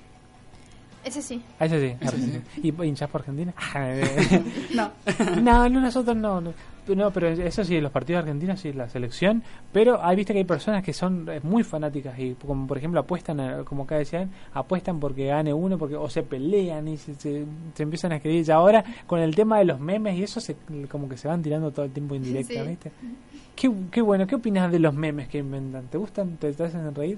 Ese 1.07 1.21
sí. 1.21 1.41
a 1.59 1.65
eso 1.65 1.77
sí, 1.79 1.93
Argentina. 2.01 2.41
¿Y 2.63 2.83
hinchás 2.87 3.09
por 3.09 3.21
Argentina? 3.21 3.53
no. 4.75 4.91
no, 5.41 5.69
no, 5.69 5.81
nosotros 5.81 6.15
no. 6.15 6.41
no. 6.41 6.53
No, 6.87 7.11
pero 7.11 7.27
eso 7.27 7.65
sí, 7.65 7.81
los 7.81 7.91
partidos 7.91 8.21
argentinos 8.21 8.61
sí, 8.61 8.71
la 8.71 8.87
selección. 8.87 9.43
Pero 9.73 10.01
hay 10.01 10.15
viste 10.15 10.31
que 10.31 10.39
hay 10.39 10.45
personas 10.45 10.81
que 10.83 10.93
son 10.93 11.27
eh, 11.29 11.41
muy 11.43 11.63
fanáticas 11.63 12.17
y, 12.17 12.33
como 12.35 12.65
por 12.65 12.77
ejemplo, 12.77 13.01
apuestan, 13.01 13.41
a- 13.41 13.63
como 13.65 13.83
acá 13.83 13.97
decían, 13.97 14.31
apuestan 14.53 14.97
porque 14.97 15.25
gane 15.27 15.53
uno, 15.53 15.77
porque 15.77 15.95
o 15.97 16.09
se 16.09 16.23
pelean 16.23 16.87
y 16.87 16.95
se, 16.95 17.13
se- 17.15 17.43
se 17.73 17.83
empiezan 17.83 18.13
a 18.13 18.15
escribir. 18.17 18.45
Y 18.47 18.51
ahora, 18.51 18.85
con 19.05 19.19
el 19.19 19.35
tema 19.35 19.59
de 19.59 19.65
los 19.65 19.81
memes 19.81 20.17
y 20.17 20.23
eso, 20.23 20.39
se, 20.39 20.55
como 20.89 21.09
que 21.09 21.17
se 21.17 21.27
van 21.27 21.41
tirando 21.41 21.71
todo 21.71 21.83
el 21.85 21.91
tiempo 21.91 22.15
indirecta, 22.15 22.53
Sí. 22.63 22.69
¿viste? 22.69 22.91
Qué, 23.53 23.69
qué 23.91 24.01
bueno, 24.01 24.25
¿qué 24.25 24.35
opinas 24.35 24.71
de 24.71 24.79
los 24.79 24.93
memes 24.93 25.27
que 25.27 25.39
inventan? 25.39 25.87
¿Te 25.87 25.97
gustan? 25.97 26.37
¿Te, 26.37 26.53
te 26.53 26.63
hacen 26.63 26.95
reír? 26.95 27.17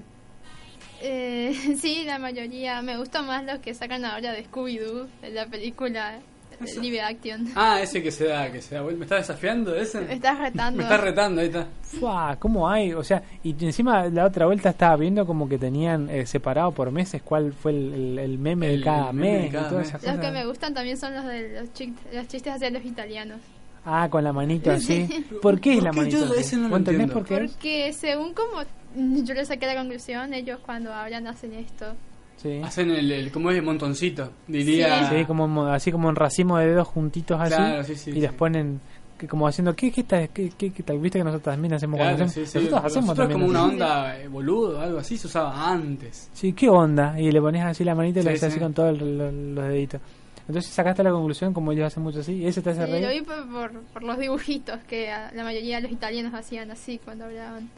Eh, 1.00 1.54
sí, 1.80 2.04
la 2.04 2.18
mayoría. 2.18 2.82
Me 2.82 2.96
gustan 2.96 3.26
más 3.26 3.44
los 3.44 3.58
que 3.60 3.74
sacan 3.74 4.04
ahora 4.04 4.32
de 4.32 4.44
Scooby-Doo, 4.46 5.06
de 5.22 5.30
la 5.30 5.46
película 5.46 6.16
eh, 6.16 6.78
Live 6.80 7.00
Action. 7.00 7.48
Ah, 7.56 7.80
ese 7.80 8.02
que 8.02 8.10
se 8.10 8.26
da, 8.26 8.52
que 8.52 8.60
se 8.60 8.74
da 8.74 8.82
vuelta. 8.82 8.98
¿Me 8.98 9.04
está 9.06 9.16
desafiando 9.16 9.74
ese? 9.74 10.00
Me 10.02 10.14
estás 10.14 10.38
retando. 10.38 10.76
Me 10.76 10.82
está 10.82 10.96
retando, 10.98 11.40
ahí 11.40 11.46
está. 11.46 11.66
Fua, 11.82 12.36
¿Cómo 12.38 12.68
hay? 12.68 12.92
O 12.92 13.02
sea, 13.02 13.22
y 13.42 13.54
encima 13.64 14.04
la 14.08 14.26
otra 14.26 14.44
vuelta 14.46 14.70
estaba 14.70 14.96
viendo 14.96 15.24
como 15.26 15.48
que 15.48 15.56
tenían 15.58 16.10
eh, 16.10 16.26
separado 16.26 16.70
por 16.72 16.90
meses 16.90 17.22
cuál 17.22 17.52
fue 17.52 17.72
el, 17.72 17.94
el- 17.94 18.18
el 18.18 18.38
meme 18.38 18.68
de 18.68 18.74
El 18.74 18.84
cada 18.84 19.12
meme 19.12 19.28
de 19.32 19.42
mes 19.44 19.52
cada 19.52 19.66
y 19.66 19.68
todas 19.70 19.78
mes. 19.84 19.88
esas 19.88 20.02
Los 20.02 20.12
cosas. 20.16 20.26
que 20.26 20.32
me 20.38 20.46
gustan 20.46 20.74
también 20.74 20.96
son 20.98 21.14
los 21.14 21.24
de 21.24 21.60
los, 21.60 21.72
chi- 21.72 21.94
los 22.12 22.28
chistes 22.28 22.52
hacia 22.54 22.70
los 22.70 22.84
italianos. 22.84 23.40
Ah, 23.86 24.08
con 24.10 24.22
la 24.22 24.32
manito 24.34 24.70
así. 24.72 25.06
Sí. 25.06 25.26
¿Por 25.40 25.58
qué 25.60 25.78
es 25.78 25.82
la 25.82 25.92
manito 25.92 26.18
Yo 26.18 26.24
así? 26.26 26.40
ese 26.40 26.56
no 26.56 26.64
lo 26.64 26.68
¿Vos 26.68 26.78
entendés 26.80 27.04
entiendo. 27.04 27.14
por 27.14 27.24
qué? 27.26 27.48
Porque 27.48 27.92
según 27.94 28.34
como 28.34 28.62
yo 29.24 29.34
le 29.34 29.44
saqué 29.44 29.66
la 29.66 29.76
conclusión, 29.76 30.32
ellos 30.34 30.58
cuando 30.64 30.92
hablan 30.92 31.26
hacen 31.26 31.52
esto. 31.54 31.94
Sí. 32.36 32.60
Hacen 32.64 32.90
el, 32.90 33.10
el 33.12 33.30
como 33.30 33.50
es 33.50 33.56
el 33.58 33.62
montoncito, 33.62 34.32
diría. 34.46 35.10
Sí, 35.10 35.24
como, 35.26 35.46
mo- 35.46 35.66
así 35.66 35.92
como 35.92 36.08
en 36.08 36.16
racimo 36.16 36.56
de 36.58 36.68
dedos 36.68 36.88
juntitos 36.88 37.38
así. 37.40 37.54
Claro, 37.54 37.84
sí, 37.84 37.94
sí, 37.96 38.10
y 38.10 38.14
sí. 38.14 38.20
les 38.20 38.32
ponen 38.32 38.80
que 39.18 39.28
como 39.28 39.46
haciendo, 39.46 39.76
¿qué, 39.76 39.92
qué, 39.92 40.00
está, 40.00 40.26
qué, 40.28 40.50
qué, 40.56 40.72
qué 40.72 40.82
tal? 40.82 40.98
Viste 40.98 41.18
que 41.18 41.24
nosotros 41.24 41.52
también 41.54 41.74
hacemos 41.74 41.98
Claro, 41.98 42.16
cuando 42.16 42.32
sí, 42.32 42.40
hacemos. 42.40 42.50
sí. 42.50 42.58
Nosotros 42.70 42.84
hacemos 42.84 43.06
Nosotros 43.08 43.28
también. 43.28 43.40
como 43.40 43.50
una 43.50 43.64
onda 43.70 44.18
eh, 44.18 44.28
boludo, 44.28 44.80
algo 44.80 44.98
así 45.00 45.18
se 45.18 45.26
usaba 45.26 45.70
antes. 45.70 46.30
Sí, 46.32 46.54
¿qué 46.54 46.70
onda? 46.70 47.20
Y 47.20 47.30
le 47.30 47.40
pones 47.42 47.62
así 47.62 47.84
la 47.84 47.94
manita 47.94 48.20
y 48.20 48.22
le 48.22 48.30
Sí, 48.30 48.36
haces 48.36 48.44
así 48.44 48.54
sí. 48.54 48.60
con 48.60 48.72
todos 48.72 48.98
los 48.98 49.68
deditos. 49.68 50.00
Entonces 50.48 50.72
sacaste 50.72 51.02
la 51.04 51.10
conclusión 51.10 51.52
como 51.52 51.70
ellos 51.72 51.84
hacen 51.88 52.02
mucho 52.02 52.20
así. 52.20 52.32
¿Y 52.36 52.46
ese 52.46 52.62
te 52.62 52.70
hace 52.70 52.86
Sí, 52.86 52.90
lo 52.90 52.98
reír? 53.06 53.20
vi 53.20 53.26
por, 53.26 53.46
por, 53.50 53.80
por 53.92 54.02
los 54.02 54.18
dibujitos 54.18 54.78
que 54.88 55.10
a- 55.10 55.30
la 55.34 55.44
mayoría 55.44 55.76
de 55.76 55.82
los 55.82 55.92
italianos 55.92 56.32
hacían 56.32 56.70
así 56.70 56.98
cuando 57.04 57.26
hablaban. 57.26 57.68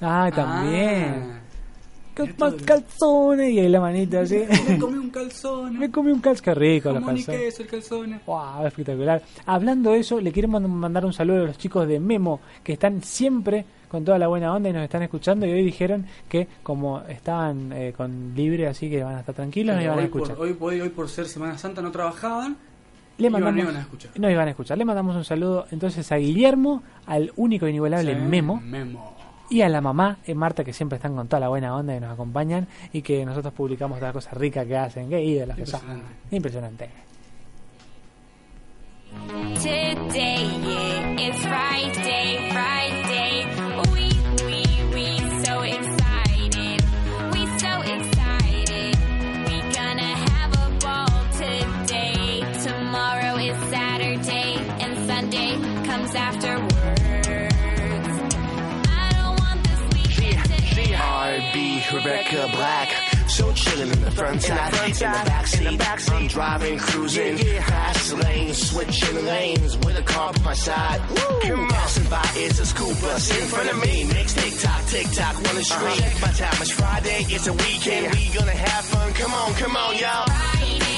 Ah, 0.00 0.30
también. 0.34 1.14
Ah. 1.34 1.36
Más 2.38 2.52
calzones 2.66 3.50
y 3.50 3.60
ahí 3.60 3.68
la 3.68 3.80
manita 3.80 4.20
así. 4.20 4.42
Me 4.68 4.78
comí 4.78 4.98
un 4.98 5.08
calzón. 5.10 5.78
Me 5.78 5.90
comí 5.90 6.10
un 6.12 6.20
calzón. 6.20 6.44
Qué 6.44 6.54
rico 6.54 6.90
y 6.90 6.94
calzones. 6.94 7.26
queso, 7.26 7.62
el 7.62 7.68
calzón. 7.68 8.20
Wow, 8.26 8.66
espectacular. 8.66 9.22
Hablando 9.46 9.92
de 9.92 10.00
eso, 10.00 10.20
le 10.20 10.30
quiero 10.30 10.48
mand- 10.48 10.68
mandar 10.68 11.06
un 11.06 11.14
saludo 11.14 11.44
a 11.44 11.46
los 11.46 11.56
chicos 11.56 11.88
de 11.88 11.98
Memo, 11.98 12.40
que 12.62 12.74
están 12.74 13.02
siempre 13.02 13.64
con 13.88 14.04
toda 14.04 14.18
la 14.18 14.28
buena 14.28 14.52
onda 14.52 14.68
y 14.68 14.72
nos 14.74 14.82
están 14.82 15.02
escuchando. 15.02 15.46
Y 15.46 15.52
hoy 15.52 15.62
dijeron 15.64 16.04
que, 16.28 16.46
como 16.62 17.00
estaban 17.08 17.72
eh, 17.72 17.94
con 17.96 18.34
libre, 18.36 18.66
así 18.68 18.90
que 18.90 19.02
van 19.02 19.14
a 19.16 19.20
estar 19.20 19.34
tranquilos, 19.34 19.76
nos 19.76 19.84
iban 19.84 19.94
a 19.96 19.98
hoy, 20.00 20.04
escuchar. 20.04 20.36
por, 20.36 20.46
hoy, 20.46 20.56
hoy, 20.60 20.80
hoy 20.82 20.88
por 20.90 21.08
ser 21.08 21.26
Semana 21.26 21.56
Santa 21.56 21.80
no 21.80 21.90
trabajaban. 21.90 22.56
Le 23.16 23.30
mandamos, 23.30 23.62
iban 23.62 23.76
a 23.76 23.80
escuchar. 23.80 24.10
nos 24.18 24.30
iban 24.30 24.46
a 24.46 24.50
escuchar. 24.50 24.76
Le 24.76 24.84
mandamos 24.84 25.16
un 25.16 25.24
saludo 25.24 25.66
entonces 25.70 26.10
a 26.12 26.16
Guillermo, 26.16 26.82
al 27.06 27.32
único 27.36 27.64
e 27.66 27.70
inigualable 27.70 28.14
Sí, 28.14 28.20
Memo, 28.20 28.60
Memo. 28.62 29.16
Y 29.50 29.62
a 29.62 29.68
la 29.68 29.80
mamá, 29.80 30.18
eh, 30.24 30.34
Marta, 30.34 30.64
que 30.64 30.72
siempre 30.72 30.96
están 30.96 31.14
con 31.16 31.26
toda 31.28 31.40
la 31.40 31.48
buena 31.48 31.74
onda 31.74 31.94
y 31.94 32.00
nos 32.00 32.12
acompañan 32.12 32.68
y 32.92 33.02
que 33.02 33.26
nosotros 33.26 33.52
publicamos 33.52 33.98
todas 33.98 34.14
las 34.14 34.24
cosas 34.24 34.38
ricas 34.38 34.66
que 34.66 34.76
hacen. 34.76 35.10
Qué 35.10 35.22
ídolos 35.22 35.56
que 35.56 35.66
son. 35.66 35.80
Impresionante. 36.30 36.84
Impresionante. 36.86 36.90
Today, 39.60 40.46
yeah, 40.62 41.26
it's 41.26 41.40
Friday, 41.42 42.50
Friday. 42.52 43.44
We, 43.92 44.06
we, 44.46 44.62
we 44.94 45.18
so 45.44 45.62
excited. 45.62 46.80
We 47.32 47.46
so 47.58 47.82
excited. 47.82 48.96
We 49.46 49.60
gonna 49.74 50.14
have 50.30 50.52
a 50.54 50.78
ball 50.78 51.26
today. 51.36 52.44
Tomorrow 52.62 53.36
is 53.38 53.56
Saturday 53.68 54.54
and 54.80 55.06
Sunday 55.08 55.56
comes 55.84 56.14
afterwards. 56.14 57.02
I 57.02 57.09
R&B, 61.30 61.82
Rebecca 61.92 62.48
Black. 62.52 62.88
So 63.28 63.52
chillin' 63.52 63.92
in 63.92 64.00
the 64.02 64.10
front 64.10 64.42
side, 64.42 64.74
in 64.74 64.90
the 64.90 65.84
backseat. 65.84 66.12
I'm 66.12 66.26
driving, 66.26 66.78
cruising, 66.78 67.36
fast 67.38 68.12
lanes, 68.14 68.70
switching 68.70 69.24
lanes 69.24 69.76
with 69.78 69.96
a 69.96 70.02
car 70.02 70.32
by 70.32 70.42
my 70.42 70.54
side. 70.54 71.00
On, 71.00 71.68
passing 71.68 72.10
by 72.10 72.28
is 72.36 72.58
a 72.58 72.66
school 72.66 72.94
bus 73.00 73.30
in 73.40 73.46
front 73.46 73.70
of 73.70 73.80
me. 73.80 74.04
Next 74.04 74.36
tick 74.38 74.58
tock, 74.58 74.84
tick 74.86 75.06
tock, 75.12 75.36
running 75.36 75.62
uh-huh. 75.62 75.94
straight. 75.94 76.20
My 76.20 76.32
time 76.32 76.62
is 76.62 76.70
Friday, 76.72 77.26
it's 77.28 77.46
a 77.46 77.52
weekend. 77.52 78.14
We 78.14 78.30
gonna 78.36 78.50
have 78.50 78.84
fun. 78.86 79.12
Come 79.12 79.32
on, 79.32 79.54
come 79.54 79.76
on, 79.76 79.96
y'all. 79.98 80.26
Friday, 80.26 80.89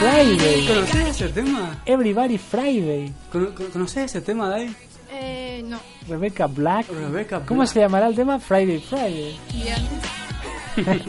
Friday. 0.00 0.66
¿Conocés 0.66 1.08
ese 1.08 1.28
tema? 1.28 1.82
Everybody 1.84 2.38
Friday. 2.38 3.12
¿Cono- 3.30 3.54
cono- 3.54 3.68
¿Conocés 3.70 4.04
ese 4.06 4.22
tema, 4.22 4.48
Dai? 4.48 4.74
Eh, 5.12 5.62
no. 5.66 5.78
Rebecca 6.08 6.46
Black. 6.46 6.86
Rebecca 6.88 7.40
¿Cómo 7.44 7.60
Black. 7.60 7.72
se 7.74 7.80
llamará 7.80 8.06
el 8.08 8.14
tema? 8.14 8.38
Friday 8.38 8.78
Friday. 8.80 9.36
Bien. 9.52 9.76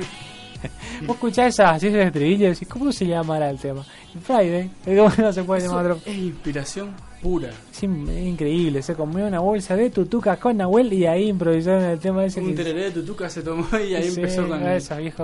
Vos 1.08 1.16
escuchás 1.16 1.48
esas 1.54 1.78
así 1.78 1.88
de 1.90 2.04
estribillo 2.04 2.48
y 2.48 2.50
decís, 2.50 2.68
¿cómo 2.68 2.92
se 2.92 3.08
llamará 3.08 3.50
el 3.50 3.58
tema? 3.58 3.86
Friday. 4.24 4.70
¿Cómo 4.86 5.10
no 5.18 5.32
se 5.34 5.44
puede 5.44 5.62
llamar 5.62 5.86
Eso 5.86 5.96
otro? 5.96 6.12
es 6.12 6.18
inspiración 6.18 6.90
pura. 7.22 7.50
Sí, 7.72 7.86
es 8.10 8.28
increíble. 8.28 8.82
Se 8.84 8.94
comió 8.94 9.26
una 9.26 9.40
bolsa 9.40 9.76
de 9.78 9.90
tutucas 9.90 10.38
con 10.38 10.58
Nahuel 10.58 10.92
y 10.92 11.06
ahí 11.06 11.30
improvisaron 11.30 11.84
el 11.86 11.98
tema 12.00 12.26
ese. 12.26 12.42
Un 12.42 12.54
tereré 12.56 12.84
de 12.86 12.92
tutuca 12.92 13.30
se 13.30 13.42
tomó 13.42 13.66
y 13.80 13.96
ahí 13.96 14.12
Sí, 14.12 14.20
empezó 14.20 14.48
con... 14.50 14.62
esa 14.68 14.98
vieja 14.98 15.24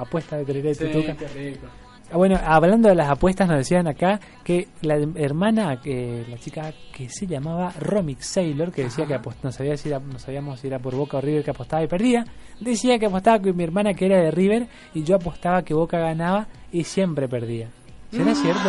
apuesta 0.00 0.36
de 0.36 0.44
tereré 0.44 0.68
de 0.70 0.74
Sí, 0.74 0.84
tutuca. 0.86 1.14
qué 1.16 1.28
rico. 1.28 1.66
Ah, 2.12 2.16
Bueno, 2.16 2.38
hablando 2.44 2.88
de 2.88 2.94
las 2.94 3.08
apuestas, 3.10 3.48
nos 3.48 3.56
decían 3.58 3.86
acá 3.88 4.20
que 4.44 4.68
la 4.82 4.96
hermana, 5.16 5.80
que 5.80 6.24
la 6.28 6.38
chica 6.38 6.72
que 6.92 7.08
se 7.08 7.26
llamaba 7.26 7.72
Romix 7.80 8.26
Sailor, 8.26 8.70
que 8.72 8.84
decía 8.84 9.06
que 9.06 9.14
apost- 9.18 9.36
no, 9.42 9.50
sabía 9.50 9.76
si 9.76 9.88
era, 9.88 9.98
no 9.98 10.18
sabíamos 10.18 10.60
si 10.60 10.66
era 10.68 10.78
por 10.78 10.94
Boca 10.94 11.16
o 11.16 11.20
River 11.20 11.42
que 11.42 11.50
apostaba 11.50 11.82
y 11.82 11.88
perdía, 11.88 12.24
decía 12.60 12.98
que 12.98 13.06
apostaba 13.06 13.40
con 13.40 13.56
mi 13.56 13.64
hermana 13.64 13.94
que 13.94 14.06
era 14.06 14.18
de 14.18 14.30
River 14.30 14.68
y 14.94 15.02
yo 15.02 15.16
apostaba 15.16 15.62
que 15.62 15.74
Boca 15.74 15.98
ganaba 15.98 16.46
y 16.70 16.84
siempre 16.84 17.26
perdía. 17.28 17.68
¿Será 18.12 18.32
Mm. 18.32 18.36
cierto? 18.36 18.68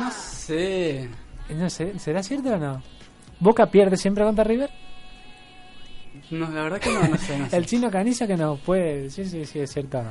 No 0.00 0.10
sé. 0.10 1.08
No 1.56 1.70
sé, 1.70 1.98
¿será 1.98 2.22
cierto 2.22 2.52
o 2.52 2.56
no? 2.58 2.82
¿Boca 3.40 3.66
pierde 3.66 3.96
siempre 3.96 4.24
contra 4.24 4.44
River? 4.44 4.70
No, 6.30 6.48
la 6.50 6.62
verdad 6.64 6.78
que 6.80 6.90
no, 6.92 7.08
no 7.08 7.16
sé. 7.16 7.38
No 7.38 7.46
sé. 7.48 7.56
El 7.56 7.66
chino 7.66 7.90
Caniza 7.90 8.26
que 8.26 8.36
nos 8.36 8.58
puede 8.60 9.02
decir 9.04 9.26
si, 9.28 9.44
si 9.46 9.60
es 9.60 9.72
cierto 9.72 9.98
o 9.98 10.02
no. 10.02 10.10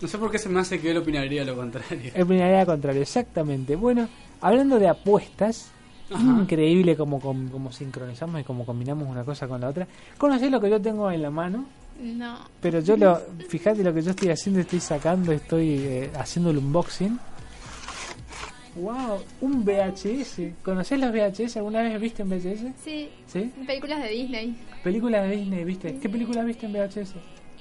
No 0.00 0.08
sé 0.08 0.18
por 0.18 0.30
qué 0.30 0.38
se 0.38 0.48
me 0.48 0.60
hace 0.60 0.80
que 0.80 0.90
él 0.90 0.96
opinaría 0.98 1.44
lo 1.44 1.56
contrario. 1.56 2.12
Opinaría 2.20 2.60
al 2.60 2.66
contrario, 2.66 3.02
exactamente. 3.02 3.76
Bueno, 3.76 4.08
hablando 4.40 4.78
de 4.78 4.88
apuestas, 4.88 5.70
Ajá. 6.10 6.22
increíble 6.22 6.96
como, 6.96 7.20
como, 7.20 7.50
como 7.50 7.72
sincronizamos 7.72 8.40
y 8.40 8.44
como 8.44 8.66
combinamos 8.66 9.08
una 9.08 9.24
cosa 9.24 9.48
con 9.48 9.60
la 9.60 9.68
otra. 9.68 9.86
¿Conocés 10.18 10.50
lo 10.50 10.60
que 10.60 10.68
yo 10.70 10.80
tengo 10.80 11.10
en 11.10 11.22
la 11.22 11.30
mano? 11.30 11.64
No. 12.00 12.38
Pero 12.60 12.80
yo 12.80 12.96
lo, 12.96 13.20
fíjate 13.48 13.82
lo 13.84 13.94
que 13.94 14.02
yo 14.02 14.10
estoy 14.10 14.28
haciendo, 14.30 14.60
estoy 14.60 14.80
sacando, 14.80 15.32
estoy 15.32 15.76
eh, 15.78 16.10
haciendo 16.16 16.50
el 16.50 16.58
unboxing. 16.58 17.18
Wow, 18.76 19.20
un 19.40 19.64
VHS. 19.64 20.40
¿Conocés 20.64 20.98
los 20.98 21.12
VHS? 21.12 21.58
¿Alguna 21.58 21.82
vez 21.82 22.00
viste 22.00 22.22
en 22.22 22.30
VHS? 22.30 22.82
Sí. 22.82 23.08
¿Sí? 23.26 23.52
Películas 23.64 24.02
de 24.02 24.08
Disney. 24.08 24.56
Películas 24.82 25.28
de 25.28 25.36
Disney, 25.36 25.64
¿viste? 25.64 25.96
¿Qué 26.00 26.08
película 26.08 26.42
viste 26.42 26.66
en 26.66 26.72
VHS? 26.72 27.14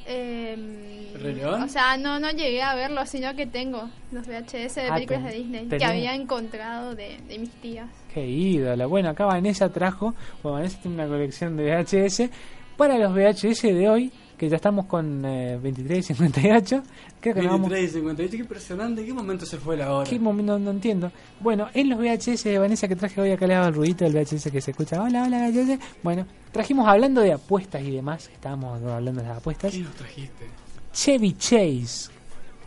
Eh, 0.07 1.11
¿Rey 1.21 1.35
León? 1.35 1.63
o 1.63 1.67
sea, 1.67 1.97
no, 1.97 2.19
no 2.19 2.31
llegué 2.31 2.61
a 2.61 2.75
verlos, 2.75 3.09
sino 3.09 3.35
que 3.35 3.45
tengo 3.45 3.89
los 4.11 4.25
VHS 4.27 4.75
de 4.81 4.87
Ah, 4.89 4.95
películas 4.95 5.23
ten- 5.23 5.31
de 5.31 5.37
Disney 5.37 5.65
tenés- 5.67 5.77
que 5.79 5.85
había 5.85 6.15
encontrado 6.15 6.95
de, 6.95 7.17
de 7.27 7.39
mis 7.39 7.51
tías. 7.61 7.89
Qué 8.13 8.25
ídola. 8.27 8.85
Bueno, 8.85 9.09
acá 9.09 9.25
Vanessa 9.25 9.69
trajo, 9.71 10.13
bueno, 10.41 10.57
Vanessa 10.57 10.79
tiene 10.81 10.95
una 10.95 11.07
colección 11.07 11.55
de 11.57 11.63
VHS 11.65 12.29
para 12.77 12.97
los 12.97 13.13
VHS 13.13 13.61
de 13.73 13.89
hoy, 13.89 14.11
que 14.43 14.49
ya 14.49 14.57
estamos 14.57 14.85
con 14.87 15.23
eh, 15.25 15.57
23 15.61 15.99
y 15.99 16.03
58. 16.13 16.83
Creo 17.21 17.33
que 17.33 17.41
nos 17.41 17.51
vamos... 17.51 17.69
23 17.69 17.89
y 17.89 17.93
58, 17.93 18.31
qué 18.31 18.37
impresionante. 18.37 19.01
¿En 19.01 19.07
qué 19.07 19.13
momento 19.13 19.45
se 19.45 19.57
fue 19.57 19.77
la 19.77 19.93
hora? 19.93 20.09
¿Qué 20.09 20.19
momento? 20.19 20.59
No, 20.59 20.65
no 20.65 20.71
entiendo. 20.71 21.11
Bueno, 21.39 21.67
en 21.73 21.89
los 21.89 21.99
VHS 21.99 22.43
de 22.43 22.59
Vanessa 22.59 22.87
que 22.87 22.95
traje 22.95 23.21
hoy 23.21 23.31
acá 23.31 23.47
le 23.47 23.55
hago 23.55 23.67
el 23.67 23.73
ruidito 23.73 24.03
del 24.03 24.13
VHS 24.13 24.51
que 24.51 24.59
se 24.59 24.71
escucha. 24.71 25.01
Hola, 25.01 25.23
hola, 25.23 25.49
VHS. 25.49 25.79
Bueno, 26.03 26.27
trajimos 26.51 26.87
hablando 26.87 27.21
de 27.21 27.31
apuestas 27.31 27.81
y 27.83 27.91
demás. 27.91 28.29
Estábamos 28.33 28.81
hablando 28.83 29.21
de 29.21 29.27
las 29.27 29.37
apuestas. 29.37 29.71
¿Qué 29.71 29.79
nos 29.79 29.95
trajiste? 29.95 30.45
Chevy 30.91 31.33
Chase. 31.33 32.11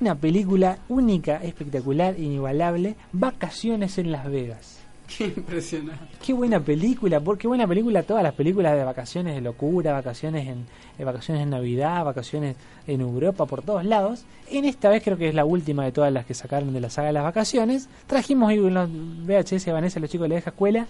Una 0.00 0.14
película 0.14 0.78
única, 0.88 1.36
espectacular, 1.36 2.18
inigualable. 2.18 2.96
Vacaciones 3.12 3.98
en 3.98 4.12
Las 4.12 4.30
Vegas. 4.30 4.75
Qué 5.18 5.24
impresionante. 5.26 6.04
Qué 6.24 6.32
buena 6.32 6.58
película, 6.60 7.20
porque 7.20 7.46
buena 7.48 7.66
película 7.66 8.02
todas 8.02 8.22
las 8.22 8.34
películas 8.34 8.74
de 8.76 8.84
vacaciones 8.84 9.34
de 9.34 9.40
locura, 9.40 9.92
vacaciones 9.92 10.48
en 10.48 10.66
eh, 10.98 11.04
vacaciones 11.04 11.42
en 11.44 11.50
Navidad, 11.50 12.04
vacaciones 12.04 12.56
en 12.86 13.00
Europa, 13.00 13.46
por 13.46 13.62
todos 13.62 13.84
lados. 13.84 14.24
En 14.50 14.64
esta 14.64 14.88
vez 14.88 15.02
creo 15.04 15.16
que 15.16 15.28
es 15.28 15.34
la 15.34 15.44
última 15.44 15.84
de 15.84 15.92
todas 15.92 16.12
las 16.12 16.26
que 16.26 16.34
sacaron 16.34 16.72
de 16.72 16.80
la 16.80 16.90
saga 16.90 17.12
las 17.12 17.22
vacaciones. 17.24 17.88
Trajimos 18.06 18.48
ahí 18.50 18.58
en 18.58 18.74
los 18.74 18.88
VHS 18.90 19.64
de 19.66 19.72
Vanessa, 19.72 20.00
los 20.00 20.10
chicos 20.10 20.28
de 20.28 20.34
la 20.34 20.38
escuela. 20.40 20.86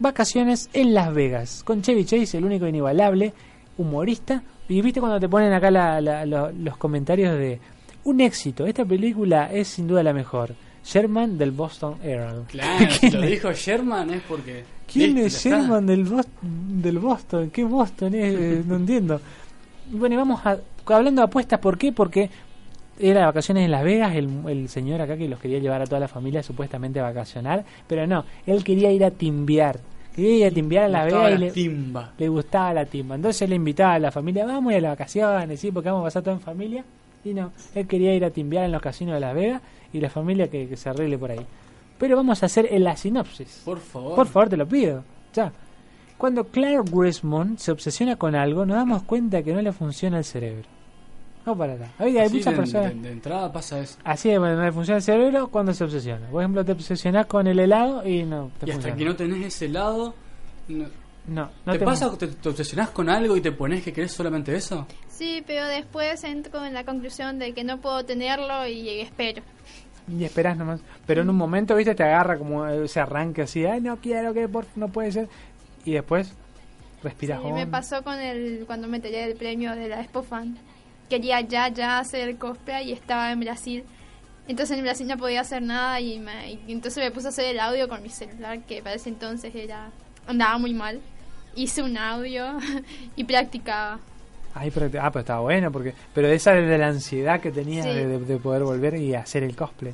Vacaciones 0.00 0.70
en 0.74 0.94
Las 0.94 1.12
Vegas, 1.12 1.62
con 1.64 1.82
Chevy 1.82 2.04
Chase, 2.04 2.38
el 2.38 2.44
único 2.44 2.66
inigualable, 2.68 3.32
humorista. 3.76 4.42
Y 4.68 4.80
viste 4.80 5.00
cuando 5.00 5.18
te 5.18 5.28
ponen 5.28 5.52
acá 5.52 5.70
la- 5.70 6.00
la- 6.00 6.24
lo- 6.24 6.52
los 6.52 6.76
comentarios 6.76 7.36
de 7.36 7.58
un 8.04 8.20
éxito, 8.20 8.64
esta 8.66 8.84
película 8.84 9.50
es 9.52 9.66
sin 9.68 9.88
duda 9.88 10.02
la 10.04 10.12
mejor. 10.12 10.54
Sherman 10.90 11.36
del 11.38 11.50
Boston 11.50 11.96
Herald. 12.02 12.46
Claro, 12.46 12.90
si 12.90 12.98
¿Quién 13.10 13.20
lo 13.20 13.26
dijo 13.26 13.52
Sherman 13.52 14.10
es 14.10 14.22
porque. 14.28 14.64
¿Quién 14.90 15.18
es. 15.18 15.42
Sherman 15.44 15.86
del, 15.86 16.04
Bos- 16.06 16.26
del 16.42 16.98
Boston? 16.98 17.50
¿Qué 17.50 17.64
Boston 17.64 18.14
es? 18.14 18.34
Eh, 18.34 18.62
no 18.66 18.76
entiendo. 18.82 19.20
Bueno, 19.90 20.14
y 20.14 20.18
vamos 20.18 20.40
a, 20.46 20.56
hablando 20.86 21.20
de 21.22 21.26
apuestas, 21.26 21.58
¿por 21.60 21.76
qué? 21.76 21.92
Porque 21.92 22.30
era 22.98 23.26
vacaciones 23.26 23.64
en 23.64 23.70
Las 23.70 23.84
Vegas, 23.84 24.14
el, 24.16 24.28
el 24.48 24.68
señor 24.68 25.00
acá 25.00 25.16
que 25.16 25.28
los 25.28 25.38
quería 25.38 25.58
llevar 25.58 25.82
a 25.82 25.86
toda 25.86 26.00
la 26.00 26.08
familia 26.08 26.42
supuestamente 26.42 27.00
a 27.00 27.04
vacacionar, 27.04 27.64
pero 27.86 28.06
no, 28.06 28.24
él 28.46 28.64
quería 28.64 28.90
ir 28.90 29.04
a 29.04 29.10
timbiar. 29.10 29.78
Quería 30.16 30.36
ir 30.38 30.46
a 30.46 30.50
timbiar 30.50 30.84
a 30.84 30.88
Las 30.88 31.04
Vegas 31.06 31.28
y 31.28 31.32
la 31.34 31.38
le, 31.38 31.50
timba. 31.52 32.12
le 32.18 32.28
gustaba 32.28 32.74
la 32.74 32.86
timba. 32.86 33.14
Entonces 33.14 33.48
le 33.48 33.54
invitaba 33.54 33.94
a 33.94 33.98
la 34.00 34.10
familia, 34.10 34.44
vamos 34.46 34.70
a 34.72 34.76
ir 34.76 34.78
a 34.78 34.88
las 34.88 34.92
vacaciones, 34.98 35.60
sí, 35.60 35.70
porque 35.70 35.90
vamos 35.90 36.02
a 36.02 36.06
pasar 36.06 36.22
todo 36.24 36.34
en 36.34 36.40
familia. 36.40 36.84
Y 37.30 37.34
no, 37.34 37.52
él 37.74 37.86
quería 37.86 38.14
ir 38.14 38.24
a 38.24 38.30
timbiar 38.30 38.64
en 38.64 38.72
los 38.72 38.80
casinos 38.82 39.14
de 39.14 39.20
Las 39.20 39.34
Vegas 39.34 39.62
y 39.92 40.00
la 40.00 40.10
familia 40.10 40.48
que, 40.48 40.68
que 40.68 40.76
se 40.76 40.88
arregle 40.88 41.18
por 41.18 41.30
ahí. 41.30 41.44
Pero 41.98 42.16
vamos 42.16 42.42
a 42.42 42.46
hacer 42.46 42.68
en 42.70 42.84
la 42.84 42.96
sinopsis. 42.96 43.62
Por 43.64 43.78
favor. 43.80 44.14
Por 44.14 44.26
favor, 44.26 44.48
te 44.48 44.56
lo 44.56 44.66
pido. 44.66 45.02
Ya. 45.34 45.52
Cuando 46.16 46.44
Claire 46.44 46.82
Grismond 46.90 47.58
se 47.58 47.70
obsesiona 47.72 48.16
con 48.16 48.34
algo, 48.34 48.64
nos 48.66 48.76
damos 48.76 49.02
cuenta 49.04 49.42
que 49.42 49.52
no 49.52 49.60
le 49.62 49.72
funciona 49.72 50.18
el 50.18 50.24
cerebro. 50.24 50.64
No 51.46 51.56
para 51.56 51.74
nada. 51.74 51.90
Hay, 51.98 52.18
hay 52.18 52.28
muchas 52.28 52.52
de, 52.52 52.56
personas. 52.58 52.94
de- 52.94 53.00
de 53.00 53.10
entrada 53.12 53.52
pasa 53.52 53.80
eso. 53.80 53.98
Así 54.04 54.30
es, 54.30 54.38
bueno, 54.38 54.56
no 54.56 54.64
le 54.64 54.72
funciona 54.72 54.96
el 54.98 55.02
cerebro 55.02 55.48
cuando 55.48 55.72
se 55.72 55.84
obsesiona. 55.84 56.26
Por 56.28 56.42
ejemplo, 56.42 56.64
te 56.64 56.72
obsesionás 56.72 57.26
con 57.26 57.46
el 57.46 57.58
helado 57.58 58.06
y 58.06 58.24
no 58.24 58.50
te 58.58 58.66
Y 58.66 58.70
hasta 58.70 58.72
funciona. 58.74 58.96
que 58.96 59.04
no 59.04 59.16
tenés 59.16 59.46
ese 59.46 59.68
lado. 59.68 60.14
No, 60.68 60.86
No, 61.28 61.50
no 61.66 61.72
¿Te, 61.72 61.78
te- 61.78 61.84
pasa 61.84 62.10
que 62.10 62.16
te, 62.16 62.26
te 62.28 62.48
obsesionás 62.48 62.90
con 62.90 63.08
algo 63.08 63.36
y 63.36 63.40
te 63.40 63.52
pones 63.52 63.82
que 63.84 63.92
querés 63.92 64.12
solamente 64.12 64.54
eso? 64.56 64.86
Sí, 65.08 65.42
pero 65.46 65.66
después 65.66 66.24
entro 66.24 66.64
en 66.64 66.74
la 66.74 66.84
conclusión 66.84 67.38
de 67.38 67.52
que 67.52 67.64
no 67.64 67.78
puedo 67.78 68.04
tenerlo 68.04 68.66
y 68.66 69.00
espero. 69.00 69.42
Y 70.10 70.24
esperás 70.24 70.56
nomás. 70.56 70.80
Pero 71.06 71.20
en 71.22 71.28
un 71.28 71.36
momento, 71.36 71.76
viste, 71.76 71.94
te 71.94 72.02
agarra 72.02 72.38
como 72.38 72.66
ese 72.66 72.98
arranque 73.00 73.42
así. 73.42 73.66
Ay, 73.66 73.80
no 73.82 73.98
quiero 73.98 74.32
que 74.32 74.48
por 74.48 74.64
no 74.76 74.88
puede 74.88 75.12
ser. 75.12 75.28
Y 75.84 75.92
después 75.92 76.32
respiras. 77.02 77.42
Sí, 77.42 77.52
me 77.52 77.66
pasó 77.66 78.02
con 78.02 78.18
el 78.18 78.64
cuando 78.66 78.88
me 78.88 78.96
enteré 78.96 79.26
del 79.26 79.36
premio 79.36 79.74
de 79.74 79.88
la 79.88 80.00
Expo 80.00 80.22
Fan. 80.22 80.56
Quería 81.10 81.40
ya, 81.42 81.68
ya 81.68 81.98
hacer 81.98 82.28
el 82.28 82.38
cosplay 82.38 82.88
y 82.88 82.92
estaba 82.92 83.30
en 83.32 83.40
Brasil. 83.40 83.84
Entonces 84.46 84.78
en 84.78 84.84
Brasil 84.84 85.06
no 85.06 85.18
podía 85.18 85.42
hacer 85.42 85.60
nada 85.62 86.00
y, 86.00 86.18
me- 86.20 86.52
y 86.52 86.72
entonces 86.72 87.04
me 87.04 87.10
puse 87.10 87.26
a 87.26 87.30
hacer 87.30 87.44
el 87.46 87.60
audio 87.60 87.86
con 87.88 88.02
mi 88.02 88.08
celular, 88.08 88.60
que 88.62 88.82
para 88.82 88.94
ese 88.94 89.10
entonces 89.10 89.54
era 89.54 89.90
andaba 90.26 90.56
muy 90.58 90.72
mal. 90.72 91.00
Hice 91.58 91.82
un 91.82 91.96
audio 91.98 92.44
y 93.16 93.24
practicaba. 93.24 93.98
Ay, 94.54 94.70
pero, 94.72 94.86
ah, 95.02 95.10
pero 95.10 95.20
estaba 95.20 95.40
bueno, 95.40 95.70
porque 95.70 95.92
pero 96.14 96.28
esa 96.28 96.52
de 96.52 96.78
la 96.78 96.88
ansiedad 96.88 97.40
que 97.40 97.50
tenía 97.50 97.82
Sí. 97.82 97.88
de, 97.90 98.06
de- 98.06 98.18
de 98.20 98.36
poder 98.38 98.62
volver 98.64 98.94
y 98.96 99.14
hacer 99.14 99.42
el 99.42 99.54
cosplay. 99.56 99.92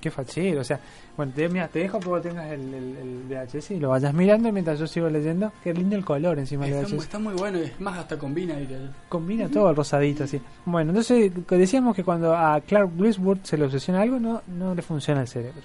Qué 0.00 0.10
fachero, 0.10 0.60
o 0.60 0.64
sea, 0.64 0.78
bueno, 1.16 1.32
te, 1.34 1.48
mira, 1.48 1.66
te 1.68 1.78
dejo 1.80 1.98
porque 1.98 2.28
tengas 2.28 2.50
el, 2.52 2.72
el, 2.74 2.96
el 2.96 3.22
VHS 3.48 3.70
y 3.72 3.80
lo 3.80 3.88
vayas 3.88 4.12
mirando 4.14 4.52
mientras 4.52 4.78
yo 4.78 4.86
sigo 4.86 5.08
leyendo. 5.08 5.50
Qué 5.64 5.72
lindo 5.72 5.96
el 5.96 6.04
color 6.04 6.38
encima 6.38 6.66
del 6.66 6.84
VHS. 6.84 6.92
está 7.04 7.18
muy 7.18 7.34
bueno 7.34 7.58
y 7.58 7.62
es 7.62 7.80
más 7.80 7.98
hasta 7.98 8.18
combina. 8.18 8.54
diría 8.56 8.78
yo. 8.78 8.88
Combina 9.08 9.48
todo 9.48 9.70
el 9.70 9.74
rosadito 9.76 10.24
así. 10.24 10.40
Bueno, 10.66 10.90
entonces 10.90 11.32
que 11.48 11.56
decíamos 11.56 11.96
que 11.96 12.04
cuando 12.04 12.36
a 12.36 12.60
Clark 12.60 12.90
Griswold 12.96 13.44
se 13.44 13.56
le 13.56 13.64
obsesiona 13.64 14.02
algo, 14.02 14.20
no, 14.20 14.42
no 14.46 14.74
le 14.74 14.82
funciona 14.82 15.22
el 15.22 15.28
cerebro. 15.28 15.62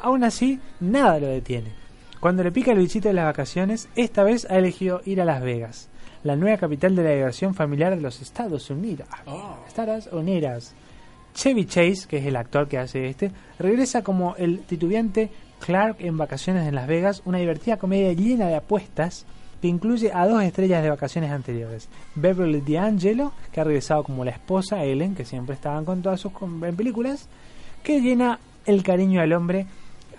Aún 0.00 0.24
así, 0.24 0.58
nada 0.80 1.18
lo 1.20 1.28
detiene. 1.28 1.72
Cuando 2.20 2.44
le 2.44 2.52
pica 2.52 2.72
el 2.72 2.78
bichito 2.78 3.08
de 3.08 3.14
las 3.14 3.24
vacaciones, 3.24 3.88
esta 3.96 4.22
vez 4.22 4.46
ha 4.50 4.58
elegido 4.58 5.00
ir 5.06 5.22
a 5.22 5.24
Las 5.24 5.42
Vegas, 5.42 5.88
la 6.22 6.36
nueva 6.36 6.58
capital 6.58 6.94
de 6.94 7.02
la 7.02 7.10
diversión 7.12 7.54
familiar 7.54 7.96
de 7.96 8.02
los 8.02 8.20
Estados 8.20 8.68
Unidos. 8.68 9.08
Estados 9.66 10.06
Unidos. 10.12 10.74
Chevy 11.32 11.64
Chase, 11.64 12.06
que 12.06 12.18
es 12.18 12.26
el 12.26 12.36
actor 12.36 12.68
que 12.68 12.76
hace 12.76 13.06
este, 13.06 13.32
regresa 13.58 14.02
como 14.02 14.36
el 14.36 14.60
titubeante 14.64 15.30
Clark 15.60 15.96
en 16.00 16.18
Vacaciones 16.18 16.68
en 16.68 16.74
Las 16.74 16.86
Vegas, 16.86 17.22
una 17.24 17.38
divertida 17.38 17.78
comedia 17.78 18.12
llena 18.12 18.48
de 18.48 18.56
apuestas 18.56 19.24
que 19.62 19.68
incluye 19.68 20.12
a 20.12 20.26
dos 20.26 20.42
estrellas 20.42 20.82
de 20.82 20.90
vacaciones 20.90 21.30
anteriores. 21.30 21.88
Beverly 22.16 22.60
D'Angelo, 22.60 23.32
que 23.50 23.62
ha 23.62 23.64
regresado 23.64 24.04
como 24.04 24.26
la 24.26 24.32
esposa 24.32 24.84
Ellen, 24.84 25.14
que 25.14 25.24
siempre 25.24 25.54
estaban 25.54 25.86
con 25.86 26.02
todas 26.02 26.20
sus 26.20 26.32
en 26.42 26.76
películas, 26.76 27.28
que 27.82 28.02
llena 28.02 28.40
el 28.66 28.82
cariño 28.82 29.22
al 29.22 29.32
hombre 29.32 29.66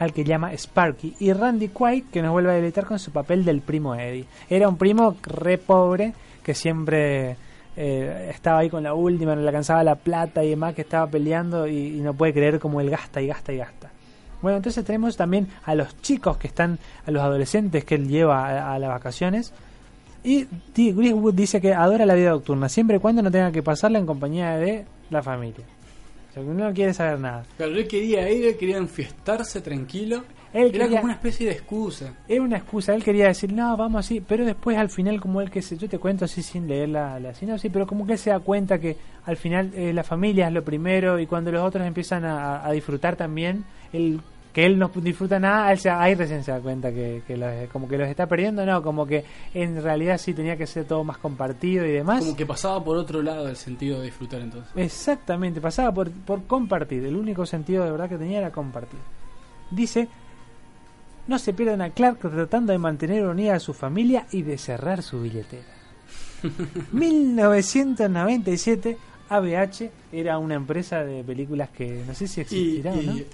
al 0.01 0.13
que 0.13 0.23
llama 0.23 0.51
Sparky, 0.51 1.15
y 1.19 1.31
Randy 1.31 1.67
Quaid, 1.67 2.05
que 2.05 2.23
nos 2.23 2.31
vuelve 2.31 2.49
a 2.49 2.55
deleitar 2.55 2.87
con 2.87 2.97
su 2.97 3.11
papel 3.11 3.45
del 3.45 3.61
primo 3.61 3.93
Eddie. 3.93 4.25
Era 4.49 4.67
un 4.67 4.75
primo 4.75 5.15
re 5.21 5.59
pobre 5.59 6.15
que 6.41 6.55
siempre 6.55 7.35
eh, 7.77 8.31
estaba 8.33 8.61
ahí 8.61 8.69
con 8.71 8.81
la 8.81 8.95
última, 8.95 9.35
no 9.35 9.41
le 9.41 9.47
alcanzaba 9.47 9.83
la 9.83 9.93
plata 9.93 10.43
y 10.43 10.49
demás, 10.49 10.73
que 10.73 10.81
estaba 10.81 11.05
peleando 11.05 11.67
y, 11.67 12.01
no 12.01 12.15
puede 12.15 12.33
creer 12.33 12.59
cómo 12.59 12.81
él 12.81 12.89
gasta 12.89 13.21
y 13.21 13.27
gasta 13.27 13.53
y 13.53 13.57
gasta. 13.57 13.91
Bueno, 14.41 14.57
entonces 14.57 14.83
tenemos 14.83 15.15
también 15.15 15.49
a 15.65 15.75
los 15.75 15.95
chicos 16.01 16.35
que 16.37 16.47
están, 16.47 16.79
a 17.05 17.11
los 17.11 17.21
adolescentes 17.21 17.85
que 17.85 17.93
él 17.93 18.07
lleva 18.07 18.47
a, 18.47 18.73
a 18.73 18.79
las 18.79 18.89
vacaciones. 18.89 19.53
Y 20.23 20.45
T. 20.45 20.95
Dice 21.33 21.61
que 21.61 21.75
adora 21.75 22.07
la 22.07 22.15
vida 22.15 22.31
nocturna, 22.31 22.69
siempre 22.69 22.97
y 22.97 22.99
cuando 22.99 23.21
no 23.21 23.29
tenga 23.29 23.51
que 23.51 23.61
pasarla 23.61 23.99
en 23.99 24.07
compañía 24.07 24.57
de 24.57 24.83
la 25.11 25.21
familia. 25.21 25.63
O 26.31 26.33
sea, 26.33 26.43
no 26.43 26.73
quiere 26.73 26.93
saber 26.93 27.19
nada. 27.19 27.43
Claro, 27.57 27.73
él 27.73 27.87
quería 27.87 28.29
ir, 28.31 28.45
él 28.45 28.57
quería 28.57 28.77
enfiestarse 28.77 29.61
tranquilo. 29.61 30.23
Él 30.53 30.63
Era 30.63 30.71
quería- 30.71 30.87
como 30.87 31.03
una 31.05 31.13
especie 31.13 31.45
de 31.47 31.53
excusa. 31.53 32.13
Era 32.27 32.41
una 32.41 32.57
excusa, 32.57 32.93
él 32.93 33.03
quería 33.03 33.27
decir, 33.27 33.53
no, 33.53 33.75
vamos 33.77 33.99
así, 34.05 34.19
pero 34.19 34.43
después 34.45 34.77
al 34.77 34.89
final 34.89 35.21
como 35.21 35.39
él 35.41 35.49
que 35.49 35.61
se, 35.61 35.77
yo 35.77 35.87
te 35.87 35.97
cuento 35.97 36.25
así 36.25 36.43
sin 36.43 36.67
leer 36.67 36.89
la, 36.89 37.19
la 37.21 37.33
sinopsis, 37.33 37.71
pero 37.71 37.87
como 37.87 38.05
que 38.05 38.13
él 38.13 38.17
se 38.19 38.31
da 38.31 38.39
cuenta 38.39 38.77
que 38.79 38.97
al 39.25 39.37
final 39.37 39.71
eh, 39.73 39.93
la 39.93 40.03
familia 40.03 40.47
es 40.47 40.53
lo 40.53 40.61
primero 40.63 41.19
y 41.19 41.25
cuando 41.25 41.51
los 41.53 41.61
otros 41.63 41.85
empiezan 41.87 42.25
a, 42.25 42.65
a 42.65 42.71
disfrutar 42.73 43.15
también, 43.15 43.63
él, 43.93 44.19
que 44.53 44.65
él 44.65 44.77
no 44.77 44.91
disfruta 44.95 45.39
nada, 45.39 45.71
él 45.71 45.79
se, 45.79 45.89
ahí 45.89 46.13
recién 46.15 46.43
se 46.43 46.51
da 46.51 46.59
cuenta 46.59 46.91
que, 46.91 47.21
que 47.25 47.37
los- 47.37 47.69
como 47.71 47.87
que 47.87 47.97
los 47.97 48.07
está 48.09 48.27
perdiendo, 48.27 48.65
no, 48.65 48.81
como 48.83 49.05
que 49.05 49.23
en 49.53 49.81
realidad 49.81 50.17
sí 50.17 50.33
tenía 50.33 50.57
que 50.57 50.67
ser 50.67 50.85
todo 50.85 51.03
más 51.03 51.17
compartido 51.17 51.85
y 51.85 51.91
demás. 51.91 52.19
Como 52.19 52.35
que 52.35 52.45
pasaba 52.45 52.83
por 52.83 52.97
otro 52.97 53.21
lado 53.21 53.47
el 53.47 53.55
sentido 53.55 53.99
de 53.99 54.05
disfrutar 54.05 54.41
entonces. 54.41 54.71
Exactamente, 54.75 55.61
pasaba 55.61 55.93
por, 55.93 56.11
por 56.11 56.43
compartir. 56.45 57.05
El 57.05 57.15
único 57.15 57.45
sentido 57.45 57.85
de 57.85 57.91
verdad 57.91 58.09
que 58.09 58.17
tenía 58.17 58.39
era 58.39 58.51
compartir. 58.51 58.99
Dice, 59.69 60.09
no 61.27 61.39
se 61.39 61.53
pierdan 61.53 61.81
a 61.81 61.91
Clark 61.91 62.19
tratando 62.19 62.73
de 62.73 62.77
mantener 62.77 63.25
unida 63.25 63.55
a 63.55 63.59
su 63.59 63.73
familia 63.73 64.25
y 64.31 64.41
de 64.41 64.57
cerrar 64.57 65.01
su 65.01 65.21
billetera. 65.21 65.63
1997, 66.91 68.97
ABH 69.29 69.89
era 70.11 70.37
una 70.39 70.55
empresa 70.55 71.03
de 71.03 71.23
películas 71.23 71.69
que 71.69 72.03
no 72.05 72.13
sé 72.13 72.27
si 72.27 72.41
Y, 72.41 72.43
existirá 72.43 72.91
o 72.93 73.01
no. 73.01 73.17
y- 73.17 73.25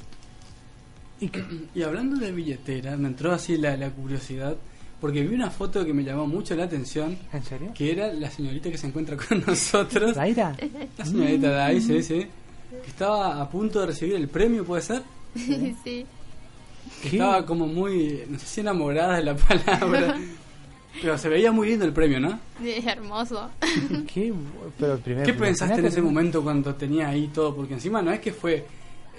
y 1.75 1.81
hablando 1.81 2.17
de 2.17 2.31
billetera, 2.31 2.97
me 2.97 3.07
entró 3.07 3.31
así 3.31 3.57
la, 3.57 3.75
la 3.77 3.89
curiosidad, 3.89 4.55
porque 4.99 5.23
vi 5.23 5.35
una 5.35 5.49
foto 5.49 5.85
que 5.85 5.93
me 5.93 6.03
llamó 6.03 6.27
mucho 6.27 6.55
la 6.55 6.65
atención. 6.65 7.17
¿En 7.33 7.43
serio? 7.43 7.71
Que 7.73 7.91
era 7.91 8.11
la 8.13 8.29
señorita 8.29 8.69
que 8.69 8.77
se 8.77 8.87
encuentra 8.87 9.17
con 9.17 9.43
nosotros. 9.47 10.15
¿Daira? 10.15 10.55
La 10.97 11.05
señorita 11.05 11.49
Dai, 11.51 11.81
sí, 11.81 12.01
sí. 12.03 12.27
Que 12.69 12.89
estaba 12.89 13.41
a 13.41 13.49
punto 13.49 13.79
de 13.81 13.87
recibir 13.87 14.15
el 14.15 14.27
premio, 14.27 14.65
¿puede 14.65 14.81
ser? 14.81 15.03
sí. 15.35 16.05
Que 17.01 17.09
estaba 17.09 17.45
como 17.45 17.67
muy, 17.67 18.23
no 18.29 18.39
sé 18.39 18.45
si 18.45 18.61
enamorada 18.61 19.17
de 19.17 19.23
la 19.23 19.35
palabra. 19.35 20.17
pero 21.01 21.17
se 21.17 21.29
veía 21.29 21.51
muy 21.51 21.67
lindo 21.67 21.85
el 21.85 21.93
premio, 21.93 22.19
¿no? 22.19 22.39
Es 22.63 22.85
hermoso. 22.85 23.49
¿Qué, 24.11 24.33
pero 24.79 24.97
primero, 24.97 25.25
¿Qué 25.25 25.33
pensaste 25.33 25.79
en 25.79 25.85
ese 25.85 26.01
momento 26.01 26.41
cuando 26.41 26.73
tenía 26.75 27.09
ahí 27.09 27.27
todo? 27.27 27.55
Porque 27.55 27.75
encima 27.75 28.01
no 28.01 28.11
es 28.11 28.19
que 28.19 28.31
fue 28.31 28.65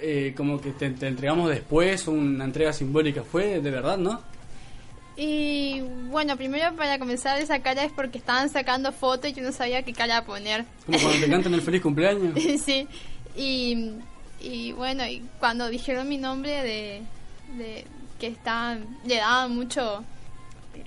eh, 0.01 0.33
como 0.35 0.59
que 0.59 0.71
te, 0.71 0.89
te 0.91 1.07
entregamos 1.07 1.49
después 1.49 2.07
una 2.07 2.45
entrega 2.45 2.73
simbólica, 2.73 3.23
fue 3.23 3.61
de 3.61 3.71
verdad, 3.71 3.97
¿no? 3.97 4.21
Y 5.21 5.81
bueno, 6.09 6.37
primero 6.37 6.73
para 6.77 6.97
comenzar 6.97 7.39
esa 7.41 7.59
cara 7.59 7.83
es 7.83 7.91
porque 7.91 8.17
estaban 8.17 8.49
sacando 8.49 8.93
fotos 8.93 9.31
y 9.31 9.33
yo 9.33 9.43
no 9.43 9.51
sabía 9.51 9.83
qué 9.83 9.91
cara 9.91 10.23
poner. 10.23 10.63
Como 10.85 10.97
cuando 10.97 11.19
te 11.19 11.29
cantan 11.29 11.53
el 11.53 11.61
feliz 11.61 11.81
cumpleaños. 11.81 12.39
sí. 12.63 12.87
Y, 13.35 13.91
y 14.39 14.71
bueno, 14.71 15.05
y 15.05 15.21
cuando 15.39 15.67
dijeron 15.67 16.07
mi 16.07 16.17
nombre 16.17 16.63
de, 16.63 17.01
de 17.57 17.85
que 18.17 18.27
estaban, 18.27 18.85
le 19.05 19.17
daban 19.17 19.53
mucho 19.53 20.05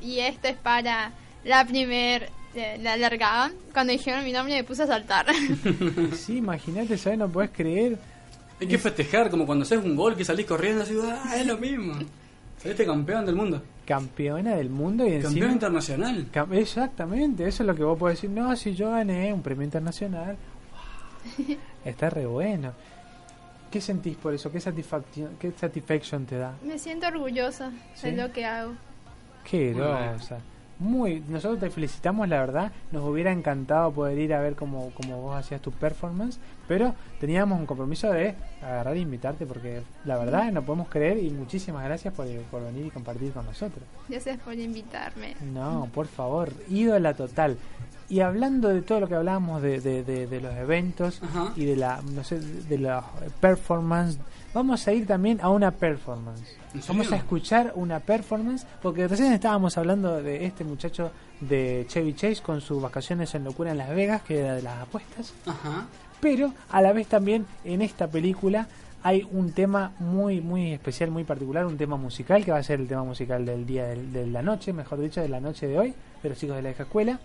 y 0.00 0.20
esto 0.20 0.48
es 0.48 0.56
para 0.56 1.12
la 1.44 1.64
primer 1.66 2.30
eh, 2.54 2.78
la 2.80 2.94
alargaban. 2.94 3.52
Cuando 3.72 3.92
dijeron 3.92 4.24
mi 4.24 4.32
nombre 4.32 4.54
me 4.54 4.64
puse 4.64 4.84
a 4.84 4.86
saltar. 4.86 5.26
Sí, 6.14 6.38
imagínate, 6.38 6.96
¿sabes? 6.96 7.18
No 7.18 7.28
puedes 7.28 7.50
creer. 7.50 7.98
Hay 8.62 8.68
que 8.68 8.78
festejar, 8.78 9.28
como 9.28 9.44
cuando 9.44 9.64
haces 9.64 9.82
un 9.84 9.96
gol 9.96 10.16
que 10.16 10.24
salís 10.24 10.46
corriendo 10.46 10.82
así, 10.84 10.96
ah, 11.02 11.34
es 11.36 11.46
lo 11.46 11.58
mismo. 11.58 11.94
Saliste 12.58 12.86
campeón 12.86 13.26
del 13.26 13.34
mundo. 13.34 13.60
Campeona 13.84 14.54
del 14.54 14.70
mundo 14.70 15.04
y 15.04 15.14
encima... 15.14 15.30
Campeón 15.30 15.50
internacional. 15.50 16.26
Cam- 16.32 16.52
Exactamente, 16.54 17.46
eso 17.48 17.62
es 17.64 17.66
lo 17.66 17.74
que 17.74 17.82
vos 17.82 17.98
podés 17.98 18.18
decir. 18.18 18.30
No, 18.30 18.54
si 18.54 18.74
yo 18.74 18.90
gané 18.92 19.32
un 19.32 19.42
premio 19.42 19.64
internacional. 19.64 20.36
Wow, 21.38 21.56
está 21.84 22.08
re 22.10 22.24
bueno. 22.26 22.72
¿Qué 23.70 23.80
sentís 23.80 24.16
por 24.16 24.32
eso? 24.34 24.52
¿Qué 24.52 24.60
satisfacción, 24.60 25.30
qué 25.40 25.50
satisfaction 25.50 26.24
te 26.26 26.36
da? 26.38 26.54
me 26.62 26.78
siento 26.78 27.08
orgullosa 27.08 27.72
¿Sí? 27.94 28.10
de 28.10 28.22
lo 28.22 28.32
que 28.32 28.44
hago. 28.44 28.72
Qué 29.50 29.72
grosa. 29.72 30.38
Muy, 30.82 31.22
nosotros 31.28 31.60
te 31.60 31.70
felicitamos, 31.70 32.28
la 32.28 32.40
verdad. 32.40 32.72
Nos 32.90 33.04
hubiera 33.04 33.30
encantado 33.32 33.92
poder 33.92 34.18
ir 34.18 34.34
a 34.34 34.40
ver 34.40 34.54
cómo, 34.56 34.90
cómo 34.94 35.20
vos 35.22 35.36
hacías 35.36 35.60
tu 35.62 35.70
performance, 35.70 36.38
pero 36.66 36.94
teníamos 37.20 37.58
un 37.60 37.66
compromiso 37.66 38.10
de 38.10 38.34
agarrar 38.60 38.96
e 38.96 39.00
invitarte 39.00 39.46
porque 39.46 39.82
la 40.04 40.18
verdad 40.18 40.50
no 40.52 40.62
podemos 40.62 40.88
creer 40.88 41.18
y 41.18 41.30
muchísimas 41.30 41.84
gracias 41.84 42.12
por, 42.14 42.26
por 42.50 42.62
venir 42.64 42.86
y 42.86 42.90
compartir 42.90 43.32
con 43.32 43.46
nosotros. 43.46 43.84
Gracias 44.08 44.38
por 44.40 44.54
invitarme. 44.54 45.36
No, 45.54 45.88
por 45.94 46.06
favor, 46.06 46.52
ídola 46.68 47.14
total. 47.14 47.56
Y 48.08 48.20
hablando 48.20 48.68
de 48.68 48.82
todo 48.82 49.00
lo 49.00 49.08
que 49.08 49.14
hablábamos 49.14 49.62
de, 49.62 49.80
de, 49.80 50.04
de- 50.04 50.26
de 50.26 50.40
los 50.40 50.52
eventos 50.56 51.22
Ajá. 51.22 51.52
y 51.56 51.64
de 51.64 51.76
la, 51.76 52.02
no 52.12 52.22
sé, 52.24 52.40
de 52.40 52.78
la 52.78 53.02
performance, 53.40 54.18
vamos 54.54 54.86
a 54.86 54.92
ir 54.92 55.06
también 55.06 55.40
a 55.40 55.48
una 55.50 55.70
performance. 55.70 56.42
¿En 56.74 56.80
Vamos 56.88 57.12
a 57.12 57.16
escuchar 57.16 57.72
una 57.74 58.00
performance, 58.00 58.66
porque 58.80 59.06
recién 59.08 59.32
estábamos 59.32 59.76
hablando 59.76 60.22
de 60.22 60.46
este 60.46 60.64
muchacho 60.64 61.10
de 61.40 61.84
Chevy 61.88 62.14
Chase 62.14 62.40
con 62.42 62.60
sus 62.60 62.80
vacaciones 62.80 63.34
en 63.34 63.44
locura 63.44 63.70
en 63.72 63.78
Las 63.78 63.90
Vegas, 63.94 64.22
que 64.22 64.38
era 64.40 64.54
de 64.54 64.62
las 64.62 64.80
apuestas. 64.80 65.32
Ajá. 65.46 65.86
Pero 66.20 66.52
a 66.70 66.80
la 66.80 66.92
vez 66.92 67.08
también 67.08 67.46
en 67.64 67.82
esta 67.82 68.06
película 68.08 68.68
hay 69.02 69.26
un 69.32 69.52
tema 69.52 69.92
muy 69.98 70.40
muy 70.40 70.72
especial, 70.72 71.10
muy 71.10 71.24
particular, 71.24 71.66
un 71.66 71.76
tema 71.76 71.96
musical 71.96 72.44
que 72.44 72.52
va 72.52 72.58
a 72.58 72.62
ser 72.62 72.80
el 72.80 72.86
tema 72.86 73.02
musical 73.02 73.44
del 73.44 73.66
día 73.66 73.86
del- 73.86 74.12
de, 74.12 74.26
la 74.28 74.42
noche, 74.42 74.72
mejor 74.72 75.00
dicho, 75.00 75.20
de 75.20 75.28
la 75.28 75.40
noche 75.40 75.66
de 75.66 75.78
hoy, 75.78 75.94
de 76.22 76.28
los 76.28 76.38
chicos 76.38 76.54
de 76.56 76.62
la 76.62 76.68
vieja 76.68 76.84
escuela, 76.84 77.18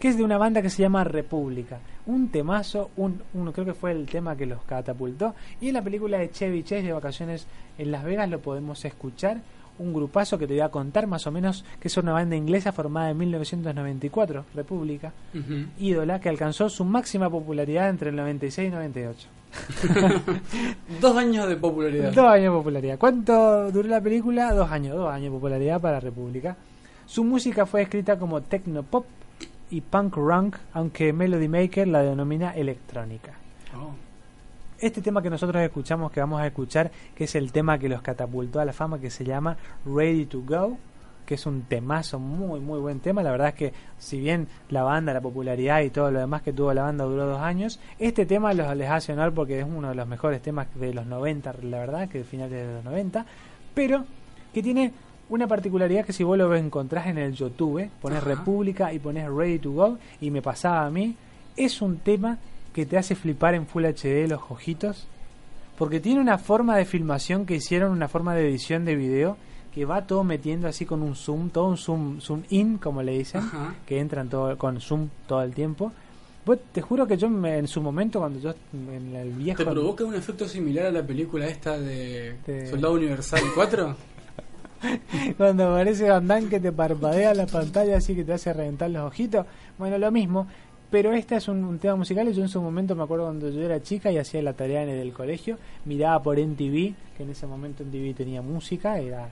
que 0.00 0.08
es 0.08 0.16
de 0.16 0.24
una 0.24 0.38
banda 0.38 0.62
que 0.62 0.70
se 0.70 0.82
llama 0.82 1.04
República. 1.04 1.78
Un 2.06 2.30
temazo, 2.30 2.90
un, 2.96 3.20
uno 3.34 3.52
creo 3.52 3.66
que 3.66 3.74
fue 3.74 3.92
el 3.92 4.06
tema 4.06 4.34
que 4.34 4.46
los 4.46 4.62
catapultó. 4.62 5.34
Y 5.60 5.68
en 5.68 5.74
la 5.74 5.82
película 5.82 6.18
de 6.18 6.30
Chevy 6.30 6.62
Chase 6.62 6.82
de 6.82 6.92
vacaciones 6.92 7.46
en 7.76 7.92
Las 7.92 8.02
Vegas 8.02 8.28
lo 8.30 8.40
podemos 8.40 8.82
escuchar. 8.84 9.42
Un 9.78 9.92
grupazo 9.92 10.38
que 10.38 10.46
te 10.46 10.54
voy 10.54 10.62
a 10.62 10.70
contar 10.70 11.06
más 11.06 11.26
o 11.26 11.30
menos 11.30 11.64
que 11.78 11.88
es 11.88 11.96
una 11.98 12.12
banda 12.12 12.34
inglesa 12.34 12.72
formada 12.72 13.10
en 13.10 13.18
1994, 13.18 14.44
República 14.54 15.12
ídola 15.78 16.20
que 16.20 16.28
alcanzó 16.28 16.68
su 16.68 16.84
máxima 16.84 17.30
popularidad 17.30 17.88
entre 17.88 18.10
el 18.10 18.16
96 18.16 18.68
y 18.68 18.70
98. 18.70 19.28
Dos 21.00 21.16
años 21.16 21.48
de 21.48 21.56
popularidad. 21.56 22.12
Dos 22.12 22.26
años 22.26 22.52
de 22.52 22.58
popularidad. 22.58 22.98
¿Cuánto 22.98 23.70
duró 23.70 23.88
la 23.88 24.00
película? 24.00 24.52
Dos 24.52 24.70
años. 24.70 24.96
Dos 24.96 25.10
años 25.10 25.24
de 25.24 25.30
popularidad 25.30 25.80
para 25.80 25.98
República. 25.98 26.56
Su 27.06 27.24
música 27.24 27.66
fue 27.66 27.82
escrita 27.82 28.18
como 28.18 28.42
techno 28.42 28.82
pop 28.82 29.06
y 29.70 29.80
punk 29.80 30.16
rock, 30.16 30.58
aunque 30.72 31.12
Melody 31.12 31.48
Maker 31.48 31.88
la 31.88 32.02
denomina 32.02 32.54
electrónica. 32.54 33.32
Oh. 33.74 33.94
Este 34.78 35.02
tema 35.02 35.22
que 35.22 35.30
nosotros 35.30 35.62
escuchamos, 35.62 36.10
que 36.10 36.20
vamos 36.20 36.40
a 36.40 36.46
escuchar, 36.46 36.90
que 37.14 37.24
es 37.24 37.34
el 37.34 37.52
tema 37.52 37.78
que 37.78 37.88
los 37.88 38.02
catapultó 38.02 38.60
a 38.60 38.64
la 38.64 38.72
fama, 38.72 38.98
que 38.98 39.10
se 39.10 39.24
llama 39.24 39.56
Ready 39.84 40.24
to 40.24 40.42
Go, 40.46 40.78
que 41.26 41.34
es 41.34 41.46
un 41.46 41.62
temazo, 41.62 42.18
muy, 42.18 42.60
muy 42.60 42.80
buen 42.80 42.98
tema. 42.98 43.22
La 43.22 43.30
verdad 43.30 43.48
es 43.48 43.54
que, 43.54 43.72
si 43.98 44.18
bien 44.18 44.48
la 44.70 44.82
banda, 44.82 45.12
la 45.12 45.20
popularidad 45.20 45.82
y 45.82 45.90
todo 45.90 46.10
lo 46.10 46.18
demás 46.18 46.42
que 46.42 46.52
tuvo 46.52 46.72
la 46.72 46.82
banda 46.82 47.04
duró 47.04 47.26
dos 47.26 47.40
años, 47.40 47.78
este 47.98 48.24
tema 48.26 48.54
los, 48.54 48.74
les 48.74 48.90
hace 48.90 49.12
honor 49.12 49.34
porque 49.34 49.60
es 49.60 49.64
uno 49.64 49.90
de 49.90 49.94
los 49.94 50.08
mejores 50.08 50.40
temas 50.40 50.66
de 50.74 50.94
los 50.94 51.06
90, 51.06 51.54
la 51.62 51.78
verdad, 51.78 52.08
que 52.08 52.18
de 52.18 52.24
finales 52.24 52.66
de 52.66 52.74
los 52.74 52.84
90, 52.84 53.26
pero 53.74 54.04
que 54.52 54.62
tiene 54.62 54.92
una 55.30 55.46
particularidad 55.46 56.04
que 56.04 56.12
si 56.12 56.22
vos 56.24 56.36
lo 56.36 56.54
encontrás 56.54 57.06
en 57.06 57.16
el 57.18 57.32
YouTube, 57.32 57.88
pones 58.02 58.18
Ajá. 58.18 58.28
República 58.28 58.92
y 58.92 58.98
pones 58.98 59.28
Ready 59.30 59.58
to 59.60 59.72
Go, 59.72 59.98
y 60.20 60.30
me 60.30 60.42
pasaba 60.42 60.84
a 60.86 60.90
mí, 60.90 61.16
es 61.56 61.80
un 61.80 61.96
tema 61.98 62.38
que 62.74 62.84
te 62.86 62.98
hace 62.98 63.14
flipar 63.14 63.54
en 63.54 63.66
Full 63.66 63.84
HD 63.84 64.28
los 64.28 64.40
ojitos, 64.50 65.06
porque 65.78 65.98
tiene 66.00 66.20
una 66.20 66.36
forma 66.38 66.76
de 66.76 66.84
filmación 66.84 67.46
que 67.46 67.54
hicieron, 67.56 67.92
una 67.92 68.08
forma 68.08 68.34
de 68.34 68.48
edición 68.48 68.84
de 68.84 68.96
video, 68.96 69.36
que 69.74 69.84
va 69.84 70.06
todo 70.06 70.24
metiendo 70.24 70.66
así 70.68 70.84
con 70.84 71.00
un 71.02 71.14
zoom, 71.14 71.48
todo 71.50 71.66
un 71.66 71.76
zoom, 71.76 72.20
zoom 72.20 72.42
in, 72.50 72.78
como 72.78 73.02
le 73.02 73.12
dicen, 73.18 73.40
Ajá. 73.40 73.74
que 73.86 73.98
entran 74.00 74.28
todo 74.28 74.58
con 74.58 74.80
zoom 74.80 75.08
todo 75.26 75.42
el 75.42 75.54
tiempo. 75.54 75.92
Vos, 76.44 76.58
te 76.72 76.82
juro 76.82 77.06
que 77.06 77.16
yo 77.16 77.28
me- 77.30 77.58
en 77.58 77.68
su 77.68 77.80
momento, 77.80 78.18
cuando 78.18 78.40
yo 78.40 78.52
en 78.72 79.14
el 79.14 79.30
viejo... 79.30 79.62
¿Te 79.64 79.70
provoca 79.70 80.04
un 80.04 80.14
efecto 80.14 80.48
similar 80.48 80.86
a 80.86 80.90
la 80.90 81.02
película 81.06 81.46
esta 81.46 81.78
de 81.78 82.34
De- 82.46 82.66
Soldado 82.66 82.94
Universal 82.94 83.40
4? 83.54 83.96
cuando 85.36 85.70
aparece 85.70 86.08
Van 86.08 86.26
Damme 86.26 86.48
que 86.48 86.60
te 86.60 86.72
parpadea 86.72 87.34
la 87.34 87.46
pantalla 87.46 87.96
así 87.96 88.14
que 88.14 88.24
te 88.24 88.32
hace 88.32 88.52
reventar 88.52 88.90
los 88.90 89.02
ojitos. 89.02 89.46
Bueno, 89.78 89.98
lo 89.98 90.10
mismo. 90.10 90.46
Pero 90.90 91.12
este 91.12 91.36
es 91.36 91.46
un, 91.46 91.62
un 91.62 91.78
tema 91.78 91.94
musical 91.94 92.28
y 92.28 92.32
yo 92.32 92.42
en 92.42 92.48
su 92.48 92.60
momento 92.60 92.96
me 92.96 93.04
acuerdo 93.04 93.26
cuando 93.26 93.48
yo 93.48 93.62
era 93.62 93.80
chica 93.80 94.10
y 94.10 94.18
hacía 94.18 94.42
la 94.42 94.54
tarea 94.54 94.82
en 94.82 94.88
el 94.88 95.12
colegio, 95.12 95.56
miraba 95.84 96.20
por 96.20 96.36
MTV, 96.36 96.94
que 97.16 97.22
en 97.22 97.30
ese 97.30 97.46
momento 97.46 97.84
MTV 97.84 98.12
tenía 98.16 98.42
música, 98.42 98.98
era 98.98 99.28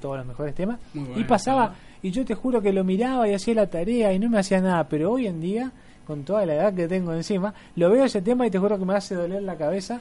todos 0.00 0.16
los 0.16 0.26
mejores 0.26 0.52
temas, 0.56 0.80
y 0.94 0.98
bueno, 0.98 1.26
pasaba, 1.28 1.76
y 2.02 2.10
yo 2.10 2.24
te 2.24 2.34
juro 2.34 2.60
que 2.60 2.72
lo 2.72 2.82
miraba 2.82 3.28
y 3.28 3.34
hacía 3.34 3.54
la 3.54 3.68
tarea 3.68 4.12
y 4.12 4.18
no 4.18 4.28
me 4.28 4.40
hacía 4.40 4.60
nada, 4.60 4.88
pero 4.88 5.12
hoy 5.12 5.28
en 5.28 5.40
día, 5.40 5.70
con 6.04 6.24
toda 6.24 6.44
la 6.44 6.54
edad 6.54 6.74
que 6.74 6.88
tengo 6.88 7.12
encima, 7.12 7.54
lo 7.76 7.88
veo 7.88 8.04
ese 8.04 8.20
tema 8.20 8.44
y 8.44 8.50
te 8.50 8.58
juro 8.58 8.76
que 8.76 8.84
me 8.84 8.94
hace 8.94 9.14
doler 9.14 9.44
la 9.44 9.54
cabeza 9.54 10.00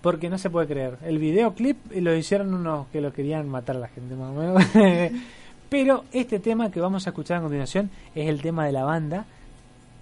porque 0.00 0.30
no 0.30 0.38
se 0.38 0.50
puede 0.50 0.66
creer. 0.66 0.98
El 1.02 1.18
videoclip 1.18 1.76
lo 1.96 2.14
hicieron 2.14 2.54
unos 2.54 2.86
que 2.88 3.00
lo 3.00 3.12
querían 3.12 3.48
matar 3.48 3.76
a 3.76 3.80
la 3.80 3.88
gente, 3.88 4.14
más 4.14 4.30
o 4.30 4.40
menos. 4.40 4.64
Pero 5.68 6.04
este 6.12 6.40
tema 6.40 6.70
que 6.70 6.80
vamos 6.80 7.06
a 7.06 7.10
escuchar 7.10 7.38
a 7.38 7.42
continuación 7.42 7.90
es 8.14 8.28
el 8.28 8.42
tema 8.42 8.66
de 8.66 8.72
la 8.72 8.84
banda 8.84 9.24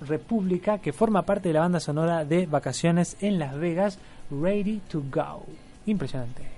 República, 0.06 0.78
que 0.78 0.92
forma 0.92 1.22
parte 1.22 1.48
de 1.48 1.54
la 1.54 1.60
banda 1.60 1.80
sonora 1.80 2.24
de 2.24 2.46
Vacaciones 2.46 3.16
en 3.20 3.38
Las 3.38 3.56
Vegas, 3.58 3.98
Ready 4.30 4.80
to 4.88 5.02
Go. 5.10 5.44
Impresionante. 5.86 6.57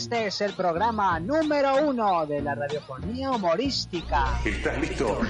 Este 0.00 0.28
es 0.28 0.40
el 0.40 0.54
programa 0.54 1.20
número 1.20 1.76
uno 1.86 2.24
de 2.24 2.40
la 2.40 2.54
radiofonía 2.54 3.32
humorística. 3.32 4.40
¿Estás 4.46 4.78
listo? 4.80 5.20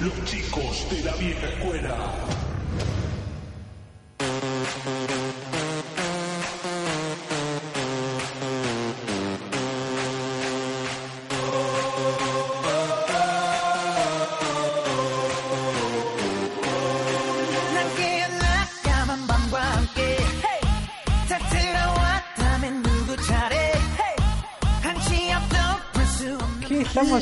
Los 0.00 0.24
chicos 0.24 0.84
de 0.90 1.04
la 1.04 1.14
vieja 1.14 1.46
escuela. 1.46 1.96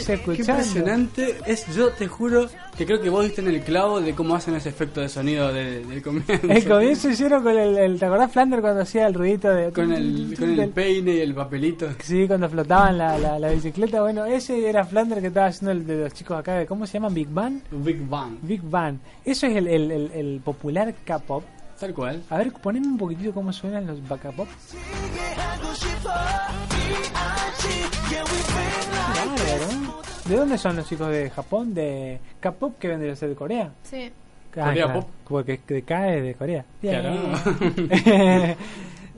¿Qué 0.07 0.15
impresionante 0.37 1.37
es, 1.47 1.66
yo 1.74 1.91
te 1.91 2.07
juro 2.07 2.49
que 2.77 2.87
creo 2.87 3.01
que 3.01 3.11
vos 3.11 3.24
diste 3.24 3.41
en 3.41 3.49
el 3.49 3.61
clavo 3.62 4.01
de 4.01 4.15
cómo 4.15 4.35
hacen 4.35 4.55
ese 4.55 4.69
efecto 4.70 5.01
de 5.01 5.09
sonido 5.09 5.53
de- 5.53 5.85
del 5.85 6.03
comienzo. 6.03 6.33
El 6.49 6.66
comienzo 6.69 7.11
hicieron 7.11 7.43
con 7.43 7.57
el, 7.59 7.77
el- 7.79 7.99
¿Te 7.99 8.07
acordás 8.07 8.33
Flander 8.33 8.61
cuando 8.61 8.83
hacía 8.83 9.07
el 9.07 9.15
ruidito 9.15 9.49
de... 9.51 9.70
Con 9.73 9.93
el, 9.93 10.35
con 10.39 10.51
el 10.59 10.69
peine 10.70 11.15
y 11.15 11.20
el 11.20 11.35
papelito. 11.35 11.89
Sí, 12.01 12.27
cuando 12.27 12.49
flotaban 12.49 12.99
la, 12.99 13.19
la, 13.19 13.39
la 13.39 13.49
bicicleta. 13.51 14.01
Bueno, 14.03 14.24
ese 14.24 14.69
era 14.69 14.85
Flander 14.85 15.20
que 15.20 15.27
estaba 15.29 15.47
haciendo 15.47 15.73
el 15.73 15.87
de 15.87 15.97
los 16.05 16.12
chicos 16.15 16.39
acá. 16.39 16.55
de- 16.59 16.66
¿Cómo 16.66 16.87
se 16.87 16.95
llaman? 16.95 17.15
¿Big 17.15 17.29
Bang? 17.29 17.61
Big 17.70 18.01
Bang. 18.09 18.39
Big 18.43 18.62
Bang. 18.62 18.97
Eso 19.24 19.47
es 19.47 19.57
el, 19.57 19.69
el, 19.69 19.91
el, 19.91 20.11
el 20.12 20.41
popular 20.45 20.95
K-pop. 21.05 21.45
Tal 21.79 21.93
cual. 21.95 22.23
A 22.31 22.39
ver, 22.39 22.53
poneme 22.53 22.87
un 22.87 22.97
poquitito 22.97 23.33
cómo 23.33 23.53
suenan 23.53 23.87
los 23.87 23.99
K-pop. 24.20 24.47
¿De 30.24 30.36
dónde 30.36 30.56
son 30.56 30.76
los 30.76 30.89
chicos 30.89 31.09
de 31.09 31.30
Japón? 31.30 31.74
¿De 31.74 32.18
K-pop 32.40 32.78
que 32.78 32.89
vendría 32.89 33.12
a 33.12 33.16
ser 33.16 33.28
de 33.28 33.34
Corea? 33.34 33.72
Sí. 33.82 34.10
Ah, 34.56 34.66
Corea 34.66 34.93
Pop. 34.93 35.09
Porque 35.28 35.60
de 35.66 35.82
K 35.82 36.14
es 36.14 36.22
de 36.22 36.34
Corea. 36.34 36.64
Claro. 36.80 37.12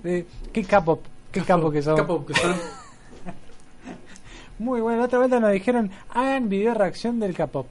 Eh, 0.06 0.26
¿Qué 0.52 0.64
K-pop? 0.64 1.02
¿Qué 1.32 1.40
K-pop 1.40 1.72
que 1.72 1.80
son? 1.80 1.96
K-pop 1.96 2.26
que 2.26 2.34
son. 2.34 2.54
Muy 4.58 4.82
bueno, 4.82 4.98
la 4.98 5.04
otra 5.06 5.18
vuelta 5.18 5.40
nos 5.40 5.50
dijeron 5.50 5.90
hagan 6.10 6.50
video 6.50 6.74
reacción 6.74 7.18
del 7.18 7.34
K-pop. 7.34 7.66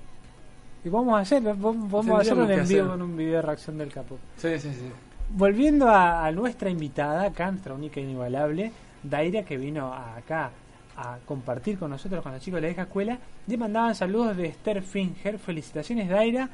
Y 0.84 0.90
vamos 0.90 1.14
a 1.14 1.20
hacerlo, 1.20 1.54
vamos 1.56 2.10
a 2.10 2.22
hacerlo 2.22 2.50
en 2.50 2.68
vivo 2.68 2.88
con 2.88 3.04
un 3.04 3.16
video 3.16 3.40
reacción 3.44 3.78
del 3.78 3.94
K-pop. 3.94 4.18
Sí, 4.38 4.58
sí, 4.58 4.72
sí. 4.74 4.92
Volviendo 5.30 5.88
a, 5.90 6.32
nuestra 6.32 6.72
invitada, 6.72 7.26
acá, 7.26 7.54
única 7.72 8.00
e 8.00 8.04
inigualable, 8.04 8.72
Daira, 9.04 9.44
que 9.44 9.56
vino 9.56 9.94
acá 9.94 10.50
a 10.98 11.18
compartir 11.26 11.78
con 11.78 11.90
nosotros, 11.90 12.22
con 12.22 12.32
los 12.32 12.42
chicos 12.42 12.58
de 12.58 12.62
la 12.62 12.68
vieja 12.68 12.84
escuela, 12.84 13.18
le 13.48 13.58
mandaban 13.58 13.96
saludos 13.96 14.38
de 14.38 14.48
Esther 14.48 14.82
Finger. 14.82 15.40
Felicitaciones, 15.40 16.10
Daira. 16.10 16.50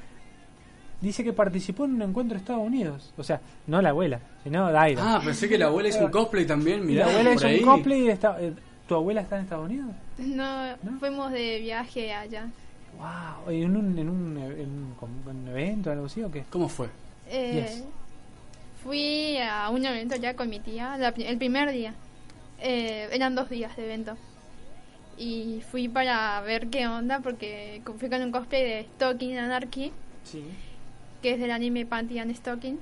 Dice 1.02 1.24
que 1.24 1.32
participó 1.32 1.86
en 1.86 1.94
un 1.94 2.02
encuentro 2.02 2.36
de 2.36 2.42
Estados 2.42 2.66
Unidos. 2.66 3.14
O 3.18 3.24
sea, 3.24 3.40
no 3.68 3.82
la 3.82 3.90
abuela, 3.90 4.20
sino 4.44 4.72
Daira. 4.72 5.16
Ah, 5.16 5.22
pensé 5.24 5.48
que 5.48 5.58
la 5.58 5.68
abuela 5.68 5.90
hizo 5.90 6.04
un 6.04 6.12
cosplay 6.12 6.46
también, 6.46 6.86
mirá. 6.86 7.06
la 7.06 7.12
abuela 7.12 7.34
hizo 7.34 7.48
un 7.48 7.62
cosplay 7.62 8.10
eh, 8.10 8.54
¿Tu 8.88 8.96
abuela 8.96 9.22
está 9.22 9.38
en 9.38 9.44
Estados 9.44 9.66
Unidos? 9.66 9.92
No, 10.18 10.76
fuimos 11.00 11.32
de 11.32 11.60
viaje 11.60 12.12
allá. 12.12 12.48
Wow, 12.98 13.54
¿en 13.54 13.78
un, 13.78 13.98
en 13.98 14.10
un, 14.10 14.38
en 14.38 15.28
un, 15.28 15.48
evento 15.48 15.90
o 15.90 15.94
algo 15.94 16.06
así 16.08 16.24
o 16.24 16.32
qué? 16.32 16.44
¿Cómo 16.50 16.68
fue? 16.68 16.88
Eh, 17.30 17.68
Yes. 17.70 17.84
Fui 18.84 19.38
a 19.38 19.70
un 19.70 19.86
evento 19.86 20.16
ya 20.16 20.36
con 20.36 20.50
mi 20.50 20.60
tía, 20.60 20.98
la 20.98 21.10
el 21.10 21.38
primer 21.38 21.72
día. 21.72 21.94
Eh, 22.62 23.08
eran 23.12 23.36
dos 23.36 23.50
días 23.50 23.76
de 23.78 23.86
evento. 23.86 24.18
Y 25.18 25.62
fui 25.70 25.90
para 25.90 26.40
ver 26.42 26.68
qué 26.70 26.88
onda, 26.88 27.20
porque 27.20 27.82
fui 27.98 28.10
con 28.10 28.22
un 28.22 28.32
cosplay 28.32 28.64
de 28.64 28.84
Stocking 28.96 29.38
Anarchy, 29.38 29.92
Sí. 30.24 30.44
que 31.22 31.34
es 31.34 31.40
del 31.40 31.52
anime 31.52 31.86
Panty 31.86 32.20
and 32.20 32.34
Stocking. 32.36 32.80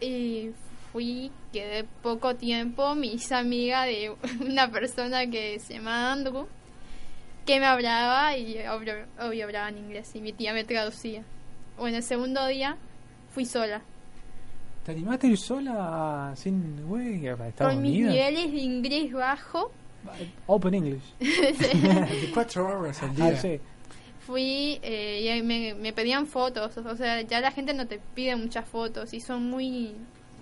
Y 0.00 0.50
fui, 0.92 1.30
quedé 1.52 1.84
poco 2.02 2.34
tiempo, 2.36 2.94
me 2.94 3.06
hice 3.06 3.34
amiga 3.34 3.84
de 3.84 4.14
una 4.40 4.70
persona 4.70 5.26
que 5.28 5.58
se 5.60 5.74
llama 5.74 6.12
Andrew, 6.12 6.46
que 7.46 7.58
me 7.58 7.66
hablaba 7.66 8.36
y 8.36 8.58
obvio, 8.68 8.94
obvio 9.18 9.44
hablaba 9.46 9.68
en 9.70 9.78
inglés, 9.78 10.10
y 10.14 10.20
mi 10.20 10.32
tía 10.32 10.52
me 10.52 10.64
traducía. 10.64 11.22
Bueno, 11.78 11.96
el 11.96 12.02
segundo 12.02 12.46
día 12.46 12.76
fui 13.30 13.46
sola. 13.46 13.80
¿Te 14.84 14.92
animaste 14.92 15.28
a 15.28 15.30
ir 15.30 15.38
sola 15.38 16.32
sin 16.36 16.86
güey 16.86 17.26
a 17.28 17.32
Estados 17.48 17.74
con 17.74 17.82
mis 17.82 17.92
Unidos? 17.92 18.14
niveles 18.14 18.52
de 18.52 18.58
inglés 18.58 19.12
bajo, 19.12 19.70
Open 20.46 20.74
English. 20.74 21.02
De 21.20 22.30
cuatro 22.34 22.66
horas 22.80 23.00
al 23.02 23.14
día. 23.14 23.32
Ah, 23.34 23.36
sí. 23.36 23.60
fui 24.26 24.80
eh, 24.82 25.36
y 25.38 25.42
me, 25.42 25.74
me 25.74 25.92
pedían 25.92 26.26
fotos. 26.26 26.76
O 26.76 26.96
sea, 26.96 27.20
ya 27.22 27.40
la 27.40 27.52
gente 27.52 27.72
no 27.74 27.86
te 27.86 28.00
pide 28.14 28.34
muchas 28.34 28.66
fotos 28.68 29.14
y 29.14 29.20
son 29.20 29.48
muy 29.48 29.92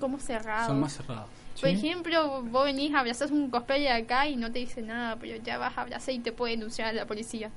como 0.00 0.18
cerrados. 0.18 0.68
Son 0.68 0.80
más 0.80 0.94
cerrados. 0.96 1.26
Por 1.60 1.68
Sí. 1.68 1.76
ejemplo, 1.76 2.42
vos 2.44 2.64
venís, 2.64 2.94
abrazás 2.94 3.30
un 3.30 3.50
cosplay 3.50 3.82
de 3.82 3.90
acá 3.90 4.26
y 4.26 4.36
no 4.36 4.50
te 4.50 4.60
dice 4.60 4.80
nada, 4.80 5.16
pero 5.20 5.36
ya 5.44 5.58
vas 5.58 5.76
a 5.76 5.82
abrazar 5.82 6.14
y 6.14 6.20
te 6.20 6.32
puede 6.32 6.56
denunciar 6.56 6.88
a 6.88 6.92
la 6.94 7.04
policía. 7.04 7.50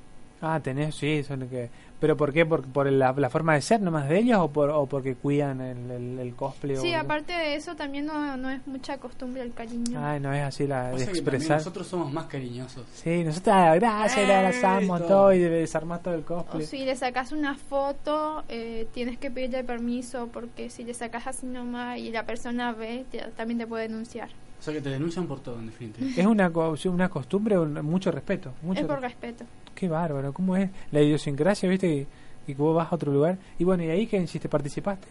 Ah, 0.45 0.59
tenés, 0.61 0.93
sí, 0.95 1.23
son 1.23 1.39
lo 1.39 1.49
que... 1.49 1.69
¿Pero 1.99 2.17
por 2.17 2.33
qué? 2.33 2.45
¿Por, 2.45 2.63
por 2.65 2.91
la, 2.91 3.13
la 3.13 3.29
forma 3.29 3.53
de 3.53 3.61
ser 3.61 3.79
nomás 3.81 4.09
de 4.09 4.19
ellos 4.19 4.37
o, 4.41 4.49
por, 4.51 4.69
o 4.71 4.85
porque 4.87 5.15
cuidan 5.15 5.61
el, 5.61 5.89
el, 5.89 6.19
el 6.19 6.35
cosplay? 6.35 6.75
Sí, 6.75 6.93
o... 6.93 6.99
aparte 6.99 7.31
de 7.31 7.55
eso 7.55 7.77
también 7.77 8.05
no, 8.07 8.35
no 8.35 8.49
es 8.49 8.67
mucha 8.67 8.97
costumbre 8.97 9.41
el 9.41 9.53
cariño. 9.53 9.97
Ay, 10.05 10.19
no 10.19 10.33
es 10.33 10.43
así 10.43 10.67
la 10.67 10.89
de 10.91 11.01
expresar. 11.01 11.59
nosotros 11.59 11.87
somos 11.87 12.11
más 12.11 12.25
cariñosos. 12.25 12.85
Sí, 12.93 13.23
nosotros, 13.23 13.55
ah, 13.57 13.75
gracias, 13.75 14.27
le 14.27 14.35
abrazamos 14.35 15.07
todo 15.07 15.31
y 15.31 15.39
desarmás 15.39 16.03
todo 16.03 16.13
el 16.15 16.21
O 16.21 16.25
cosplay. 16.25 16.65
si 16.65 16.83
le 16.83 16.97
sacas 16.97 17.31
una 17.31 17.55
foto, 17.55 18.43
eh, 18.49 18.85
tienes 18.93 19.17
que 19.17 19.31
pedirle 19.31 19.63
permiso 19.63 20.27
porque 20.33 20.69
si 20.69 20.83
le 20.83 20.93
sacas 20.93 21.25
así 21.27 21.45
nomás 21.45 21.99
y 21.99 22.11
la 22.11 22.25
persona 22.25 22.73
ve, 22.73 23.05
te- 23.09 23.21
también 23.37 23.59
te 23.59 23.65
puede 23.67 23.87
denunciar. 23.87 24.27
O 24.63 24.65
sea 24.65 24.73
que 24.75 24.81
te 24.81 24.91
denuncian 24.91 25.27
por 25.27 25.41
todo, 25.41 25.59
en 25.59 25.65
definitiva. 25.65 26.07
Es 26.15 26.25
una, 26.25 26.49
co- 26.49 26.73
una 26.85 27.09
costumbre, 27.09 27.59
un- 27.59 27.73
mucho 27.85 28.11
respeto. 28.11 28.53
Mucho 28.61 28.79
es 28.79 28.87
por 28.87 29.01
re- 29.01 29.09
respeto. 29.09 29.43
Qué 29.75 29.89
bárbaro, 29.89 30.31
¿cómo 30.31 30.55
es 30.55 30.69
la 30.89 31.01
idiosincrasia, 31.01 31.67
viste? 31.67 31.87
Y, 31.93 32.07
y 32.47 32.55
que 32.55 32.61
vos 32.61 32.73
vas 32.73 32.89
a 32.89 32.95
otro 32.95 33.11
lugar. 33.11 33.37
Y 33.59 33.65
bueno, 33.65 33.83
¿y 33.83 33.89
ahí 33.89 34.07
qué 34.07 34.15
hiciste? 34.21 34.47
¿Participaste? 34.47 35.05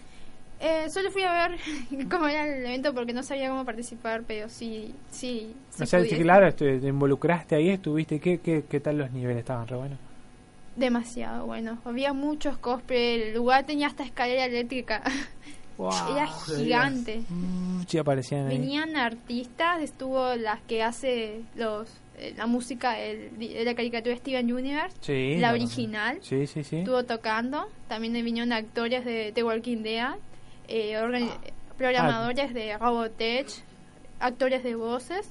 Eh, 0.58 0.88
solo 0.88 1.10
fui 1.10 1.22
a 1.24 1.32
ver 1.48 1.58
cómo 2.10 2.28
era 2.28 2.46
el 2.46 2.64
evento 2.64 2.94
porque 2.94 3.12
no 3.12 3.22
sabía 3.22 3.50
cómo 3.50 3.66
participar, 3.66 4.22
pero 4.26 4.48
sí, 4.48 4.94
sí. 5.10 5.54
sí 5.68 5.82
o 5.82 5.86
sea, 5.86 6.00
sí, 6.00 6.06
pudiese. 6.06 6.22
claro, 6.22 6.54
te 6.54 6.76
involucraste 6.76 7.54
ahí, 7.54 7.68
estuviste. 7.68 8.20
¿Qué, 8.20 8.38
qué, 8.38 8.64
qué 8.66 8.80
tal 8.80 8.96
los 8.96 9.10
niveles? 9.10 9.40
Estaban 9.40 9.68
re 9.68 9.76
buenos. 9.76 9.98
Demasiado 10.76 11.44
bueno. 11.44 11.76
Había 11.84 12.14
muchos 12.14 12.56
cosplay. 12.56 13.20
El 13.20 13.34
lugar 13.34 13.66
tenía 13.66 13.88
hasta 13.88 14.02
escalera 14.02 14.46
eléctrica. 14.46 15.02
Era 15.78 16.26
gigante. 16.26 17.22
Mm, 17.28 17.82
sí, 17.88 17.98
aparecían 17.98 18.46
ahí. 18.48 18.58
Venían 18.58 18.96
artistas, 18.96 19.80
estuvo 19.82 20.34
las 20.36 20.60
que 20.62 20.82
hace 20.82 21.42
los 21.54 21.88
eh, 22.18 22.34
la 22.36 22.46
música 22.46 22.98
el- 23.00 23.36
de 23.38 23.64
la 23.64 23.74
caricatura 23.74 24.14
Steven 24.16 24.52
Universe, 24.52 24.96
Sí, 25.00 25.36
la 25.38 25.48
no, 25.48 25.54
original. 25.54 26.18
Sí, 26.22 26.46
sí, 26.46 26.62
sí. 26.62 26.76
Estuvo 26.78 27.04
tocando. 27.04 27.66
También 27.88 28.12
vinieron 28.24 28.52
actores 28.52 29.04
de 29.04 29.32
The 29.34 29.42
Walking 29.42 29.82
Dead. 29.82 30.14
eh, 30.68 30.94
organi- 30.96 31.32
programadores 31.76 32.54
de 32.54 32.78
Robotech, 32.78 33.48
actores 34.20 34.62
de 34.62 34.74
voces. 34.76 35.28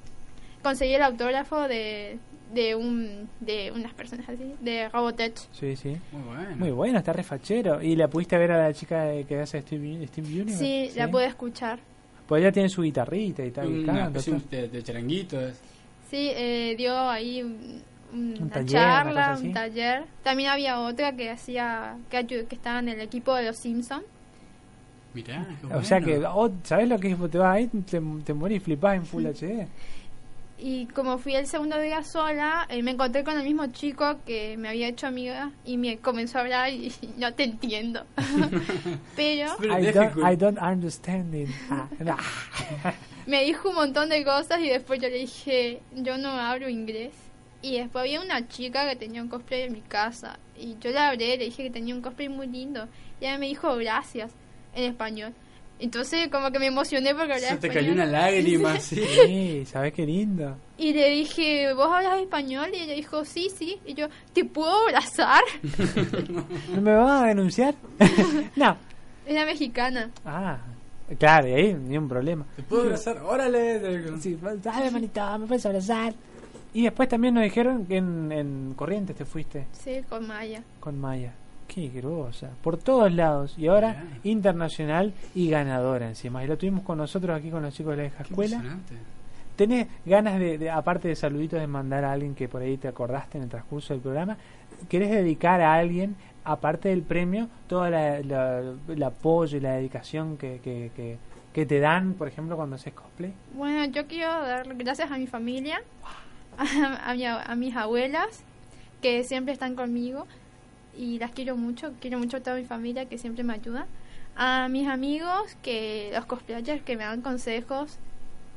Conseguí 0.62 0.94
el 0.96 1.02
autógrafo 1.04 1.68
de, 1.68 2.20
de, 2.54 2.76
un, 2.76 3.30
de 3.40 3.72
unas 3.74 3.94
personas 3.94 4.28
así, 4.30 4.56
de 4.62 4.90
Robotech. 4.90 5.38
Sí, 5.52 5.76
sí. 5.76 5.98
Muy 6.12 6.22
bueno. 6.24 6.56
Muy 6.58 6.72
bueno, 6.72 6.98
está 7.00 7.14
refachero. 7.14 7.82
¿Y 7.82 7.96
la 7.96 8.08
pudiste 8.08 8.38
ver 8.38 8.52
a 8.52 8.58
la 8.68 8.74
chica 8.74 9.08
que 9.28 9.40
hace 9.40 9.62
Steve, 9.62 10.06
Steve 10.08 10.28
Universe? 10.28 10.58
Sí, 10.58 10.92
la 10.98 11.10
pude 11.10 11.26
escuchar. 11.26 11.80
Pues 12.28 12.42
ella 12.42 12.52
tiene 12.52 12.70
su 12.70 12.82
guitarrita 12.82 13.44
y 13.44 13.52
tal. 13.52 13.70
y 13.70 13.84
Una 13.84 14.06
especie 14.08 14.36
de, 14.50 14.68
de 14.70 14.84
charanguito. 14.84 15.40
es. 15.40 15.60
Sí, 16.10 16.30
eh, 16.34 16.76
dio 16.78 16.98
ahí 16.98 17.42
un- 17.42 17.82
una 18.14 18.50
taller, 18.50 18.68
charla, 18.68 19.38
un 19.42 19.54
taller. 19.54 20.04
También 20.24 20.50
había 20.50 20.80
otra 20.82 21.16
que 21.16 21.30
hacía, 21.30 21.98
que, 22.10 22.26
que 22.26 22.56
estaba 22.56 22.80
en 22.80 22.90
el 22.90 23.00
equipo 23.02 23.34
de 23.36 23.44
los 23.46 23.58
Simpsons. 23.58 24.04
Mirá, 25.14 25.46
qué 25.60 25.68
O 25.76 25.84
sea 25.84 26.00
que, 26.00 26.20
oh, 26.26 26.50
¿sabes 26.64 26.88
lo 26.88 26.98
que 26.98 27.12
es? 27.12 27.18
Te 27.32 27.38
vas 27.38 27.56
ahí, 27.56 27.68
te, 27.68 28.02
te 28.24 28.34
morís, 28.34 28.64
flipás 28.64 28.96
en 28.96 29.06
Full 29.06 29.26
HD. 29.34 29.68
Y 30.64 30.86
como 30.86 31.18
fui 31.18 31.36
el 31.36 31.48
segundo 31.48 31.80
día 31.80 32.04
sola, 32.04 32.68
eh, 32.70 32.84
me 32.84 32.92
encontré 32.92 33.24
con 33.24 33.36
el 33.36 33.44
mismo 33.44 33.66
chico 33.68 34.20
que 34.28 34.58
me 34.58 34.70
había 34.70 34.90
hecho 34.90 35.08
amiga 35.08 35.52
y 35.66 35.78
me 35.78 35.98
comenzó 35.98 36.38
a 36.38 36.42
hablar 36.42 36.72
y 36.72 36.94
no 37.18 37.34
te 37.34 37.46
entiendo. 37.46 38.06
Pero 39.16 39.56
I 39.64 39.92
don't, 39.92 40.18
I 40.18 40.36
don't 40.36 40.60
understand 40.62 41.34
it. 41.34 41.50
Ah, 41.72 41.88
me 43.26 43.44
dijo 43.44 43.70
un 43.70 43.76
montón 43.76 44.10
de 44.10 44.24
cosas 44.24 44.60
y 44.60 44.70
después 44.70 45.02
yo 45.02 45.10
le 45.10 45.18
dije, 45.18 45.82
yo 45.96 46.20
no 46.20 46.30
hablo 46.30 46.70
inglés. 46.70 47.14
Y 47.64 47.80
después 47.80 48.04
había 48.04 48.22
una 48.22 48.48
chica 48.48 48.88
que 48.88 48.96
tenía 48.96 49.24
un 49.24 49.30
cosplay 49.30 49.64
en 49.64 49.74
mi 49.74 49.82
casa 49.82 50.38
y 50.56 50.78
yo 50.80 50.92
le 50.92 51.00
hablé, 51.00 51.38
le 51.38 51.46
dije 51.46 51.64
que 51.64 51.72
tenía 51.72 51.96
un 51.96 52.02
cosplay 52.02 52.30
muy 52.30 52.46
lindo 52.46 52.88
y 53.20 53.26
ella 53.26 53.40
me 53.40 53.48
dijo 53.48 53.76
gracias 53.78 54.32
en 54.76 54.84
español. 54.84 55.34
Entonces 55.82 56.28
como 56.30 56.52
que 56.52 56.60
me 56.60 56.68
emocioné 56.68 57.16
porque 57.16 57.34
hablaba 57.34 57.56
Se 57.56 57.58
te 57.58 57.68
español. 57.68 57.74
cayó 57.74 57.94
una 57.94 58.06
lágrima, 58.06 58.80
sí. 58.80 59.02
Sí, 59.26 59.66
¿sabes 59.66 59.94
qué 59.94 60.06
lindo? 60.06 60.56
Y 60.78 60.94
le 60.94 61.10
dije, 61.10 61.74
¿vos 61.74 61.88
hablas 61.92 62.20
español? 62.22 62.70
Y 62.74 62.78
ella 62.84 62.94
dijo, 62.94 63.26
sí, 63.26 63.50
sí. 63.58 63.80
Y 63.86 63.96
yo, 63.96 64.08
¿te 64.34 64.46
puedo 64.46 64.72
abrazar? 64.88 65.42
¿No 66.76 66.82
me 66.82 66.96
vas 66.96 67.24
a 67.24 67.26
denunciar? 67.28 67.74
no. 68.56 68.78
Era 69.26 69.46
mexicana. 69.46 70.10
Ah, 70.26 70.60
claro, 71.20 71.48
y 71.48 71.54
ahí 71.54 71.74
ni 71.74 71.98
un 71.98 72.08
problema. 72.08 72.46
¿Te 72.56 72.64
puedo 72.64 72.84
abrazar? 72.84 73.18
¡Órale! 73.24 74.20
Sí, 74.20 74.38
dale 74.64 74.92
manito, 74.92 75.40
me 75.40 75.48
puedes 75.48 75.66
abrazar. 75.66 76.14
Y 76.74 76.84
después 76.84 77.10
también 77.10 77.34
nos 77.34 77.44
dijeron 77.44 77.86
que 77.86 77.98
en, 77.98 78.32
en 78.32 78.74
Corrientes 78.76 79.16
te 79.16 79.26
fuiste 79.26 79.68
Sí, 79.84 80.02
con 80.08 80.26
Maya. 80.28 80.64
con 80.80 81.00
Maya. 81.00 81.34
Qué 81.74 81.88
grosa. 81.88 82.50
Por 82.62 82.78
todos 82.78 83.12
lados. 83.14 83.56
Y 83.58 83.68
ahora 83.68 84.04
internacional 84.24 85.14
y 85.34 85.50
ganadora 85.50 86.08
encima. 86.08 86.44
Y 86.44 86.48
lo 86.48 86.58
tuvimos 86.58 86.84
con 86.84 86.98
nosotros 86.98 87.38
aquí 87.38 87.50
con 87.50 87.62
los 87.64 87.74
chicos 87.74 87.92
de 87.92 87.98
la 87.98 88.04
vieja 88.04 88.24
escuela. 88.24 88.56
Impresionante. 88.58 88.96
¿Tenés 89.56 89.88
ganas 90.06 90.40
de, 90.40 90.58
de, 90.58 90.70
aparte 90.70 91.08
de 91.08 91.16
saluditos, 91.16 91.60
de 91.60 91.68
mandar 91.68 92.04
a 92.04 92.12
alguien 92.14 92.34
que 92.36 92.48
por 92.50 92.62
ahí 92.62 92.78
te 92.78 92.88
acordaste 92.88 93.38
en 93.38 93.44
el 93.46 93.50
transcurso 93.50 93.94
del 93.94 94.02
programa? 94.02 94.38
¿Querés 94.90 95.12
dedicar 95.12 95.62
a 95.62 95.74
alguien, 95.76 96.16
aparte 96.44 96.90
del 96.90 97.04
premio, 97.04 97.48
todo 97.68 97.88
la, 97.90 98.20
la- 98.22 98.74
el 98.88 99.04
apoyo 99.04 99.58
y 99.58 99.62
la 99.62 99.74
dedicación 99.74 100.38
que, 100.38 100.60
que, 100.64 100.92
que, 100.96 101.18
que 101.54 101.66
te 101.66 101.80
dan, 101.80 102.14
por 102.16 102.28
ejemplo, 102.28 102.56
cuando 102.56 102.76
haces 102.78 102.94
cosplay? 102.94 103.34
Bueno, 103.54 103.86
yo 103.94 104.08
quiero 104.08 104.32
dar 104.42 104.74
gracias 104.76 105.12
a 105.12 105.18
mi 105.18 105.28
familia, 105.28 105.82
a, 106.58 107.10
a 107.12 107.14
mi- 107.14 107.26
a 107.26 107.56
mis 107.56 107.76
abuelas, 107.76 108.44
que 109.02 109.24
siempre 109.24 109.54
están 109.54 109.76
conmigo 109.76 110.26
y 110.98 111.20
las 111.20 111.32
quiero 111.32 111.58
mucho. 111.58 111.94
Quiero 112.00 112.20
mucho 112.20 112.38
a 112.38 112.40
toda 112.42 112.56
mi 112.56 112.66
familia 112.66 113.06
que 113.06 113.18
siempre 113.18 113.44
me 113.44 113.54
ayuda. 113.54 113.88
A 114.36 114.68
mis 114.70 114.88
amigos, 114.88 115.58
que 115.62 116.12
los 116.14 116.26
cosplayers 116.26 116.82
que 116.84 116.98
me 116.98 117.04
dan 117.04 117.22
consejos 117.22 117.98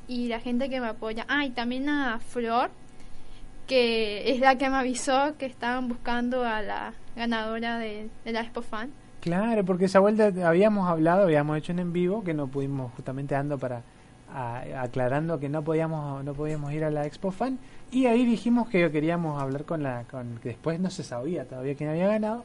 y 0.06 0.28
la 0.28 0.40
gente 0.40 0.68
que 0.68 0.80
me 0.80 0.88
apoya. 0.88 1.26
Ah, 1.28 1.44
y 1.44 1.50
también 1.50 1.88
a 1.88 2.18
Flor, 2.20 2.70
que 3.66 4.30
es 4.30 4.40
la 4.40 4.56
que 4.56 4.68
me 4.68 4.76
avisó 4.76 5.36
que 5.38 5.46
estaban 5.46 5.88
buscando 5.88 6.44
a 6.44 6.62
la 6.62 6.94
ganadora 7.16 7.78
de, 7.78 8.08
de 8.24 8.32
la 8.32 8.40
Expo 8.42 8.62
Fan. 8.62 8.90
Claro, 9.20 9.64
porque 9.64 9.86
esa 9.86 10.00
vuelta 10.00 10.32
habíamos 10.46 10.88
hablado, 10.88 11.22
habíamos 11.22 11.56
hecho 11.56 11.72
un 11.72 11.78
en 11.78 11.92
vivo 11.92 12.22
que 12.22 12.34
no 12.34 12.46
pudimos 12.46 12.92
justamente 12.92 13.34
dando 13.34 13.56
para 13.56 13.82
a- 14.34 14.82
aclarando 14.82 15.38
que 15.38 15.48
no 15.48 15.62
podíamos 15.62 16.24
no 16.24 16.34
podíamos 16.34 16.72
ir 16.72 16.84
a 16.84 16.90
la 16.90 17.06
Expo 17.06 17.30
Fan 17.30 17.58
y 17.92 18.06
ahí 18.06 18.26
dijimos 18.26 18.68
que 18.68 18.90
queríamos 18.90 19.40
hablar 19.40 19.64
con 19.64 19.82
la 19.82 20.04
con 20.10 20.38
que 20.42 20.50
después 20.50 20.80
no 20.80 20.90
se 20.90 21.02
sabía 21.04 21.44
todavía 21.46 21.74
quién 21.74 21.90
había 21.90 22.08
ganado 22.08 22.42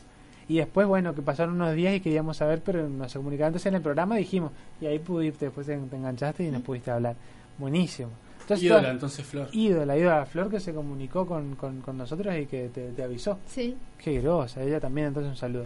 y 0.48 0.57
después 0.57 0.88
bueno 0.88 1.14
que 1.16 1.22
pasaron 1.22 1.56
unos 1.56 1.74
días 1.76 1.95
y 1.95 1.99
queríamos 1.99 2.38
saber 2.38 2.61
pero 2.64 2.88
no 2.88 3.10
se 3.10 3.18
comunicaba 3.20 3.48
entonces 3.48 3.68
en 3.68 3.76
el 3.76 3.82
programa 3.82 4.16
dijimos 4.16 4.52
y 4.80 4.86
ahí 4.86 4.99
pudiste 4.99 5.45
después 5.45 5.66
te, 5.68 5.76
te 5.78 5.95
enganchaste 5.95 6.44
y 6.44 6.52
nos 6.52 6.61
pudiste 6.61 6.91
hablar 6.91 7.16
buenísimo 7.57 8.10
entonces, 8.41 8.66
Ídola, 8.66 8.82
toda- 8.82 8.91
entonces, 8.94 9.26
Flor. 9.26 9.48
ídola 9.52 9.98
ídola 9.98 10.26
Flor 10.26 10.49
que 10.49 10.60
se 10.60 10.74
comunicó 10.74 11.26
con, 11.28 11.56
con, 11.56 11.82
con 11.82 11.98
nosotros 11.98 12.36
y 12.36 12.45
que 12.48 12.70
te, 12.70 12.91
te 12.94 13.03
avisó 13.03 13.38
Sí. 13.48 13.76
Qué 13.98 14.20
grosa, 14.22 14.64
ella 14.64 14.80
también, 14.80 15.07
entonces 15.07 15.30
un 15.32 15.38
saludo. 15.38 15.66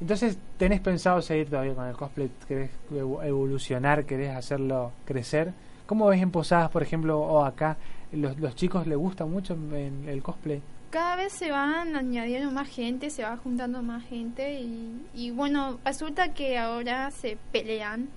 Entonces, 0.00 0.38
¿tenés 0.56 0.80
pensado 0.80 1.20
seguir 1.20 1.50
todavía 1.50 1.74
con 1.74 1.86
el 1.86 1.94
cosplay? 1.96 2.30
¿Querés 2.48 2.70
evo- 2.92 3.22
evolucionar? 3.22 4.04
¿Querés 4.06 4.34
hacerlo 4.34 4.92
crecer? 5.04 5.52
¿Cómo 5.86 6.06
ves 6.06 6.22
en 6.22 6.30
Posadas, 6.30 6.70
por 6.70 6.82
ejemplo, 6.82 7.20
o 7.20 7.44
acá? 7.44 7.76
¿Los, 8.12 8.38
los 8.38 8.54
chicos 8.54 8.86
les 8.86 8.96
gusta 8.96 9.26
mucho 9.26 9.54
en- 9.54 10.08
el 10.08 10.22
cosplay? 10.22 10.62
cada 10.90 11.14
vez 11.14 11.32
se 11.32 11.52
van 11.52 11.94
añadiendo 11.94 12.50
más 12.50 12.66
gente, 12.68 13.10
se 13.10 13.22
va 13.22 13.36
juntando 13.36 13.80
más 13.80 14.04
gente 14.06 14.60
y, 14.60 15.00
y 15.14 15.30
bueno, 15.30 15.78
resulta 15.84 16.34
que 16.34 16.58
ahora 16.58 17.12
se 17.12 17.38
pelean 17.52 18.08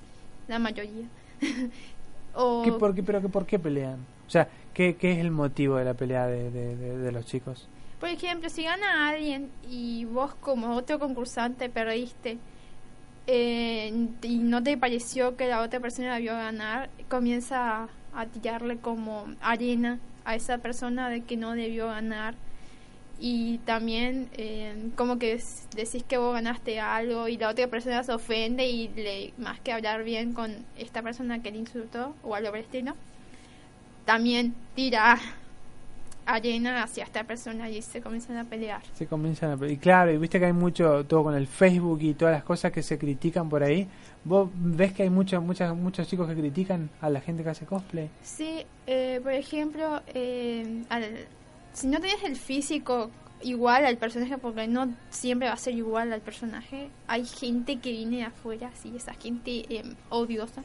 la 0.48 0.58
mayoría. 0.58 1.06
o 2.34 2.64
¿Qué, 2.64 2.72
por, 2.72 2.96
qué, 2.96 3.04
pero 3.04 3.22
qué, 3.22 3.30
¿Por 3.30 3.46
qué 3.46 3.60
pelean? 3.60 4.00
O 4.28 4.30
sea, 4.32 4.48
¿qué, 4.74 4.96
qué 4.96 5.12
es 5.12 5.20
el 5.20 5.30
motivo 5.30 5.76
de 5.78 5.86
la 5.86 5.94
pelea 5.94 6.26
de, 6.26 6.50
de- 6.50 6.76
de- 6.76 6.98
de 6.98 7.12
los 7.12 7.26
chicos? 7.28 7.68
Por 8.04 8.10
ejemplo, 8.10 8.50
si 8.50 8.64
gana 8.64 9.08
alguien 9.08 9.50
y 9.72 10.04
vos 10.04 10.36
como 10.36 10.76
otro 10.76 11.00
concursante 11.00 11.70
perdiste 11.70 12.38
eh, 13.28 14.10
y 14.22 14.40
no 14.40 14.62
te 14.62 14.78
pareció 14.78 15.38
que 15.38 15.48
la 15.48 15.62
otra 15.62 15.80
persona 15.80 16.16
debió 16.16 16.34
ganar, 16.34 16.90
comienza 17.08 17.88
a, 18.14 18.26
tirarle 18.26 18.76
como 18.76 19.28
arena 19.40 20.00
a 20.26 20.36
esa 20.36 20.58
persona 20.58 21.08
de 21.08 21.22
que 21.22 21.38
no 21.38 21.54
debió 21.54 21.88
ganar. 21.88 22.36
Y 23.22 23.60
también 23.60 24.28
eh, 24.34 24.90
como 24.98 25.18
que 25.18 25.42
decís 25.74 26.04
que 26.04 26.18
vos 26.18 26.34
ganaste 26.34 26.82
algo 26.82 27.30
y 27.30 27.38
la 27.38 27.48
otra 27.48 27.70
persona 27.70 28.04
se 28.04 28.12
ofende 28.12 28.68
y 28.68 28.90
le 28.90 29.34
más 29.38 29.62
que 29.62 29.72
hablar 29.72 30.04
bien 30.04 30.34
con 30.34 30.66
esta 30.78 31.02
persona 31.02 31.42
que 31.42 31.52
le 31.52 31.60
insultó 31.60 32.18
o 32.22 32.36
algo 32.36 32.50
por 32.50 32.60
el 32.60 32.94
también 34.04 34.54
tira 34.76 35.18
arena 36.26 36.84
hacia 36.84 37.04
esta 37.04 37.24
persona 37.24 37.70
y 37.70 37.82
se 37.82 38.02
comienzan 38.02 38.38
a 38.38 38.44
pelear 38.46 38.82
Se 38.94 39.08
comienzan 39.08 39.52
a 39.52 39.58
pe- 39.58 39.72
Y 39.72 39.78
claro, 39.78 40.12
y 40.12 40.18
viste 40.18 40.40
que 40.40 40.46
hay 40.46 40.54
mucho, 40.54 41.06
todo 41.06 41.24
con 41.24 41.36
el 41.36 41.48
Facebook 41.48 42.00
y 42.02 42.14
todas 42.14 42.34
las 42.34 42.44
cosas 42.44 42.72
que 42.72 42.82
se 42.84 42.98
critican 42.98 43.50
por 43.50 43.64
ahí. 43.64 43.88
¿Vos 44.24 44.50
ves 44.54 44.94
que 44.94 45.04
hay 45.04 45.10
muchos 45.10 45.44
muchos 45.44 45.76
muchos 45.76 46.08
chicos 46.08 46.28
que 46.30 46.36
critican 46.36 46.90
a 47.02 47.10
la 47.10 47.20
gente 47.22 47.44
que 47.44 47.50
hace 47.50 47.66
cosplay? 47.66 48.10
Sí, 48.22 48.66
eh, 48.88 49.20
por 49.22 49.34
ejemplo, 49.34 50.02
eh, 50.14 50.84
al- 50.90 51.26
si 51.74 51.88
no 51.88 52.00
tenés 52.00 52.24
el 52.24 52.36
físico 52.36 53.10
igual 53.42 53.86
al 53.86 53.98
personaje, 53.98 54.38
porque 54.38 54.68
no 54.68 54.94
siempre 55.10 55.50
va 55.50 55.56
a 55.56 55.58
ser 55.58 55.74
igual 55.74 56.14
al 56.14 56.22
personaje, 56.22 56.88
hay 57.08 57.26
gente 57.26 57.80
que 57.80 57.92
viene 57.92 58.18
de 58.18 58.24
afuera, 58.24 58.72
sí, 58.82 58.94
esa 58.96 59.14
gente 59.16 59.66
eh, 59.70 59.84
odiosa, 60.10 60.64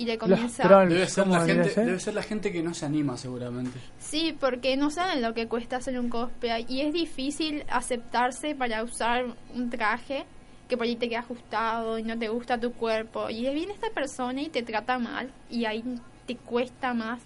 y 0.00 0.06
le 0.06 0.16
comienza... 0.16 0.66
Debe 0.66 1.06
ser, 1.06 1.26
la 1.26 1.40
¿cómo 1.40 1.46
gente, 1.46 1.52
debería 1.52 1.74
ser? 1.74 1.84
debe 1.84 2.00
ser 2.00 2.14
la 2.14 2.22
gente 2.22 2.50
que 2.50 2.62
no 2.62 2.72
se 2.72 2.86
anima, 2.86 3.18
seguramente. 3.18 3.78
Sí, 3.98 4.34
porque 4.40 4.74
no 4.78 4.90
saben 4.90 5.20
lo 5.20 5.34
que 5.34 5.46
cuesta 5.46 5.76
hacer 5.76 6.00
un 6.00 6.08
cosplay 6.08 6.64
y 6.70 6.80
es 6.80 6.94
difícil 6.94 7.64
aceptarse 7.68 8.54
para 8.54 8.82
usar 8.82 9.26
un 9.54 9.68
traje 9.68 10.24
que 10.68 10.78
por 10.78 10.86
ahí 10.86 10.96
te 10.96 11.10
queda 11.10 11.18
ajustado 11.18 11.98
y 11.98 12.02
no 12.02 12.18
te 12.18 12.28
gusta 12.28 12.58
tu 12.58 12.72
cuerpo 12.72 13.28
y 13.28 13.42
viene 13.52 13.74
esta 13.74 13.90
persona 13.90 14.40
y 14.40 14.48
te 14.48 14.62
trata 14.62 14.98
mal 14.98 15.30
y 15.50 15.66
ahí 15.66 15.84
te 16.26 16.36
cuesta 16.36 16.94
más 16.94 17.20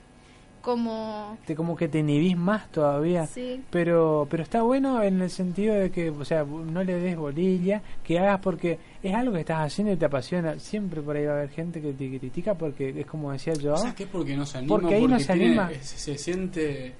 como 0.65 1.36
te 1.47 1.55
como 1.55 1.77
que 1.77 1.89
te 1.89 1.99
inhibís 1.99 2.36
más 2.36 2.70
todavía 2.73 3.27
Sí. 3.27 3.62
pero 3.70 4.27
pero 4.31 4.43
está 4.43 4.62
bueno 4.62 5.03
en 5.03 5.20
el 5.20 5.28
sentido 5.31 5.74
de 5.74 5.91
que 5.91 6.09
o 6.11 6.24
sea 6.24 6.45
no 6.45 6.82
le 6.82 6.95
des 6.95 7.16
bolilla 7.16 7.82
que 8.03 8.19
hagas 8.19 8.41
porque 8.41 8.78
es 9.03 9.15
algo 9.15 9.35
que 9.35 9.41
estás 9.41 9.59
haciendo 9.66 9.93
y 9.93 9.97
te 9.97 10.07
apasiona 10.07 10.59
siempre 10.59 11.03
por 11.03 11.16
ahí 11.16 11.27
va 11.27 11.32
a 11.32 11.36
haber 11.36 11.51
gente 11.51 11.81
que 11.82 11.93
te 11.93 12.19
critica 12.19 12.55
porque 12.55 12.99
es 12.99 13.07
como 13.07 13.31
decía 13.32 13.53
yo 13.55 13.77
¿Sabes 13.77 13.95
qué? 13.95 14.07
Porque 14.07 14.36
no 14.36 14.47
se 14.47 14.59
anima. 14.59 14.69
Porque 14.78 14.95
ahí 14.95 15.07
no 15.07 15.20
se 15.20 15.27
tiene- 15.35 15.47
anima. 15.61 15.70
Se, 15.82 15.99
se 15.99 16.19
siente. 16.19 16.95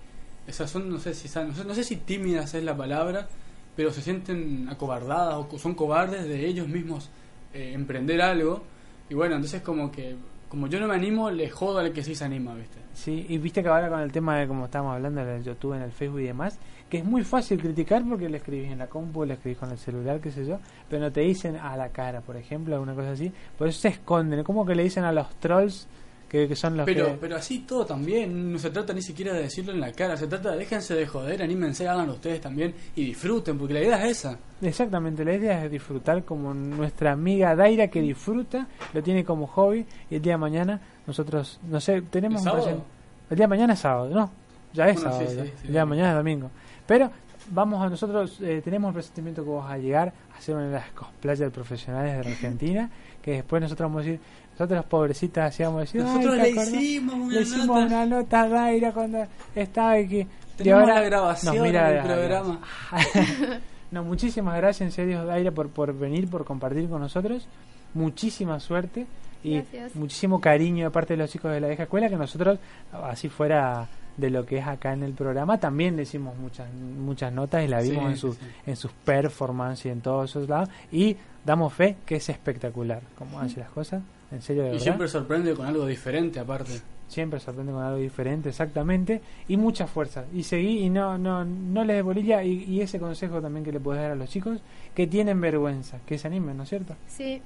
Esas 0.47 0.71
son, 0.71 0.91
no 0.91 0.99
sé 0.99 1.15
si 1.15 1.27
no 1.39 1.55
sé, 1.55 1.65
no 1.65 1.75
sé 1.75 1.83
si 1.85 1.97
tímidas 1.97 2.53
es 2.55 2.63
la 2.63 2.77
palabra, 2.77 3.29
pero 3.75 3.91
se 3.91 4.03
sienten 4.03 4.69
acobardadas 4.69 5.37
o 5.37 5.49
co- 5.49 5.59
son 5.59 5.75
cobardes 5.75 6.29
de 6.29 6.47
ellos 6.47 6.69
mismos 6.69 7.09
eh, 7.55 7.73
emprender 7.73 8.21
algo. 8.21 8.63
Y 9.09 9.15
bueno, 9.15 9.37
entonces 9.37 9.63
como 9.63 9.91
que 9.91 10.17
como 10.55 10.69
yo 10.69 10.79
no 10.79 10.87
me 10.87 10.95
animo, 10.95 11.33
le 11.33 11.51
jodo 11.51 11.81
al 11.81 11.93
que 11.93 12.05
sí 12.05 12.15
se 12.15 12.25
anima, 12.25 12.55
¿viste? 12.55 12.79
Sí, 12.93 13.27
y 13.29 13.39
viste 13.39 13.61
que 13.61 13.69
ahora 13.69 13.89
con 13.89 13.99
el 13.99 14.13
tema 14.13 14.39
de 14.39 14.47
como 14.47 14.67
estábamos 14.67 14.95
hablando 14.95 15.25
del 15.25 15.43
YouTube, 15.43 15.75
en 15.75 15.83
el 15.83 15.91
Facebook 15.91 16.21
y 16.21 16.27
demás, 16.27 16.61
que 16.89 16.99
es 16.99 17.05
muy 17.05 17.25
fácil 17.25 17.61
criticar 17.61 18.05
porque 18.09 18.29
le 18.29 18.37
escribís 18.37 18.71
en 18.71 18.79
la 18.79 18.87
compu, 18.87 19.25
le 19.25 19.35
escribís 19.35 19.59
con 19.59 19.73
el 19.73 19.79
celular, 19.79 20.21
qué 20.21 20.31
sé 20.31 20.47
yo, 20.47 20.61
pero 20.89 21.03
no 21.03 21.11
te 21.11 21.23
dicen 21.23 21.57
a 21.57 21.77
la 21.77 21.89
cara, 21.89 22.21
por 22.21 22.37
ejemplo, 22.37 22.73
alguna 22.75 22.95
cosa 22.95 23.11
así. 23.11 23.33
Por 23.59 23.67
eso 23.67 23.81
se 23.81 23.89
esconden, 23.89 24.45
como 24.45 24.65
que 24.65 24.77
le 24.77 24.85
dicen 24.85 25.03
a 25.03 25.11
los 25.11 25.35
trolls 25.41 25.89
que, 26.35 26.49
que 26.49 26.57
son 26.57 26.77
los 26.77 26.85
Pero, 26.85 27.07
que... 27.13 27.19
pero 27.19 27.37
así 27.37 27.61
todo 27.61 27.87
también, 27.87 28.53
no 28.53 28.59
se 28.59 28.71
trata 28.71 28.93
ni 28.93 29.03
siquiera 29.03 29.33
de 29.33 29.43
decirlo 29.43 29.73
en 29.73 29.81
la 29.81 29.93
cara, 29.93 30.17
se 30.17 30.27
trata 30.27 30.51
de 30.51 30.59
déjense 30.59 30.93
de 30.93 31.07
joder, 31.07 31.41
anímense, 31.41 31.87
háganlo 31.87 32.15
ustedes 32.15 32.41
también 32.41 32.75
y 32.97 33.05
disfruten, 33.05 33.57
porque 33.57 33.75
la 33.75 33.81
idea 33.83 34.05
es 34.05 34.19
esa. 34.19 34.37
Exactamente, 34.61 35.25
la 35.25 35.35
idea 35.35 35.65
es 35.65 35.71
disfrutar 35.71 36.25
como 36.25 36.53
nuestra 36.53 37.13
amiga 37.13 37.55
Daira 37.55 37.87
que 37.87 38.01
disfruta, 38.01 38.67
lo 38.93 39.01
tiene 39.01 39.25
como 39.25 39.47
hobby 39.47 39.87
y 40.11 40.17
el 40.17 40.23
día 40.23 40.33
de 40.33 40.39
mañana 40.39 40.81
nosotros, 41.07 41.61
no 41.69 41.81
sé, 41.81 42.03
tenemos 42.03 42.43
¿El 42.45 42.49
un 42.53 42.61
sábado? 42.61 42.85
El 43.31 43.37
día 43.37 43.45
de 43.45 43.49
mañana 43.49 43.73
es 43.75 43.79
sábado, 43.79 44.09
¿no? 44.09 44.31
Ya 44.73 44.89
es 44.89 44.97
Bueno, 44.97 45.11
sábado, 45.13 45.31
sí, 45.31 45.37
ya. 45.37 45.45
sí, 45.45 45.53
sí, 45.55 45.67
el 45.67 45.71
día 45.71 45.81
de 45.83 45.87
mañana 45.87 46.11
es 46.11 46.17
domingo. 46.17 46.51
Pero 46.85 47.11
vamos 47.51 47.81
a 47.81 47.89
nosotros, 47.89 48.41
eh, 48.41 48.61
tenemos 48.65 48.89
el 48.89 48.95
presentimiento 48.95 49.45
que 49.45 49.51
vas 49.51 49.71
a 49.71 49.79
llegar 49.79 50.13
a 50.37 50.41
ser 50.41 50.57
una 50.57 50.67
de 50.67 50.73
las 50.73 50.91
cosplayers 50.91 51.53
profesionales 51.53 52.13
de 52.25 52.31
Argentina, 52.33 52.91
que 53.23 53.33
después 53.33 53.63
nosotros 53.63 53.89
vamos 53.89 54.03
a 54.03 54.05
decir, 54.07 54.21
nosotros 54.55 54.77
los 54.79 54.87
pobrecitas 54.87 55.49
hacíamos 55.53 55.81
decir, 55.83 56.03
Nosotros 56.03 56.35
"Ay, 56.35 56.39
¿te 56.41 56.45
le 56.45 56.51
acordás? 56.61 56.69
hicimos 56.83 57.15
una 57.15 57.35
le 57.35 57.41
hicimos 57.43 57.67
nota". 57.67 57.87
una 57.87 58.07
nota 58.07 58.41
a 58.43 58.49
Daira 58.49 58.93
cuando 58.93 59.27
estaba 59.55 59.93
aquí. 59.93 60.21
Y 60.21 60.29
Tenemos 60.57 60.81
ahora 60.83 60.95
la 60.95 61.03
grabación 61.03 61.57
nos 61.57 61.65
mira 61.67 61.89
del 61.91 62.03
de- 62.03 62.09
programa. 62.15 62.61
no, 63.91 64.05
muchísimas 64.05 64.57
gracias 64.57 64.87
en 64.89 64.93
serio, 64.93 65.25
Daira, 65.25 65.51
por, 65.51 65.69
por 65.69 65.93
venir, 65.97 66.29
por 66.29 66.45
compartir 66.45 66.89
con 66.89 67.01
nosotros. 67.01 67.47
Muchísima 67.95 68.59
suerte 68.61 69.07
y 69.43 69.55
Gracias. 69.57 69.95
muchísimo 69.95 70.41
cariño 70.41 70.85
de 70.87 70.91
parte 70.91 71.15
de 71.15 71.19
los 71.19 71.31
chicos 71.31 71.53
de 71.53 71.61
la 71.61 71.69
vieja 71.69 71.85
escuela, 71.85 72.09
que 72.09 72.17
nosotros, 72.17 72.59
así 73.05 73.29
fuera 73.29 73.87
de 74.17 74.31
lo 74.31 74.47
que 74.47 74.59
es 74.59 74.67
acá 74.67 74.93
en 74.93 75.03
el 75.03 75.13
programa, 75.13 75.59
también 75.59 75.97
le 75.97 76.03
hicimos 76.05 76.37
muchas 76.39 76.73
muchas 76.73 77.33
notas 77.33 77.65
y 77.65 77.69
la 77.69 77.81
vimos 77.81 78.05
Sí, 78.05 78.11
en, 78.11 78.17
sus 78.17 78.37
sí. 78.37 78.47
en 78.67 78.77
sus 78.77 78.93
performances 78.93 79.87
y 79.87 79.89
en 79.91 80.01
todos 80.01 80.31
esos 80.31 80.49
lados. 80.49 80.69
Y 80.93 81.17
damos 81.45 81.73
fe 81.73 81.97
que 82.07 82.17
es 82.17 82.29
espectacular, 82.29 83.01
como 83.19 83.39
hace 83.41 83.61
las 83.61 83.71
cosas, 83.71 84.03
en 84.35 84.43
serio 84.43 84.63
de 84.63 84.69
Y 84.69 84.73
verdad. 84.73 84.83
siempre 84.85 85.09
sorprende 85.09 85.55
con 85.55 85.67
algo 85.67 85.87
diferente 85.87 86.39
aparte. 86.41 86.81
Siempre 87.09 87.39
sorprende 87.39 87.73
con 87.73 87.83
algo 87.83 87.99
diferente, 87.99 88.49
exactamente. 88.49 89.21
Y 89.49 89.57
mucha 89.57 89.87
fuerza. 89.87 90.25
Y 90.35 90.43
seguí 90.43 90.79
y 90.85 90.91
no 90.91 91.17
no 91.19 91.45
no 91.45 91.85
les 91.85 91.97
dé 91.97 92.03
bolilla. 92.03 92.43
Y, 92.43 92.65
y 92.65 92.81
ese 92.81 92.99
consejo 92.99 93.41
también 93.41 93.65
que 93.65 93.73
le 93.73 93.81
puedes 93.81 94.03
dar 94.03 94.13
a 94.13 94.15
los 94.17 94.29
chicos 94.31 94.61
que 94.95 95.07
tienen 95.07 95.41
vergüenza, 95.41 95.99
que 96.07 96.19
se 96.19 96.27
animen, 96.27 96.57
¿no 96.57 96.63
es 96.65 96.69
cierto? 96.71 96.95
Sí, 97.07 97.41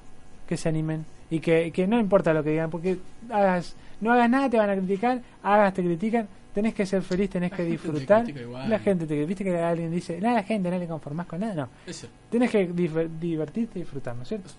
Que 0.47 0.57
se 0.57 0.69
animen. 0.69 1.05
Y 1.29 1.39
que, 1.41 1.71
que 1.71 1.85
no 1.87 1.99
importa 1.99 2.33
lo 2.33 2.43
que 2.43 2.51
digan, 2.51 2.69
porque 2.71 2.97
hagas 3.29 3.75
no 4.01 4.11
hagas 4.13 4.29
nada, 4.29 4.49
te 4.49 4.57
van 4.57 4.69
a 4.69 4.75
criticar. 4.75 5.21
Hagas, 5.43 5.73
te 5.73 5.83
critican. 5.83 6.27
Tenés 6.53 6.73
que 6.73 6.85
ser 6.85 7.03
feliz, 7.03 7.29
tenés 7.29 7.51
que 7.51 7.63
disfrutar. 7.63 8.25
La 8.67 8.79
gente 8.79 9.05
te 9.05 9.23
viste 9.25 9.43
que 9.43 9.55
alguien 9.57 9.91
dice, 9.91 10.19
nada, 10.19 10.35
la 10.35 10.43
gente 10.43 10.69
no 10.71 10.79
le 10.79 10.87
conformás 10.87 11.27
con 11.27 11.39
nada. 11.41 11.53
No. 11.53 11.69
Eso. 11.85 12.07
Tenés 12.29 12.49
que 12.49 12.67
diver- 12.73 13.07
divertirte 13.19 13.77
y 13.79 13.81
disfrutar, 13.83 14.15
¿no 14.15 14.23
es 14.23 14.29
cierto? 14.29 14.49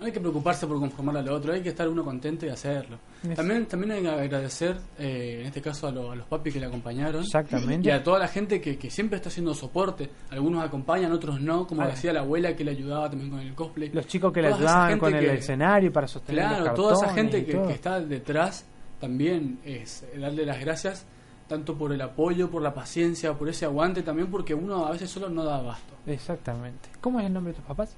No 0.00 0.06
hay 0.06 0.12
que 0.12 0.18
preocuparse 0.20 0.66
por 0.66 0.78
conformar 0.80 1.18
al 1.18 1.28
otro, 1.28 1.52
hay 1.52 1.60
que 1.62 1.68
estar 1.68 1.86
uno 1.88 2.02
contento 2.04 2.46
y 2.46 2.48
hacerlo. 2.48 2.98
Eso. 3.22 3.34
También, 3.34 3.66
también 3.66 3.92
hay 3.92 4.02
que 4.02 4.08
agradecer, 4.08 4.76
eh, 4.98 5.38
en 5.42 5.46
este 5.46 5.60
caso, 5.60 5.86
a, 5.88 5.92
lo- 5.92 6.10
a 6.10 6.16
los 6.16 6.26
papis 6.26 6.54
que 6.54 6.60
le 6.60 6.66
acompañaron. 6.66 7.22
Exactamente. 7.22 7.88
Y 7.88 7.92
a 7.92 8.02
toda 8.02 8.18
la 8.18 8.28
gente 8.28 8.58
que, 8.60 8.78
que 8.78 8.90
siempre 8.90 9.16
está 9.16 9.28
haciendo 9.28 9.52
soporte. 9.54 10.08
Algunos 10.30 10.64
acompañan, 10.64 11.12
otros 11.12 11.38
no, 11.40 11.66
como 11.66 11.82
Ah. 11.82 11.88
decía 11.88 12.14
la 12.14 12.20
abuela 12.20 12.56
que 12.56 12.64
le 12.64 12.70
ayudaba 12.70 13.10
también 13.10 13.30
con 13.30 13.40
el 13.40 13.54
cosplay. 13.54 13.90
Los 13.92 14.06
chicos 14.06 14.32
que 14.32 14.40
le 14.40 14.48
ayudaban 14.48 14.98
con 14.98 15.14
el 15.14 15.20
que- 15.20 15.34
escenario 15.34 15.92
para 15.92 16.08
sostener 16.08 16.44
Claro, 16.46 16.64
los 16.64 16.74
toda 16.74 16.94
esa 16.94 17.14
gente 17.14 17.44
que, 17.44 17.52
que 17.60 17.72
está 17.72 18.00
detrás 18.00 18.64
también 19.00 19.58
es 19.64 20.04
darle 20.18 20.44
las 20.46 20.60
gracias 20.60 21.06
tanto 21.48 21.76
por 21.76 21.92
el 21.92 22.00
apoyo, 22.00 22.48
por 22.48 22.62
la 22.62 22.72
paciencia, 22.72 23.34
por 23.34 23.48
ese 23.48 23.64
aguante, 23.64 24.02
también 24.02 24.30
porque 24.30 24.54
uno 24.54 24.86
a 24.86 24.92
veces 24.92 25.10
solo 25.10 25.28
no 25.28 25.42
da 25.42 25.56
abasto. 25.56 25.94
Exactamente. 26.06 26.88
¿Cómo 27.00 27.18
es 27.18 27.26
el 27.26 27.32
nombre 27.32 27.52
de 27.52 27.56
tus 27.56 27.66
papás? 27.66 27.96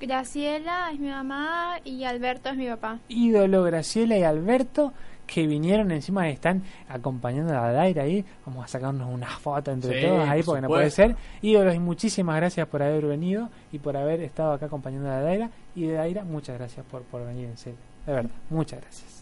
Graciela 0.00 0.90
es 0.92 0.98
mi 0.98 1.10
mamá 1.10 1.78
y 1.84 2.02
Alberto 2.04 2.48
es 2.48 2.56
mi 2.56 2.66
papá. 2.66 2.98
Ídolo, 3.08 3.62
Graciela 3.62 4.18
y 4.18 4.24
Alberto, 4.24 4.92
que 5.26 5.46
vinieron 5.46 5.92
encima 5.92 6.28
y 6.28 6.32
están 6.32 6.64
acompañando 6.88 7.52
a 7.52 7.66
la 7.66 7.72
Daira 7.72 8.02
ahí. 8.02 8.24
Vamos 8.44 8.64
a 8.64 8.68
sacarnos 8.68 9.08
una 9.08 9.28
foto 9.28 9.70
entre 9.70 10.00
Sí, 10.00 10.06
todos 10.06 10.28
ahí 10.28 10.40
por 10.40 10.46
porque 10.46 10.62
no 10.62 10.68
puede 10.68 10.90
ser. 10.90 11.14
Ídolos, 11.42 11.74
y 11.74 11.78
muchísimas 11.78 12.34
gracias 12.34 12.66
por 12.66 12.82
haber 12.82 13.06
venido 13.06 13.48
y 13.70 13.78
por 13.78 13.96
haber 13.96 14.22
estado 14.22 14.54
acá 14.54 14.66
acompañando 14.66 15.08
a 15.08 15.16
la 15.16 15.20
Daira. 15.20 15.50
Y 15.76 15.84
de 15.84 15.92
Daira, 15.92 16.24
muchas 16.24 16.58
gracias 16.58 16.84
por, 16.86 17.02
por 17.02 17.24
venir 17.24 17.44
en 17.44 17.58
serio. 17.58 17.78
De 18.06 18.12
verdad, 18.12 18.30
muchas 18.48 18.80
gracias. 18.80 19.19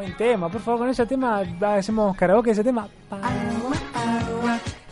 Buen 0.00 0.16
tema, 0.16 0.48
por 0.48 0.60
favor, 0.62 0.80
con 0.80 0.88
ese 0.88 1.04
tema 1.06 1.40
hacemos 1.60 2.16
karaoke 2.16 2.50
ese 2.52 2.64
tema. 2.64 2.88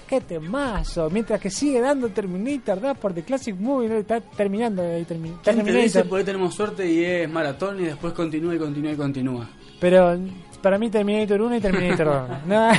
Qué 0.07 0.21
temazo, 0.23 1.11
mientras 1.11 1.39
que 1.41 1.51
sigue 1.51 1.81
dando 1.81 2.09
Terminator, 2.09 2.81
¿verdad? 2.81 2.97
Por 2.99 3.13
The 3.13 3.23
Classic 3.23 3.55
Movie, 3.59 3.89
¿no? 3.89 3.95
está 3.97 4.21
terminando 4.21 4.83
ahí, 4.83 5.05
termi- 5.05 5.37
¿Quién 5.43 5.43
te 5.43 5.53
dice 5.53 5.65
Terminator. 5.65 6.09
por 6.09 6.19
ahí 6.19 6.25
tenemos 6.25 6.55
suerte 6.55 6.91
y 6.91 7.05
es 7.05 7.29
maratón 7.31 7.81
y 7.81 7.85
después 7.85 8.13
continúa 8.15 8.55
y 8.55 8.59
continúa 8.59 8.93
y 8.93 8.97
continúa? 8.97 9.49
Pero 9.81 10.19
para 10.63 10.79
mí 10.79 10.89
Terminator 10.91 11.41
1 11.43 11.57
y 11.57 11.61
Terminator 11.61 12.07
2. 12.07 12.39
No, 12.47 12.69
hay- 12.69 12.79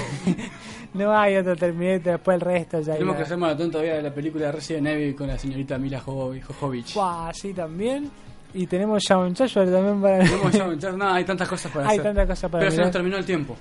no 0.94 1.16
hay 1.18 1.36
otro 1.38 1.56
Terminator, 1.56 2.14
después 2.14 2.36
el 2.36 2.42
resto 2.42 2.82
ya. 2.82 2.94
Tenemos 2.94 3.16
que 3.16 3.22
hacer 3.24 3.38
maratón 3.38 3.70
todavía 3.72 3.94
de 3.96 4.02
la 4.04 4.14
película 4.14 4.46
de 4.48 4.52
Resident 4.52 4.88
Evil 4.88 5.16
con 5.16 5.28
la 5.28 5.38
señorita 5.38 5.78
Mila 5.78 6.00
Jovo- 6.02 6.40
Jovovich. 6.42 6.94
Buah, 6.96 7.32
sí, 7.34 7.54
también. 7.54 8.10
Y 8.54 8.66
tenemos 8.68 9.04
Shawn 9.04 9.34
Chayo 9.36 9.66
también 9.72 10.02
para... 10.02 10.20
Tenemos 10.20 10.52
ya 10.52 10.66
muchas- 10.66 10.96
no, 10.98 11.10
hay 11.10 11.24
tantas 11.24 11.48
cosas 11.48 11.72
para 11.72 11.86
Hay 11.90 11.98
hacer. 12.00 12.04
tantas 12.04 12.28
cosas 12.28 12.52
para 12.52 12.60
Pero 12.62 12.72
se 12.72 12.82
nos 12.82 12.92
terminó 12.92 13.18
el 13.18 13.26
tiempo. 13.26 13.56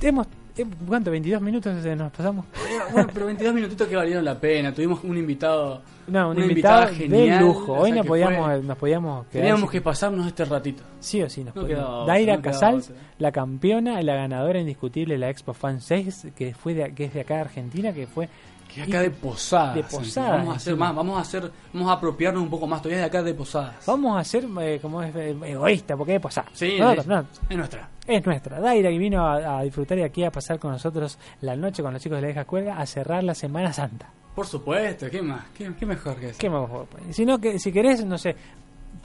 Hemos, 0.00 0.26
eh, 0.56 0.66
¿Cuánto? 0.86 1.12
¿22 1.12 1.40
minutos 1.40 1.74
nos 1.74 2.12
pasamos? 2.12 2.46
Bueno, 2.92 3.08
pero 3.12 3.26
22 3.26 3.54
minutitos 3.54 3.88
que 3.88 3.96
valieron 3.96 4.24
la 4.24 4.38
pena. 4.38 4.72
Tuvimos 4.72 5.02
un 5.02 5.16
invitado. 5.16 5.82
No, 6.06 6.30
un 6.30 6.36
una 6.36 6.46
invitado 6.46 6.82
invitada 6.92 6.94
genial, 7.18 7.38
de 7.38 7.44
lujo. 7.44 7.72
Hoy 7.72 7.90
sea 7.90 7.96
no 7.96 8.02
que 8.02 8.08
podíamos, 8.08 8.46
fue- 8.46 8.62
nos 8.62 8.78
podíamos 8.78 9.26
quedar 9.26 9.32
Teníamos 9.42 9.60
sin- 9.60 9.70
que 9.70 9.80
pasarnos 9.80 10.26
este 10.26 10.44
ratito. 10.44 10.82
Sí 11.00 11.22
o 11.22 11.28
sí, 11.30 11.44
nos 11.44 11.54
No 11.54 11.62
podíamos. 11.62 12.06
Daira 12.06 12.36
no 12.36 12.42
Casals, 12.42 12.92
la 13.18 13.32
campeona, 13.32 14.00
la 14.02 14.14
ganadora 14.14 14.58
indiscutible 14.60 15.14
de 15.14 15.18
la 15.18 15.30
Expo 15.30 15.52
Fan 15.54 15.80
6, 15.80 16.28
que 16.36 16.54
fue 16.54 16.74
de, 16.74 16.94
que 16.94 17.04
es 17.06 17.14
de 17.14 17.20
acá 17.20 17.34
de 17.36 17.40
Argentina, 17.42 17.92
que 17.92 18.06
fue 18.06 18.28
Que 18.74 18.82
acá 18.82 19.00
de 19.02 19.10
Posadas. 19.10 19.74
De. 19.76 19.82
Posadas, 19.84 20.30
Vamos 20.38 20.54
a 20.54 20.56
hacer 20.56 20.76
más, 20.76 20.94
vamos 20.94 21.16
a 21.18 21.20
hacer, 21.20 21.50
vamos 21.72 21.88
a 21.90 21.92
apropiarnos 21.92 22.42
un 22.42 22.50
poco 22.50 22.66
más 22.66 22.82
todavía 22.82 22.98
de 23.00 23.04
acá 23.06 23.22
de 23.22 23.32
Posadas. 23.34 23.76
Vamos 23.86 24.18
a 24.18 24.24
ser 24.24 24.46
eh, 24.60 24.78
como 24.82 25.00
es 25.02 25.14
eh, 25.14 25.36
egoísta, 25.46 25.96
porque 25.96 26.16
es 26.16 26.20
posada. 26.20 26.48
Sí, 26.52 26.76
Nosotros, 26.78 27.04
es, 27.04 27.08
no, 27.08 27.24
es 27.50 27.56
nuestra. 27.56 27.88
es 28.06 28.26
nuestra. 28.26 28.60
Daira 28.60 28.90
que 28.90 28.98
vino 28.98 29.24
a, 29.26 29.58
a 29.58 29.62
disfrutar 29.62 29.98
y 29.98 30.02
aquí 30.02 30.24
a 30.24 30.32
pasar 30.32 30.58
con 30.58 30.72
nosotros 30.72 31.18
la 31.40 31.54
noche 31.54 31.82
con 31.84 31.92
los 31.92 32.02
chicos 32.02 32.16
de 32.16 32.22
la 32.22 32.26
vieja 32.28 32.40
escuela 32.40 32.76
a 32.78 32.84
cerrar 32.86 33.22
la 33.22 33.34
Semana 33.34 33.72
Santa. 33.72 34.08
Por 34.34 34.46
supuesto, 34.46 35.08
¿qué 35.10 35.22
más? 35.22 35.44
¿Qué, 35.56 35.70
qué 35.78 35.86
mejor 35.86 36.16
que 36.16 36.30
eso? 36.30 36.38
¿Qué 36.38 36.50
mejor? 36.50 36.86
pues? 36.90 37.14
Si 37.14 37.24
no, 37.24 37.38
que, 37.38 37.58
si 37.58 37.70
querés, 37.72 38.04
no 38.04 38.18
sé, 38.18 38.34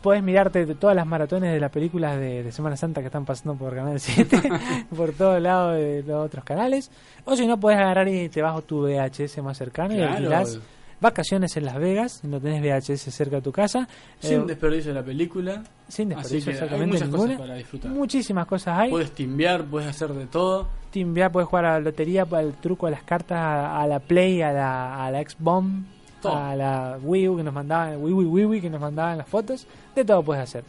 puedes 0.02 0.24
mirarte 0.24 0.66
todas 0.76 0.96
las 0.96 1.06
maratones 1.06 1.54
de 1.54 1.60
las 1.60 1.72
películas 1.72 2.18
de, 2.20 2.44
de 2.44 2.52
Semana 2.52 2.76
Santa 2.78 3.02
que 3.02 3.08
están 3.08 3.26
pasando 3.26 3.56
por 3.56 3.76
Canal 3.76 4.00
7, 4.00 4.42
por 4.96 5.12
todos 5.12 5.42
lados 5.42 5.76
de 5.76 6.04
los 6.08 6.26
otros 6.26 6.44
canales. 6.44 6.90
O 7.26 7.36
si 7.36 7.46
no, 7.46 7.60
puedes 7.60 7.80
agarrar 7.80 8.08
y 8.08 8.30
te 8.30 8.42
bajo 8.42 8.62
tu 8.64 8.82
VHS 8.88 9.38
más 9.44 9.58
cercano 9.58 9.94
y 9.94 9.98
Claro. 9.98 10.12
alquilás 10.14 10.60
vacaciones 11.02 11.56
en 11.58 11.66
Las 11.66 11.78
Vegas, 11.78 12.22
no 12.24 12.40
tenés 12.40 12.62
VHS 12.62 13.12
cerca 13.14 13.38
de 13.38 13.42
tu 13.42 13.52
casa. 13.52 13.88
Sin 14.20 14.42
Eh, 14.42 14.46
desperdicio 14.48 14.94
de 14.94 15.00
la 15.00 15.06
película. 15.06 15.64
sin 15.88 16.10
desperdicio 16.10 16.46
que 16.46 16.50
hay 16.52 16.56
exactamente 16.64 16.94
muchas 16.94 17.10
ninguna. 17.10 17.24
cosas 17.34 17.40
para 17.48 17.56
disfrutar. 17.56 17.92
Muchísimas 17.92 18.46
cosas 18.48 18.78
hay. 18.80 18.90
Puedes 18.90 19.12
timbiar, 19.12 19.64
puedes 19.66 19.90
hacer 19.90 20.14
de 20.14 20.26
todo. 20.28 20.68
Timbiar, 20.92 21.32
puedes 21.32 21.48
jugar 21.50 21.66
a 21.66 21.72
la 21.74 21.80
lotería, 21.80 22.28
al 22.32 22.54
truco, 22.56 22.88
a 22.88 22.92
las 22.92 23.04
cartas, 23.04 23.38
a, 23.38 23.82
a 23.82 23.88
la 23.88 24.00
Play, 24.00 24.42
a 24.42 24.52
la, 24.52 25.06
a 25.06 25.12
la 25.12 25.22
X-Bomb, 25.22 25.86
a 26.24 26.56
la 26.56 27.00
Wii 27.02 27.28
U 27.30 27.38
que 27.38 27.44
nos 27.44 27.54
mandaban, 27.54 28.02
Wii 28.04 28.14
Wii 28.14 28.26
Wii 28.28 28.46
Wii 28.46 28.62
que 28.62 28.70
nos 28.70 28.82
mandaban 28.82 29.18
las 29.18 29.28
fotos. 29.28 29.68
De 29.96 30.04
todo 30.04 30.24
puedes 30.24 30.44
hacer. 30.44 30.64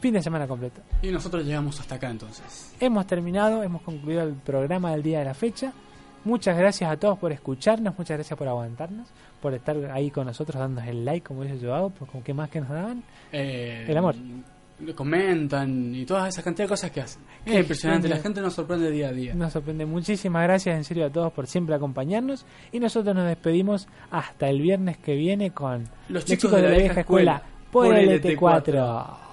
Fin 0.00 0.12
de 0.14 0.22
semana 0.22 0.46
completo. 0.46 0.80
Y 1.02 1.08
nosotros 1.10 1.44
llegamos 1.44 1.78
hasta 1.80 1.94
acá 1.94 2.10
entonces. 2.10 2.74
Hemos 2.80 3.06
terminado, 3.06 3.62
hemos 3.62 3.80
concluido 3.82 4.22
el 4.22 4.34
programa 4.34 4.90
del 4.92 5.02
día 5.02 5.20
de 5.20 5.24
la 5.24 5.34
fecha. 5.34 5.72
Muchas 6.26 6.58
gracias 6.58 6.90
a 6.90 6.96
todos 6.96 7.16
por 7.20 7.30
escucharnos, 7.30 7.96
muchas 7.96 8.16
gracias 8.16 8.36
por 8.36 8.48
aguantarnos, 8.48 9.06
por 9.40 9.54
estar 9.54 9.76
ahí 9.92 10.10
con 10.10 10.26
nosotros, 10.26 10.58
dándonos 10.58 10.90
el 10.90 11.04
like, 11.04 11.24
como 11.24 11.44
dice 11.44 11.64
Joao, 11.64 11.90
pues 11.90 12.10
con 12.10 12.20
qué 12.22 12.34
más 12.34 12.50
que 12.50 12.58
nos 12.58 12.68
daban. 12.68 13.04
Eh, 13.30 13.84
el 13.86 13.96
amor. 13.96 14.16
Comentan 14.96 15.94
y 15.94 16.04
todas 16.04 16.28
esas 16.28 16.42
cantidad 16.42 16.64
de 16.64 16.70
cosas 16.70 16.90
que 16.90 17.00
hacen. 17.00 17.22
Es 17.44 17.60
impresionante, 17.60 18.08
la 18.08 18.16
gente 18.16 18.40
nos 18.40 18.54
sorprende 18.54 18.90
día 18.90 19.10
a 19.10 19.12
día. 19.12 19.34
Nos 19.34 19.52
sorprende. 19.52 19.86
Muchísimas 19.86 20.42
gracias 20.42 20.76
en 20.76 20.82
serio 20.82 21.06
a 21.06 21.10
todos 21.10 21.32
por 21.32 21.46
siempre 21.46 21.76
acompañarnos 21.76 22.44
y 22.72 22.80
nosotros 22.80 23.14
nos 23.14 23.28
despedimos 23.28 23.86
hasta 24.10 24.48
el 24.48 24.60
viernes 24.60 24.98
que 24.98 25.14
viene 25.14 25.52
con 25.52 25.84
Los, 26.08 26.24
chicos, 26.24 26.50
de, 26.50 26.62
la, 26.62 26.70
vieja 26.70 27.02
escuela, 27.02 27.36
escuela 27.36 27.42
por 27.70 27.94
el 27.94 28.20
ET4. 28.20 29.25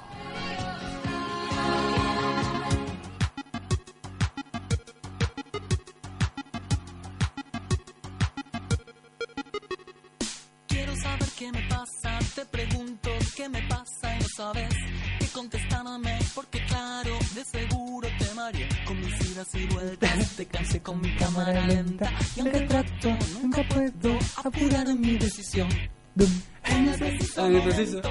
Pasa, 11.84 12.20
te 12.36 12.46
pregunto 12.46 13.10
qué 13.36 13.50
me 13.50 13.62
pasa 13.64 14.16
y 14.16 14.20
no 14.20 14.28
sabes 14.38 14.74
qué 15.20 15.28
contestarme, 15.28 16.18
porque 16.34 16.66
claro, 16.66 17.18
de 17.36 17.44
seguro 17.44 18.08
te 18.20 18.34
mareé. 18.34 18.70
Con 18.86 19.00
mis 19.02 19.32
idas 19.32 19.48
y 19.56 19.66
vueltas, 19.68 20.36
te 20.38 20.46
cansé 20.46 20.82
con 20.82 21.02
mi 21.02 21.14
cámara 21.16 21.68
lenta. 21.68 22.10
Y 22.36 22.40
aunque 22.42 22.62
trato, 22.62 23.10
nunca 23.42 23.64
puedo 23.68 24.18
apurar 24.44 24.88
mi 24.96 25.18
decisión. 25.18 25.68
Preciso 26.16 27.42
Ah, 27.42 27.48
en 27.48 27.56
el 27.56 27.62
preciso. 27.64 28.02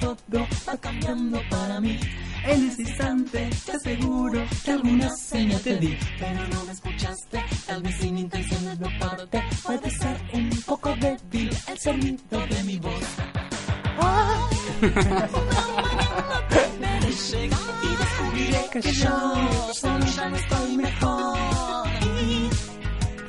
todo 0.00 0.46
va 0.66 0.76
cambiando 0.78 1.40
para 1.50 1.80
mí. 1.80 1.98
En 2.46 2.68
ese 2.68 2.82
instante 2.82 3.48
te 3.64 3.72
aseguro 3.72 4.42
que 4.64 4.70
alguna 4.72 5.08
señal 5.10 5.60
te 5.60 5.76
di, 5.78 5.96
pero 6.18 6.48
no 6.48 6.64
me 6.64 6.72
escuchaste, 6.72 7.42
tal 7.66 7.82
vez 7.82 7.94
sin 8.00 8.18
intención 8.18 8.64
de 8.64 8.76
tu 8.76 8.98
parte. 8.98 9.42
Puede 9.64 9.90
ser 9.90 10.16
un 10.32 10.50
poco 10.66 10.94
débil 10.96 11.50
el 11.68 11.78
sonido 11.78 12.46
de 12.48 12.64
mi 12.64 12.78
voz. 12.78 13.04
Veré 16.80 17.12
llegar 17.12 17.60
y 17.82 17.96
descubriré 17.96 18.64
que 18.72 18.80
yo 18.92 19.72
solo 19.72 20.04
ya 20.06 20.28
no 20.28 20.36
estoy 20.36 20.76
mejor. 20.76 21.88
Y 22.22 22.50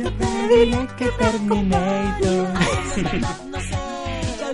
Te 0.03 0.11
pediré 0.11 0.87
que 0.97 1.05
Terminator. 1.19 2.53
no 3.51 3.59
sé, 3.61 3.75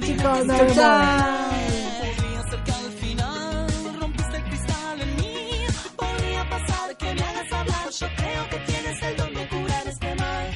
chicos, 0.02 0.22
Chao, 0.23 0.44
nos 0.45 0.57
vemos. 0.57 0.76
chao. 0.76 1.52
Podría 1.99 2.44
ser 2.49 2.64
que 2.64 2.72
al 2.72 2.91
final 2.94 3.68
rompiste 3.99 4.38
el 4.38 4.44
cristal 4.44 5.02
en 5.02 5.15
mí. 5.18 5.36
Podría 5.95 6.49
pasar 6.49 6.98
que 6.98 7.14
me 7.14 7.22
hagas 7.22 7.52
hablar. 7.53 7.90
Yo 7.99 8.07
creo 8.15 8.49
que 8.49 8.57
tienes 8.72 9.03
el 9.03 9.18
don 9.18 9.34
de 9.34 9.48
curar 9.49 9.88
este 9.88 10.15
mal. 10.15 10.48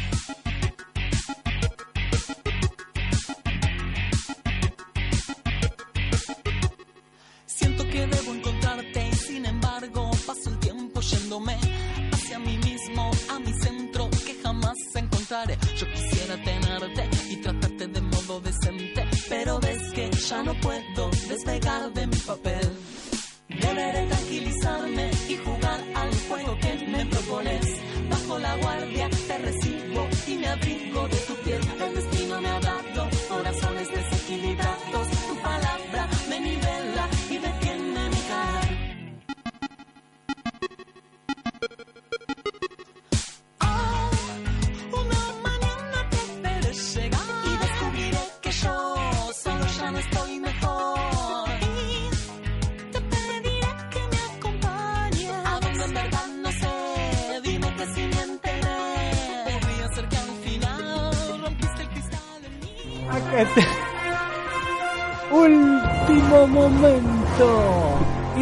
Siento 7.46 7.84
que 7.90 8.08
debo 8.08 8.34
encontrarte 8.34 9.10
y 9.12 9.16
sin 9.16 9.46
embargo 9.46 10.12
paso 10.26 10.50
el 10.50 10.58
tiempo 10.60 11.00
yéndome 11.02 11.58
hacia 12.12 12.40
mí 12.40 12.58
mismo, 12.58 13.12
a 13.30 13.40
mi 13.40 13.54
centro 13.54 14.10
que 14.26 14.36
jamás 14.44 14.78
encontraré. 14.96 15.58
Yo 15.78 15.86
puedo 20.62 21.10
despegar 21.28 21.92
de 21.94 22.08
mi 22.08 22.15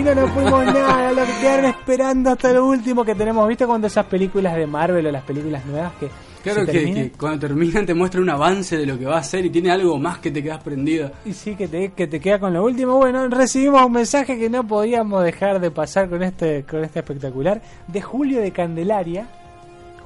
no 0.04 0.16
nos 0.16 0.32
fuimos 0.32 0.66
nada, 0.66 1.14
lo 1.14 1.26
que 1.26 1.32
quedaron 1.40 1.66
esperando 1.66 2.32
hasta 2.32 2.52
lo 2.52 2.66
último 2.66 3.06
que 3.06 3.16
tenemos. 3.16 3.48
¿Viste 3.48 3.66
cuando 3.66 3.88
esas 3.88 4.06
películas 4.06 4.56
de 4.56 4.68
Marvel 4.68 5.08
o 5.08 5.12
las 5.12 5.24
películas 5.24 5.66
nuevas 5.66 5.94
que 6.00 6.10
Claro 6.44 6.66
que 6.66 7.10
cuando 7.18 7.40
terminan 7.48 7.86
te 7.86 7.94
muestra 7.94 8.20
un 8.20 8.30
avance 8.30 8.78
de 8.78 8.86
lo 8.86 9.00
que 9.00 9.06
va 9.06 9.18
a 9.18 9.24
ser 9.24 9.46
y 9.46 9.50
tiene 9.50 9.72
algo 9.72 9.98
más 9.98 10.18
que 10.18 10.30
te 10.30 10.44
quedas 10.44 10.62
prendido. 10.62 11.10
Y 11.24 11.32
sí, 11.32 11.56
que 11.56 11.70
te, 11.70 11.94
que 11.94 12.06
te 12.06 12.20
queda 12.20 12.38
con 12.38 12.54
lo 12.54 12.66
último. 12.66 12.98
Bueno, 12.98 13.30
recibimos 13.30 13.86
un 13.86 13.94
mensaje 13.94 14.38
que 14.38 14.50
no 14.50 14.68
podíamos 14.68 15.24
dejar 15.24 15.62
de 15.62 15.72
pasar 15.72 16.10
con 16.10 16.22
este, 16.22 16.66
con 16.66 16.84
este 16.84 17.00
espectacular. 17.00 17.62
De 17.88 18.02
Julio 18.02 18.42
de 18.42 18.52
Candelaria. 18.52 19.26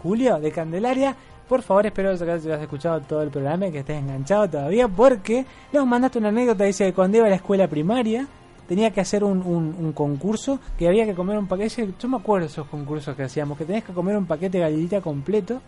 Julio 0.04 0.40
de 0.40 0.52
Candelaria. 0.52 1.16
Por 1.50 1.64
favor, 1.64 1.88
espero 1.88 2.16
que 2.16 2.24
hayas 2.24 2.62
escuchado 2.62 3.02
todo 3.02 3.24
el 3.24 3.32
programa 3.32 3.68
y 3.68 3.72
que 3.72 3.80
estés 3.80 3.98
enganchado 3.98 4.48
todavía. 4.48 4.88
Porque 4.88 5.44
nos 5.74 5.88
mandaste 5.88 6.20
una 6.20 6.30
anécdota. 6.30 6.66
Dice 6.66 6.86
que 6.86 6.94
cuando 6.94 7.18
iba 7.18 7.26
a 7.26 7.30
la 7.32 7.38
escuela 7.38 7.68
primaria 7.68 8.28
tenía 8.68 8.92
que 8.92 9.02
hacer 9.02 9.24
un, 9.24 9.40
un- 9.42 9.76
un 9.80 9.92
concurso. 9.94 10.60
Que 10.78 10.88
había 10.88 11.06
que 11.06 11.14
comer 11.14 11.38
un 11.38 11.48
paquete. 11.48 11.90
Yo 12.00 12.08
me 12.10 12.18
acuerdo 12.18 12.46
de 12.48 12.52
esos 12.52 12.68
concursos 12.68 13.16
que 13.16 13.24
hacíamos. 13.24 13.58
Que 13.58 13.66
tenías 13.66 13.84
que 13.84 13.94
comer 13.94 14.18
un 14.18 14.26
paquete 14.26 14.58
de 14.58 14.64
galletita 14.64 15.02
completo. 15.02 15.62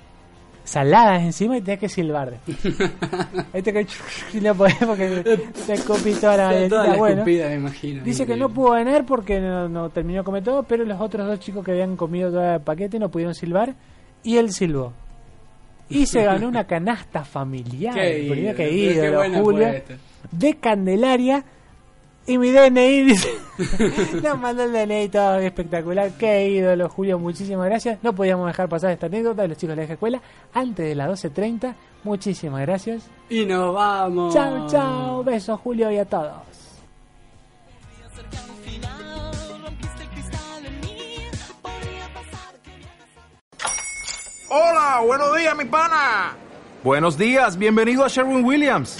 Saladas 0.64 1.24
encima 1.24 1.58
y 1.58 1.62
tenías 1.62 1.80
que 1.80 1.90
silbar. 1.90 2.34
Este 3.54 3.74
que 3.74 3.88
no 4.42 4.54
podés 4.56 4.76
porque 4.86 5.08
te 5.66 5.74
escupí 5.74 6.14
toda 6.14 6.38
la 6.38 6.44
galletita. 6.54 6.96
bueno. 6.96 7.16
escupida, 7.16 7.48
me 7.50 7.56
imagino. 7.56 8.04
Dice 8.04 8.26
que 8.28 8.36
no 8.36 8.50
pudo 8.50 8.72
ganar 8.72 9.06
porque 9.06 9.40
no, 9.40 9.68
no 9.68 9.90
terminó 9.90 10.20
de 10.20 10.24
comer 10.26 10.44
todo, 10.44 10.64
pero 10.64 10.86
los 10.86 11.00
otros 11.02 11.26
dos 11.28 11.40
chicos 11.40 11.66
que 11.66 11.72
habían 11.72 11.96
comido 11.96 12.30
todo 12.30 12.54
el 12.56 12.62
paquete 12.62 13.00
no 13.00 13.10
pudieron 13.10 13.34
silbar 13.34 13.74
y 14.24 14.38
él 14.38 14.52
silbó. 14.52 14.94
Y 15.90 16.06
se 16.06 16.24
ganó 16.24 16.48
una 16.48 16.66
canasta 16.66 17.24
familiar. 17.26 17.96
Qué 17.96 18.54
qué 18.56 19.12
buena 19.16 19.40
Julio, 19.42 19.68
apuesta. 19.68 19.96
de 20.32 20.54
Candelaria. 20.58 21.44
Y 22.30 22.38
mi 22.38 22.52
DNI 22.52 23.04
dice. 23.06 23.28
Nos 24.24 24.40
mandó 24.40 24.62
el 24.62 24.72
DNI 24.72 25.10
todo 25.10 25.40
espectacular. 25.40 26.12
Qué 26.12 26.48
ídolo, 26.48 26.88
Julio. 26.88 27.18
Muchísimas 27.18 27.66
gracias. 27.66 27.98
No 28.04 28.14
podíamos 28.14 28.46
dejar 28.46 28.70
pasar 28.70 28.92
esta 28.92 29.08
anécdota 29.08 29.42
de 29.42 29.48
los 29.48 29.58
chicos 29.58 29.76
de 29.76 29.88
la 29.88 29.94
escuela 29.94 30.22
antes 30.54 30.88
de 30.88 30.94
las 30.94 31.26
12.30. 31.26 31.74
Muchísimas 32.04 32.62
gracias. 32.62 33.10
Y 33.32 33.48
nos 33.48 33.74
vamos. 33.74 34.32
Chao, 34.32 34.68
chao. 34.70 35.24
Besos, 35.24 35.60
Julio, 35.60 35.90
y 35.90 35.98
a 35.98 36.06
todos. 36.06 36.34
Hola, 44.52 45.02
buenos 45.04 45.36
días, 45.36 45.58
mi 45.58 45.66
pana. 45.66 46.36
Buenos 46.84 47.18
días, 47.18 47.58
bienvenido 47.58 48.06
a 48.06 48.08
Sherwin 48.08 48.46
Williams. 48.46 49.00